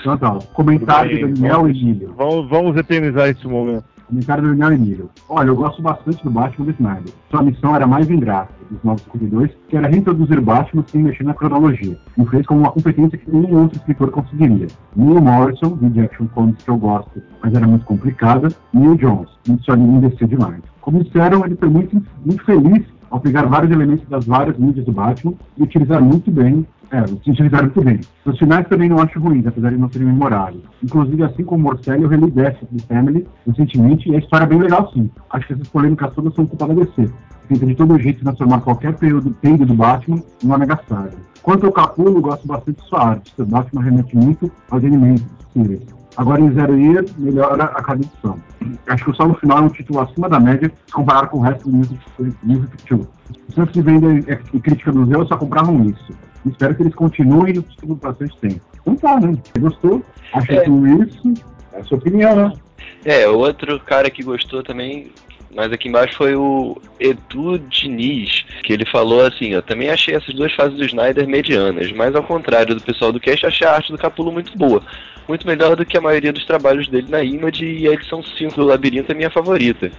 Então 0.01 0.17
tá, 0.17 0.37
comentário 0.53 1.19
do 1.19 1.33
Daniel 1.33 1.61
vamos. 1.61 1.77
Emílio. 1.77 2.13
Vamos, 2.15 2.47
vamos 2.47 2.77
eternizar 2.77 3.27
esse 3.27 3.47
momento. 3.47 3.85
Comentário 4.05 4.43
do 4.43 4.49
Daniel 4.49 4.73
Emílio. 4.73 5.09
Olha, 5.27 5.47
eu 5.47 5.55
gosto 5.55 5.81
bastante 5.81 6.23
do 6.23 6.29
Batman 6.29 6.65
do 6.65 6.71
Snyder. 6.73 7.13
Sua 7.31 7.41
missão 7.41 7.75
era 7.75 7.87
mais 7.87 8.07
ingrata 8.07 8.53
dos 8.69 8.83
952, 8.83 9.51
que 9.67 9.75
era 9.75 9.87
reintroduzir 9.87 10.39
Batman 10.41 10.83
sem 10.87 11.01
mexer 11.01 11.23
na 11.23 11.33
cronologia. 11.33 11.97
E 12.15 12.25
fez 12.27 12.45
como 12.45 12.59
uma 12.59 12.71
competência 12.71 13.17
que 13.17 13.31
nenhum 13.31 13.63
outro 13.63 13.79
escritor 13.79 14.11
conseguiria. 14.11 14.67
Neil 14.95 15.21
Morrison, 15.21 15.75
de 15.75 16.01
Action 16.01 16.27
Comics 16.27 16.63
que 16.63 16.69
eu 16.69 16.77
gosto, 16.77 17.23
mas 17.41 17.53
era 17.55 17.67
muito 17.67 17.85
complicada. 17.85 18.49
Neil 18.73 18.95
Jones, 18.97 19.29
isso 19.49 19.71
ali 19.71 19.81
me 19.81 20.07
desceu 20.07 20.27
demais. 20.27 20.61
Como 20.81 21.03
disseram, 21.03 21.43
ele 21.43 21.55
foi 21.55 21.69
muito, 21.69 21.99
muito 22.23 22.45
feliz 22.45 22.85
ao 23.15 23.21
pegar 23.21 23.45
vários 23.45 23.71
elementos 23.71 24.05
das 24.09 24.25
várias 24.25 24.57
mídias 24.57 24.85
do 24.85 24.91
Batman 24.91 25.33
e 25.57 25.63
utilizar 25.63 26.03
muito 26.03 26.29
bem 26.29 26.65
é, 26.91 27.07
se 27.07 27.31
utilizaram 27.31 27.65
muito 27.65 27.81
bem. 27.81 28.01
Os 28.25 28.37
finais 28.37 28.67
também 28.67 28.89
não 28.89 28.99
acho 28.99 29.19
ruins, 29.19 29.47
apesar 29.47 29.71
de 29.71 29.77
não 29.77 29.89
serem 29.89 30.07
memoráveis. 30.07 30.61
Inclusive, 30.83 31.23
assim 31.23 31.43
como 31.43 31.63
Morcelli, 31.63 32.03
eu 32.03 32.09
reli 32.09 32.29
Death 32.29 32.57
de 32.69 32.83
Family 32.83 33.25
recentemente 33.47 34.09
e 34.09 34.15
a 34.15 34.19
história 34.19 34.43
é 34.43 34.47
bem 34.47 34.59
legal 34.59 34.91
sim. 34.91 35.09
Acho 35.29 35.47
que 35.47 35.53
essas 35.53 35.67
polêmicas 35.69 36.13
todas 36.13 36.35
são 36.35 36.45
culpa 36.45 36.67
da 36.67 36.73
DC. 36.73 37.09
Tenta 37.47 37.65
de 37.65 37.75
todo 37.75 37.99
jeito 37.99 38.21
transformar 38.21 38.59
qualquer 38.59 38.93
período 38.97 39.31
peido 39.41 39.65
do 39.65 39.73
Batman 39.73 40.21
em 40.43 40.45
uma 40.45 40.57
mega 40.57 40.77
saga. 40.87 41.13
Quanto 41.41 41.65
ao 41.65 41.71
Capulo, 41.71 42.21
gosto 42.21 42.45
bastante 42.45 42.81
de 42.81 42.87
sua 42.87 43.11
arte. 43.11 43.33
Seu 43.33 43.45
Batman 43.45 43.81
remete 43.81 44.15
muito 44.15 44.51
aos 44.69 44.83
elementos 44.83 45.23
possíveis. 45.53 46.04
Agora 46.17 46.39
em 46.41 46.51
Zero 46.53 46.77
Year, 46.79 47.05
melhora 47.17 47.63
a 47.65 47.83
cada 47.83 48.01
edição. 48.01 48.39
Acho 48.87 49.03
que 49.03 49.11
o 49.11 49.15
Solo 49.15 49.35
Final 49.35 49.57
é 49.57 49.61
um 49.61 49.69
título 49.69 49.99
acima 50.01 50.29
da 50.29 50.39
média 50.39 50.71
se 50.85 50.93
comparar 50.93 51.27
com 51.27 51.37
o 51.37 51.41
resto 51.41 51.69
do 51.69 51.75
Music, 51.75 51.99
Music 52.43 52.77
2. 52.89 53.07
Os 53.49 53.55
centros 53.55 53.73
de 53.73 53.81
venda 53.81 54.07
e 54.53 54.59
crítica 54.59 54.91
do 54.91 55.05
Zé 55.05 55.25
só 55.27 55.37
compravam 55.37 55.83
isso. 55.89 56.13
Espero 56.45 56.75
que 56.75 56.83
eles 56.83 56.95
continuem 56.95 57.53
no 57.53 57.63
por 57.63 57.95
bastante 57.95 58.37
tempo. 58.37 58.61
Então 58.81 58.95
tá, 58.95 59.19
né? 59.19 59.33
Você 59.53 59.59
gostou? 59.59 60.05
Acho 60.33 60.51
É. 60.51 60.61
que 60.63 60.69
isso 60.69 61.33
é 61.73 61.79
a 61.79 61.83
sua 61.83 61.97
opinião, 61.97 62.35
né? 62.35 62.53
É, 63.03 63.27
outro 63.27 63.79
cara 63.79 64.09
que 64.09 64.23
gostou 64.23 64.63
também, 64.63 65.11
mas 65.55 65.71
aqui 65.71 65.89
embaixo 65.89 66.15
foi 66.15 66.35
o 66.35 66.77
Edu 66.99 67.57
Diniz, 67.59 68.45
que 68.63 68.73
ele 68.73 68.85
falou 68.85 69.25
assim, 69.25 69.47
eu 69.49 69.61
também 69.61 69.89
achei 69.89 70.15
essas 70.15 70.33
duas 70.35 70.53
fases 70.53 70.77
do 70.77 70.85
Snyder 70.85 71.27
medianas, 71.27 71.91
mas 71.93 72.15
ao 72.15 72.23
contrário 72.23 72.75
do 72.75 72.81
pessoal 72.81 73.11
do 73.11 73.19
Cast, 73.19 73.45
achei 73.45 73.67
a 73.67 73.73
arte 73.73 73.91
do 73.91 73.97
Capulo 73.97 74.31
muito 74.31 74.55
boa. 74.57 74.81
Muito 75.27 75.47
melhor 75.47 75.75
do 75.75 75.85
que 75.85 75.97
a 75.97 76.01
maioria 76.01 76.31
dos 76.31 76.45
trabalhos 76.45 76.87
dele 76.87 77.07
na 77.09 77.23
Image 77.23 77.65
e 77.65 77.87
a 77.87 77.93
edição 77.93 78.21
5 78.21 78.55
do 78.55 78.65
Labirinto 78.65 79.11
é 79.11 79.15
minha 79.15 79.29
favorita. 79.29 79.91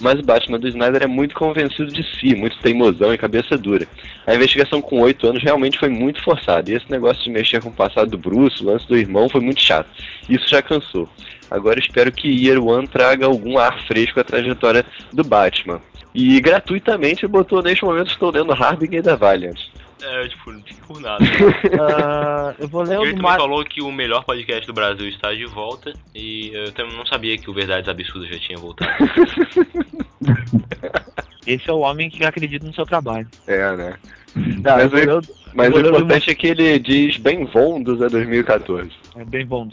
Mas 0.00 0.18
o 0.18 0.22
Batman 0.22 0.58
do 0.58 0.68
Snyder 0.68 1.02
é 1.02 1.06
muito 1.06 1.34
convencido 1.34 1.90
de 1.90 2.02
si, 2.02 2.34
muito 2.34 2.58
teimosão 2.58 3.14
e 3.14 3.18
cabeça 3.18 3.56
dura. 3.56 3.86
A 4.26 4.34
investigação 4.34 4.82
com 4.82 5.00
8 5.00 5.26
anos 5.28 5.42
realmente 5.42 5.78
foi 5.78 5.88
muito 5.88 6.22
forçada, 6.22 6.70
e 6.70 6.74
esse 6.74 6.90
negócio 6.90 7.22
de 7.22 7.30
mexer 7.30 7.62
com 7.62 7.68
o 7.68 7.72
passado 7.72 8.10
do 8.10 8.18
Bruce, 8.18 8.62
o 8.62 8.66
lance 8.66 8.86
do 8.86 8.96
irmão, 8.96 9.28
foi 9.28 9.40
muito 9.40 9.62
chato. 9.62 9.88
Isso 10.28 10.48
já 10.48 10.60
cansou. 10.60 11.08
Agora 11.50 11.78
espero 11.78 12.10
que 12.10 12.28
Year 12.28 12.62
One 12.62 12.88
traga 12.88 13.26
algum 13.26 13.56
ar 13.56 13.86
fresco 13.86 14.20
à 14.20 14.24
trajetória 14.24 14.84
do 15.12 15.22
Batman. 15.22 15.80
E 16.14 16.40
gratuitamente 16.40 17.26
botou 17.26 17.62
neste 17.62 17.84
momento 17.84 18.10
estou 18.10 18.30
lendo 18.30 18.52
Harbinger 18.52 19.02
da 19.02 19.16
Valiant. 19.16 19.58
É, 20.06 20.28
tipo, 20.28 20.52
por 20.86 21.00
nada. 21.00 21.24
Ah, 21.80 22.54
eu 22.58 22.68
vou 22.68 22.82
ler 22.82 22.98
o 22.98 23.02
Ele 23.04 23.14
também 23.16 23.36
falou 23.36 23.64
que 23.64 23.80
o 23.80 23.90
melhor 23.90 24.24
podcast 24.24 24.66
do 24.66 24.72
Brasil 24.72 25.08
está 25.08 25.32
de 25.32 25.46
volta. 25.46 25.92
E 26.14 26.50
eu 26.52 26.72
também 26.72 26.96
não 26.96 27.06
sabia 27.06 27.36
que 27.38 27.48
o 27.50 27.54
Verdades 27.54 27.88
Absurdas 27.88 28.28
já 28.28 28.38
tinha 28.38 28.58
voltado. 28.58 28.92
Esse 31.46 31.68
é 31.68 31.72
o 31.72 31.80
homem 31.80 32.08
que 32.10 32.24
acredita 32.24 32.66
no 32.66 32.74
seu 32.74 32.86
trabalho. 32.86 33.26
É, 33.46 33.76
né? 33.76 33.94
Tá, 34.62 34.76
Mas 34.76 34.84
eu 34.84 34.90
vou 34.90 34.98
eu- 34.98 35.18
o- 35.18 35.22
Mas 35.54 35.68
importante 35.68 36.30
é 36.30 36.34
que 36.34 36.46
ele 36.48 36.78
diz 36.78 37.16
bem 37.18 37.44
vondos 37.44 38.02
a 38.02 38.08
2014. 38.08 38.90
É 39.16 39.24
bem 39.24 39.46
bom. 39.46 39.68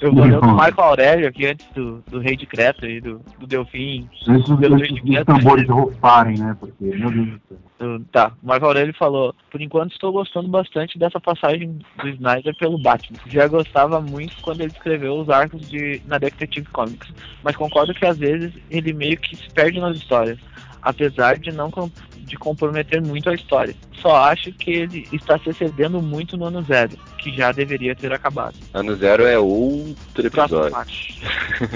Eu 0.00 0.12
o 0.12 0.40
do 0.40 0.46
Marco 0.48 0.80
Aurélio 0.80 1.28
aqui 1.28 1.46
antes 1.46 1.66
do, 1.74 2.02
do 2.10 2.18
Rei 2.18 2.36
de 2.36 2.46
Creta 2.46 2.86
e 2.86 3.00
do, 3.00 3.20
do 3.38 3.46
Delfim. 3.46 4.08
Antes 4.28 4.50
antes 4.50 4.58
jeito 4.58 4.94
dos 4.94 5.00
que 5.00 5.16
é. 5.16 5.24
tambores 5.24 5.68
rufarem, 5.68 6.38
né? 6.38 6.56
Porque, 6.58 6.84
meu 6.84 7.10
Deus 7.10 7.26
do 7.26 7.40
céu. 7.48 7.58
do- 7.98 8.04
Tá, 8.12 8.32
o 8.42 8.46
Marco 8.46 8.64
Aurélio 8.66 8.94
falou: 8.94 9.34
Por 9.50 9.60
enquanto 9.60 9.92
estou 9.92 10.12
gostando 10.12 10.48
bastante 10.48 10.98
dessa 10.98 11.20
passagem 11.20 11.78
do 12.00 12.08
Snyder 12.08 12.56
pelo 12.58 12.78
Batman. 12.80 13.18
Já 13.26 13.46
gostava 13.46 14.00
muito 14.00 14.34
quando 14.40 14.60
ele 14.62 14.70
escreveu 14.72 15.14
os 15.18 15.28
arcos 15.28 15.68
de, 15.68 16.00
na 16.06 16.16
Detective 16.18 16.66
Comics, 16.70 17.12
mas 17.42 17.56
concordo 17.56 17.92
que 17.92 18.06
às 18.06 18.16
vezes 18.16 18.52
ele 18.70 18.92
meio 18.92 19.18
que 19.18 19.36
se 19.36 19.50
perde 19.52 19.80
nas 19.80 19.96
histórias, 19.96 20.38
apesar 20.84 21.38
de 21.38 21.50
não 21.50 21.70
de 22.18 22.36
comprometer 22.36 23.02
muito 23.02 23.28
a 23.28 23.34
história. 23.34 23.74
Só 24.00 24.16
acho 24.16 24.50
que 24.52 24.70
ele 24.70 25.08
está 25.12 25.38
se 25.38 25.48
excedendo 25.50 26.00
muito 26.02 26.36
no 26.36 26.46
ano 26.46 26.62
zero, 26.62 26.92
que 27.18 27.34
já 27.34 27.52
deveria 27.52 27.94
ter 27.94 28.12
acabado. 28.12 28.54
Ano 28.72 28.94
Zero 28.96 29.24
é 29.26 29.38
outro 29.38 30.30
Próximo 30.30 30.64
episódio. 30.66 30.76
arco. 30.76 30.90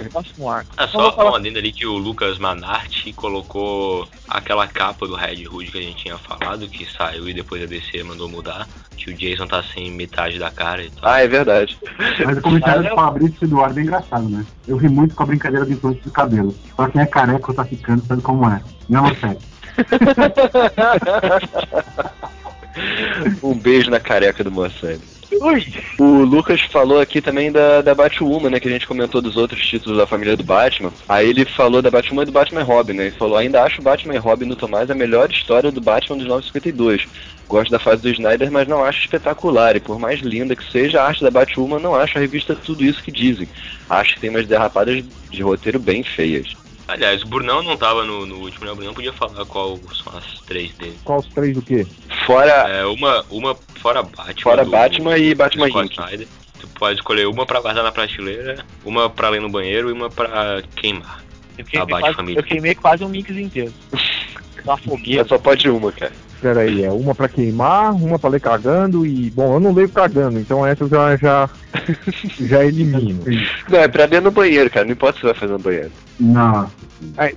Próximo 0.12 0.50
arco. 0.50 0.70
Ah, 0.76 0.86
Não 0.86 0.92
vou 0.92 1.02
só 1.10 1.12
falar- 1.16 1.32
um 1.32 1.34
adendo 1.36 1.58
ali 1.58 1.72
que 1.72 1.86
o 1.86 1.96
Lucas 1.96 2.38
Manarte 2.38 3.12
colocou 3.12 4.06
aquela 4.28 4.66
capa 4.66 5.06
do 5.06 5.14
Red 5.14 5.46
Hood 5.48 5.70
que 5.70 5.78
a 5.78 5.82
gente 5.82 6.02
tinha 6.04 6.18
falado, 6.18 6.68
que 6.68 6.84
saiu 6.90 7.28
e 7.28 7.34
depois 7.34 7.62
a 7.62 7.66
DC 7.66 8.02
mandou 8.02 8.28
mudar, 8.28 8.66
que 8.96 9.10
o 9.10 9.14
Jason 9.14 9.46
tá 9.46 9.62
sem 9.62 9.90
metade 9.90 10.38
da 10.38 10.50
cara 10.50 10.82
e 10.82 10.90
tal. 10.90 11.10
Ah, 11.10 11.20
é 11.20 11.28
verdade. 11.28 11.78
Mas 12.24 12.38
o 12.38 12.42
comentário 12.42 12.82
do 12.88 12.94
Fabrício 12.94 13.44
Eduardo 13.44 13.78
é 13.78 13.82
engraçado, 13.82 14.28
né? 14.28 14.44
Eu 14.66 14.76
ri 14.76 14.88
muito 14.88 15.14
com 15.14 15.22
a 15.22 15.26
brincadeira 15.26 15.64
do 15.64 15.72
implante 15.72 16.00
do 16.02 16.10
cabelo. 16.10 16.54
Só 16.74 16.88
quem 16.88 17.00
é 17.00 17.06
careca 17.06 17.50
ou 17.50 17.54
tá 17.54 17.64
ficando 17.64 18.04
sabe 18.06 18.20
como 18.22 18.48
é. 18.48 18.60
Não 18.88 19.06
é 19.06 19.14
sério. 19.14 19.38
um 23.42 23.54
beijo 23.54 23.90
na 23.90 24.00
careca 24.00 24.42
do 24.42 24.50
Mossad. 24.50 24.98
Ui! 25.30 25.64
O 25.98 26.24
Lucas 26.24 26.62
falou 26.62 27.00
aqui 27.00 27.20
também 27.20 27.52
da, 27.52 27.82
da 27.82 27.94
Batwoman, 27.94 28.48
né? 28.48 28.58
Que 28.58 28.68
a 28.68 28.70
gente 28.70 28.86
comentou 28.86 29.20
dos 29.20 29.36
outros 29.36 29.64
títulos 29.64 29.98
da 29.98 30.06
família 30.06 30.36
do 30.36 30.42
Batman. 30.42 30.90
Aí 31.08 31.28
ele 31.28 31.44
falou 31.44 31.82
da 31.82 31.90
Batwoman 31.90 32.22
e 32.22 32.26
do 32.26 32.32
Batman 32.32 32.60
e 32.60 32.64
Robin, 32.64 32.94
né? 32.94 33.06
Ele 33.06 33.16
falou, 33.16 33.36
ainda 33.36 33.62
acho 33.62 33.82
Batman 33.82 34.14
e 34.14 34.18
Robin 34.18 34.46
no 34.46 34.56
Tomás 34.56 34.90
a 34.90 34.94
melhor 34.94 35.30
história 35.30 35.70
do 35.70 35.80
Batman 35.80 36.16
dos 36.16 36.26
952. 36.26 37.06
Gosto 37.46 37.70
da 37.70 37.78
fase 37.78 38.02
do 38.02 38.08
Snyder, 38.08 38.50
mas 38.50 38.66
não 38.66 38.82
acho 38.82 39.00
espetacular. 39.00 39.76
E 39.76 39.80
por 39.80 39.98
mais 39.98 40.20
linda 40.20 40.56
que 40.56 40.72
seja 40.72 41.02
a 41.02 41.06
arte 41.06 41.22
da 41.22 41.30
Batwoman, 41.30 41.78
não 41.78 41.94
acho 41.94 42.16
a 42.16 42.20
revista 42.20 42.56
tudo 42.56 42.82
isso 42.82 43.02
que 43.02 43.12
dizem. 43.12 43.48
Acho 43.88 44.14
que 44.14 44.20
tem 44.20 44.30
umas 44.30 44.46
derrapadas 44.46 45.04
de 45.30 45.42
roteiro 45.42 45.78
bem 45.78 46.02
feias. 46.02 46.56
Aliás, 46.88 47.22
o 47.22 47.26
Brunão 47.26 47.62
não 47.62 47.76
tava 47.76 48.02
no, 48.04 48.24
no 48.24 48.36
último, 48.38 48.64
né? 48.64 48.72
O 48.72 48.74
Brunão 48.76 48.94
podia 48.94 49.12
falar 49.12 49.44
qual 49.44 49.78
são 50.02 50.16
as 50.16 50.40
três 50.46 50.72
dele. 50.72 50.98
Qual 51.04 51.18
os 51.18 51.26
três 51.26 51.54
do 51.54 51.60
quê? 51.60 51.86
Fora, 52.26 52.50
É, 52.50 52.84
uma, 52.86 53.24
uma 53.30 53.54
fora 53.80 54.02
Batman. 54.02 54.34
fora 54.42 54.64
do- 54.64 54.70
Batman 54.70 55.18
e 55.18 55.34
do 55.34 55.36
Batman 55.38 55.68
Scott. 55.68 55.92
Snyder. 55.92 56.28
Tu 56.58 56.66
pode 56.68 56.96
escolher 56.98 57.26
uma 57.28 57.44
pra 57.46 57.60
guardar 57.60 57.84
na 57.84 57.92
prateleira, 57.92 58.64
uma 58.84 59.08
pra 59.10 59.28
ler 59.28 59.40
no 59.40 59.48
banheiro 59.50 59.90
e 59.90 59.92
uma 59.92 60.08
pra 60.10 60.62
queimar. 60.76 61.22
Eu 61.58 61.64
queimei, 61.64 61.82
Abate 61.82 62.00
quase, 62.02 62.16
família. 62.16 62.38
eu 62.40 62.44
queimei 62.44 62.74
quase 62.74 63.04
um 63.04 63.08
mix 63.08 63.30
inteiro. 63.30 63.72
Uma 64.64 64.76
fogueira. 64.76 65.24
Só 65.26 65.38
pode 65.38 65.70
uma, 65.70 65.90
cara. 65.92 66.12
Pera 66.40 66.60
aí, 66.60 66.84
é 66.84 66.90
uma 66.92 67.14
pra 67.16 67.28
queimar, 67.28 67.92
uma 67.94 68.16
pra 68.18 68.30
ler 68.30 68.40
cagando 68.40 69.04
e. 69.04 69.28
Bom, 69.30 69.54
eu 69.54 69.60
não 69.60 69.72
leio 69.72 69.88
cagando, 69.88 70.38
então 70.38 70.64
essa 70.64 70.84
eu 70.84 70.88
já, 70.88 71.16
já, 71.16 71.50
já 72.40 72.64
elimino. 72.64 73.24
Não, 73.68 73.78
é 73.80 73.88
pra 73.88 74.04
ler 74.04 74.22
no 74.22 74.30
banheiro, 74.30 74.70
cara. 74.70 74.86
Não 74.86 74.92
importa 74.92 75.16
se 75.16 75.22
você 75.22 75.26
vai 75.26 75.34
fazer 75.34 75.52
no 75.52 75.58
banheiro. 75.58 75.90
Não. 76.20 76.70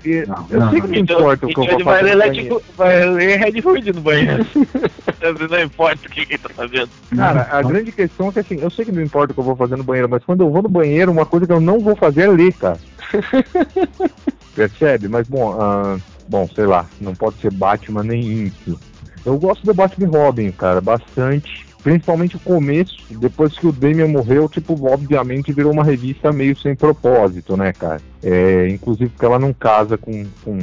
E- 0.06 0.26
Não, 0.26 0.46
eu 0.50 0.60
não, 0.60 0.70
sei 0.72 0.82
que 0.82 0.88
não 0.88 0.96
importa 0.96 1.46
o 1.46 1.50
que 1.50 1.60
eu 1.60 1.64
Então 1.64 1.78
vou 1.78 1.86
vai 1.86 2.00
fazer. 2.02 2.16
ler, 2.16 2.28
no 2.28 2.34
Red 2.34 2.62
vai 2.78 3.06
ler 3.06 3.38
Red 3.40 3.62
Hood 3.64 3.94
no 3.94 4.02
banheiro. 4.02 4.46
não 5.50 5.62
importa 5.62 6.08
o 6.08 6.12
que 6.12 6.20
ele 6.22 6.38
tá 6.38 6.50
fazendo. 6.50 6.90
Cara, 7.16 7.48
a 7.52 7.62
grande 7.64 7.92
questão 7.92 8.30
é 8.30 8.32
que 8.32 8.40
assim, 8.40 8.60
eu 8.62 8.70
sei 8.70 8.86
que 8.86 8.92
não 8.92 9.02
importa 9.02 9.32
o 9.32 9.34
que 9.34 9.40
eu 9.40 9.46
vou 9.46 9.56
fazer 9.56 9.76
no 9.78 9.84
banheiro, 9.84 10.10
mas 10.10 10.24
quando 10.24 10.42
eu 10.42 10.50
vou 10.52 10.62
no 10.64 10.70
banheiro, 10.70 11.12
uma 11.12 11.26
coisa 11.26 11.46
que 11.48 11.54
eu 11.54 11.62
não 11.62 11.80
vou 11.80 11.96
fazer 11.96 12.22
é 12.24 12.28
ler, 12.28 12.54
cara. 12.54 12.78
Percebe? 14.56 15.08
Mas 15.08 15.28
bom, 15.28 15.56
ah, 15.60 15.98
bom, 16.28 16.48
sei 16.54 16.66
lá, 16.66 16.86
não 17.00 17.16
pode 17.16 17.40
ser 17.40 17.52
Batman 17.52 18.04
nem 18.04 18.46
Inc. 18.46 18.78
Eu 19.26 19.38
gosto 19.38 19.66
do 19.66 19.74
Batman 19.74 20.08
Robin, 20.08 20.52
cara, 20.52 20.82
bastante. 20.82 21.66
Principalmente 21.84 22.36
o 22.36 22.40
começo, 22.40 22.98
depois 23.10 23.58
que 23.58 23.66
o 23.66 23.72
Damian 23.72 24.08
morreu, 24.08 24.48
tipo, 24.48 24.74
obviamente 24.88 25.52
virou 25.52 25.72
uma 25.72 25.84
revista 25.84 26.32
meio 26.32 26.56
sem 26.56 26.76
propósito, 26.76 27.58
né, 27.58 27.74
cara? 27.74 28.00
É, 28.22 28.68
inclusive 28.70 29.10
porque 29.10 29.26
ela 29.26 29.40
não 29.40 29.52
casa 29.52 29.98
com, 29.98 30.26
com, 30.44 30.60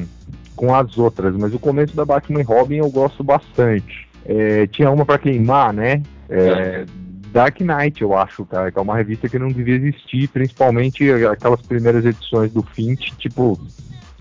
com 0.54 0.74
as 0.74 0.96
outras, 0.96 1.34
mas 1.34 1.52
o 1.52 1.58
começo 1.58 1.96
da 1.96 2.04
Batman 2.04 2.44
Robin 2.44 2.76
eu 2.76 2.90
gosto 2.90 3.24
bastante. 3.24 4.08
É, 4.24 4.66
tinha 4.68 4.90
uma 4.90 5.04
pra 5.04 5.18
queimar, 5.18 5.72
né? 5.72 6.02
É, 6.30 6.84
Dark 7.32 7.60
Knight, 7.60 8.00
eu 8.00 8.16
acho, 8.16 8.44
cara, 8.44 8.70
que 8.70 8.78
é 8.78 8.82
uma 8.82 8.96
revista 8.96 9.28
que 9.28 9.38
não 9.38 9.48
devia 9.48 9.74
existir, 9.74 10.28
principalmente 10.28 11.10
aquelas 11.24 11.60
primeiras 11.62 12.04
edições 12.04 12.52
do 12.52 12.62
Finch, 12.62 13.14
tipo, 13.16 13.58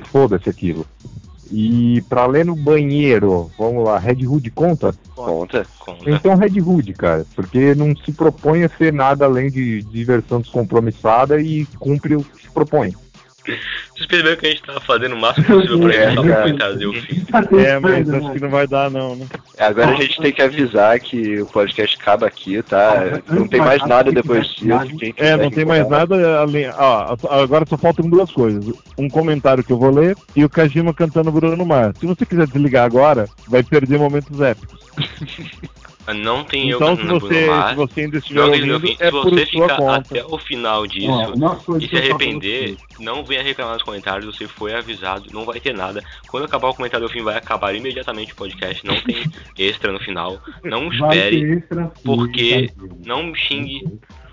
foda-se 0.06 0.50
aquilo. 0.50 0.86
E 1.52 2.02
pra 2.10 2.26
ler 2.26 2.46
no 2.46 2.56
banheiro, 2.56 3.50
vamos 3.58 3.84
lá, 3.84 3.98
Red 3.98 4.26
Hood 4.26 4.50
conta? 4.52 4.94
Conta. 5.16 5.66
Conta. 5.80 6.10
Então 6.10 6.36
Red 6.36 6.62
Hood, 6.62 6.94
cara, 6.94 7.26
porque 7.36 7.74
não 7.76 7.96
se 7.96 8.12
propõe 8.12 8.64
a 8.64 8.70
ser 8.70 8.94
nada 8.94 9.26
além 9.26 9.50
de 9.50 9.82
diversão 9.84 10.42
descompromissada 10.42 11.40
e 11.42 11.66
cumpre 11.80 12.16
o 12.16 12.24
que 12.24 12.44
se 12.44 12.50
propõe. 12.50 12.94
Vocês 13.48 14.06
perceberam 14.06 14.38
que 14.38 14.46
a 14.46 14.50
gente 14.50 14.64
tava 14.64 14.80
fazendo 14.82 15.16
o 15.16 15.20
máximo 15.20 15.46
possível 15.46 15.80
pra 15.80 15.96
evitar 15.96 16.22
o 16.22 16.42
comentário 16.42 16.78
do 16.78 16.94
fim. 16.94 17.26
É, 17.66 17.80
mas 17.80 18.10
acho 18.10 18.32
que 18.32 18.40
não 18.42 18.50
vai 18.50 18.68
dar, 18.68 18.92
não, 18.92 19.16
né? 19.16 19.26
Agora 19.58 19.92
a 19.92 19.96
gente 19.96 20.22
tem 20.22 20.32
que 20.32 20.42
avisar 20.42 21.00
que 21.00 21.42
o 21.42 21.46
podcast 21.48 21.98
acaba 22.00 22.28
aqui, 22.28 22.62
tá? 22.62 23.22
Não 23.28 23.48
tem 23.48 23.60
mais 23.60 23.86
nada 23.88 24.12
depois 24.12 24.48
disso. 24.50 24.98
Quem 25.00 25.14
É, 25.18 25.36
não 25.36 25.50
tem 25.50 25.66
mais 25.66 25.88
nada 25.90 26.40
além. 26.40 26.70
Ó, 26.70 27.18
agora 27.30 27.66
só 27.68 27.78
faltam 27.78 28.10
duas 28.10 28.32
coisas: 28.32 28.66
um 28.98 29.10
comentário 29.10 29.64
que 29.64 29.72
eu 29.72 29.80
vou 29.80 29.92
ler 29.92 30.16
e 30.36 30.44
o 30.44 30.50
Kajima 30.50 30.94
cantando 30.94 31.32
Bruno 31.32 31.66
Mars. 31.66 31.98
Se 32.00 32.06
você 32.06 32.26
quiser 32.26 32.48
desligar 32.48 32.86
agora, 32.86 33.28
vai 33.48 33.64
perder 33.64 33.98
momentos 33.98 34.40
épicos. 34.40 34.78
Não 36.14 36.44
tem 36.44 36.70
eu 36.70 36.78
Então, 36.78 36.96
se 36.96 37.02
cantando 37.02 37.20
você, 37.20 37.46
Bruno 37.46 37.68
se 37.70 37.76
você 37.76 38.02
ainda 38.02 38.18
estiver 38.18 38.42
ouvindo, 38.44 38.80
fim. 38.80 38.96
é 39.00 39.06
Se 39.06 39.12
por 39.12 39.24
você 39.30 39.46
sua 39.46 39.64
ficar 39.64 39.78
conta. 39.78 39.96
até 39.98 40.26
o 40.26 40.38
final 40.38 40.88
disso 40.88 41.10
Ó, 41.12 41.34
uma 41.34 41.56
coisa 41.58 41.86
e 41.86 41.90
se 41.90 41.96
eu 41.96 42.00
arrepender, 42.00 42.78
não 43.00 43.24
venha 43.24 43.44
reclamar 43.44 43.74
nos 43.74 43.84
comentários, 43.84 44.26
você 44.26 44.48
foi 44.48 44.74
avisado, 44.74 45.30
não 45.34 45.46
vai 45.46 45.60
ter 45.60 45.74
nada. 45.74 46.04
Quando 46.28 46.46
acabar 46.46 46.70
o 46.70 46.74
comentário 46.74 47.06
do 47.08 47.12
fim, 47.12 47.22
vai 47.22 47.36
acabar 47.38 47.76
imediatamente 47.76 48.34
o 48.34 48.36
podcast, 48.36 48.86
não 48.86 48.96
tem 49.02 49.26
extra 49.58 49.92
no 49.92 50.00
final. 50.00 50.40
Não 50.64 50.92
espere, 50.92 51.40
ter 51.42 51.58
extra, 51.58 51.92
sim, 51.96 52.04
porque 52.04 52.72
não 53.06 53.36
xingue 53.36 53.84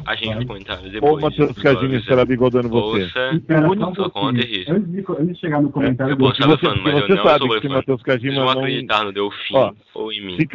a 0.06 0.14
gente 0.14 0.26
nos 0.26 0.34
Vai. 0.36 0.46
comentários 0.46 0.84
Ou 0.86 0.90
depois. 0.90 1.14
o 1.16 1.20
Matheus 1.22 1.50
avisando. 1.86 2.02
estará 2.02 2.24
bigodando 2.24 2.68
você. 2.68 3.02
Ouça, 3.04 3.42
só 3.78 3.90
um 3.90 3.94
só 3.94 4.10
conta. 4.10 4.28
Antes 4.40 4.48
de, 4.48 5.04
antes 5.08 5.28
de 5.28 5.34
chegar 5.40 5.62
no 5.62 5.70
comentário 5.70 6.12
Eu 6.12 6.16
do 6.16 6.24
posso 6.24 6.36
Se 6.36 6.42
estar 6.42 6.56
você, 6.56 6.60
blefando, 6.66 6.76
se 6.76 6.84
mas 6.84 6.94
eu 6.94 7.06
você 7.06 7.14
não 7.14 7.22
sabe 7.24 7.38
que 7.38 7.44
se 7.44 7.48
blefando. 7.48 7.74
Matheus 7.74 8.02
vão 8.34 8.44
não. 8.44 8.60
acreditar 8.62 9.04
no 9.04 9.12
Delfim 9.12 9.54
Ó, 9.54 9.72
ou 9.94 10.12
em 10.12 10.20
mim. 10.26 10.36
Se, 10.36 10.46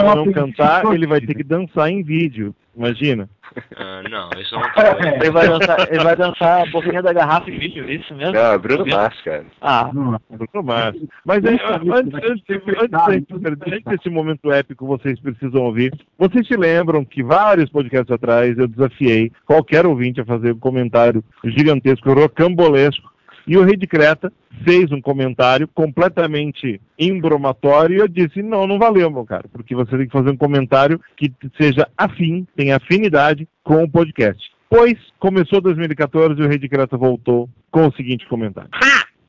ela 0.00 0.14
não 0.16 0.24
que 0.24 0.32
cantar, 0.32 0.94
ele 0.94 1.06
vai 1.06 1.20
ter 1.20 1.34
que 1.34 1.44
dançar 1.44 1.90
em 1.90 2.02
vídeo. 2.02 2.54
Imagina. 2.76 3.28
Ah, 3.76 4.02
não, 4.08 4.30
isso 4.40 4.54
não 4.54 4.62
tá 4.72 4.96
Ele 5.20 5.30
vai 5.30 5.48
dançar, 5.48 5.92
ele 5.92 6.04
vai 6.04 6.16
dançar 6.16 6.62
a 6.62 6.70
boquinha 6.70 7.02
da 7.02 7.12
garrafa 7.12 7.50
em 7.50 7.58
vídeo, 7.58 7.88
isso 7.90 8.14
mesmo? 8.14 8.34
Não, 8.34 8.52
é 8.52 8.58
Bruno 8.58 8.86
Mars, 8.86 9.20
cara. 9.22 9.44
Ah, 9.60 9.90
Bruno 9.92 10.62
Mars. 10.62 10.96
Mas 11.24 11.44
é, 11.44 11.50
antes, 11.50 11.64
antes, 11.64 12.14
antes, 12.50 13.64
antes, 13.66 13.84
desse 13.84 14.10
momento 14.10 14.52
épico 14.52 14.86
vocês 14.86 15.18
precisam 15.20 15.62
ouvir, 15.62 15.92
vocês 16.18 16.46
se 16.46 16.56
lembram 16.56 17.04
que 17.04 17.22
vários 17.22 17.70
podcasts 17.70 18.10
atrás 18.10 18.56
eu 18.58 18.68
desafiei 18.68 19.30
qualquer 19.46 19.86
ouvinte 19.86 20.20
a 20.20 20.24
fazer 20.24 20.52
um 20.52 20.58
comentário 20.58 21.22
gigantesco, 21.44 22.12
rocambolesco, 22.12 23.13
e 23.46 23.56
o 23.56 23.64
Rei 23.64 23.76
de 23.76 23.86
Creta 23.86 24.32
fez 24.64 24.90
um 24.90 25.00
comentário 25.00 25.68
completamente 25.68 26.80
embromatório 26.98 27.96
e 27.96 28.00
eu 28.00 28.08
disse, 28.08 28.42
não, 28.42 28.66
não 28.66 28.78
valeu, 28.78 29.10
meu 29.10 29.24
cara, 29.24 29.44
porque 29.52 29.74
você 29.74 29.96
tem 29.96 30.06
que 30.06 30.12
fazer 30.12 30.30
um 30.30 30.36
comentário 30.36 31.00
que 31.16 31.32
seja 31.60 31.88
afim, 31.96 32.46
tenha 32.56 32.76
afinidade 32.76 33.46
com 33.62 33.82
o 33.82 33.90
podcast. 33.90 34.42
Pois 34.70 34.94
começou 35.18 35.60
2014 35.60 36.40
e 36.40 36.44
o 36.44 36.48
Rei 36.48 36.58
de 36.58 36.68
Creta 36.68 36.96
voltou 36.96 37.48
com 37.70 37.86
o 37.86 37.92
seguinte 37.92 38.26
comentário. 38.26 38.70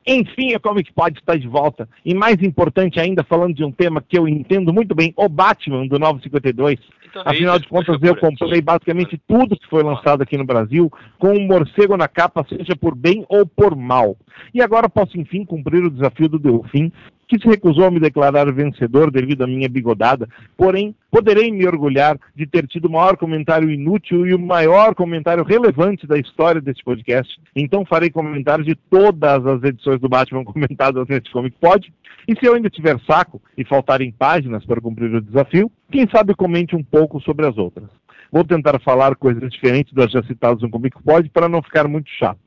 Enfim, 0.06 0.54
a 0.54 0.60
Comic 0.60 0.92
Pod 0.92 1.18
está 1.18 1.34
de 1.34 1.48
volta. 1.48 1.88
E 2.04 2.14
mais 2.14 2.40
importante 2.40 3.00
ainda, 3.00 3.24
falando 3.24 3.54
de 3.54 3.64
um 3.64 3.72
tema 3.72 4.00
que 4.00 4.16
eu 4.16 4.28
entendo 4.28 4.72
muito 4.72 4.94
bem, 4.94 5.12
o 5.16 5.28
Batman 5.28 5.86
do 5.88 5.98
952. 5.98 6.78
Afinal 7.24 7.58
de 7.58 7.68
contas, 7.68 7.98
eu 8.02 8.16
comprei 8.16 8.60
basicamente 8.60 9.20
tudo 9.26 9.58
que 9.58 9.68
foi 9.68 9.82
lançado 9.82 10.22
aqui 10.22 10.36
no 10.36 10.44
Brasil 10.44 10.90
com 11.18 11.28
um 11.28 11.46
morcego 11.46 11.96
na 11.96 12.08
capa, 12.08 12.44
seja 12.48 12.76
por 12.76 12.94
bem 12.94 13.24
ou 13.28 13.46
por 13.46 13.76
mal. 13.76 14.16
E 14.52 14.62
agora 14.62 14.88
posso, 14.88 15.18
enfim, 15.18 15.44
cumprir 15.44 15.84
o 15.84 15.90
desafio 15.90 16.28
do 16.28 16.38
Delfim, 16.38 16.92
que 17.28 17.38
se 17.40 17.48
recusou 17.48 17.84
a 17.84 17.90
me 17.90 18.00
declarar 18.00 18.52
vencedor 18.52 19.10
devido 19.10 19.42
à 19.42 19.46
minha 19.46 19.68
bigodada. 19.68 20.28
Porém, 20.56 20.94
poderei 21.10 21.50
me 21.50 21.66
orgulhar 21.66 22.18
de 22.34 22.46
ter 22.46 22.66
tido 22.66 22.86
o 22.86 22.92
maior 22.92 23.16
comentário 23.16 23.70
inútil 23.70 24.26
e 24.26 24.34
o 24.34 24.38
maior 24.38 24.94
comentário 24.94 25.44
relevante 25.44 26.06
da 26.06 26.18
história 26.18 26.60
deste 26.60 26.84
podcast. 26.84 27.40
Então 27.54 27.84
farei 27.84 28.10
comentários 28.10 28.66
de 28.66 28.74
todas 28.74 29.44
as 29.44 29.62
edições 29.62 30.00
do 30.00 30.08
Batman 30.08 30.44
comentadas 30.46 31.06
neste 31.08 31.30
Comic 31.32 31.56
Pod. 31.60 31.92
E 32.28 32.36
se 32.38 32.44
eu 32.44 32.54
ainda 32.54 32.68
tiver 32.68 32.98
saco 33.06 33.40
e 33.56 33.64
faltarem 33.64 34.10
páginas 34.10 34.64
para 34.64 34.80
cumprir 34.80 35.14
o 35.14 35.20
desafio, 35.20 35.70
quem 35.90 36.08
sabe 36.08 36.34
comente 36.34 36.74
um 36.74 36.82
pouco 36.82 37.20
sobre 37.20 37.46
as 37.46 37.56
outras. 37.56 37.88
Vou 38.30 38.44
tentar 38.44 38.78
falar 38.80 39.14
coisas 39.16 39.48
diferentes 39.50 39.92
das 39.92 40.10
já 40.10 40.22
citadas 40.24 40.62
no 40.62 40.70
Comic 40.70 41.00
Pod 41.02 41.28
para 41.30 41.48
não 41.48 41.62
ficar 41.62 41.86
muito 41.86 42.10
chato. 42.10 42.40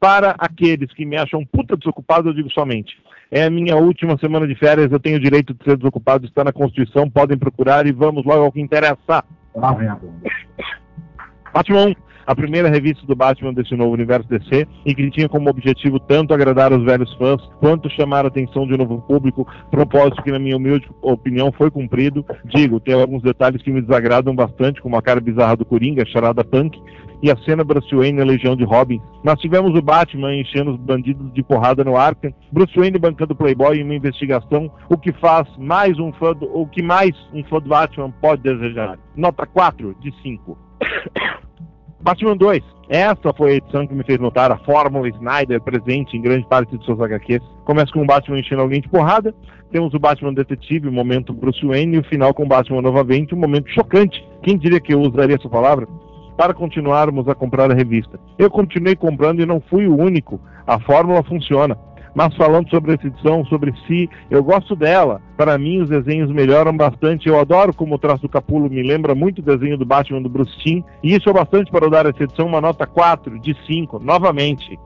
Para 0.00 0.34
aqueles 0.38 0.92
que 0.92 1.04
me 1.04 1.16
acham 1.16 1.44
puta 1.44 1.76
desocupado, 1.76 2.28
eu 2.28 2.34
digo 2.34 2.50
somente. 2.50 2.96
É 3.30 3.44
a 3.44 3.50
minha 3.50 3.76
última 3.76 4.16
semana 4.18 4.46
de 4.46 4.54
férias, 4.54 4.90
eu 4.90 5.00
tenho 5.00 5.16
o 5.16 5.20
direito 5.20 5.52
de 5.52 5.64
ser 5.64 5.76
desocupado, 5.76 6.24
está 6.24 6.44
na 6.44 6.52
Constituição, 6.52 7.10
podem 7.10 7.36
procurar 7.36 7.86
e 7.86 7.92
vamos 7.92 8.24
logo 8.24 8.44
ao 8.44 8.52
que 8.52 8.60
interessa. 8.60 9.24
Lá 9.54 9.72
vem 9.72 9.88
a 9.88 9.96
bomba. 9.96 10.30
Batman 11.52 11.86
1, 11.88 11.94
a 12.28 12.34
primeira 12.34 12.68
revista 12.68 13.06
do 13.06 13.16
Batman 13.16 13.54
desse 13.54 13.74
novo 13.74 13.94
universo 13.94 14.28
DC 14.28 14.68
e 14.84 14.94
que 14.94 15.10
tinha 15.10 15.30
como 15.30 15.48
objetivo 15.48 15.98
tanto 15.98 16.34
agradar 16.34 16.74
os 16.74 16.84
velhos 16.84 17.10
fãs 17.14 17.40
quanto 17.58 17.88
chamar 17.88 18.26
a 18.26 18.28
atenção 18.28 18.66
de 18.66 18.74
um 18.74 18.76
novo 18.76 19.00
público, 19.00 19.48
propósito 19.70 20.22
que 20.22 20.30
na 20.30 20.38
minha 20.38 20.58
humilde 20.58 20.86
opinião 21.00 21.50
foi 21.50 21.70
cumprido. 21.70 22.22
Digo, 22.44 22.80
tem 22.80 22.92
alguns 22.92 23.22
detalhes 23.22 23.62
que 23.62 23.72
me 23.72 23.80
desagradam 23.80 24.36
bastante, 24.36 24.82
como 24.82 24.94
a 24.94 25.00
cara 25.00 25.22
bizarra 25.22 25.56
do 25.56 25.64
Coringa, 25.64 26.02
a 26.02 26.06
charada 26.06 26.44
punk 26.44 26.78
e 27.22 27.30
a 27.30 27.36
cena 27.38 27.64
Bruce 27.64 27.96
Wayne 27.96 28.18
na 28.18 28.24
Legião 28.24 28.54
de 28.54 28.62
Robin. 28.62 29.00
Nós 29.24 29.40
tivemos 29.40 29.74
o 29.74 29.80
Batman 29.80 30.34
enchendo 30.34 30.72
os 30.72 30.76
bandidos 30.76 31.32
de 31.32 31.42
porrada 31.42 31.82
no 31.82 31.96
Arkham, 31.96 32.34
Bruce 32.52 32.78
Wayne 32.78 32.98
bancando 32.98 33.34
Playboy 33.34 33.78
em 33.78 33.84
uma 33.84 33.94
investigação, 33.94 34.70
o 34.90 34.98
que 34.98 35.14
faz 35.14 35.48
mais 35.56 35.98
um 35.98 36.12
fã 36.12 36.34
do, 36.34 36.44
o 36.44 36.66
que 36.66 36.82
mais 36.82 37.16
um 37.32 37.42
fã 37.44 37.58
do 37.58 37.70
Batman 37.70 38.10
pode 38.20 38.42
desejar. 38.42 38.98
Nota 39.16 39.46
4 39.46 39.96
de 39.98 40.12
5. 40.22 40.58
Batman 42.00 42.36
2. 42.36 42.62
Essa 42.88 43.34
foi 43.36 43.52
a 43.52 43.54
edição 43.56 43.86
que 43.86 43.94
me 43.94 44.04
fez 44.04 44.18
notar 44.18 44.50
a 44.50 44.56
Fórmula 44.58 45.08
Snyder 45.08 45.60
presente 45.60 46.16
em 46.16 46.22
grande 46.22 46.46
parte 46.46 46.76
de 46.76 46.84
suas 46.84 47.00
HQs. 47.00 47.42
Começa 47.64 47.92
com 47.92 48.02
o 48.02 48.06
Batman 48.06 48.38
enchendo 48.38 48.62
alguém 48.62 48.80
de 48.80 48.88
porrada, 48.88 49.34
temos 49.70 49.92
o 49.92 49.98
Batman 49.98 50.32
Detetive, 50.32 50.88
o 50.88 50.92
momento 50.92 51.34
Bruce 51.34 51.64
Wayne, 51.66 51.96
e 51.96 51.98
o 51.98 52.04
final 52.04 52.32
com 52.32 52.44
o 52.44 52.48
Batman 52.48 52.80
novamente, 52.80 53.34
um 53.34 53.38
momento 53.38 53.68
chocante. 53.70 54.24
Quem 54.42 54.56
diria 54.56 54.80
que 54.80 54.94
eu 54.94 55.00
usaria 55.00 55.36
essa 55.36 55.48
palavra? 55.48 55.86
Para 56.36 56.54
continuarmos 56.54 57.28
a 57.28 57.34
comprar 57.34 57.70
a 57.70 57.74
revista. 57.74 58.18
Eu 58.38 58.48
continuei 58.48 58.96
comprando 58.96 59.40
e 59.40 59.46
não 59.46 59.60
fui 59.60 59.86
o 59.86 59.96
único. 59.96 60.40
A 60.66 60.78
fórmula 60.78 61.22
funciona. 61.24 61.76
Mas 62.14 62.34
falando 62.36 62.68
sobre 62.70 62.94
essa 62.94 63.06
edição, 63.06 63.44
sobre 63.46 63.72
si, 63.86 64.08
eu 64.30 64.42
gosto 64.42 64.74
dela. 64.74 65.20
Para 65.36 65.56
mim, 65.58 65.82
os 65.82 65.88
desenhos 65.88 66.30
melhoram 66.30 66.76
bastante. 66.76 67.28
Eu 67.28 67.38
adoro 67.38 67.74
como 67.74 67.94
o 67.94 67.98
traço 67.98 68.22
do 68.22 68.28
Capulo 68.28 68.68
me 68.68 68.82
lembra 68.82 69.14
muito 69.14 69.38
o 69.38 69.42
desenho 69.42 69.76
do 69.78 69.86
Batman 69.86 70.22
do 70.22 70.28
Bruce 70.28 70.56
Timm. 70.58 70.82
E 71.02 71.14
isso 71.14 71.28
é 71.28 71.32
bastante 71.32 71.70
para 71.70 71.86
eu 71.86 71.90
dar 71.90 72.06
essa 72.06 72.22
edição 72.22 72.46
uma 72.46 72.60
nota 72.60 72.86
4 72.86 73.38
de 73.38 73.56
5, 73.66 73.98
novamente. 73.98 74.78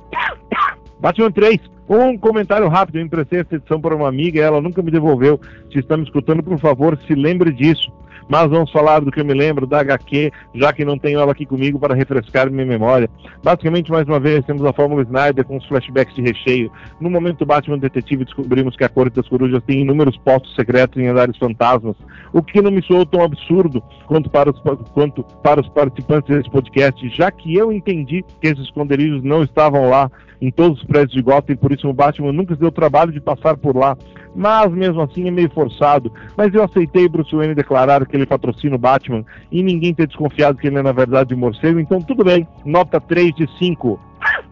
Batman 1.01 1.31
3. 1.31 1.59
Um 1.89 2.17
comentário 2.17 2.69
rápido. 2.69 2.99
Eu 2.99 3.05
emprestei 3.05 3.41
essa 3.41 3.57
edição 3.57 3.81
para 3.81 3.95
uma 3.95 4.09
amiga 4.09 4.41
ela 4.41 4.61
nunca 4.61 4.83
me 4.83 4.91
devolveu. 4.91 5.41
Se 5.73 5.79
está 5.79 5.97
me 5.97 6.05
escutando, 6.05 6.43
por 6.43 6.59
favor, 6.59 6.99
se 7.07 7.15
lembre 7.15 7.53
disso. 7.53 7.93
Mas 8.29 8.49
vamos 8.49 8.71
falar 8.71 9.01
do 9.01 9.11
que 9.11 9.21
eu 9.21 9.25
me 9.25 9.35
lembro 9.35 9.67
da 9.67 9.81
HQ, 9.81 10.33
já 10.55 10.73
que 10.73 10.85
não 10.85 10.99
tenho 10.99 11.21
ela 11.21 11.33
aqui 11.33 11.45
comigo 11.45 11.79
para 11.79 11.95
refrescar 11.95 12.51
minha 12.51 12.67
memória. 12.67 13.09
Basicamente, 13.43 13.91
mais 13.91 14.07
uma 14.07 14.21
vez, 14.21 14.45
temos 14.45 14.65
a 14.65 14.73
Fórmula 14.73 15.03
Snyder 15.03 15.45
com 15.45 15.57
os 15.57 15.67
flashbacks 15.67 16.15
de 16.15 16.23
recheio. 16.23 16.71
No 17.01 17.11
momento 17.11 17.47
Batman 17.47 17.79
Detetive, 17.79 18.25
descobrimos 18.25 18.77
que 18.77 18.85
a 18.85 18.89
Corte 18.89 19.15
das 19.15 19.29
Corujas 19.29 19.63
tem 19.65 19.81
inúmeros 19.81 20.17
postos 20.19 20.55
secretos 20.55 21.01
em 21.03 21.09
andares 21.09 21.37
fantasmas, 21.37 21.97
o 22.33 22.43
que 22.43 22.63
não 22.63 22.71
me 22.71 22.83
soou 22.83 23.05
tão 23.05 23.23
absurdo 23.23 23.83
quanto 24.07 24.31
para 24.31 24.51
os, 24.51 24.61
quanto 24.93 25.23
para 25.43 25.61
os 25.61 25.69
participantes 25.69 26.35
desse 26.35 26.51
podcast, 26.51 27.09
já 27.11 27.31
que 27.31 27.55
eu 27.55 27.73
entendi 27.73 28.25
que 28.41 28.49
esses 28.49 28.65
esconderijos 28.65 29.23
não 29.23 29.43
estavam 29.43 29.89
lá 29.89 30.11
em 30.43 30.51
todos 30.51 30.81
os 30.81 30.85
prédios 30.85 31.13
de 31.13 31.23
Gotham 31.23 31.55
por 31.55 31.71
isso 31.71 31.89
o 31.89 31.93
Batman 31.93 32.33
nunca 32.33 32.55
se 32.55 32.61
deu 32.61 32.73
trabalho 32.73 33.13
de 33.13 33.21
passar 33.21 33.57
por 33.57 33.77
lá. 33.77 33.97
Mas 34.35 34.73
mesmo 34.73 35.01
assim 35.01 35.29
é 35.29 35.31
meio 35.31 35.51
forçado. 35.51 36.13
Mas 36.37 36.53
eu 36.53 36.65
aceitei 36.65 37.09
Bruce 37.09 37.35
Wayne 37.35 37.55
declarar 37.55 38.02
que 38.07 38.17
ele 38.17 38.27
patrocina 38.27 38.77
o 38.77 38.79
Batman 38.79 39.25
e 39.51 39.63
ninguém 39.63 39.95
ter 39.95 40.07
desconfiado 40.07 40.59
que 40.59 40.67
ele 40.67 40.79
é 40.79 40.83
na 40.83 40.93
verdade 40.93 41.35
um 41.35 41.39
morcego, 41.39 41.79
então 41.79 42.01
tudo 42.01 42.25
bem. 42.25 42.47
Nota 42.65 43.01
3 43.01 43.35
de 43.35 43.49
5. 43.59 44.01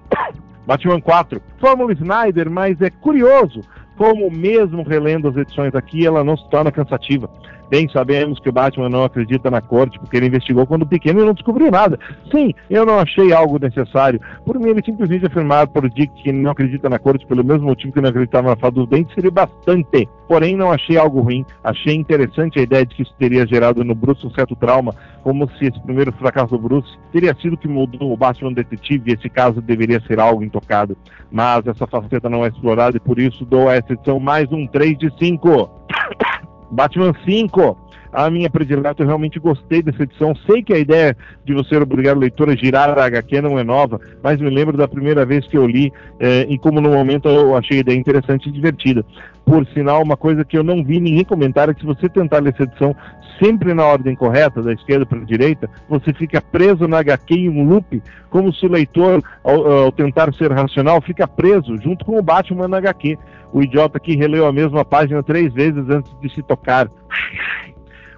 Batman 0.67 1.01
4. 1.01 1.43
Fórmula 1.59 1.93
Snyder, 1.93 2.51
mas 2.51 2.81
é 2.81 2.91
curioso 2.91 3.63
como 4.01 4.31
mesmo 4.31 4.83
relendo 4.83 5.29
as 5.29 5.37
edições 5.37 5.75
aqui, 5.75 6.07
ela 6.07 6.25
não 6.25 6.35
se 6.35 6.49
torna 6.49 6.73
cansativa. 6.73 7.29
Bem, 7.71 7.89
sabemos 7.89 8.41
que 8.41 8.49
o 8.49 8.53
Batman 8.53 8.89
não 8.89 9.05
acredita 9.05 9.49
na 9.49 9.61
corte 9.61 9.97
porque 10.01 10.17
ele 10.17 10.27
investigou 10.27 10.67
quando 10.67 10.85
pequeno 10.85 11.21
e 11.21 11.25
não 11.25 11.33
descobriu 11.33 11.71
nada. 11.71 11.97
Sim, 12.35 12.53
eu 12.69 12.85
não 12.85 12.99
achei 12.99 13.33
algo 13.33 13.61
necessário. 13.61 14.21
Por 14.45 14.59
mim, 14.59 14.71
ele 14.71 14.83
simplesmente 14.85 15.27
afirmar 15.27 15.69
por 15.69 15.89
Dick 15.89 16.13
que 16.21 16.33
não 16.33 16.51
acredita 16.51 16.89
na 16.89 16.99
corte 16.99 17.25
pelo 17.27 17.45
mesmo 17.45 17.67
motivo 17.67 17.93
que 17.93 18.01
não 18.01 18.09
acreditava 18.09 18.51
na 18.51 18.57
fada 18.57 18.75
dos 18.75 18.89
dentes 18.89 19.15
seria 19.15 19.31
bastante. 19.31 20.09
Porém, 20.27 20.57
não 20.57 20.73
achei 20.73 20.97
algo 20.97 21.21
ruim. 21.21 21.47
Achei 21.63 21.95
interessante 21.95 22.59
a 22.59 22.63
ideia 22.63 22.85
de 22.85 22.93
que 22.93 23.03
isso 23.03 23.15
teria 23.17 23.47
gerado 23.47 23.85
no 23.85 23.95
Bruce 23.95 24.27
um 24.27 24.31
certo 24.31 24.57
trauma, 24.57 24.93
como 25.23 25.49
se 25.53 25.67
esse 25.67 25.81
primeiro 25.81 26.11
fracasso 26.13 26.57
do 26.57 26.59
Bruce 26.59 26.99
teria 27.13 27.37
sido 27.41 27.57
que 27.57 27.69
mudou 27.69 28.13
o 28.13 28.17
Batman 28.17 28.53
detetive 28.53 29.13
e 29.13 29.15
esse 29.15 29.29
caso 29.29 29.61
deveria 29.61 30.01
ser 30.09 30.19
algo 30.19 30.43
intocado. 30.43 30.97
Mas 31.31 31.65
essa 31.69 31.87
faceta 31.87 32.29
não 32.29 32.45
é 32.45 32.49
explorada 32.49 32.97
e 32.97 33.01
por 33.01 33.21
isso 33.21 33.45
dou 33.45 33.69
a 33.69 33.75
essa 33.75 33.93
edição 33.93 34.19
mais 34.19 34.51
um 34.51 34.67
3 34.67 34.99
de 34.99 35.13
5. 35.19 35.71
Batman 36.71 37.13
5. 37.25 37.77
a 38.13 38.29
minha 38.29 38.51
predileta, 38.51 39.03
eu 39.03 39.07
realmente 39.07 39.39
gostei 39.39 39.83
dessa 39.83 40.03
edição. 40.03 40.35
Sei 40.47 40.63
que 40.63 40.73
a 40.73 40.79
ideia 40.79 41.17
de 41.45 41.55
você 41.55 41.77
obrigar 41.77 42.17
o 42.17 42.21
leitor 42.21 42.51
a 42.51 42.57
girar 42.57 42.99
a 42.99 43.05
HQ 43.05 43.41
não 43.41 43.59
é 43.59 43.63
nova, 43.63 44.01
mas 44.23 44.41
me 44.41 44.51
lembro 44.51 44.77
da 44.77 44.89
primeira 44.89 45.25
vez 45.25 45.47
que 45.47 45.57
eu 45.57 45.67
li 45.67 45.93
eh, 46.19 46.47
e 46.49 46.59
como 46.59 46.81
no 46.81 46.91
momento 46.91 47.29
eu 47.29 47.57
achei 47.57 47.79
a 47.79 47.81
ideia 47.81 47.97
interessante 47.97 48.49
e 48.49 48.53
divertida. 48.53 49.05
Por 49.45 49.67
sinal, 49.69 50.03
uma 50.03 50.17
coisa 50.17 50.45
que 50.45 50.57
eu 50.59 50.63
não 50.63 50.85
vi 50.85 51.01
ninguém 51.01 51.25
comentar 51.25 51.69
é 51.69 51.75
que 51.75 51.81
se 51.81 51.87
você 51.87 52.09
tentar 52.09 52.39
ler 52.39 52.53
essa 52.53 52.65
edição 52.65 52.95
sempre 53.43 53.73
na 53.75 53.85
ordem 53.85 54.15
correta, 54.15 54.63
da 54.63 54.73
esquerda 54.73 55.07
para 55.07 55.19
a 55.19 55.25
direita, 55.25 55.69
você 55.89 56.13
fica 56.13 56.41
preso 56.41 56.87
na 56.87 56.99
HQ 56.99 57.35
em 57.35 57.49
um 57.49 57.65
loop, 57.69 58.03
como 58.29 58.53
se 58.53 58.67
o 58.67 58.71
leitor, 58.71 59.23
ao, 59.43 59.85
ao 59.85 59.93
tentar 59.93 60.33
ser 60.35 60.53
racional, 60.53 61.01
fica 61.01 61.27
preso 61.27 61.77
junto 61.81 62.05
com 62.05 62.19
o 62.19 62.23
Batman 62.23 62.69
na 62.69 62.77
HQ. 62.79 63.19
O 63.53 63.63
idiota 63.63 63.99
que 63.99 64.15
releu 64.15 64.47
a 64.47 64.53
mesma 64.53 64.85
página 64.85 65.23
três 65.23 65.53
vezes 65.53 65.89
antes 65.89 66.15
de 66.21 66.33
se 66.33 66.43
tocar. 66.43 66.89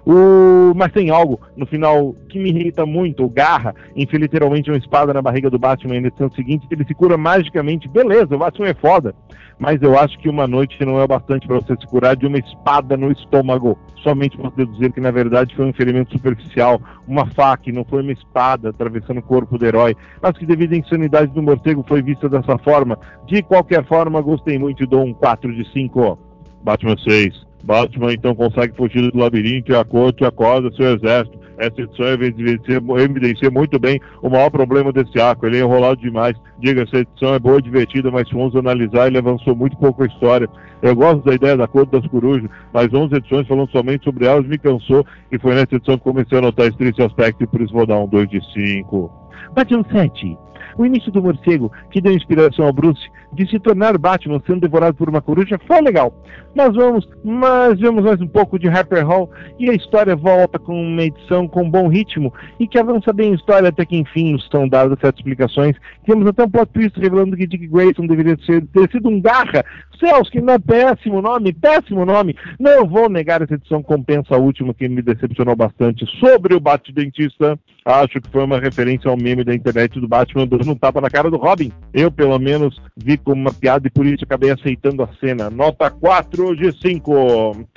O... 0.05 0.73
Mas 0.75 0.91
tem 0.91 1.09
algo 1.09 1.39
no 1.55 1.65
final 1.65 2.13
que 2.29 2.37
me 2.37 2.49
irrita 2.49 2.85
muito. 2.85 3.23
O 3.23 3.29
Garra 3.29 3.73
enfia 3.95 4.19
literalmente 4.19 4.69
uma 4.69 4.77
espada 4.77 5.13
na 5.13 5.21
barriga 5.21 5.49
do 5.49 5.57
Batman 5.57 6.01
na 6.01 6.07
edição 6.07 6.29
seguinte, 6.31 6.67
ele 6.69 6.85
se 6.85 6.93
cura 6.93 7.17
magicamente. 7.17 7.87
Beleza, 7.87 8.35
o 8.35 8.39
Batman 8.39 8.67
é 8.67 8.73
foda. 8.73 9.15
Mas 9.63 9.81
eu 9.81 9.97
acho 9.97 10.19
que 10.19 10.27
uma 10.27 10.45
noite 10.45 10.83
não 10.83 10.99
é 10.99 11.07
bastante 11.07 11.47
para 11.47 11.55
você 11.55 11.73
se 11.79 11.87
curar 11.87 12.17
de 12.17 12.27
uma 12.27 12.37
espada 12.37 12.97
no 12.97 13.09
estômago. 13.09 13.79
Somente 14.03 14.37
para 14.37 14.49
deduzir 14.49 14.91
que 14.91 14.99
na 14.99 15.09
verdade 15.09 15.55
foi 15.55 15.65
um 15.65 15.71
ferimento 15.71 16.11
superficial, 16.11 16.81
uma 17.07 17.25
faca, 17.27 17.71
não 17.71 17.85
foi 17.85 18.01
uma 18.01 18.11
espada 18.11 18.71
atravessando 18.71 19.19
o 19.19 19.23
corpo 19.23 19.57
do 19.57 19.65
herói, 19.65 19.95
mas 20.21 20.37
que 20.37 20.45
devido 20.45 20.73
à 20.73 20.75
insanidade 20.75 21.31
do 21.31 21.41
morcego 21.41 21.85
foi 21.87 22.01
vista 22.01 22.27
dessa 22.27 22.57
forma. 22.57 22.99
De 23.25 23.41
qualquer 23.41 23.85
forma, 23.85 24.19
gostei 24.19 24.59
muito 24.59 24.83
e 24.83 24.85
dou 24.85 25.05
um 25.05 25.13
4 25.13 25.55
de 25.55 25.65
5. 25.71 26.19
Batman 26.61 26.97
6. 26.97 27.47
Batman 27.63 28.11
então 28.11 28.35
consegue 28.35 28.75
fugir 28.75 29.09
do 29.13 29.17
labirinto 29.17 29.71
e 29.71 29.75
a 29.77 29.85
corte 29.85 30.25
acorda 30.25 30.75
seu 30.75 30.93
exército. 30.93 31.39
Essa 31.57 31.81
edição 31.81 32.07
evidencia, 32.07 33.51
muito 33.51 33.79
bem 33.79 33.99
o 34.21 34.29
maior 34.29 34.49
problema 34.49 34.91
desse 34.91 35.19
arco. 35.19 35.45
Ele 35.45 35.57
é 35.57 35.61
enrolado 35.61 36.01
demais. 36.01 36.35
Diga, 36.59 36.83
essa 36.83 36.97
edição 36.97 37.33
é 37.33 37.39
boa 37.39 37.61
divertida, 37.61 38.09
mas 38.09 38.27
se 38.27 38.33
vamos 38.33 38.55
analisar, 38.55 39.07
ele 39.07 39.17
avançou 39.17 39.55
muito 39.55 39.77
pouco 39.77 40.03
a 40.03 40.07
história. 40.07 40.49
Eu 40.81 40.95
gosto 40.95 41.23
da 41.23 41.33
ideia 41.33 41.55
da 41.55 41.67
Corte 41.67 41.91
das 41.91 42.05
Corujas, 42.07 42.49
mas 42.73 42.93
11 42.93 43.15
edições 43.15 43.47
falando 43.47 43.69
somente 43.71 44.03
sobre 44.03 44.25
elas 44.25 44.45
me 44.45 44.57
cansou 44.57 45.05
e 45.31 45.39
foi 45.39 45.53
nessa 45.53 45.75
edição 45.75 45.97
que 45.97 46.03
comecei 46.03 46.37
a 46.37 46.41
notar 46.41 46.67
esse 46.67 46.77
triste 46.77 47.01
aspecto 47.01 47.43
e 47.43 47.47
por 47.47 47.61
isso 47.61 47.73
vou 47.73 47.85
dar 47.85 47.99
um 47.99 48.07
2 48.07 48.29
de 48.29 48.41
5. 48.53 49.11
Batman 49.53 49.85
7. 49.91 50.37
O 50.77 50.85
início 50.85 51.11
do 51.11 51.21
morcego, 51.21 51.71
que 51.91 52.01
deu 52.01 52.13
inspiração 52.13 52.65
ao 52.65 52.73
Bruce, 52.73 53.07
de 53.35 53.49
se 53.49 53.59
tornar 53.59 53.97
Batman 53.97 54.41
sendo 54.45 54.61
devorado 54.61 54.95
por 54.95 55.09
uma 55.09 55.21
coruja, 55.21 55.59
foi 55.67 55.81
legal. 55.81 56.13
Mas 56.55 56.75
vamos, 56.75 57.07
mas 57.23 57.79
vemos 57.79 58.03
mais 58.03 58.21
um 58.21 58.27
pouco 58.27 58.59
de 58.59 58.67
Harper 58.67 59.05
Hall 59.05 59.29
e 59.59 59.69
a 59.69 59.73
história 59.73 60.15
volta 60.15 60.59
com 60.59 60.79
uma 60.79 61.03
edição 61.03 61.47
com 61.47 61.69
bom 61.69 61.87
ritmo 61.87 62.33
e 62.59 62.67
que 62.67 62.77
avança 62.77 63.11
bem 63.11 63.31
a 63.31 63.35
história 63.35 63.69
até 63.69 63.85
que 63.85 63.97
enfim 63.97 64.33
nos 64.33 64.47
dadas 64.69 64.99
certas 64.99 65.19
explicações. 65.19 65.75
Temos 66.05 66.27
até 66.27 66.43
um 66.43 66.49
plot 66.49 66.71
twist 66.71 66.99
revelando 66.99 67.35
que 67.35 67.47
Dick 67.47 67.67
Grayson 67.67 68.05
deveria 68.05 68.37
ser, 68.45 68.65
ter 68.67 68.89
sido 68.91 69.09
um 69.09 69.19
garra. 69.19 69.65
Céus, 69.99 70.29
que 70.29 70.41
não 70.41 70.53
é 70.53 70.59
péssimo 70.59 71.21
nome, 71.21 71.53
péssimo 71.53 72.05
nome. 72.05 72.35
Não 72.59 72.85
vou 72.85 73.09
negar 73.09 73.41
essa 73.41 73.53
edição 73.53 73.81
compensa 73.81 74.35
a 74.35 74.37
última 74.37 74.73
que 74.73 74.87
me 74.87 75.01
decepcionou 75.01 75.55
bastante 75.55 76.05
sobre 76.19 76.55
o 76.55 76.59
Bate-Dentista. 76.59 77.57
Acho 77.85 78.21
que 78.21 78.29
foi 78.29 78.43
uma 78.43 78.59
referência 78.59 79.09
ao 79.09 79.17
meme 79.17 79.43
da 79.43 79.55
internet 79.55 79.99
do 79.99 80.07
Batman 80.07 80.47
dando 80.47 80.71
um 80.71 80.75
tapa 80.75 81.01
na 81.01 81.09
cara 81.09 81.29
do 81.29 81.37
Robin. 81.37 81.71
Eu, 81.93 82.11
pelo 82.11 82.37
menos, 82.39 82.81
vi 82.97 83.17
como 83.23 83.41
uma 83.41 83.53
piada 83.53 83.87
e 83.87 83.91
por 83.91 84.05
isso 84.05 84.23
acabei 84.23 84.51
aceitando 84.51 85.03
a 85.03 85.09
cena. 85.19 85.49
Nota 85.49 85.89
4 85.89 86.55
de 86.55 86.71
5. 86.71 87.67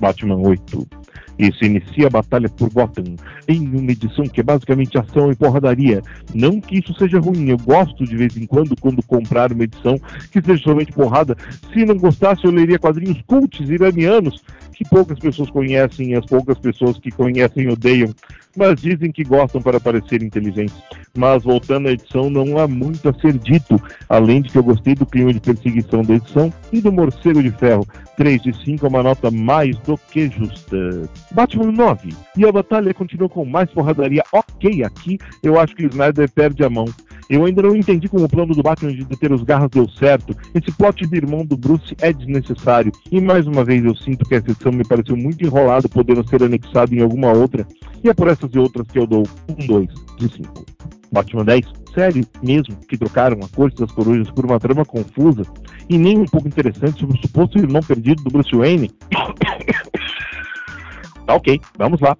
Batman 0.00 0.36
8. 0.36 0.86
E 1.38 1.52
se 1.52 1.66
inicia 1.66 2.06
a 2.06 2.10
batalha 2.10 2.48
por 2.48 2.72
Gotham, 2.72 3.14
em 3.46 3.68
uma 3.68 3.92
edição 3.92 4.24
que 4.24 4.40
é 4.40 4.42
basicamente 4.42 4.98
ação 4.98 5.30
e 5.30 5.36
porradaria. 5.36 6.02
Não 6.34 6.60
que 6.60 6.78
isso 6.78 6.94
seja 6.94 7.20
ruim, 7.20 7.50
eu 7.50 7.58
gosto 7.58 8.04
de 8.04 8.16
vez 8.16 8.36
em 8.38 8.46
quando, 8.46 8.74
quando 8.80 9.02
comprar 9.02 9.52
uma 9.52 9.64
edição 9.64 10.00
que 10.32 10.40
seja 10.40 10.62
somente 10.62 10.92
porrada. 10.92 11.36
Se 11.72 11.84
não 11.84 11.96
gostasse, 11.96 12.44
eu 12.44 12.50
leria 12.50 12.78
quadrinhos 12.78 13.20
cults 13.26 13.68
iranianos, 13.68 14.42
que 14.76 14.84
poucas 14.84 15.18
pessoas 15.18 15.48
conhecem 15.48 16.10
e 16.10 16.14
as 16.14 16.26
poucas 16.26 16.58
pessoas 16.58 16.98
que 16.98 17.10
conhecem 17.10 17.68
odeiam, 17.68 18.14
mas 18.54 18.80
dizem 18.80 19.10
que 19.10 19.24
gostam 19.24 19.62
para 19.62 19.80
parecer 19.80 20.22
inteligentes. 20.22 20.76
Mas 21.16 21.44
voltando 21.44 21.88
à 21.88 21.92
edição, 21.92 22.28
não 22.28 22.58
há 22.58 22.68
muito 22.68 23.08
a 23.08 23.14
ser 23.14 23.32
dito, 23.38 23.80
além 24.08 24.42
de 24.42 24.50
que 24.50 24.58
eu 24.58 24.62
gostei 24.62 24.94
do 24.94 25.06
clima 25.06 25.32
de 25.32 25.40
perseguição 25.40 26.02
da 26.02 26.14
edição 26.14 26.52
e 26.70 26.80
do 26.80 26.92
Morcego 26.92 27.42
de 27.42 27.50
Ferro. 27.52 27.86
3 28.18 28.42
de 28.42 28.64
5 28.64 28.84
é 28.84 28.88
uma 28.88 29.02
nota 29.02 29.30
mais 29.30 29.76
do 29.80 29.96
que 29.96 30.28
justa. 30.28 31.08
Batman 31.32 31.72
9. 31.72 32.14
E 32.36 32.46
a 32.46 32.52
batalha 32.52 32.92
continua 32.94 33.28
com 33.28 33.44
mais 33.44 33.70
porradaria. 33.70 34.22
Ok, 34.32 34.82
aqui 34.84 35.18
eu 35.42 35.58
acho 35.58 35.74
que 35.74 35.86
o 35.86 35.88
Snyder 35.88 36.30
perde 36.30 36.64
a 36.64 36.70
mão. 36.70 36.86
Eu 37.28 37.44
ainda 37.44 37.62
não 37.62 37.74
entendi 37.74 38.08
como 38.08 38.24
o 38.24 38.28
plano 38.28 38.54
do 38.54 38.62
Batman 38.62 38.92
de 38.92 39.04
deter 39.04 39.32
os 39.32 39.42
garras 39.42 39.70
deu 39.70 39.88
certo. 39.88 40.36
Esse 40.54 40.70
plot 40.72 41.06
de 41.06 41.16
irmão 41.16 41.44
do 41.44 41.56
Bruce 41.56 41.96
é 42.00 42.12
desnecessário. 42.12 42.92
E 43.10 43.20
mais 43.20 43.46
uma 43.46 43.64
vez 43.64 43.84
eu 43.84 43.96
sinto 43.96 44.24
que 44.24 44.36
essa 44.36 44.50
edição 44.50 44.70
me 44.70 44.84
pareceu 44.84 45.16
muito 45.16 45.44
enrolada, 45.44 45.88
podendo 45.88 46.26
ser 46.28 46.42
anexado 46.42 46.94
em 46.94 47.02
alguma 47.02 47.32
outra. 47.32 47.66
E 48.02 48.08
é 48.08 48.14
por 48.14 48.28
essas 48.28 48.50
e 48.54 48.58
outras 48.58 48.86
que 48.88 48.98
eu 48.98 49.06
dou 49.06 49.24
um 49.48 49.66
2 49.66 49.88
de 50.18 50.32
5. 50.32 50.66
Batman 51.12 51.44
10, 51.44 51.66
sério 51.94 52.26
mesmo 52.42 52.76
que 52.88 52.98
trocaram 52.98 53.38
a 53.42 53.48
corte 53.48 53.78
das 53.78 53.90
corujas 53.90 54.30
por 54.30 54.44
uma 54.44 54.60
trama 54.60 54.84
confusa 54.84 55.42
e 55.88 55.96
nem 55.96 56.18
um 56.18 56.26
pouco 56.26 56.46
interessante 56.46 57.00
sobre 57.00 57.18
o 57.18 57.22
suposto 57.22 57.58
irmão 57.58 57.80
perdido 57.82 58.22
do 58.22 58.30
Bruce 58.30 58.54
Wayne? 58.54 58.90
tá 61.26 61.34
ok, 61.34 61.60
vamos 61.78 62.00
lá. 62.00 62.16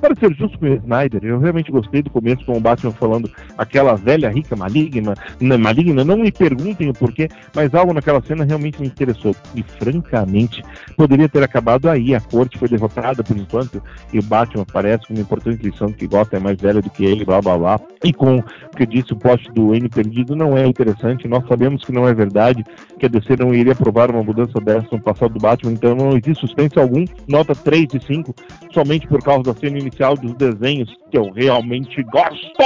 Para 0.00 0.14
ser 0.14 0.34
justo 0.34 0.58
com 0.58 0.66
o 0.66 0.74
Snyder, 0.76 1.22
eu 1.22 1.38
realmente 1.38 1.70
gostei 1.70 2.02
do 2.02 2.08
começo 2.08 2.44
com 2.46 2.56
o 2.56 2.60
Batman 2.60 2.90
falando 2.92 3.30
aquela 3.58 3.94
velha 3.94 4.30
rica 4.30 4.56
maligna, 4.56 5.14
maligna, 5.40 6.02
não 6.02 6.16
me 6.16 6.32
perguntem 6.32 6.88
o 6.88 6.94
porquê, 6.94 7.28
mas 7.54 7.74
algo 7.74 7.92
naquela 7.92 8.22
cena 8.22 8.44
realmente 8.44 8.80
me 8.80 8.86
interessou. 8.86 9.36
E 9.54 9.62
francamente, 9.62 10.62
poderia 10.96 11.28
ter 11.28 11.42
acabado 11.42 11.88
aí. 11.88 12.14
A 12.14 12.20
corte 12.20 12.58
foi 12.58 12.68
derrotada 12.68 13.22
por 13.22 13.36
enquanto 13.36 13.82
e 14.12 14.18
o 14.18 14.22
Batman 14.22 14.62
aparece 14.62 15.06
com 15.06 15.12
uma 15.12 15.22
importante 15.22 15.62
lição 15.62 15.92
que 15.92 16.06
Gotham 16.06 16.38
é 16.38 16.40
mais 16.40 16.58
velha 16.58 16.80
do 16.80 16.88
que 16.88 17.04
ele, 17.04 17.24
blá 17.24 17.42
blá 17.42 17.58
blá. 17.58 17.80
E 18.02 18.12
com 18.12 18.38
o 18.38 18.76
que 18.76 18.86
disse, 18.86 19.12
o 19.12 19.16
poste 19.16 19.52
do 19.52 19.74
N 19.74 19.86
perdido 19.88 20.34
não 20.34 20.56
é 20.56 20.66
interessante. 20.66 21.28
Nós 21.28 21.46
sabemos 21.46 21.84
que 21.84 21.92
não 21.92 22.08
é 22.08 22.14
verdade, 22.14 22.64
que 22.98 23.04
a 23.04 23.08
DC 23.08 23.36
não 23.38 23.54
iria 23.54 23.72
aprovar 23.72 24.10
uma 24.10 24.22
mudança 24.22 24.58
dessa 24.60 24.88
no 24.92 25.00
passado 25.00 25.34
do 25.34 25.40
Batman, 25.40 25.72
então 25.72 25.94
não 25.94 26.16
existe 26.16 26.40
suspense 26.40 26.78
algum. 26.78 27.04
Nota 27.28 27.54
3 27.54 27.86
de 27.86 28.04
5, 28.06 28.34
somente 28.72 29.06
por 29.06 29.22
causa 29.22 29.42
da 29.42 29.54
cena 29.54 29.78
inicial 29.78 29.89
dos 29.90 30.34
desenhos 30.34 30.94
que 31.10 31.18
eu 31.18 31.30
realmente 31.32 32.02
gosto. 32.04 32.62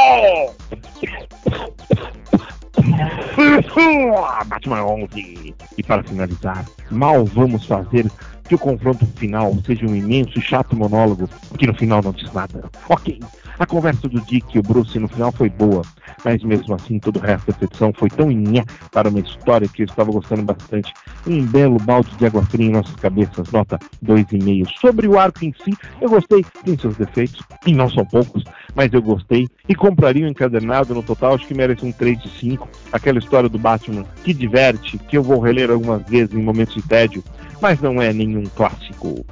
Batman 4.47 4.85
11. 4.85 5.55
E 5.77 5.83
para 5.83 6.03
finalizar, 6.03 6.65
mal 6.91 7.25
vamos 7.25 7.65
fazer 7.67 8.11
que 8.49 8.55
o 8.55 8.59
confronto 8.59 9.07
final 9.17 9.55
seja 9.65 9.87
um 9.87 9.95
imenso 9.95 10.39
e 10.39 10.43
chato 10.43 10.77
monólogo 10.77 11.29
que 11.59 11.67
no 11.67 11.75
final 11.75 12.03
não 12.03 12.13
diz 12.13 12.31
nada. 12.33 12.71
Ok, 12.89 13.19
a 13.59 13.67
conversa 13.67 14.09
do 14.09 14.21
Dick 14.21 14.57
e 14.57 14.59
o 14.59 14.63
Bruce 14.63 14.99
no 14.99 15.09
final 15.09 15.31
foi 15.31 15.49
boa, 15.49 15.83
mas 16.25 16.43
mesmo 16.43 16.75
assim 16.75 16.99
todo 16.99 17.17
o 17.17 17.21
resto 17.21 17.53
da 17.53 17.65
edição 17.65 17.93
foi 17.93 18.09
tão 18.09 18.31
inhé 18.31 18.65
para 18.91 19.09
uma 19.09 19.21
história 19.21 19.69
que 19.69 19.83
eu 19.83 19.87
estava 19.87 20.11
gostando 20.11 20.43
bastante. 20.43 20.93
Um 21.27 21.45
belo 21.47 21.79
balde 21.79 22.11
de 22.17 22.27
água 22.27 22.43
fria 22.43 22.67
em 22.67 22.73
nossas 22.73 22.97
cabeças, 22.97 23.51
nota 23.53 23.79
2,5. 24.05 24.69
Sobre 24.81 25.07
o 25.07 25.19
arco 25.19 25.45
em 25.45 25.55
si, 25.65 25.77
eu 26.01 26.09
gostei, 26.09 26.45
tem 26.65 26.77
seus 26.79 26.97
defeitos, 26.97 27.41
e 27.67 27.73
não 27.73 27.89
são 27.89 28.05
poucos, 28.05 28.45
mas 28.75 28.93
eu 28.93 29.03
gostei. 29.03 29.49
E 29.69 29.75
compraria 29.75 30.27
um 30.27 30.31
encadernado 30.31 30.95
no 30.95 31.03
total, 31.03 31.35
acho 31.35 31.47
que 31.47 31.55
merece 31.55 31.85
um 31.85 31.93
3 31.93 32.19
de 32.19 32.29
5. 32.29 32.69
Aquela 32.93 33.19
história 33.19 33.49
do 33.49 33.59
Batman 33.59 34.05
que 34.23 34.35
diverte, 34.35 34.99
que 34.99 35.17
eu 35.17 35.23
vou 35.23 35.41
reler 35.41 35.71
algumas 35.71 36.03
vezes 36.09 36.35
em 36.35 36.43
momentos 36.43 36.75
de 36.75 36.83
tédio, 36.83 37.23
mas 37.61 37.81
não 37.81 38.03
é 38.03 38.13
nenhum 38.13 38.45
clássico. 38.45 39.25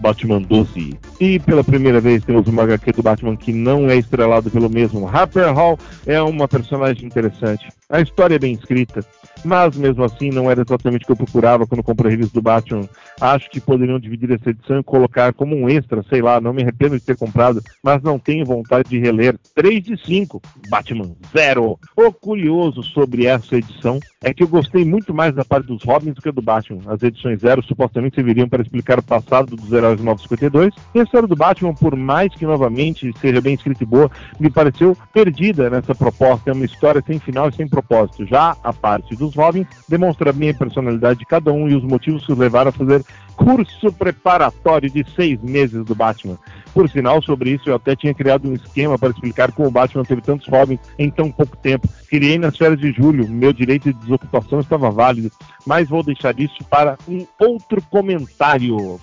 Batman 0.00 0.42
12. 0.42 0.98
E 1.20 1.38
pela 1.38 1.64
primeira 1.64 2.00
vez 2.00 2.24
temos 2.24 2.46
uma 2.46 2.62
HQ 2.62 2.92
do 2.92 3.02
Batman 3.02 3.36
que 3.36 3.52
não 3.52 3.88
é 3.88 3.96
estrelado 3.96 4.50
pelo 4.50 4.68
mesmo. 4.68 5.08
Harper 5.08 5.52
Hall 5.52 5.78
é 6.06 6.20
uma 6.22 6.48
personagem 6.48 7.06
interessante. 7.06 7.68
A 7.88 8.00
história 8.00 8.36
é 8.36 8.38
bem 8.38 8.54
escrita, 8.54 9.04
mas 9.44 9.76
mesmo 9.76 10.02
assim 10.04 10.30
não 10.30 10.50
era 10.50 10.62
exatamente 10.62 11.02
o 11.02 11.06
que 11.06 11.12
eu 11.12 11.16
procurava 11.16 11.66
quando 11.66 11.82
comprei 11.82 12.10
reviews 12.10 12.32
do 12.32 12.42
Batman. 12.42 12.88
Acho 13.20 13.48
que 13.48 13.60
poderiam 13.60 13.98
dividir 13.98 14.32
essa 14.32 14.50
edição 14.50 14.80
e 14.80 14.84
colocar 14.84 15.32
como 15.32 15.54
um 15.54 15.68
extra, 15.68 16.02
sei 16.08 16.20
lá, 16.20 16.40
não 16.40 16.52
me 16.52 16.62
arrependo 16.62 16.98
de 16.98 17.04
ter 17.04 17.16
comprado, 17.16 17.62
mas 17.82 18.02
não 18.02 18.18
tenho 18.18 18.44
vontade 18.44 18.88
de 18.88 18.98
reler. 18.98 19.38
3 19.54 19.82
de 19.82 19.96
5, 20.04 20.42
Batman 20.68 21.14
0. 21.32 21.78
O 21.96 22.12
curioso 22.12 22.82
sobre 22.82 23.26
essa 23.26 23.56
edição 23.56 24.00
é 24.22 24.34
que 24.34 24.42
eu 24.42 24.48
gostei 24.48 24.84
muito 24.84 25.14
mais 25.14 25.34
da 25.34 25.44
parte 25.44 25.66
dos 25.66 25.82
Robins 25.84 26.14
do 26.14 26.22
que 26.22 26.32
do 26.32 26.42
Batman. 26.42 26.80
As 26.86 27.02
edições 27.02 27.40
0 27.40 27.62
supostamente 27.62 28.16
serviriam 28.16 28.48
para 28.48 28.62
explicar 28.62 28.98
o 28.98 29.02
passado 29.02 29.56
dos 29.56 29.72
heróis 29.72 29.84
super-heróis 29.84 29.98
do 29.98 30.04
952. 30.04 30.74
E 30.94 31.00
a 31.00 31.02
história 31.02 31.28
do 31.28 31.36
Batman, 31.36 31.74
por 31.74 31.94
mais 31.96 32.32
que 32.34 32.46
novamente 32.46 33.12
seja 33.20 33.40
bem 33.40 33.54
escrita 33.54 33.82
e 33.82 33.86
boa, 33.86 34.10
me 34.40 34.50
pareceu 34.50 34.96
perdida 35.12 35.68
nessa 35.70 35.94
proposta. 35.94 36.50
É 36.50 36.52
uma 36.52 36.64
história 36.64 37.02
sem 37.06 37.18
final 37.18 37.48
e 37.48 37.54
sem 37.54 37.68
propósito. 37.68 38.26
Já 38.26 38.56
a 38.62 38.72
parte 38.72 39.14
dos 39.14 39.34
Robins 39.34 39.66
demonstra 39.88 40.32
bem 40.32 40.50
a 40.50 40.54
personalidade 40.54 41.18
de 41.18 41.26
cada 41.26 41.52
um 41.52 41.68
e 41.68 41.74
os 41.74 41.84
motivos 41.84 42.24
que 42.24 42.32
os 42.32 42.38
levaram 42.38 42.70
a 42.70 42.72
fazer 42.72 43.04
curso 43.36 43.92
preparatório 43.92 44.90
de 44.90 45.04
seis 45.14 45.40
meses 45.42 45.84
do 45.84 45.94
Batman. 45.94 46.38
Por 46.72 46.88
sinal, 46.90 47.22
sobre 47.22 47.50
isso 47.50 47.68
eu 47.68 47.76
até 47.76 47.94
tinha 47.94 48.14
criado 48.14 48.48
um 48.48 48.54
esquema 48.54 48.98
para 48.98 49.10
explicar 49.10 49.52
como 49.52 49.68
o 49.68 49.70
Batman 49.70 50.04
teve 50.04 50.20
tantos 50.20 50.48
Robins 50.48 50.80
em 50.98 51.10
tão 51.10 51.30
pouco 51.30 51.56
tempo. 51.56 51.88
Criei 52.08 52.38
nas 52.38 52.56
férias 52.56 52.80
de 52.80 52.92
julho, 52.92 53.28
meu 53.28 53.52
direito 53.52 53.92
de 53.92 53.98
desocupação 54.00 54.60
estava 54.60 54.90
válido, 54.90 55.30
mas 55.66 55.88
vou 55.88 56.02
deixar 56.02 56.38
isso 56.38 56.64
para 56.64 56.96
um 57.08 57.24
outro 57.38 57.80
comentário. 57.82 59.00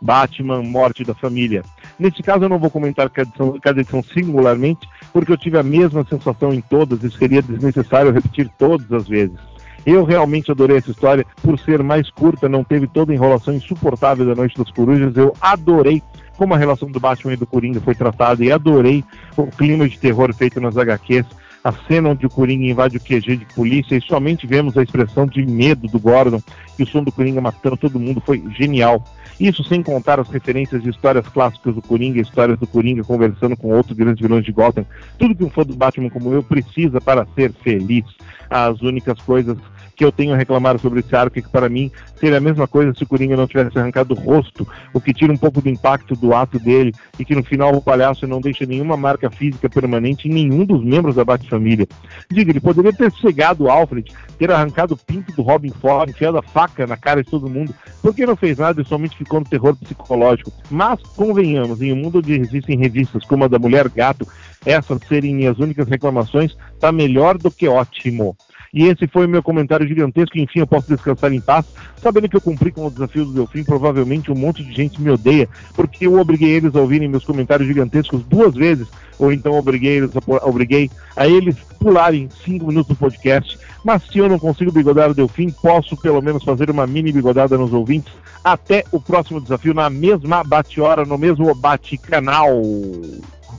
Batman, 0.00 0.62
morte 0.62 1.04
da 1.04 1.14
família. 1.14 1.62
Nesse 1.98 2.22
caso 2.22 2.44
eu 2.44 2.48
não 2.48 2.58
vou 2.58 2.70
comentar 2.70 3.08
cada 3.10 3.28
edição, 3.28 3.60
cada 3.60 3.80
edição 3.80 4.02
singularmente, 4.02 4.88
porque 5.12 5.30
eu 5.30 5.36
tive 5.36 5.58
a 5.58 5.62
mesma 5.62 6.04
sensação 6.04 6.52
em 6.52 6.60
todas 6.60 7.02
e 7.04 7.10
seria 7.10 7.42
desnecessário 7.42 8.12
repetir 8.12 8.50
todas 8.58 8.90
as 8.92 9.06
vezes. 9.06 9.51
Eu 9.84 10.04
realmente 10.04 10.50
adorei 10.50 10.76
essa 10.76 10.90
história, 10.90 11.26
por 11.42 11.58
ser 11.58 11.82
mais 11.82 12.08
curta, 12.10 12.48
não 12.48 12.62
teve 12.62 12.86
toda 12.86 13.12
a 13.12 13.14
enrolação 13.14 13.54
insuportável 13.54 14.24
da 14.24 14.34
Noite 14.34 14.56
das 14.56 14.70
Corujas. 14.70 15.16
Eu 15.16 15.34
adorei 15.40 16.02
como 16.36 16.54
a 16.54 16.58
relação 16.58 16.90
do 16.90 17.00
Batman 17.00 17.34
e 17.34 17.36
do 17.36 17.46
Coringa 17.46 17.80
foi 17.80 17.94
tratada 17.94 18.44
e 18.44 18.50
adorei 18.50 19.04
o 19.36 19.46
clima 19.46 19.88
de 19.88 19.98
terror 19.98 20.32
feito 20.34 20.60
nas 20.60 20.76
HQs. 20.76 21.26
A 21.64 21.70
cena 21.70 22.08
onde 22.08 22.26
o 22.26 22.30
Coringa 22.30 22.66
invade 22.66 22.96
o 22.96 23.00
QG 23.00 23.36
de 23.36 23.46
polícia 23.54 23.94
e 23.94 24.00
somente 24.00 24.48
vemos 24.48 24.76
a 24.76 24.82
expressão 24.82 25.26
de 25.26 25.46
medo 25.46 25.86
do 25.86 26.00
Gordon 26.00 26.42
e 26.76 26.82
o 26.82 26.86
som 26.86 27.04
do 27.04 27.12
Coringa 27.12 27.40
matando 27.40 27.76
todo 27.76 28.00
mundo 28.00 28.20
foi 28.20 28.42
genial. 28.58 29.04
Isso 29.38 29.62
sem 29.62 29.80
contar 29.80 30.18
as 30.18 30.28
referências 30.28 30.82
de 30.82 30.90
histórias 30.90 31.26
clássicas 31.28 31.76
do 31.76 31.82
Coringa, 31.82 32.20
histórias 32.20 32.58
do 32.58 32.66
Coringa 32.66 33.04
conversando 33.04 33.56
com 33.56 33.68
outros 33.68 33.96
grandes 33.96 34.20
vilões 34.20 34.44
de 34.44 34.50
Gotham. 34.50 34.84
Tudo 35.16 35.36
que 35.36 35.44
um 35.44 35.50
fã 35.50 35.62
do 35.62 35.76
Batman 35.76 36.10
como 36.10 36.32
eu 36.32 36.42
precisa 36.42 37.00
para 37.00 37.26
ser 37.36 37.52
feliz. 37.52 38.04
As 38.50 38.80
únicas 38.82 39.20
coisas 39.20 39.56
que 39.94 40.04
eu 40.04 40.12
tenho 40.12 40.34
a 40.34 40.36
reclamar 40.36 40.78
sobre 40.78 41.00
esse 41.00 41.14
arco 41.14 41.34
que 41.34 41.48
para 41.48 41.68
mim 41.68 41.90
seria 42.18 42.38
a 42.38 42.40
mesma 42.40 42.66
coisa 42.66 42.94
se 42.94 43.02
o 43.02 43.06
Coringa 43.06 43.36
não 43.36 43.46
tivesse 43.46 43.78
arrancado 43.78 44.14
o 44.14 44.16
rosto, 44.16 44.66
o 44.92 45.00
que 45.00 45.12
tira 45.12 45.32
um 45.32 45.36
pouco 45.36 45.60
do 45.60 45.68
impacto 45.68 46.14
do 46.14 46.34
ato 46.34 46.58
dele 46.58 46.92
e 47.18 47.24
que 47.24 47.34
no 47.34 47.42
final 47.42 47.74
o 47.74 47.82
palhaço 47.82 48.26
não 48.26 48.40
deixa 48.40 48.64
nenhuma 48.64 48.96
marca 48.96 49.30
física 49.30 49.68
permanente 49.68 50.28
em 50.28 50.32
nenhum 50.32 50.64
dos 50.64 50.84
membros 50.84 51.16
da 51.16 51.24
Bat-família. 51.24 51.86
Diga, 52.30 52.50
ele 52.50 52.60
poderia 52.60 52.92
ter 52.92 53.12
cegado 53.12 53.64
o 53.64 53.70
Alfred, 53.70 54.12
ter 54.38 54.50
arrancado 54.50 54.94
o 54.94 54.96
pinto 54.96 55.32
do 55.32 55.42
Robin 55.42 55.70
fora, 55.70 56.10
enfiado 56.10 56.38
a 56.38 56.42
faca 56.42 56.86
na 56.86 56.96
cara 56.96 57.22
de 57.22 57.30
todo 57.30 57.50
mundo, 57.50 57.74
porque 58.00 58.26
não 58.26 58.36
fez 58.36 58.58
nada 58.58 58.80
e 58.80 58.84
somente 58.84 59.16
ficou 59.16 59.40
no 59.40 59.46
terror 59.46 59.76
psicológico. 59.76 60.52
Mas, 60.70 61.00
convenhamos, 61.16 61.80
em 61.82 61.92
um 61.92 61.96
mundo 61.96 62.18
onde 62.18 62.34
existem 62.34 62.78
revistas 62.78 63.24
como 63.24 63.44
a 63.44 63.48
da 63.48 63.58
Mulher 63.58 63.88
Gato, 63.88 64.26
essas 64.64 64.98
serem 65.08 65.34
minhas 65.34 65.58
únicas 65.58 65.88
reclamações, 65.88 66.56
tá 66.78 66.92
melhor 66.92 67.36
do 67.38 67.50
que 67.50 67.68
ótimo. 67.68 68.36
E 68.74 68.84
esse 68.84 69.06
foi 69.06 69.26
o 69.26 69.28
meu 69.28 69.42
comentário 69.42 69.86
gigantesco. 69.86 70.38
Enfim, 70.38 70.60
eu 70.60 70.66
posso 70.66 70.88
descansar 70.88 71.30
em 71.30 71.40
paz, 71.40 71.66
sabendo 71.96 72.26
que 72.26 72.36
eu 72.36 72.40
cumpri 72.40 72.72
com 72.72 72.86
o 72.86 72.90
desafio 72.90 73.26
do 73.26 73.34
Delfim. 73.34 73.64
Provavelmente 73.64 74.32
um 74.32 74.34
monte 74.34 74.64
de 74.64 74.72
gente 74.72 75.00
me 75.00 75.10
odeia, 75.10 75.46
porque 75.74 76.06
eu 76.06 76.18
obriguei 76.18 76.52
eles 76.52 76.74
a 76.74 76.80
ouvirem 76.80 77.06
meus 77.06 77.24
comentários 77.24 77.68
gigantescos 77.68 78.24
duas 78.24 78.54
vezes, 78.54 78.88
ou 79.18 79.30
então 79.30 79.58
obriguei 79.58 79.98
eles 79.98 80.10
a, 80.16 80.48
obriguei 80.48 80.90
a 81.14 81.28
eles 81.28 81.56
pularem 81.78 82.30
cinco 82.44 82.68
minutos 82.68 82.88
do 82.88 82.98
podcast. 82.98 83.58
Mas 83.84 84.06
se 84.06 84.18
eu 84.18 84.28
não 84.28 84.38
consigo 84.38 84.72
bigodar 84.72 85.10
o 85.10 85.14
Delfim, 85.14 85.50
posso 85.50 85.94
pelo 85.96 86.22
menos 86.22 86.42
fazer 86.42 86.70
uma 86.70 86.86
mini 86.86 87.12
bigodada 87.12 87.58
nos 87.58 87.74
ouvintes. 87.74 88.12
Até 88.42 88.84
o 88.90 88.98
próximo 88.98 89.40
desafio 89.40 89.74
na 89.74 89.90
mesma 89.90 90.42
bate-hora, 90.42 91.04
no 91.04 91.18
mesmo 91.18 91.54
bate-canal. 91.54 92.62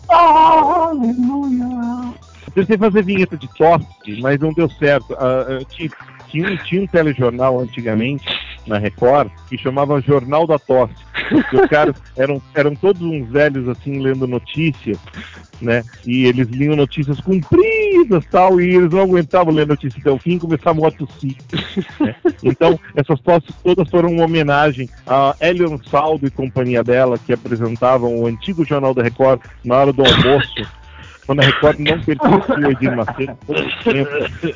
Aleluia! 0.10 2.14
Tentei 2.54 2.78
fazer 2.78 3.04
vinheta 3.04 3.38
de 3.38 3.48
tosse, 3.56 3.88
mas 4.22 4.40
não 4.40 4.54
deu 4.54 4.70
certo. 4.70 5.14
Uh, 5.14 5.62
uh, 5.62 5.66
tinha, 5.66 5.90
tinha, 6.30 6.50
um, 6.50 6.58
tinha 6.58 6.82
um 6.84 6.88
telejornal 6.88 7.60
antigamente, 7.60 8.28
na 8.66 8.78
Record, 8.78 9.30
que 9.50 9.58
chamava 9.58 10.02
Jornal 10.02 10.48
da 10.48 10.58
Tosse. 10.58 10.96
os 11.54 11.70
caras 11.70 11.96
eram, 12.16 12.42
eram 12.56 12.76
todos 12.76 13.02
uns 13.02 13.28
velhos 13.30 13.68
assim, 13.68 14.00
lendo 14.00 14.28
notícias, 14.28 14.98
né? 15.62 15.84
E 16.06 16.26
eles 16.26 16.48
liam 16.50 16.76
notícias 16.76 17.20
compridas 17.22 18.26
tal, 18.32 18.60
e 18.60 18.76
eles 18.76 18.92
não 18.92 19.02
aguentavam 19.02 19.54
ler 19.54 19.68
notícias 19.68 20.02
até 20.02 20.12
o 20.12 20.18
fim 20.18 20.36
e 20.36 20.40
começavam 20.40 20.86
a 20.86 20.92
tossir. 20.92 21.36
Né? 22.00 22.16
Então, 22.42 22.80
essas 22.96 23.20
tosses 23.22 23.54
todas 23.64 23.90
foram 23.90 24.10
uma 24.12 24.26
homenagem 24.26 24.90
a 25.08 25.36
Elion 25.42 25.78
Saldo 25.90 26.28
e 26.28 26.32
companhia 26.32 26.84
dela, 26.84 27.18
que 27.18 27.34
apresentavam 27.34 28.16
o 28.16 28.28
antigo 28.28 28.66
Jornal 28.66 28.94
da 28.94 29.04
Record 29.04 29.42
na 29.64 29.78
hora 29.78 29.94
do 29.94 30.04
almoço 30.06 30.83
quando 31.26 31.42
a 31.42 31.46
Record 31.46 31.80
não 31.80 32.00
pertencia 32.02 32.56
ao 32.56 32.72
Edir 32.72 32.96
Macedo, 32.96 33.38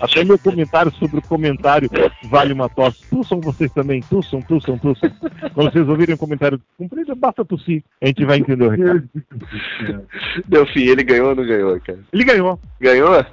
até 0.01 0.23
meu 0.23 0.37
comentário 0.37 0.91
sobre 0.93 1.19
o 1.19 1.21
comentário 1.21 1.89
vale 2.29 2.53
uma 2.53 2.69
tosse. 2.69 3.03
Tussam 3.09 3.39
vocês 3.39 3.71
também, 3.71 4.01
tussam, 4.01 4.41
tussam, 4.41 4.77
tussam. 4.77 5.09
Quando 5.53 5.71
vocês 5.71 5.87
ouvirem 5.87 6.15
um 6.15 6.17
comentário 6.17 6.59
comprido, 6.77 7.15
basta 7.15 7.45
tossir. 7.45 7.83
A 8.01 8.07
gente 8.07 8.25
vai 8.25 8.39
entender 8.39 8.65
o 8.65 8.69
recado. 8.69 9.09
Delfim, 10.47 10.83
ele 10.83 11.03
ganhou 11.03 11.29
ou 11.29 11.35
não 11.35 11.45
ganhou, 11.45 11.79
cara? 11.79 11.99
Ele 12.11 12.23
ganhou. 12.23 12.59
Ganhou? 12.79 13.25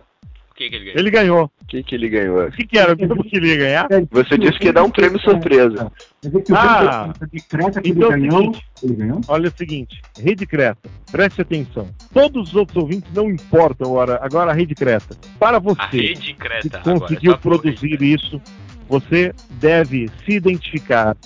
O 0.55 0.57
que, 0.57 0.71
que 0.71 0.77
ele 0.77 0.85
ganhou? 0.85 0.99
Ele 1.01 1.11
ganhou. 1.11 1.45
O 1.63 1.67
que, 1.67 1.83
que 1.83 1.95
ele 1.97 2.09
ganhou? 2.09 2.47
O 2.47 2.53
que, 2.53 2.65
que 2.65 2.79
era? 2.79 2.97
Como 2.97 3.25
que 3.25 3.37
ele 3.37 3.49
ia 3.49 3.57
ganhar? 3.57 3.89
Você 4.13 4.39
disse 4.39 4.57
que 4.61 4.67
ia 4.67 4.73
dar 4.73 4.85
um 4.85 4.91
prêmio 4.91 5.19
surpresa. 5.21 5.91
É 6.25 6.29
o 6.29 6.57
Ah, 6.57 7.13
Creta 7.49 7.81
então 7.85 8.09
o 8.09 8.13
ele 8.13 8.29
ganhou, 8.29 8.53
ele 8.81 8.95
ganhou? 8.95 9.21
Olha 9.27 9.49
o 9.49 9.53
seguinte, 9.59 10.01
Rede 10.17 10.47
Creta, 10.47 10.89
preste 11.11 11.43
atenção. 11.43 11.89
Todos 12.13 12.51
os 12.51 12.55
outros 12.55 12.77
ouvintes 12.77 13.13
não 13.13 13.29
importam 13.29 13.91
agora, 13.91 14.21
agora 14.23 14.53
a 14.53 14.55
Rede 14.55 14.77
Creta. 14.77 15.17
Para 15.41 15.57
A 15.57 15.61
você 15.61 15.81
rede 15.91 16.21
que 16.21 16.35
Creta. 16.35 16.79
agora, 16.79 17.01
conseguiu 17.01 17.33
por 17.39 17.41
produzir 17.61 17.91
rede 17.91 18.15
isso, 18.15 18.41
você 18.89 19.35
deve 19.59 20.09
se 20.25 20.37
identificar 20.37 21.17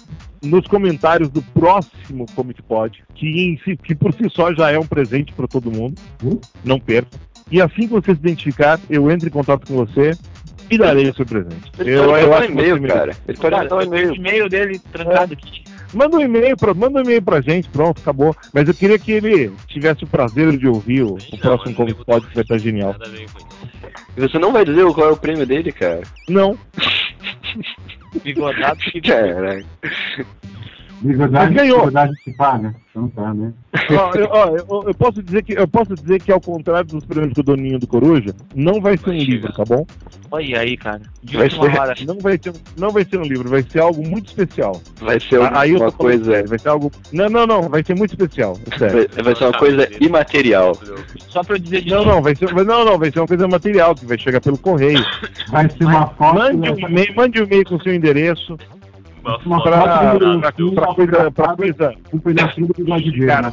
nos 0.43 0.67
comentários 0.69 1.29
do 1.29 1.43
próximo 1.43 2.25
Comic 2.35 2.63
Pod, 2.63 3.05
que, 3.15 3.27
em 3.27 3.59
si- 3.59 3.77
que 3.77 3.95
por 3.95 4.15
si 4.15 4.31
só 4.31 4.55
já 4.55 4.71
é 4.71 4.79
um 4.79 4.87
presente 4.87 5.33
para 5.35 5.47
todo 5.49 5.71
mundo. 5.71 6.01
Hum? 6.25 6.41
Não 6.65 6.79
perca. 6.81 7.11
E 7.51 7.61
assim 7.61 7.83
que 7.83 7.89
você 7.89 8.15
se 8.15 8.21
identificar, 8.21 8.79
eu 8.91 9.11
entro 9.11 9.29
em 9.29 9.33
contato 9.33 9.67
com 9.67 9.75
você 9.75 10.13
e 10.71 10.77
darei 10.77 11.09
o 11.09 11.15
seu 11.15 11.25
presente. 11.25 11.73
Ele 11.79 11.91
eu, 11.91 12.05
pode 12.05 12.23
eu 12.23 12.29
mandar 12.31 12.43
um 12.43 12.51
e-mail, 12.51 12.83
cara. 12.89 13.17
Ele 13.27 13.39
pode 13.39 13.57
mandar 13.57 13.77
um 13.77 13.79
tenho 13.79 13.93
o 13.93 13.97
e-mail. 13.97 14.15
e-mail 14.15 14.49
dele 14.49 14.81
trancado 14.93 15.33
aqui. 15.33 15.65
Manda 15.95 16.19
um 16.19 16.21
e-mail 16.21 16.57
pra, 16.57 16.75
manda 16.75 16.99
um 16.99 17.03
e-mail 17.03 17.23
pra 17.23 17.41
gente, 17.41 17.69
pronto, 17.71 18.01
acabou. 18.01 18.37
Mas 18.53 18.69
eu 18.69 18.75
queria 18.75 18.99
que 18.99 19.13
ele 19.13 19.51
tivesse 19.67 20.05
o 20.05 20.07
prazer 20.07 20.57
de 20.59 20.69
ouvir 20.69 21.03
o, 21.03 21.15
o 21.15 21.39
próximo 21.39 21.71
ele 21.71 21.77
Comic 21.77 21.99
levou 21.99 22.05
Pod, 22.05 22.21
tudo 22.21 22.29
que 22.29 22.35
vai 22.35 22.43
estar 22.43 22.59
genial. 22.59 22.95
E 24.17 24.21
você 24.21 24.39
não 24.39 24.53
vai 24.53 24.65
dizer 24.67 24.85
qual 24.93 25.09
é 25.09 25.13
o 25.13 25.17
prêmio 25.17 25.47
dele, 25.47 25.73
cara? 25.73 26.03
Não, 26.29 26.59
Bigodado 28.23 28.79
que 28.81 29.01
Caraca. 29.01 29.65
Mas 31.01 31.51
ganhou. 31.53 31.79
bigodagem 31.81 32.15
se 32.25 32.33
paga. 32.37 32.75
Então 32.91 33.09
tá, 33.11 33.33
né? 33.33 33.53
Ó, 33.91 34.15
eu, 34.15 34.29
ó, 34.31 34.47
eu- 34.49 34.89
eu 34.89 34.95
posso 34.95 35.23
dizer 35.23 35.43
que 35.45 35.53
eu 35.53 35.69
posso 35.69 35.95
dizer 35.95 36.21
que 36.21 36.33
ao 36.33 36.41
contrário 36.41 36.89
dos 36.89 37.05
prêmios 37.05 37.33
do 37.35 37.43
Doninho 37.43 37.79
do 37.79 37.87
Coruja, 37.87 38.35
não 38.55 38.81
vai 38.81 38.97
ser 38.97 39.07
Vai 39.07 39.17
um 39.17 39.21
chegar. 39.21 39.33
livro, 39.33 39.53
tá 39.53 39.65
bom? 39.65 39.87
Olha 40.31 40.61
aí, 40.61 40.77
cara. 40.77 41.01
De 41.23 41.37
Vai 41.37 41.49
ser- 41.51 41.59
hora. 41.61 41.95
Não 42.07 42.19
vai 42.19 42.39
ser, 42.43 42.53
não 42.77 42.91
vai 42.91 43.05
ser 43.05 43.19
um 43.19 43.23
livro, 43.23 43.49
vai 43.49 43.63
ser 43.63 43.81
algo 43.81 44.07
muito 44.07 44.27
especial. 44.27 44.81
Vai 45.01 45.19
ser 45.21 45.37
Ah, 45.37 45.49
uma 45.49 45.51
falando 45.79 45.93
coisa. 45.93 46.25
sério, 46.33 46.49
vai 46.49 46.59
ser 46.59 46.69
algo. 46.69 46.91
Não, 47.13 47.29
não, 47.31 47.47
não, 47.47 47.63
vai 47.69 47.83
ser 47.85 47.95
muito 47.97 48.11
especial, 48.11 48.59
é 48.71 48.79
sério. 48.79 49.09
Vai, 49.15 49.23
vai 49.25 49.37
ser 49.37 49.45
uma 49.45 49.53
coisa 49.59 49.89
imaterial. 50.05 50.73
Só 51.29 51.43
pra 51.43 51.55
eu 51.57 51.59
dizer 51.61 51.83
de 51.83 51.91
Não, 51.91 52.05
não, 52.05 52.21
vai 52.21 52.35
ser, 52.35 52.53
não, 52.53 52.85
não, 52.85 52.99
vai 52.99 53.11
ser 53.11 53.21
uma 53.21 53.27
coisa 53.27 53.49
material 53.49 53.95
que 53.95 54.05
vai 54.05 54.19
chegar 54.19 54.41
pelo 54.41 54.59
correio. 54.59 55.03
Vai 55.51 55.69
ser 55.71 55.85
uma 55.85 56.09
foto. 56.09 56.35
Mande 56.39 56.71
um 56.73 56.79
e-mail, 56.79 57.15
mande 57.15 57.41
um 57.41 57.45
e-mail 57.45 57.65
com 57.65 57.77
o 57.77 57.83
seu 57.83 57.95
endereço 57.95 58.59
Uma 59.45 59.57
Uma 59.57 59.63
foto 59.63 59.71
pra, 59.71 60.15
do- 60.15 60.41
pra, 60.41 60.51
do- 60.51 60.73
pra 60.73 60.95
coisa, 60.95 61.31
pra 61.31 61.57
coisa 61.57 61.95
Um 62.13 62.19
pedacinho 62.19 62.67
do 62.69 62.85
dele. 62.85 63.27
cara, 63.27 63.49
né? 63.49 63.53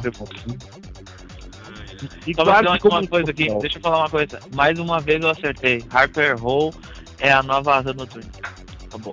E 2.26 2.34
Só 2.34 2.44
pra 2.44 2.62
dizer 2.62 2.68
uma, 2.88 2.98
uma 2.98 3.06
coisa 3.06 3.30
aqui, 3.30 3.48
deixa 3.60 3.78
eu 3.78 3.82
falar 3.82 3.98
uma 3.98 4.10
coisa. 4.10 4.38
Mais 4.54 4.78
uma 4.78 5.00
vez 5.00 5.22
eu 5.22 5.30
acertei. 5.30 5.82
Harper 5.90 6.36
Hole 6.44 6.74
é 7.18 7.32
a 7.32 7.42
nova 7.42 7.76
asa 7.76 7.92
noturna. 7.94 8.28
Tá 8.90 8.98
bom. 8.98 9.12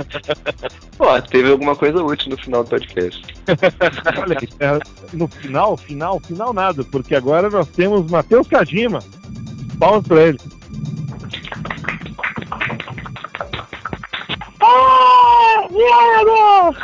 Pô, 0.96 1.20
teve 1.22 1.50
alguma 1.50 1.74
coisa 1.76 2.02
útil 2.02 2.30
no 2.30 2.38
final 2.38 2.64
do 2.64 2.70
podcast. 2.70 3.22
Olha, 4.22 4.38
é, 4.60 4.78
no 5.16 5.28
final, 5.28 5.76
final, 5.76 6.20
final 6.20 6.52
nada, 6.52 6.82
porque 6.84 7.14
agora 7.14 7.50
nós 7.50 7.68
temos 7.68 8.10
Matheus 8.10 8.46
Kajima. 8.48 9.00
Palmas 9.78 10.06
pra 10.06 10.22
ele. 10.22 10.38
Ah, 14.60 15.66
viado! 15.70 16.76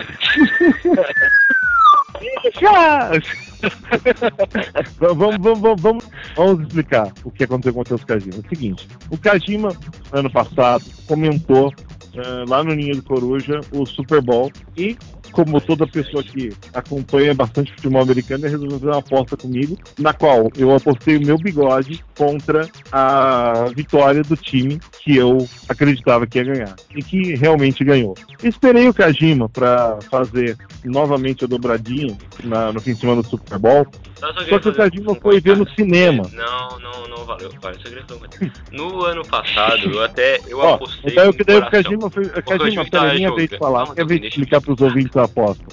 Va- 5.00 5.12
vamos, 5.14 5.36
vamos, 5.38 5.60
vamos, 5.60 5.80
vamos, 5.82 6.04
vamos 6.36 6.60
explicar 6.62 7.12
o 7.24 7.30
que 7.30 7.44
aconteceu 7.44 7.72
com 7.72 7.80
o 7.80 7.82
Matheus 7.82 8.04
Kajima. 8.04 8.34
É 8.36 8.38
o 8.38 8.48
seguinte, 8.48 8.88
o 9.10 9.18
Kajima, 9.18 9.68
ano 10.12 10.30
passado, 10.30 10.84
comentou 11.06 11.72
eh, 12.14 12.44
lá 12.48 12.62
no 12.62 12.74
Ninho 12.74 12.96
do 12.96 13.02
Coruja 13.02 13.60
o 13.72 13.84
Super 13.86 14.20
Bowl 14.22 14.50
e 14.76 14.96
como 15.32 15.60
toda 15.60 15.86
pessoa 15.86 16.22
que 16.22 16.50
acompanha 16.72 17.34
bastante 17.34 17.72
futebol 17.72 18.02
americano, 18.02 18.44
resolveu 18.44 18.78
fazer 18.78 18.86
uma 18.86 18.98
aposta 18.98 19.36
comigo, 19.36 19.76
na 19.98 20.12
qual 20.12 20.50
eu 20.56 20.74
apostei 20.74 21.16
o 21.16 21.26
meu 21.26 21.36
bigode 21.38 22.04
contra 22.16 22.68
a 22.92 23.66
vitória 23.74 24.22
do 24.22 24.36
time 24.36 24.80
que 25.02 25.16
eu 25.16 25.46
acreditava 25.68 26.26
que 26.26 26.38
ia 26.38 26.44
ganhar. 26.44 26.76
E 26.94 27.02
que 27.02 27.34
realmente 27.34 27.84
ganhou. 27.84 28.14
Esperei 28.42 28.88
o 28.88 28.94
Kajima 28.94 29.48
para 29.48 29.98
fazer 30.10 30.56
novamente 30.84 31.44
a 31.44 31.48
dobradinha 31.48 32.16
na- 32.44 32.72
no 32.72 32.80
fim 32.80 32.94
de 32.94 33.00
semana 33.00 33.22
do 33.22 33.28
Super 33.28 33.58
Bowl. 33.58 33.86
Só, 34.18 34.58
que 34.58 34.68
o 34.68 34.74
Kajima 34.74 35.14
foi 35.16 35.40
ver 35.40 35.56
no 35.58 35.68
cinema. 35.70 36.22
Não, 36.32 36.78
não, 36.78 37.06
não 37.08 37.24
valeu. 37.24 37.50
Comentário. 37.50 38.50
No 38.72 39.04
ano 39.04 39.26
passado, 39.26 39.90
eu 39.90 40.02
até 40.02 40.40
eu 40.48 40.58
Ó, 40.60 40.74
apostei. 40.74 41.14
daí, 41.14 41.28
o 41.28 41.32
com 41.32 41.38
que 41.38 41.44
daí 41.44 41.58
o. 41.58 41.70
Kajima 41.70 42.10
foi. 42.10 42.24
Kajima, 42.28 42.84
pera, 42.86 43.14
minha 43.14 43.34
vez 43.34 43.50
de 43.50 43.58
falar, 43.58 43.84
minha 43.92 44.06
vez 44.06 44.20
de 44.20 44.26
eu 44.26 44.28
explicar 44.30 44.60
pros 44.60 44.80
ouvintes 44.80 45.14
a 45.16 45.24
aposta. 45.24 45.64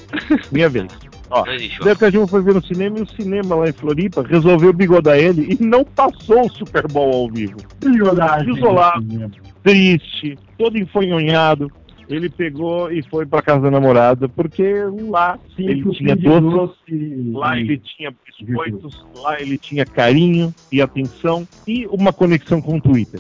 Minha 0.51 0.69
vez. 0.69 0.87
Ó, 1.29 1.45
Não 1.45 1.55
daí 1.85 1.93
o 1.93 1.97
Kajima 1.97 2.27
foi 2.27 2.41
ver 2.43 2.53
no 2.53 2.63
cinema 2.63 2.99
e 2.99 3.01
o 3.01 3.07
cinema 3.07 3.55
lá 3.55 3.69
em 3.69 3.73
Floripa 3.73 4.21
resolveu 4.21 4.73
bigodar 4.73 5.17
ele 5.17 5.55
e 5.59 5.63
não 5.63 5.83
passou 5.83 6.45
o 6.45 6.49
Super 6.51 6.87
Bowl 6.87 7.13
ao 7.13 7.31
vivo. 7.31 7.57
Bigodagem. 7.83 8.55
Isolado. 8.55 9.31
Triste, 9.63 10.37
todo 10.57 10.77
enfonhonhado. 10.77 11.71
Ele 12.09 12.29
pegou 12.29 12.91
e 12.91 13.01
foi 13.03 13.25
pra 13.25 13.41
casa 13.41 13.61
da 13.61 13.71
namorada, 13.71 14.27
porque 14.27 14.73
lá 15.09 15.39
ele 15.57 15.83
tinha 15.93 16.15
doce, 16.15 17.31
lá 17.33 17.57
ele 17.57 17.77
tinha 17.77 18.13
biscoitos, 18.25 19.05
lá 19.17 19.39
ele 19.41 19.57
tinha 19.57 19.85
carinho 19.85 20.53
e 20.71 20.81
atenção 20.81 21.47
e 21.67 21.87
uma 21.87 22.11
conexão 22.11 22.61
com 22.61 22.77
o 22.77 22.81
Twitter. 22.81 23.19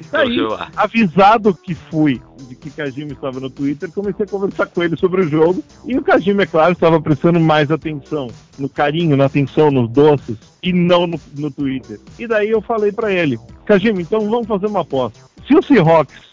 E 0.00 0.04
No 0.04 0.10
daí, 0.10 0.34
celular. 0.34 0.70
avisado 0.76 1.54
que 1.54 1.74
fui 1.74 2.20
de 2.48 2.56
que 2.56 2.70
Kajima 2.70 3.12
estava 3.12 3.38
no 3.38 3.48
Twitter, 3.48 3.90
comecei 3.92 4.24
a 4.24 4.28
conversar 4.28 4.66
com 4.66 4.82
ele 4.82 4.96
sobre 4.96 5.20
o 5.20 5.28
jogo. 5.28 5.62
E 5.86 5.96
o 5.96 6.02
Kajima, 6.02 6.42
é 6.42 6.46
claro, 6.46 6.72
estava 6.72 7.00
prestando 7.00 7.38
mais 7.38 7.70
atenção 7.70 8.28
no 8.58 8.68
carinho, 8.68 9.16
na 9.16 9.26
atenção, 9.26 9.70
nos 9.70 9.88
doces 9.88 10.36
e 10.62 10.72
não 10.72 11.06
no, 11.06 11.20
no 11.38 11.50
Twitter. 11.50 12.00
E 12.18 12.26
daí 12.26 12.50
eu 12.50 12.60
falei 12.60 12.90
pra 12.90 13.12
ele: 13.12 13.38
Kajima, 13.64 14.02
então 14.02 14.28
vamos 14.28 14.48
fazer 14.48 14.66
uma 14.66 14.80
aposta. 14.80 15.20
Se 15.46 15.54
o 15.54 15.62
Seahawks, 15.62 16.29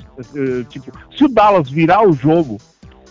tipo, 0.70 0.92
se 1.16 1.24
o 1.26 1.28
Dallas 1.28 1.70
virar 1.70 2.08
o 2.08 2.14
jogo, 2.14 2.58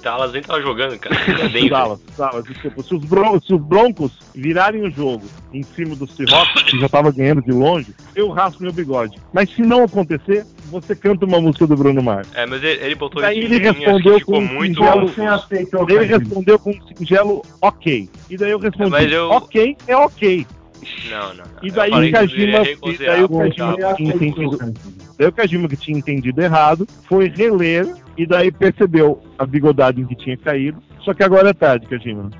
Dallas 0.02 0.32
nem 0.32 0.40
tava 0.42 0.62
jogando, 0.62 0.96
cara. 1.00 1.16
o 1.46 1.48
Denver. 1.48 1.68
Dallas, 1.70 2.00
Dallas, 2.16 2.44
desculpa, 2.44 2.82
se 2.82 2.94
os, 2.94 3.04
Bron- 3.04 3.40
se 3.40 3.52
os 3.54 3.60
Broncos 3.60 4.12
virarem 4.34 4.82
o 4.86 4.90
jogo 4.90 5.24
em 5.52 5.64
cima 5.64 5.96
do 5.96 6.06
Seahawks, 6.06 6.62
que 6.62 6.78
já 6.78 6.88
tava 6.88 7.10
ganhando 7.10 7.42
de 7.42 7.50
longe, 7.50 7.92
eu 8.14 8.28
raspo 8.30 8.62
meu 8.62 8.72
bigode. 8.72 9.18
Mas 9.32 9.50
se 9.50 9.62
não 9.62 9.82
acontecer, 9.82 10.46
você 10.70 10.94
canta 10.94 11.24
uma 11.26 11.40
música 11.40 11.66
do 11.66 11.74
Bruno 11.76 12.00
Mars. 12.02 12.28
É, 12.34 12.46
mas 12.46 12.62
ele, 12.62 12.84
ele 12.84 12.94
botou 12.94 13.20
Daí 13.20 13.38
ele 13.38 13.58
respondeu 13.58 14.12
que 14.14 14.18
ficou 14.20 14.34
com 14.34 14.40
um 14.40 14.54
muito 14.54 14.76
singelo 14.80 15.34
aceitou, 15.34 15.90
Ele 15.90 16.04
respondeu 16.04 16.58
com 16.60 16.70
um 16.70 16.96
singelo 16.96 17.42
ok. 17.60 18.08
E 18.30 18.36
daí 18.36 18.50
eu 18.52 18.58
respondi, 18.60 18.90
Mas 18.90 19.10
eu- 19.10 19.28
ok 19.30 19.76
é 19.88 19.96
ok. 19.96 20.46
Não, 21.10 21.28
não, 21.28 21.34
não. 21.36 21.44
E 21.62 21.70
daí 21.70 21.90
o 21.90 22.12
Kajima- 22.12 22.58
e 22.62 22.96
daí 22.98 23.24
o 23.24 23.28
Kajima- 23.28 23.76
Daí 25.18 25.28
o 25.28 25.32
Kajima, 25.32 25.68
que 25.68 25.76
tinha 25.76 25.98
entendido 25.98 26.40
errado, 26.40 26.86
foi 27.08 27.28
reler 27.28 27.86
e 28.16 28.26
daí 28.26 28.50
percebeu 28.50 29.22
a 29.38 29.46
bigodagem 29.46 30.06
que 30.06 30.14
tinha 30.14 30.36
caído. 30.36 30.82
Só 31.00 31.14
que 31.14 31.22
agora 31.22 31.50
é 31.50 31.52
tarde, 31.54 31.86
Kajima. 31.86 32.30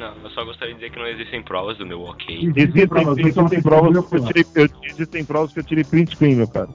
Não, 0.00 0.14
eu 0.24 0.30
só 0.30 0.42
gostaria 0.46 0.72
de 0.72 0.80
dizer 0.80 0.92
que 0.92 0.98
não 0.98 1.06
existem 1.06 1.42
provas 1.42 1.76
do 1.76 1.86
meu 1.86 2.00
ok. 2.00 2.50
Existem, 2.56 2.88
provas, 2.88 3.18
existem, 3.18 3.60
provas 3.62 4.08
que 4.08 4.16
eu 4.16 4.24
tirei, 4.24 4.44
eu- 4.54 4.68
existem 4.82 5.24
provas 5.26 5.52
que 5.52 5.60
eu 5.60 5.64
tirei 5.64 5.84
print 5.84 6.14
screen, 6.14 6.36
meu 6.36 6.48
cara. 6.48 6.70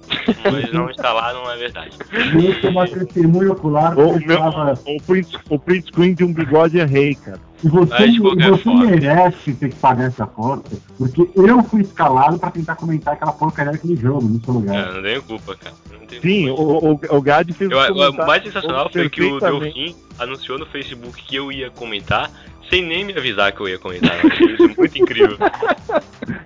Mas 0.52 0.72
não 0.72 0.88
lá, 1.12 1.34
não 1.34 1.52
é 1.52 1.58
verdade. 1.58 1.98
Eu 2.14 2.54
sou 2.62 2.70
uma 2.70 2.88
testemunha 2.88 3.52
ocular 3.52 3.98
O, 3.98 4.20
meu, 4.20 4.36
estava... 4.36 4.74
o, 4.86 5.02
print, 5.02 5.40
o 5.50 5.58
print 5.58 5.88
screen 5.88 6.14
de 6.14 6.24
um 6.24 6.32
bigode 6.32 6.80
é 6.80 6.86
rei, 6.86 7.16
cara. 7.16 7.40
E 7.66 7.68
você, 7.68 8.06
e 8.06 8.20
você 8.20 8.70
merece 8.70 9.54
ter 9.56 9.70
que 9.70 9.76
pagar 9.78 10.06
essa 10.06 10.28
conta, 10.28 10.70
porque 11.00 11.28
eu 11.36 11.64
fui 11.64 11.82
escalado 11.82 12.38
pra 12.38 12.52
tentar 12.52 12.76
comentar 12.76 13.16
aquela 13.16 13.32
porcaria 13.32 13.72
daquele 13.72 13.96
jogo 13.96 14.22
no 14.28 14.40
seu 14.40 14.54
É, 14.54 14.58
lugar. 14.58 14.88
eu 14.90 14.94
não 14.94 15.02
tenho 15.02 15.24
culpa, 15.24 15.56
cara. 15.56 15.76
Tenho 16.08 16.22
Sim, 16.22 16.56
culpa. 16.56 16.62
o, 16.62 17.16
o, 17.16 17.18
o 17.18 17.22
Gad 17.24 17.52
fez 17.54 17.72
Eu, 17.72 17.80
um 17.80 18.10
o 18.12 18.28
mais 18.28 18.44
sensacional 18.44 18.88
foi 18.92 19.10
que 19.10 19.24
o 19.24 19.40
Delfim 19.40 19.96
anunciou 20.20 20.60
no 20.60 20.68
Facebook 20.68 21.24
que 21.24 21.36
eu 21.38 21.52
ia 21.52 21.72
comentar 21.72 22.30
sem 22.70 22.86
nem 22.86 23.04
me 23.04 23.18
avisar 23.18 23.52
que 23.52 23.62
eu 23.62 23.68
ia 23.68 23.80
comentar. 23.80 24.16
Achei 24.24 24.46
isso 24.54 24.70
muito 24.78 25.00
incrível. 25.00 25.38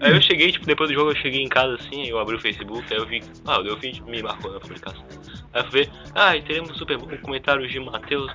Aí 0.00 0.12
eu 0.14 0.22
cheguei, 0.22 0.50
tipo, 0.50 0.64
depois 0.66 0.88
do 0.88 0.94
jogo 0.94 1.10
eu 1.10 1.16
cheguei 1.16 1.42
em 1.42 1.48
casa 1.48 1.74
assim, 1.74 2.06
eu 2.06 2.18
abri 2.18 2.34
o 2.34 2.40
Facebook, 2.40 2.82
aí 2.90 2.98
eu 2.98 3.04
vi, 3.06 3.22
ah, 3.44 3.58
o 3.60 3.62
Delfim 3.62 3.92
tipo, 3.92 4.10
me 4.10 4.22
marcou 4.22 4.50
na 4.50 4.58
publicação. 4.58 5.04
Aí 5.52 5.62
eu 5.62 5.70
fui 5.70 5.80
ver, 5.80 5.90
ah, 6.14 6.36
e 6.36 6.42
teremos 6.42 6.70
um 6.70 6.74
super 6.74 6.96
bom 6.98 7.08
comentário 7.22 7.66
de 7.68 7.80
Matheus. 7.80 8.30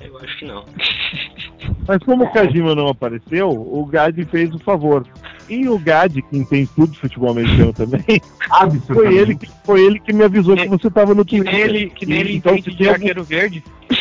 Eu 0.00 0.18
acho 0.18 0.38
que 0.38 0.44
não. 0.44 0.64
Mas 1.86 1.98
como 2.02 2.24
o 2.24 2.32
Kajima 2.32 2.74
não 2.74 2.88
apareceu, 2.88 3.50
o 3.50 3.84
Gad 3.86 4.16
fez 4.30 4.52
o 4.54 4.58
favor. 4.58 5.06
E 5.48 5.68
o 5.68 5.78
Gad, 5.78 6.12
que 6.14 6.36
entende 6.38 6.68
tudo 6.74 6.92
de 6.92 6.98
futebol 6.98 7.30
americano 7.30 7.72
também, 7.72 8.02
foi 8.86 9.14
ele 9.16 9.36
que, 9.36 9.46
foi 9.64 9.84
ele 9.84 10.00
que 10.00 10.12
me 10.12 10.24
avisou 10.24 10.56
que 10.56 10.66
você 10.66 10.90
tava 10.90 11.14
no 11.14 11.24
Que 11.24 11.36
Twitter. 11.42 11.54
nele, 11.68 11.90
que 11.90 12.06
nele 12.06 12.36
então, 12.36 12.52
entende 12.54 12.64
se 12.64 12.70
de 12.70 12.76
tem 12.78 12.86
algum- 12.88 12.98
arqueiro 13.00 13.24
verde. 13.24 13.64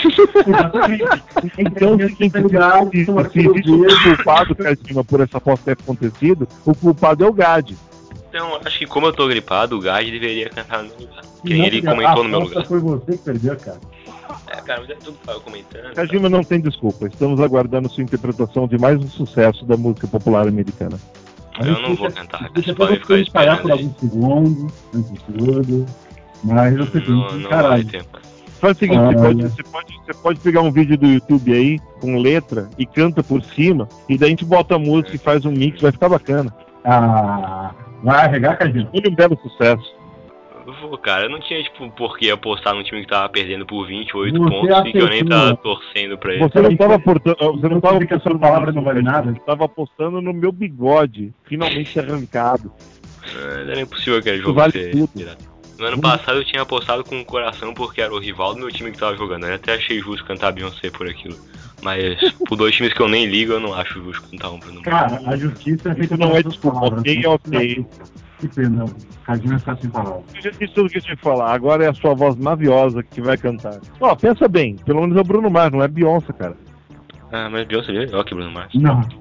Então, 1.58 1.98
se, 2.00 2.08
se, 2.08 2.30
se, 2.30 3.30
se 3.32 3.40
existe 3.40 3.70
um 3.72 4.16
culpado, 4.16 4.56
Kajima, 4.56 5.04
por 5.04 5.22
essa 5.22 5.40
foto 5.40 5.62
ter 5.64 5.72
acontecido, 5.74 6.48
o 6.66 6.74
culpado 6.74 7.24
é 7.24 7.28
o 7.28 7.34
Gad. 7.34 7.72
Então, 8.34 8.60
acho 8.66 8.80
que 8.80 8.88
como 8.88 9.06
eu 9.06 9.14
tô 9.14 9.28
gripado, 9.28 9.78
o 9.78 9.80
Gard 9.80 10.10
deveria 10.10 10.50
cantar 10.50 10.82
no 10.82 10.90
meu 10.90 11.02
lugar. 11.02 11.22
Que 11.46 11.54
não, 11.56 11.66
ele 11.66 11.82
comentou 11.84 12.08
a 12.08 12.24
no 12.24 12.30
meu 12.30 12.40
lugar. 12.40 12.66
Foi 12.66 12.80
você 12.80 13.12
que 13.12 13.18
perdeu, 13.20 13.56
cara. 13.56 13.80
É, 14.48 14.56
cara, 14.56 14.82
mas 14.82 14.90
é 14.90 14.96
tudo 14.96 15.20
eu 15.28 15.40
comentando. 15.42 15.94
Kajima 15.94 16.30
não 16.30 16.44
tem 16.44 16.60
desculpa. 16.60 17.06
Estamos 17.06 17.40
aguardando 17.40 17.88
sua 17.90 18.02
interpretação 18.02 18.68
de 18.68 18.80
mais 18.80 19.00
um 19.00 19.08
sucesso 19.08 19.64
da 19.66 19.78
música 19.78 20.08
popular 20.08 20.48
americana. 20.48 21.00
Eu 21.64 21.80
não 21.80 21.94
vou 21.94 22.12
cantar, 22.12 22.40
cara. 22.40 22.52
Você 22.56 22.74
pode 22.74 23.00
ficar 23.26 23.62
por 23.62 23.72
alguns 23.72 24.00
segundos, 24.00 24.74
antes 24.96 25.12
de 25.12 25.20
tudo. 25.20 25.86
Mas 26.44 26.76
você 26.76 27.02
tem 27.02 27.10
Não, 27.12 27.28
que 27.28 27.34
não 27.36 27.42
vai 27.44 27.50
caralho. 27.52 28.06
Faz 28.60 28.78
o 28.78 28.80
seguinte, 28.80 29.00
você, 29.00 29.16
pode, 29.16 29.44
você, 29.44 29.64
pode, 29.64 29.94
você 29.94 30.14
pode 30.14 30.40
pegar 30.40 30.62
um 30.62 30.72
vídeo 30.72 30.98
do 30.98 31.06
YouTube 31.06 31.54
aí, 31.54 31.78
com 32.02 32.18
letra, 32.18 32.68
e 32.80 32.86
canta 32.86 33.22
por 33.22 33.44
cima, 33.44 33.88
e 34.10 34.18
daí 34.18 34.28
a 34.28 34.30
gente 34.30 34.46
bota 34.46 34.76
a 34.76 34.80
música 34.80 35.16
e 35.16 35.20
faz 35.20 35.46
um 35.46 35.52
mix, 35.52 35.82
vai 35.82 35.92
ficar 35.92 36.08
bacana. 36.08 36.52
Ah, 36.84 37.72
vai 38.04 38.26
arregar, 38.26 38.58
Cadinho. 38.58 38.90
Olha 38.94 39.10
um 39.10 39.16
belo 39.16 39.38
sucesso. 39.42 40.04
Vou, 40.82 40.98
cara, 40.98 41.26
eu 41.26 41.30
não 41.30 41.42
tinha, 41.42 41.62
tipo, 41.62 41.90
por 41.92 42.18
que 42.18 42.32
apostar 42.32 42.74
num 42.74 42.84
time 42.84 43.02
que 43.02 43.08
tava 43.08 43.28
perdendo 43.28 43.66
por 43.66 43.86
28 43.86 44.34
Você 44.34 44.50
pontos 44.50 44.88
e 44.88 44.92
que 44.94 44.98
eu 44.98 45.10
nem 45.10 45.26
tava 45.26 45.58
torcendo 45.58 46.18
pra 46.18 46.34
ele. 46.34 46.44
Você 46.44 46.62
não 46.62 46.72
estava 46.72 46.96
aportando, 46.96 47.38
você 47.38 47.68
não 47.68 47.82
tava 47.82 48.06
que 48.06 48.14
a 48.14 48.20
sua 48.20 48.32
apostando 48.32 48.40
palavra 48.40 48.72
não 48.72 48.82
vale 48.82 49.02
nada. 49.02 49.32
Você 49.32 49.40
estava 49.40 49.66
apostando 49.66 50.22
no 50.22 50.34
meu 50.34 50.54
bigode, 50.54 51.34
finalmente 51.44 52.00
arrancado. 52.00 52.72
Ah, 53.36 53.64
Não 53.64 53.72
era 53.72 53.82
impossível 53.82 54.20
aquele 54.20 54.38
jogo 54.38 54.54
vale 54.54 54.72
ser 54.72 54.92
tudo. 54.92 55.10
No 55.78 55.86
ano 55.86 56.00
passado 56.00 56.38
eu 56.38 56.46
tinha 56.46 56.62
apostado 56.62 57.04
com 57.04 57.20
o 57.20 57.26
coração 57.26 57.74
porque 57.74 58.02
era 58.02 58.14
o 58.14 58.20
rival 58.20 58.54
do 58.54 58.62
meu 58.62 58.70
time 58.70 58.92
que 58.92 58.98
tava 58.98 59.18
jogando. 59.18 59.46
Eu 59.46 59.56
até 59.56 59.74
achei 59.74 60.00
justo 60.00 60.26
cantar 60.26 60.54
Beyoncé 60.54 60.90
por 60.90 61.10
aquilo. 61.10 61.36
Mas 61.84 62.18
por 62.48 62.56
dois 62.56 62.74
times 62.76 62.94
que 62.94 63.02
eu 63.02 63.10
nem 63.10 63.26
ligo, 63.26 63.54
eu 63.54 63.60
não 63.60 63.74
acho 63.74 64.02
justo 64.04 64.28
cantar 64.30 64.52
um 64.52 64.60
pro 64.60 64.70
número. 64.70 64.90
Cara, 64.90 65.22
a 65.26 65.36
justiça 65.36 65.90
é 65.90 65.96
feita 65.96 66.16
não 66.16 66.36
é 66.36 66.42
desculpa, 66.42 66.80
palavras. 66.80 67.02
ok, 67.02 67.26
ok. 67.28 67.86
Que 68.40 68.48
pena. 68.48 68.86
Cadinho 69.26 69.56
está 69.56 69.76
sem 69.76 69.90
palavras. 69.90 70.24
Eu 70.36 70.42
já 70.42 70.50
disse 70.52 70.74
tudo 70.74 70.90
que 70.90 70.98
eu 70.98 71.02
tinha 71.02 71.16
que 71.16 71.22
falar, 71.22 71.54
agora 71.54 71.86
é 71.86 71.90
a 71.90 71.94
sua 71.94 72.14
voz 72.14 72.36
maviosa 72.36 73.04
que 73.04 73.22
vai 73.22 73.38
cantar. 73.38 73.80
Ó, 74.00 74.16
pensa 74.16 74.48
bem, 74.48 74.76
pelo 74.78 75.02
menos 75.02 75.18
é 75.18 75.22
o 75.22 75.24
Bruno 75.24 75.50
Mars, 75.50 75.72
não 75.72 75.84
é 75.84 75.88
Beyoncé, 75.88 76.34
cara. 76.34 76.56
Ah, 77.32 77.50
mas 77.50 77.68
Beyoncé 77.68 77.92
é 77.92 78.00
melhor 78.00 78.24
que 78.24 78.34
Bruno 78.34 78.52
Mars. 78.52 78.74
Não. 78.76 79.02
Vocês 79.02 79.12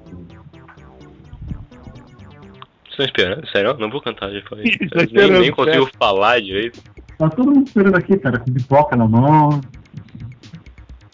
estão 2.91 3.05
esperando? 3.05 3.47
Sério? 3.49 3.77
Não 3.77 3.89
vou 3.89 4.01
cantar, 4.01 4.31
já 4.31 4.41
falei. 4.47 4.77
Nem, 5.11 5.31
nem 5.31 5.51
consigo 5.51 5.89
falar 5.97 6.39
direito. 6.41 6.79
Tá 7.17 7.29
todo 7.29 7.51
mundo 7.51 7.67
esperando 7.67 7.95
aqui, 7.95 8.17
cara, 8.17 8.39
com 8.39 8.53
pipoca 8.53 8.95
na 8.95 9.07
mão. 9.07 9.61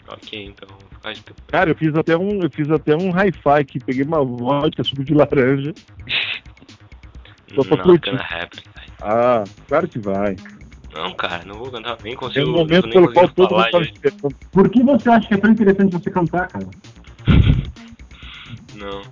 Ok, 0.08 0.44
então. 0.44 0.79
Cara, 1.48 1.70
eu 1.70 1.74
fiz 1.76 1.94
até 1.94 2.16
um, 2.16 2.42
eu 2.42 2.50
fiz 2.50 2.70
até 2.70 2.94
um 2.94 3.10
hi-fi 3.10 3.60
aqui, 3.60 3.78
peguei 3.80 4.04
uma 4.04 4.22
vodka, 4.24 4.84
suco 4.84 5.02
de 5.04 5.14
laranja. 5.14 5.72
Só 7.54 7.64
pra 7.64 7.76
Not 7.78 7.82
curtir. 7.82 8.16
happen. 8.16 8.62
Ah, 9.02 9.44
claro 9.66 9.88
que 9.88 9.98
vai. 9.98 10.36
Não, 10.94 11.12
cara, 11.14 11.44
não 11.44 11.56
vou 11.56 11.70
cantar. 11.70 11.96
Nem 12.04 12.12
É 12.12 12.16
consigo. 12.16 12.46
um 12.46 12.50
eu 12.52 12.58
momento 12.58 12.88
pelo 12.90 13.12
qual 13.12 13.28
todo 13.28 13.54
mundo 13.56 13.70
tá 13.70 13.80
esperando. 13.80 14.34
Por 14.52 14.68
que 14.68 14.82
você 14.82 15.08
acha 15.08 15.26
que 15.28 15.34
é 15.34 15.36
tão 15.38 15.50
interessante 15.52 15.92
você 15.92 16.10
cantar, 16.10 16.48
cara? 16.48 16.66
Não. 18.76 19.02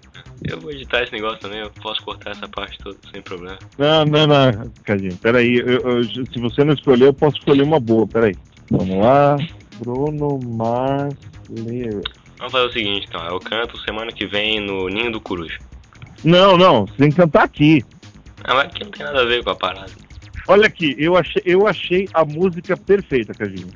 Eu 0.45 0.61
vou 0.61 0.71
editar 0.71 1.03
esse 1.03 1.13
negócio 1.13 1.41
também, 1.41 1.59
eu 1.59 1.71
posso 1.83 2.03
cortar 2.05 2.31
essa 2.31 2.49
parte 2.49 2.79
toda 2.79 2.97
sem 3.13 3.21
problema. 3.21 3.59
Não, 3.77 4.05
não, 4.05 4.27
não, 4.27 4.73
Cadinho, 4.85 5.17
peraí. 5.17 5.57
Eu, 5.57 5.81
eu, 5.81 6.05
se 6.05 6.39
você 6.39 6.63
não 6.63 6.75
escolher, 6.75 7.07
eu 7.07 7.13
posso 7.13 7.39
escolher 7.39 7.63
uma 7.63 7.81
boa, 7.81 8.07
peraí. 8.07 8.37
Vamos 8.71 8.97
lá. 8.99 9.37
Bruno 9.81 10.39
Mars 10.45 11.15
Lyrics. 11.49 12.13
Vamos 12.39 12.53
fazer 12.53 12.67
o 12.67 12.73
seguinte 12.73 13.07
então, 13.09 13.25
eu 13.27 13.41
canto 13.41 13.79
semana 13.79 14.13
que 14.13 14.27
vem 14.27 14.61
no 14.61 14.89
Ninho 14.89 15.13
do 15.13 15.21
Coruja. 15.21 15.59
Não, 16.23 16.57
não, 16.57 16.87
você 16.87 16.97
tem 16.97 17.11
que 17.11 17.17
cantar 17.17 17.45
aqui. 17.45 17.85
Ah, 18.45 18.55
mas 18.55 18.67
aqui 18.67 18.85
não 18.85 18.91
tem 18.91 19.05
nada 19.05 19.23
a 19.23 19.25
ver 19.25 19.43
com 19.43 19.51
a 19.51 19.57
parada. 19.57 19.91
Olha 20.47 20.67
aqui, 20.67 20.95
eu 20.99 21.17
achei, 21.17 21.43
eu 21.45 21.67
achei 21.67 22.09
a 22.15 22.25
música 22.25 22.77
perfeita, 22.77 23.35
Cadinho. 23.35 23.69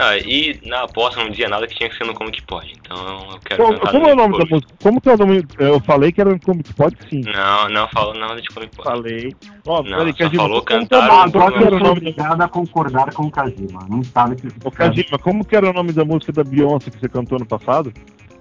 Ah, 0.00 0.16
e 0.16 0.60
na 0.64 0.82
aposta 0.82 1.20
não 1.20 1.28
dizia 1.28 1.48
nada 1.48 1.66
que 1.66 1.74
tinha 1.74 1.90
que 1.90 1.96
ser 1.96 2.04
no 2.04 2.14
Comic 2.14 2.40
Pod. 2.42 2.72
Então 2.80 3.30
eu 3.32 3.40
quero 3.40 3.64
Como, 3.64 3.78
cantar 3.78 3.90
como 3.90 4.06
é 4.06 4.12
o 4.12 4.16
nome 4.16 4.38
da 4.38 4.44
música? 4.44 4.74
Como 4.80 5.00
que 5.00 5.08
é 5.08 5.14
o 5.14 5.16
nome? 5.16 5.46
Eu 5.58 5.80
falei 5.80 6.12
que 6.12 6.20
era 6.20 6.30
no 6.30 6.40
Comic 6.40 6.72
Pod, 6.72 6.96
sim. 7.10 7.22
Não, 7.22 7.68
não 7.68 7.88
falou 7.88 8.14
nada 8.14 8.40
de 8.40 8.48
Comic 8.48 8.76
Pod. 8.76 8.88
Falei. 8.88 9.34
Ó, 9.66 9.82
Não, 9.82 9.98
peraí, 9.98 10.12
só 10.12 10.18
Kajima, 10.18 10.42
falou 10.44 10.62
cantar 10.62 11.26
é 11.26 11.64
eu 11.64 11.78
sou 11.80 11.90
obrigado 11.90 12.40
a 12.40 12.48
concordar 12.48 13.12
com 13.12 13.24
o 13.24 13.30
Kajima. 13.30 13.86
Não 13.88 14.04
sabe 14.04 14.36
que 14.36 14.46
Ô, 14.64 14.70
Kajima, 14.70 15.18
como 15.18 15.44
que 15.44 15.56
era 15.56 15.68
o 15.68 15.72
nome 15.72 15.92
da 15.92 16.04
música 16.04 16.32
da 16.32 16.44
Beyoncé 16.44 16.90
que 16.90 17.00
você 17.00 17.08
cantou 17.08 17.40
no 17.40 17.46
passado? 17.46 17.92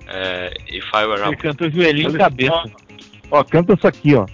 É, 0.07 0.53
If 0.69 0.85
I 0.93 1.05
Were 1.05 1.21
Ele 1.23 1.33
a... 1.33 1.37
canta 1.37 1.69
joelhinho 1.71 2.11
e 2.11 2.17
cabeça. 2.17 2.63
Ó, 3.31 3.43
canta 3.43 3.73
essa 3.73 3.87
aqui, 3.87 4.13
ó. 4.13 4.27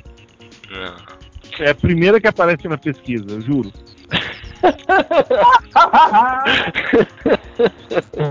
Não. 0.70 1.14
É 1.60 1.70
a 1.70 1.76
primeira 1.76 2.20
que 2.20 2.28
aparece 2.28 2.68
na 2.68 2.78
pesquisa, 2.78 3.26
eu 3.30 3.40
juro. 3.40 3.72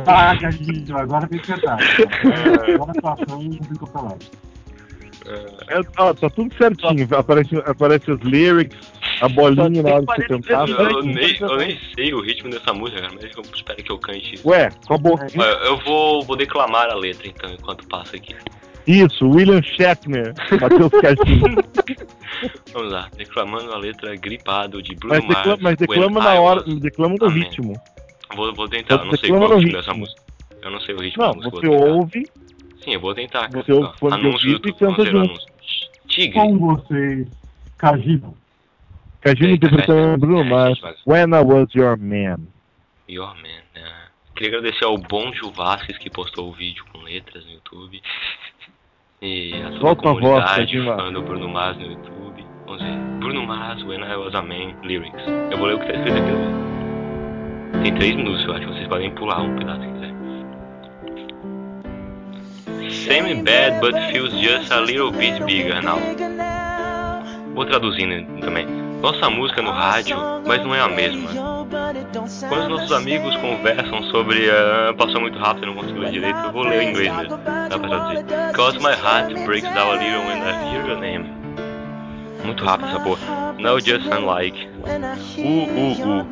Ah, 0.06 0.36
Kajima, 0.40 1.00
agora 1.00 1.26
tem 1.28 1.38
que 1.38 1.46
cantar. 1.46 1.78
Agora 2.74 2.90
a 2.90 2.94
situação 2.94 3.42
não 3.42 3.50
tem 3.50 3.78
que 3.78 3.92
falar. 3.92 4.16
É, 5.68 5.80
ó, 5.98 6.12
tá 6.12 6.28
tudo 6.30 6.52
certinho. 6.56 7.08
Aparece, 7.16 7.56
aparece 7.64 8.10
os 8.10 8.20
lyrics, 8.22 8.76
a 9.20 9.28
bolinha 9.28 9.82
na 9.82 9.94
hora 9.94 10.00
de 10.00 10.06
você 10.06 10.26
cantar. 10.26 10.68
Eu, 10.68 10.90
eu 10.90 11.02
nem, 11.02 11.36
eu 11.38 11.56
nem 11.56 11.78
sei 11.94 12.12
o 12.12 12.20
ritmo 12.20 12.50
dessa 12.50 12.72
música, 12.72 13.02
cara, 13.02 13.14
mas 13.14 13.30
eu 13.36 13.42
espero 13.54 13.82
que 13.82 13.92
eu 13.92 13.98
cante 13.98 14.34
isso. 14.34 14.48
Ué, 14.48 14.70
com 14.86 14.94
a 14.94 14.98
boca. 14.98 15.26
Ó, 15.38 15.42
Eu 15.42 15.78
vou, 15.78 16.22
vou 16.22 16.36
declamar 16.36 16.90
a 16.90 16.94
letra 16.94 17.28
então, 17.28 17.50
enquanto 17.52 17.86
passa 17.86 18.16
aqui. 18.16 18.34
Isso, 18.86 19.28
William 19.28 19.62
Shatner, 19.62 20.34
Matheus 20.60 20.90
Kajima. 21.00 21.62
Vamos 22.72 22.92
lá, 22.92 23.08
declamando 23.16 23.72
a 23.72 23.78
letra 23.78 24.16
gripado 24.16 24.82
de 24.82 24.94
Bruno 24.96 25.14
Mas, 25.14 25.22
declama, 25.28 25.46
Mars. 25.48 25.60
mas 25.62 25.76
declama 25.76 26.20
na 26.24 26.40
hora, 26.40 26.64
Was- 26.66 26.80
declama 26.80 27.14
no 27.20 27.26
Amém. 27.26 27.42
ritmo. 27.44 27.80
Vou, 28.34 28.54
vou 28.54 28.68
tentar, 28.68 28.94
eu 28.96 29.04
não 29.04 29.16
sei 29.16 29.28
qual 29.30 29.42
é 29.42 29.46
o 29.46 29.48
no 29.50 29.56
ritmo 29.58 29.72
dessa 29.78 29.94
música. 29.94 30.22
Eu 30.62 30.70
não 30.70 30.80
sei 30.80 30.94
o 30.94 31.00
ritmo 31.00 31.22
Não, 31.22 31.30
da 31.32 31.36
música. 31.36 31.56
você 31.56 31.66
ouve, 31.68 32.26
Sim, 32.82 32.94
eu 32.94 33.00
vou 33.00 33.14
tentar. 33.14 33.48
cara. 33.48 33.62
Você 33.64 33.72
ouve 33.72 33.98
fone 33.98 34.20
de 34.20 34.26
ouvido 34.26 34.58
do 34.58 34.68
e 34.68 34.72
canta 34.72 35.04
junto. 35.06 35.40
Tigre. 36.08 36.32
Com 36.32 36.58
vocês. 36.58 37.28
Kajima 37.78 38.34
Eita, 39.24 39.44
interpretando. 39.66 40.18
Bruno 40.18 40.40
É, 40.40 40.44
Mars, 40.44 40.80
When 41.06 41.30
I 41.30 41.42
Was 41.44 41.72
Your 41.74 41.96
Man. 41.96 42.38
Your 43.08 43.34
Man, 43.36 43.62
né? 43.74 43.92
Queria 44.34 44.58
agradecer 44.58 44.84
ao 44.84 44.96
Bom 44.98 45.32
Gil 45.32 45.52
Vasquez 45.52 45.96
que 45.98 46.10
postou 46.10 46.48
o 46.48 46.52
vídeo 46.52 46.84
com 46.92 46.98
letras 47.02 47.44
no 47.44 47.52
YouTube. 47.52 48.02
E 49.22 49.54
a 49.62 49.66
toda 49.70 49.78
Solta 49.80 50.08
a 50.08 50.12
voz, 50.12 50.20
comunidade 50.24 50.56
Kajima. 50.66 50.96
fã 50.96 51.12
do 51.12 51.22
Bruno 51.22 51.48
Mars 51.48 51.76
no 51.78 51.84
YouTube. 51.86 52.44
Vamos 52.66 52.82
ver. 52.82 52.96
Bruno 53.20 53.46
Mars, 53.46 53.82
When 53.84 54.00
I 54.00 54.16
Was 54.16 54.34
a 54.34 54.42
Man, 54.42 54.74
Lyrics. 54.82 55.22
Eu 55.50 55.58
vou 55.58 55.68
ler 55.68 55.74
o 55.76 55.78
que 55.78 55.86
tá 55.86 55.92
escrito 55.94 56.16
aqui. 56.18 56.30
né? 56.32 57.80
Tem 57.84 57.94
três 57.94 58.16
minutos, 58.16 58.44
eu 58.44 58.54
acho. 58.54 58.66
Vocês 58.66 58.88
podem 58.88 59.10
pular 59.12 59.40
um 59.42 59.56
pedaço 59.56 59.80
se 59.80 59.86
quiser. 59.86 60.12
Same 62.90 63.42
bad, 63.42 63.80
but 63.80 63.94
feels 64.10 64.32
just 64.32 64.72
a 64.72 64.80
little 64.80 65.12
bit 65.12 65.38
bigger 65.44 65.80
now. 65.82 65.98
Vou 67.54 67.64
traduzindo 67.64 68.26
também. 68.40 68.66
Nossa 69.00 69.30
música 69.30 69.62
no 69.62 69.70
rádio, 69.70 70.16
mas 70.46 70.62
não 70.64 70.74
é 70.74 70.80
a 70.80 70.88
mesma. 70.88 71.30
Quando 72.48 72.64
os 72.64 72.68
nossos 72.68 72.92
amigos 72.92 73.34
conversam 73.36 74.02
sobre 74.10 74.50
ah, 74.50 74.92
passou 74.96 75.22
muito 75.22 75.38
rápido, 75.38 75.68
não 75.68 75.74
consigo 75.74 76.00
ler 76.00 76.10
direito, 76.10 76.38
eu 76.38 76.52
vou 76.52 76.64
ler 76.64 76.82
em 76.82 76.90
inglês 76.90 77.16
mesmo. 77.16 77.38
Dá 77.38 77.78
pra 77.78 77.88
traduzir. 77.88 78.52
Cause 78.54 78.78
my 78.78 78.92
heart 78.92 79.32
breaks 79.46 79.72
down 79.72 79.92
a 79.92 79.96
little 79.96 80.20
when 80.26 80.42
I 80.42 80.52
hear 80.70 80.86
your 80.86 81.00
name. 81.00 81.24
Muito 82.44 82.62
rápido 82.62 82.88
essa 82.88 83.00
porra. 83.00 83.54
Now 83.58 83.78
just 83.78 84.06
unlike. 84.06 84.68
Uh, 84.84 84.98
uh, 84.98 85.64
uh. 85.78 86.26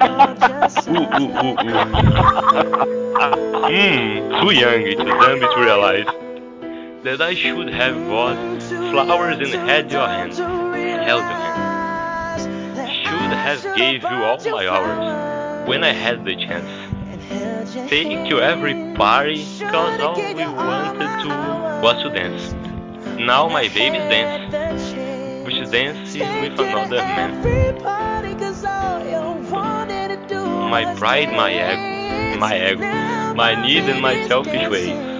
Uh, 0.00 0.04
uh, 0.04 0.68
uh, 1.14 1.62
uh. 1.62 2.94
Mmm, 3.64 4.40
too 4.40 4.50
young, 4.52 4.84
too 4.96 5.04
dumb 5.04 5.40
to 5.40 5.60
realize 5.60 6.06
that 7.02 7.22
I 7.22 7.34
should 7.34 7.72
have 7.72 7.96
bought 8.08 8.36
flowers 8.90 9.38
and 9.38 9.68
had 9.68 9.90
your 9.90 10.06
hand. 10.06 10.34
Held 10.34 11.22
your 11.22 11.32
hand. 11.32 11.73
Have 13.34 13.76
gave 13.76 14.02
you 14.02 14.24
all 14.24 14.38
my 14.50 14.68
hours 14.68 15.68
when 15.68 15.84
I 15.84 15.92
had 15.92 16.24
the 16.24 16.36
chance. 16.36 16.70
Take 17.88 18.28
you 18.28 18.40
every 18.40 18.94
party, 18.94 19.44
cause 19.60 20.00
all 20.00 20.16
we 20.16 20.44
wanted 20.44 21.22
to 21.22 21.28
was 21.82 22.02
to 22.02 22.10
dance. 22.10 22.54
Now 23.18 23.48
my 23.48 23.68
baby's 23.68 24.08
dance, 24.10 24.94
which 25.46 25.70
dances 25.70 26.16
with 26.16 26.58
another 26.60 26.96
man. 26.96 27.42
My 30.70 30.94
pride, 30.94 31.30
my 31.32 31.50
ego, 31.52 32.38
my 32.38 32.72
ego, 32.72 33.34
my 33.34 33.54
need 33.66 33.84
and 33.84 34.00
my 34.00 34.26
selfish 34.28 34.68
ways. 34.68 35.14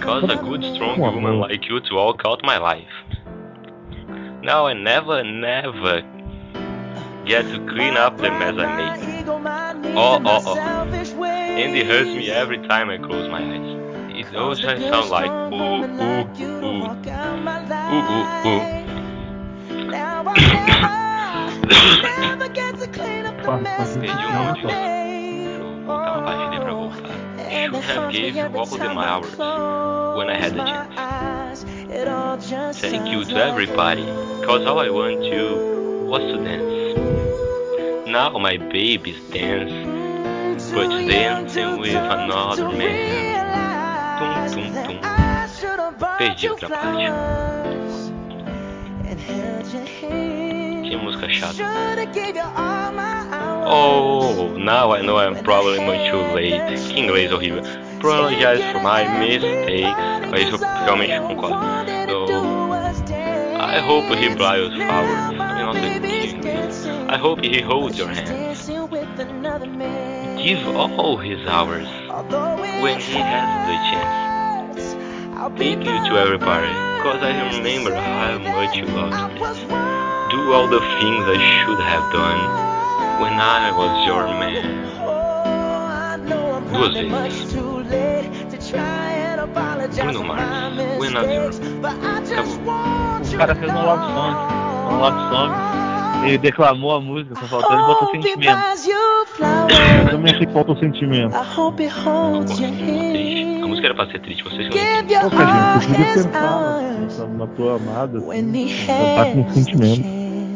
Cause 0.00 0.24
a 0.24 0.36
good 0.36 0.64
strong 0.74 1.00
woman 1.00 1.40
like 1.40 1.68
you 1.68 1.80
to 1.80 1.94
walk 1.94 2.22
out 2.24 2.42
my 2.42 2.58
life. 2.58 2.96
Now 4.42 4.66
I 4.66 4.72
never, 4.72 5.24
never 5.24 6.02
get 7.28 7.42
to 7.42 7.58
clean 7.66 7.96
up 7.96 8.16
the 8.16 8.30
mess 8.30 8.56
I 8.58 8.96
made. 8.96 9.28
Oh, 9.96 10.20
oh, 10.24 10.42
oh. 10.46 10.56
And 10.56 11.76
it 11.76 11.86
hurts 11.86 12.08
me 12.08 12.30
every 12.30 12.58
time 12.66 12.88
I 12.88 12.96
close 12.96 13.28
my 13.30 13.42
eyes. 13.42 13.76
It 14.16 14.34
always 14.34 14.60
sounds 14.60 15.10
like 15.10 15.30
ooh, 15.30 15.84
ooh, 15.84 16.24
ooh. 16.64 16.88
Ooh, 17.92 18.06
ooh, 18.14 18.26
ooh. 18.48 18.62
Perdi 22.00 22.30
monte 22.38 22.70
de 22.72 22.86
Deixa 23.98 24.20
eu 25.52 25.70
voltar 25.86 26.18
uma 26.18 26.22
partida 26.24 26.60
pra 26.60 26.72
voltar. 26.72 27.18
Should 27.68 27.84
have 27.84 28.12
gave 28.12 28.34
you 28.36 28.44
all 28.56 28.66
the 28.66 28.78
my 28.94 29.04
hours 29.04 29.36
when 30.16 30.28
I 30.30 30.34
had 30.34 30.54
the 30.54 30.64
chance. 30.64 31.64
Thank 32.80 33.08
you 33.08 33.24
to 33.24 33.36
everybody, 33.36 34.04
cause 34.44 34.66
all 34.66 34.80
I 34.80 34.90
want 34.90 35.22
to 35.30 36.06
was 36.08 36.22
to 36.22 36.38
dance. 36.42 36.87
Now 38.08 38.38
my 38.38 38.56
baby's 38.56 39.20
dance, 39.30 39.70
but 40.72 40.88
dancing 40.88 41.78
with 41.78 41.94
another 41.94 42.70
man. 42.70 44.48
Tum, 44.48 44.48
tum, 44.48 44.72
tum. 44.84 44.98
Perdi 46.16 46.48
outra 46.48 46.68
parte. 46.70 47.12
Que 50.88 50.96
música 50.96 51.28
chata. 51.28 51.64
Oh, 53.66 54.56
now 54.56 54.92
I 54.92 55.02
know 55.02 55.18
I'm 55.18 55.44
probably 55.44 55.80
much 55.84 56.10
too 56.10 56.22
late. 56.34 56.78
Que 56.88 56.98
inglês 56.98 57.30
horrível. 57.30 57.62
Apologize 57.98 58.62
for 58.72 58.80
my 58.80 59.04
mistakes. 59.18 59.92
Isso 60.34 60.54
eu 60.54 60.84
realmente 60.84 61.20
concordo. 61.20 61.56
So, 62.08 62.26
I 63.60 63.80
hope 63.80 64.06
he 64.16 64.34
blows 64.34 64.72
flowers. 64.72 65.36
Não 65.36 65.74
sei 65.74 66.00
que 66.00 66.36
inglês. 66.36 66.47
I 67.10 67.16
hope 67.16 67.40
he 67.42 67.62
holds 67.62 67.96
your 67.96 68.08
hand. 68.08 68.28
Give 70.44 70.76
all 70.76 71.16
his 71.16 71.40
hours 71.46 71.88
when 72.82 73.00
he 73.00 73.16
has 73.16 73.48
the 73.68 73.76
chance. 73.88 74.94
Take 75.58 75.78
you 75.78 75.96
to 76.06 76.18
every 76.18 76.38
party, 76.38 76.72
cause 77.02 77.22
I 77.22 77.48
remember 77.56 77.94
how 77.94 78.38
much 78.38 78.76
you 78.76 78.84
loved 78.84 79.34
me. 79.34 79.40
Do 80.30 80.52
all 80.52 80.68
the 80.68 80.80
things 81.00 81.24
I 81.26 81.38
should 81.64 81.80
have 81.80 82.12
done 82.12 82.40
when 83.22 83.32
I 83.40 83.72
was 83.72 84.06
your 84.06 84.26
man. 84.28 84.88
Duas 86.72 86.92
vezes. 86.94 87.54
Bruno 89.96 90.22
Mars, 90.22 90.42
When 90.98 91.16
I 91.16 91.46
Was 91.46 91.58
Your 91.58 91.80
Acabou. 92.36 92.68
O 93.20 93.38
cara 93.38 93.54
fez 93.54 93.70
um 93.70 93.76
love 93.76 94.00
song. 94.12 94.34
Um 94.90 95.00
love 95.00 95.30
song. 95.30 95.77
Ele 96.24 96.38
declamou 96.38 96.94
a 96.94 97.00
música, 97.00 97.34
só 97.36 97.46
faltou 97.46 97.72
ele 97.76 97.86
botar 97.86 98.06
sentimento. 98.06 98.58
Eu 100.02 100.10
também 100.10 100.34
achei 100.34 100.46
que 100.46 100.52
falta 100.52 100.72
o 100.72 100.78
sentimento. 100.78 101.34
Triste. 103.10 103.62
A 103.62 103.66
música 103.66 103.86
era 103.86 103.94
pra 103.94 104.06
ser 104.06 104.20
triste, 104.20 104.44
vocês 104.44 104.68
que 104.68 104.78
não 104.78 105.30
Pô, 105.30 105.36
Kajima, 105.36 105.80
você 105.80 105.88
podia 105.88 106.04
pensar 106.14 106.30
na, 106.30 107.26
na 107.38 107.46
tua 107.48 107.76
amada, 107.76 108.18
assim, 108.18 108.68
cantar 108.86 109.32
com 109.32 109.48
sentimento. 109.50 110.06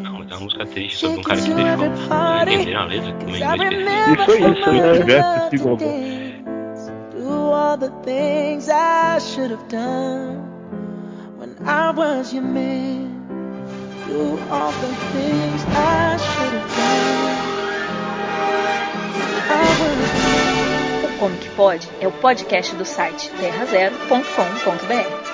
Não, 0.03 0.19
mas 0.19 0.31
é 0.31 0.35
uma 0.35 0.41
música 0.41 0.67
triste 0.67 0.97
sobre 0.99 1.21
um 1.21 1.23
cara 1.23 1.41
que 1.41 1.55
deixou. 1.55 1.77
Vocês 1.77 2.53
entenderam 2.53 2.81
a 2.81 2.85
letra? 2.87 3.13
Como 3.13 3.37
é 3.37 3.39
perfeito. 3.59 4.21
Isso 4.21 4.31
aí, 4.31 4.41
se 4.41 4.69
eu 4.71 5.01
tivesse 5.01 5.51
sido 5.51 5.69
a 5.69 5.75
voz. 5.75 6.93
Do 7.13 7.53
all 7.53 7.79
the 7.79 7.91
things 8.03 8.69
I 8.69 9.19
should 9.21 9.53
have 9.53 9.69
done 9.69 10.43
when 11.39 11.55
I 11.67 11.93
was 11.93 12.33
your 12.33 12.43
man. 12.43 13.12
Do 14.13 14.39
all 14.51 14.73
the 14.73 14.89
things 15.13 15.65
I 15.69 16.19
should 16.19 16.53
have 16.53 16.69
done. 16.77 17.17
O 21.03 21.19
Comic 21.19 21.49
Pod 21.57 21.89
é 21.99 22.07
o 22.07 22.13
podcast 22.13 22.75
do 22.77 22.85
site 22.85 23.31
terrazero.com.br. 23.41 25.32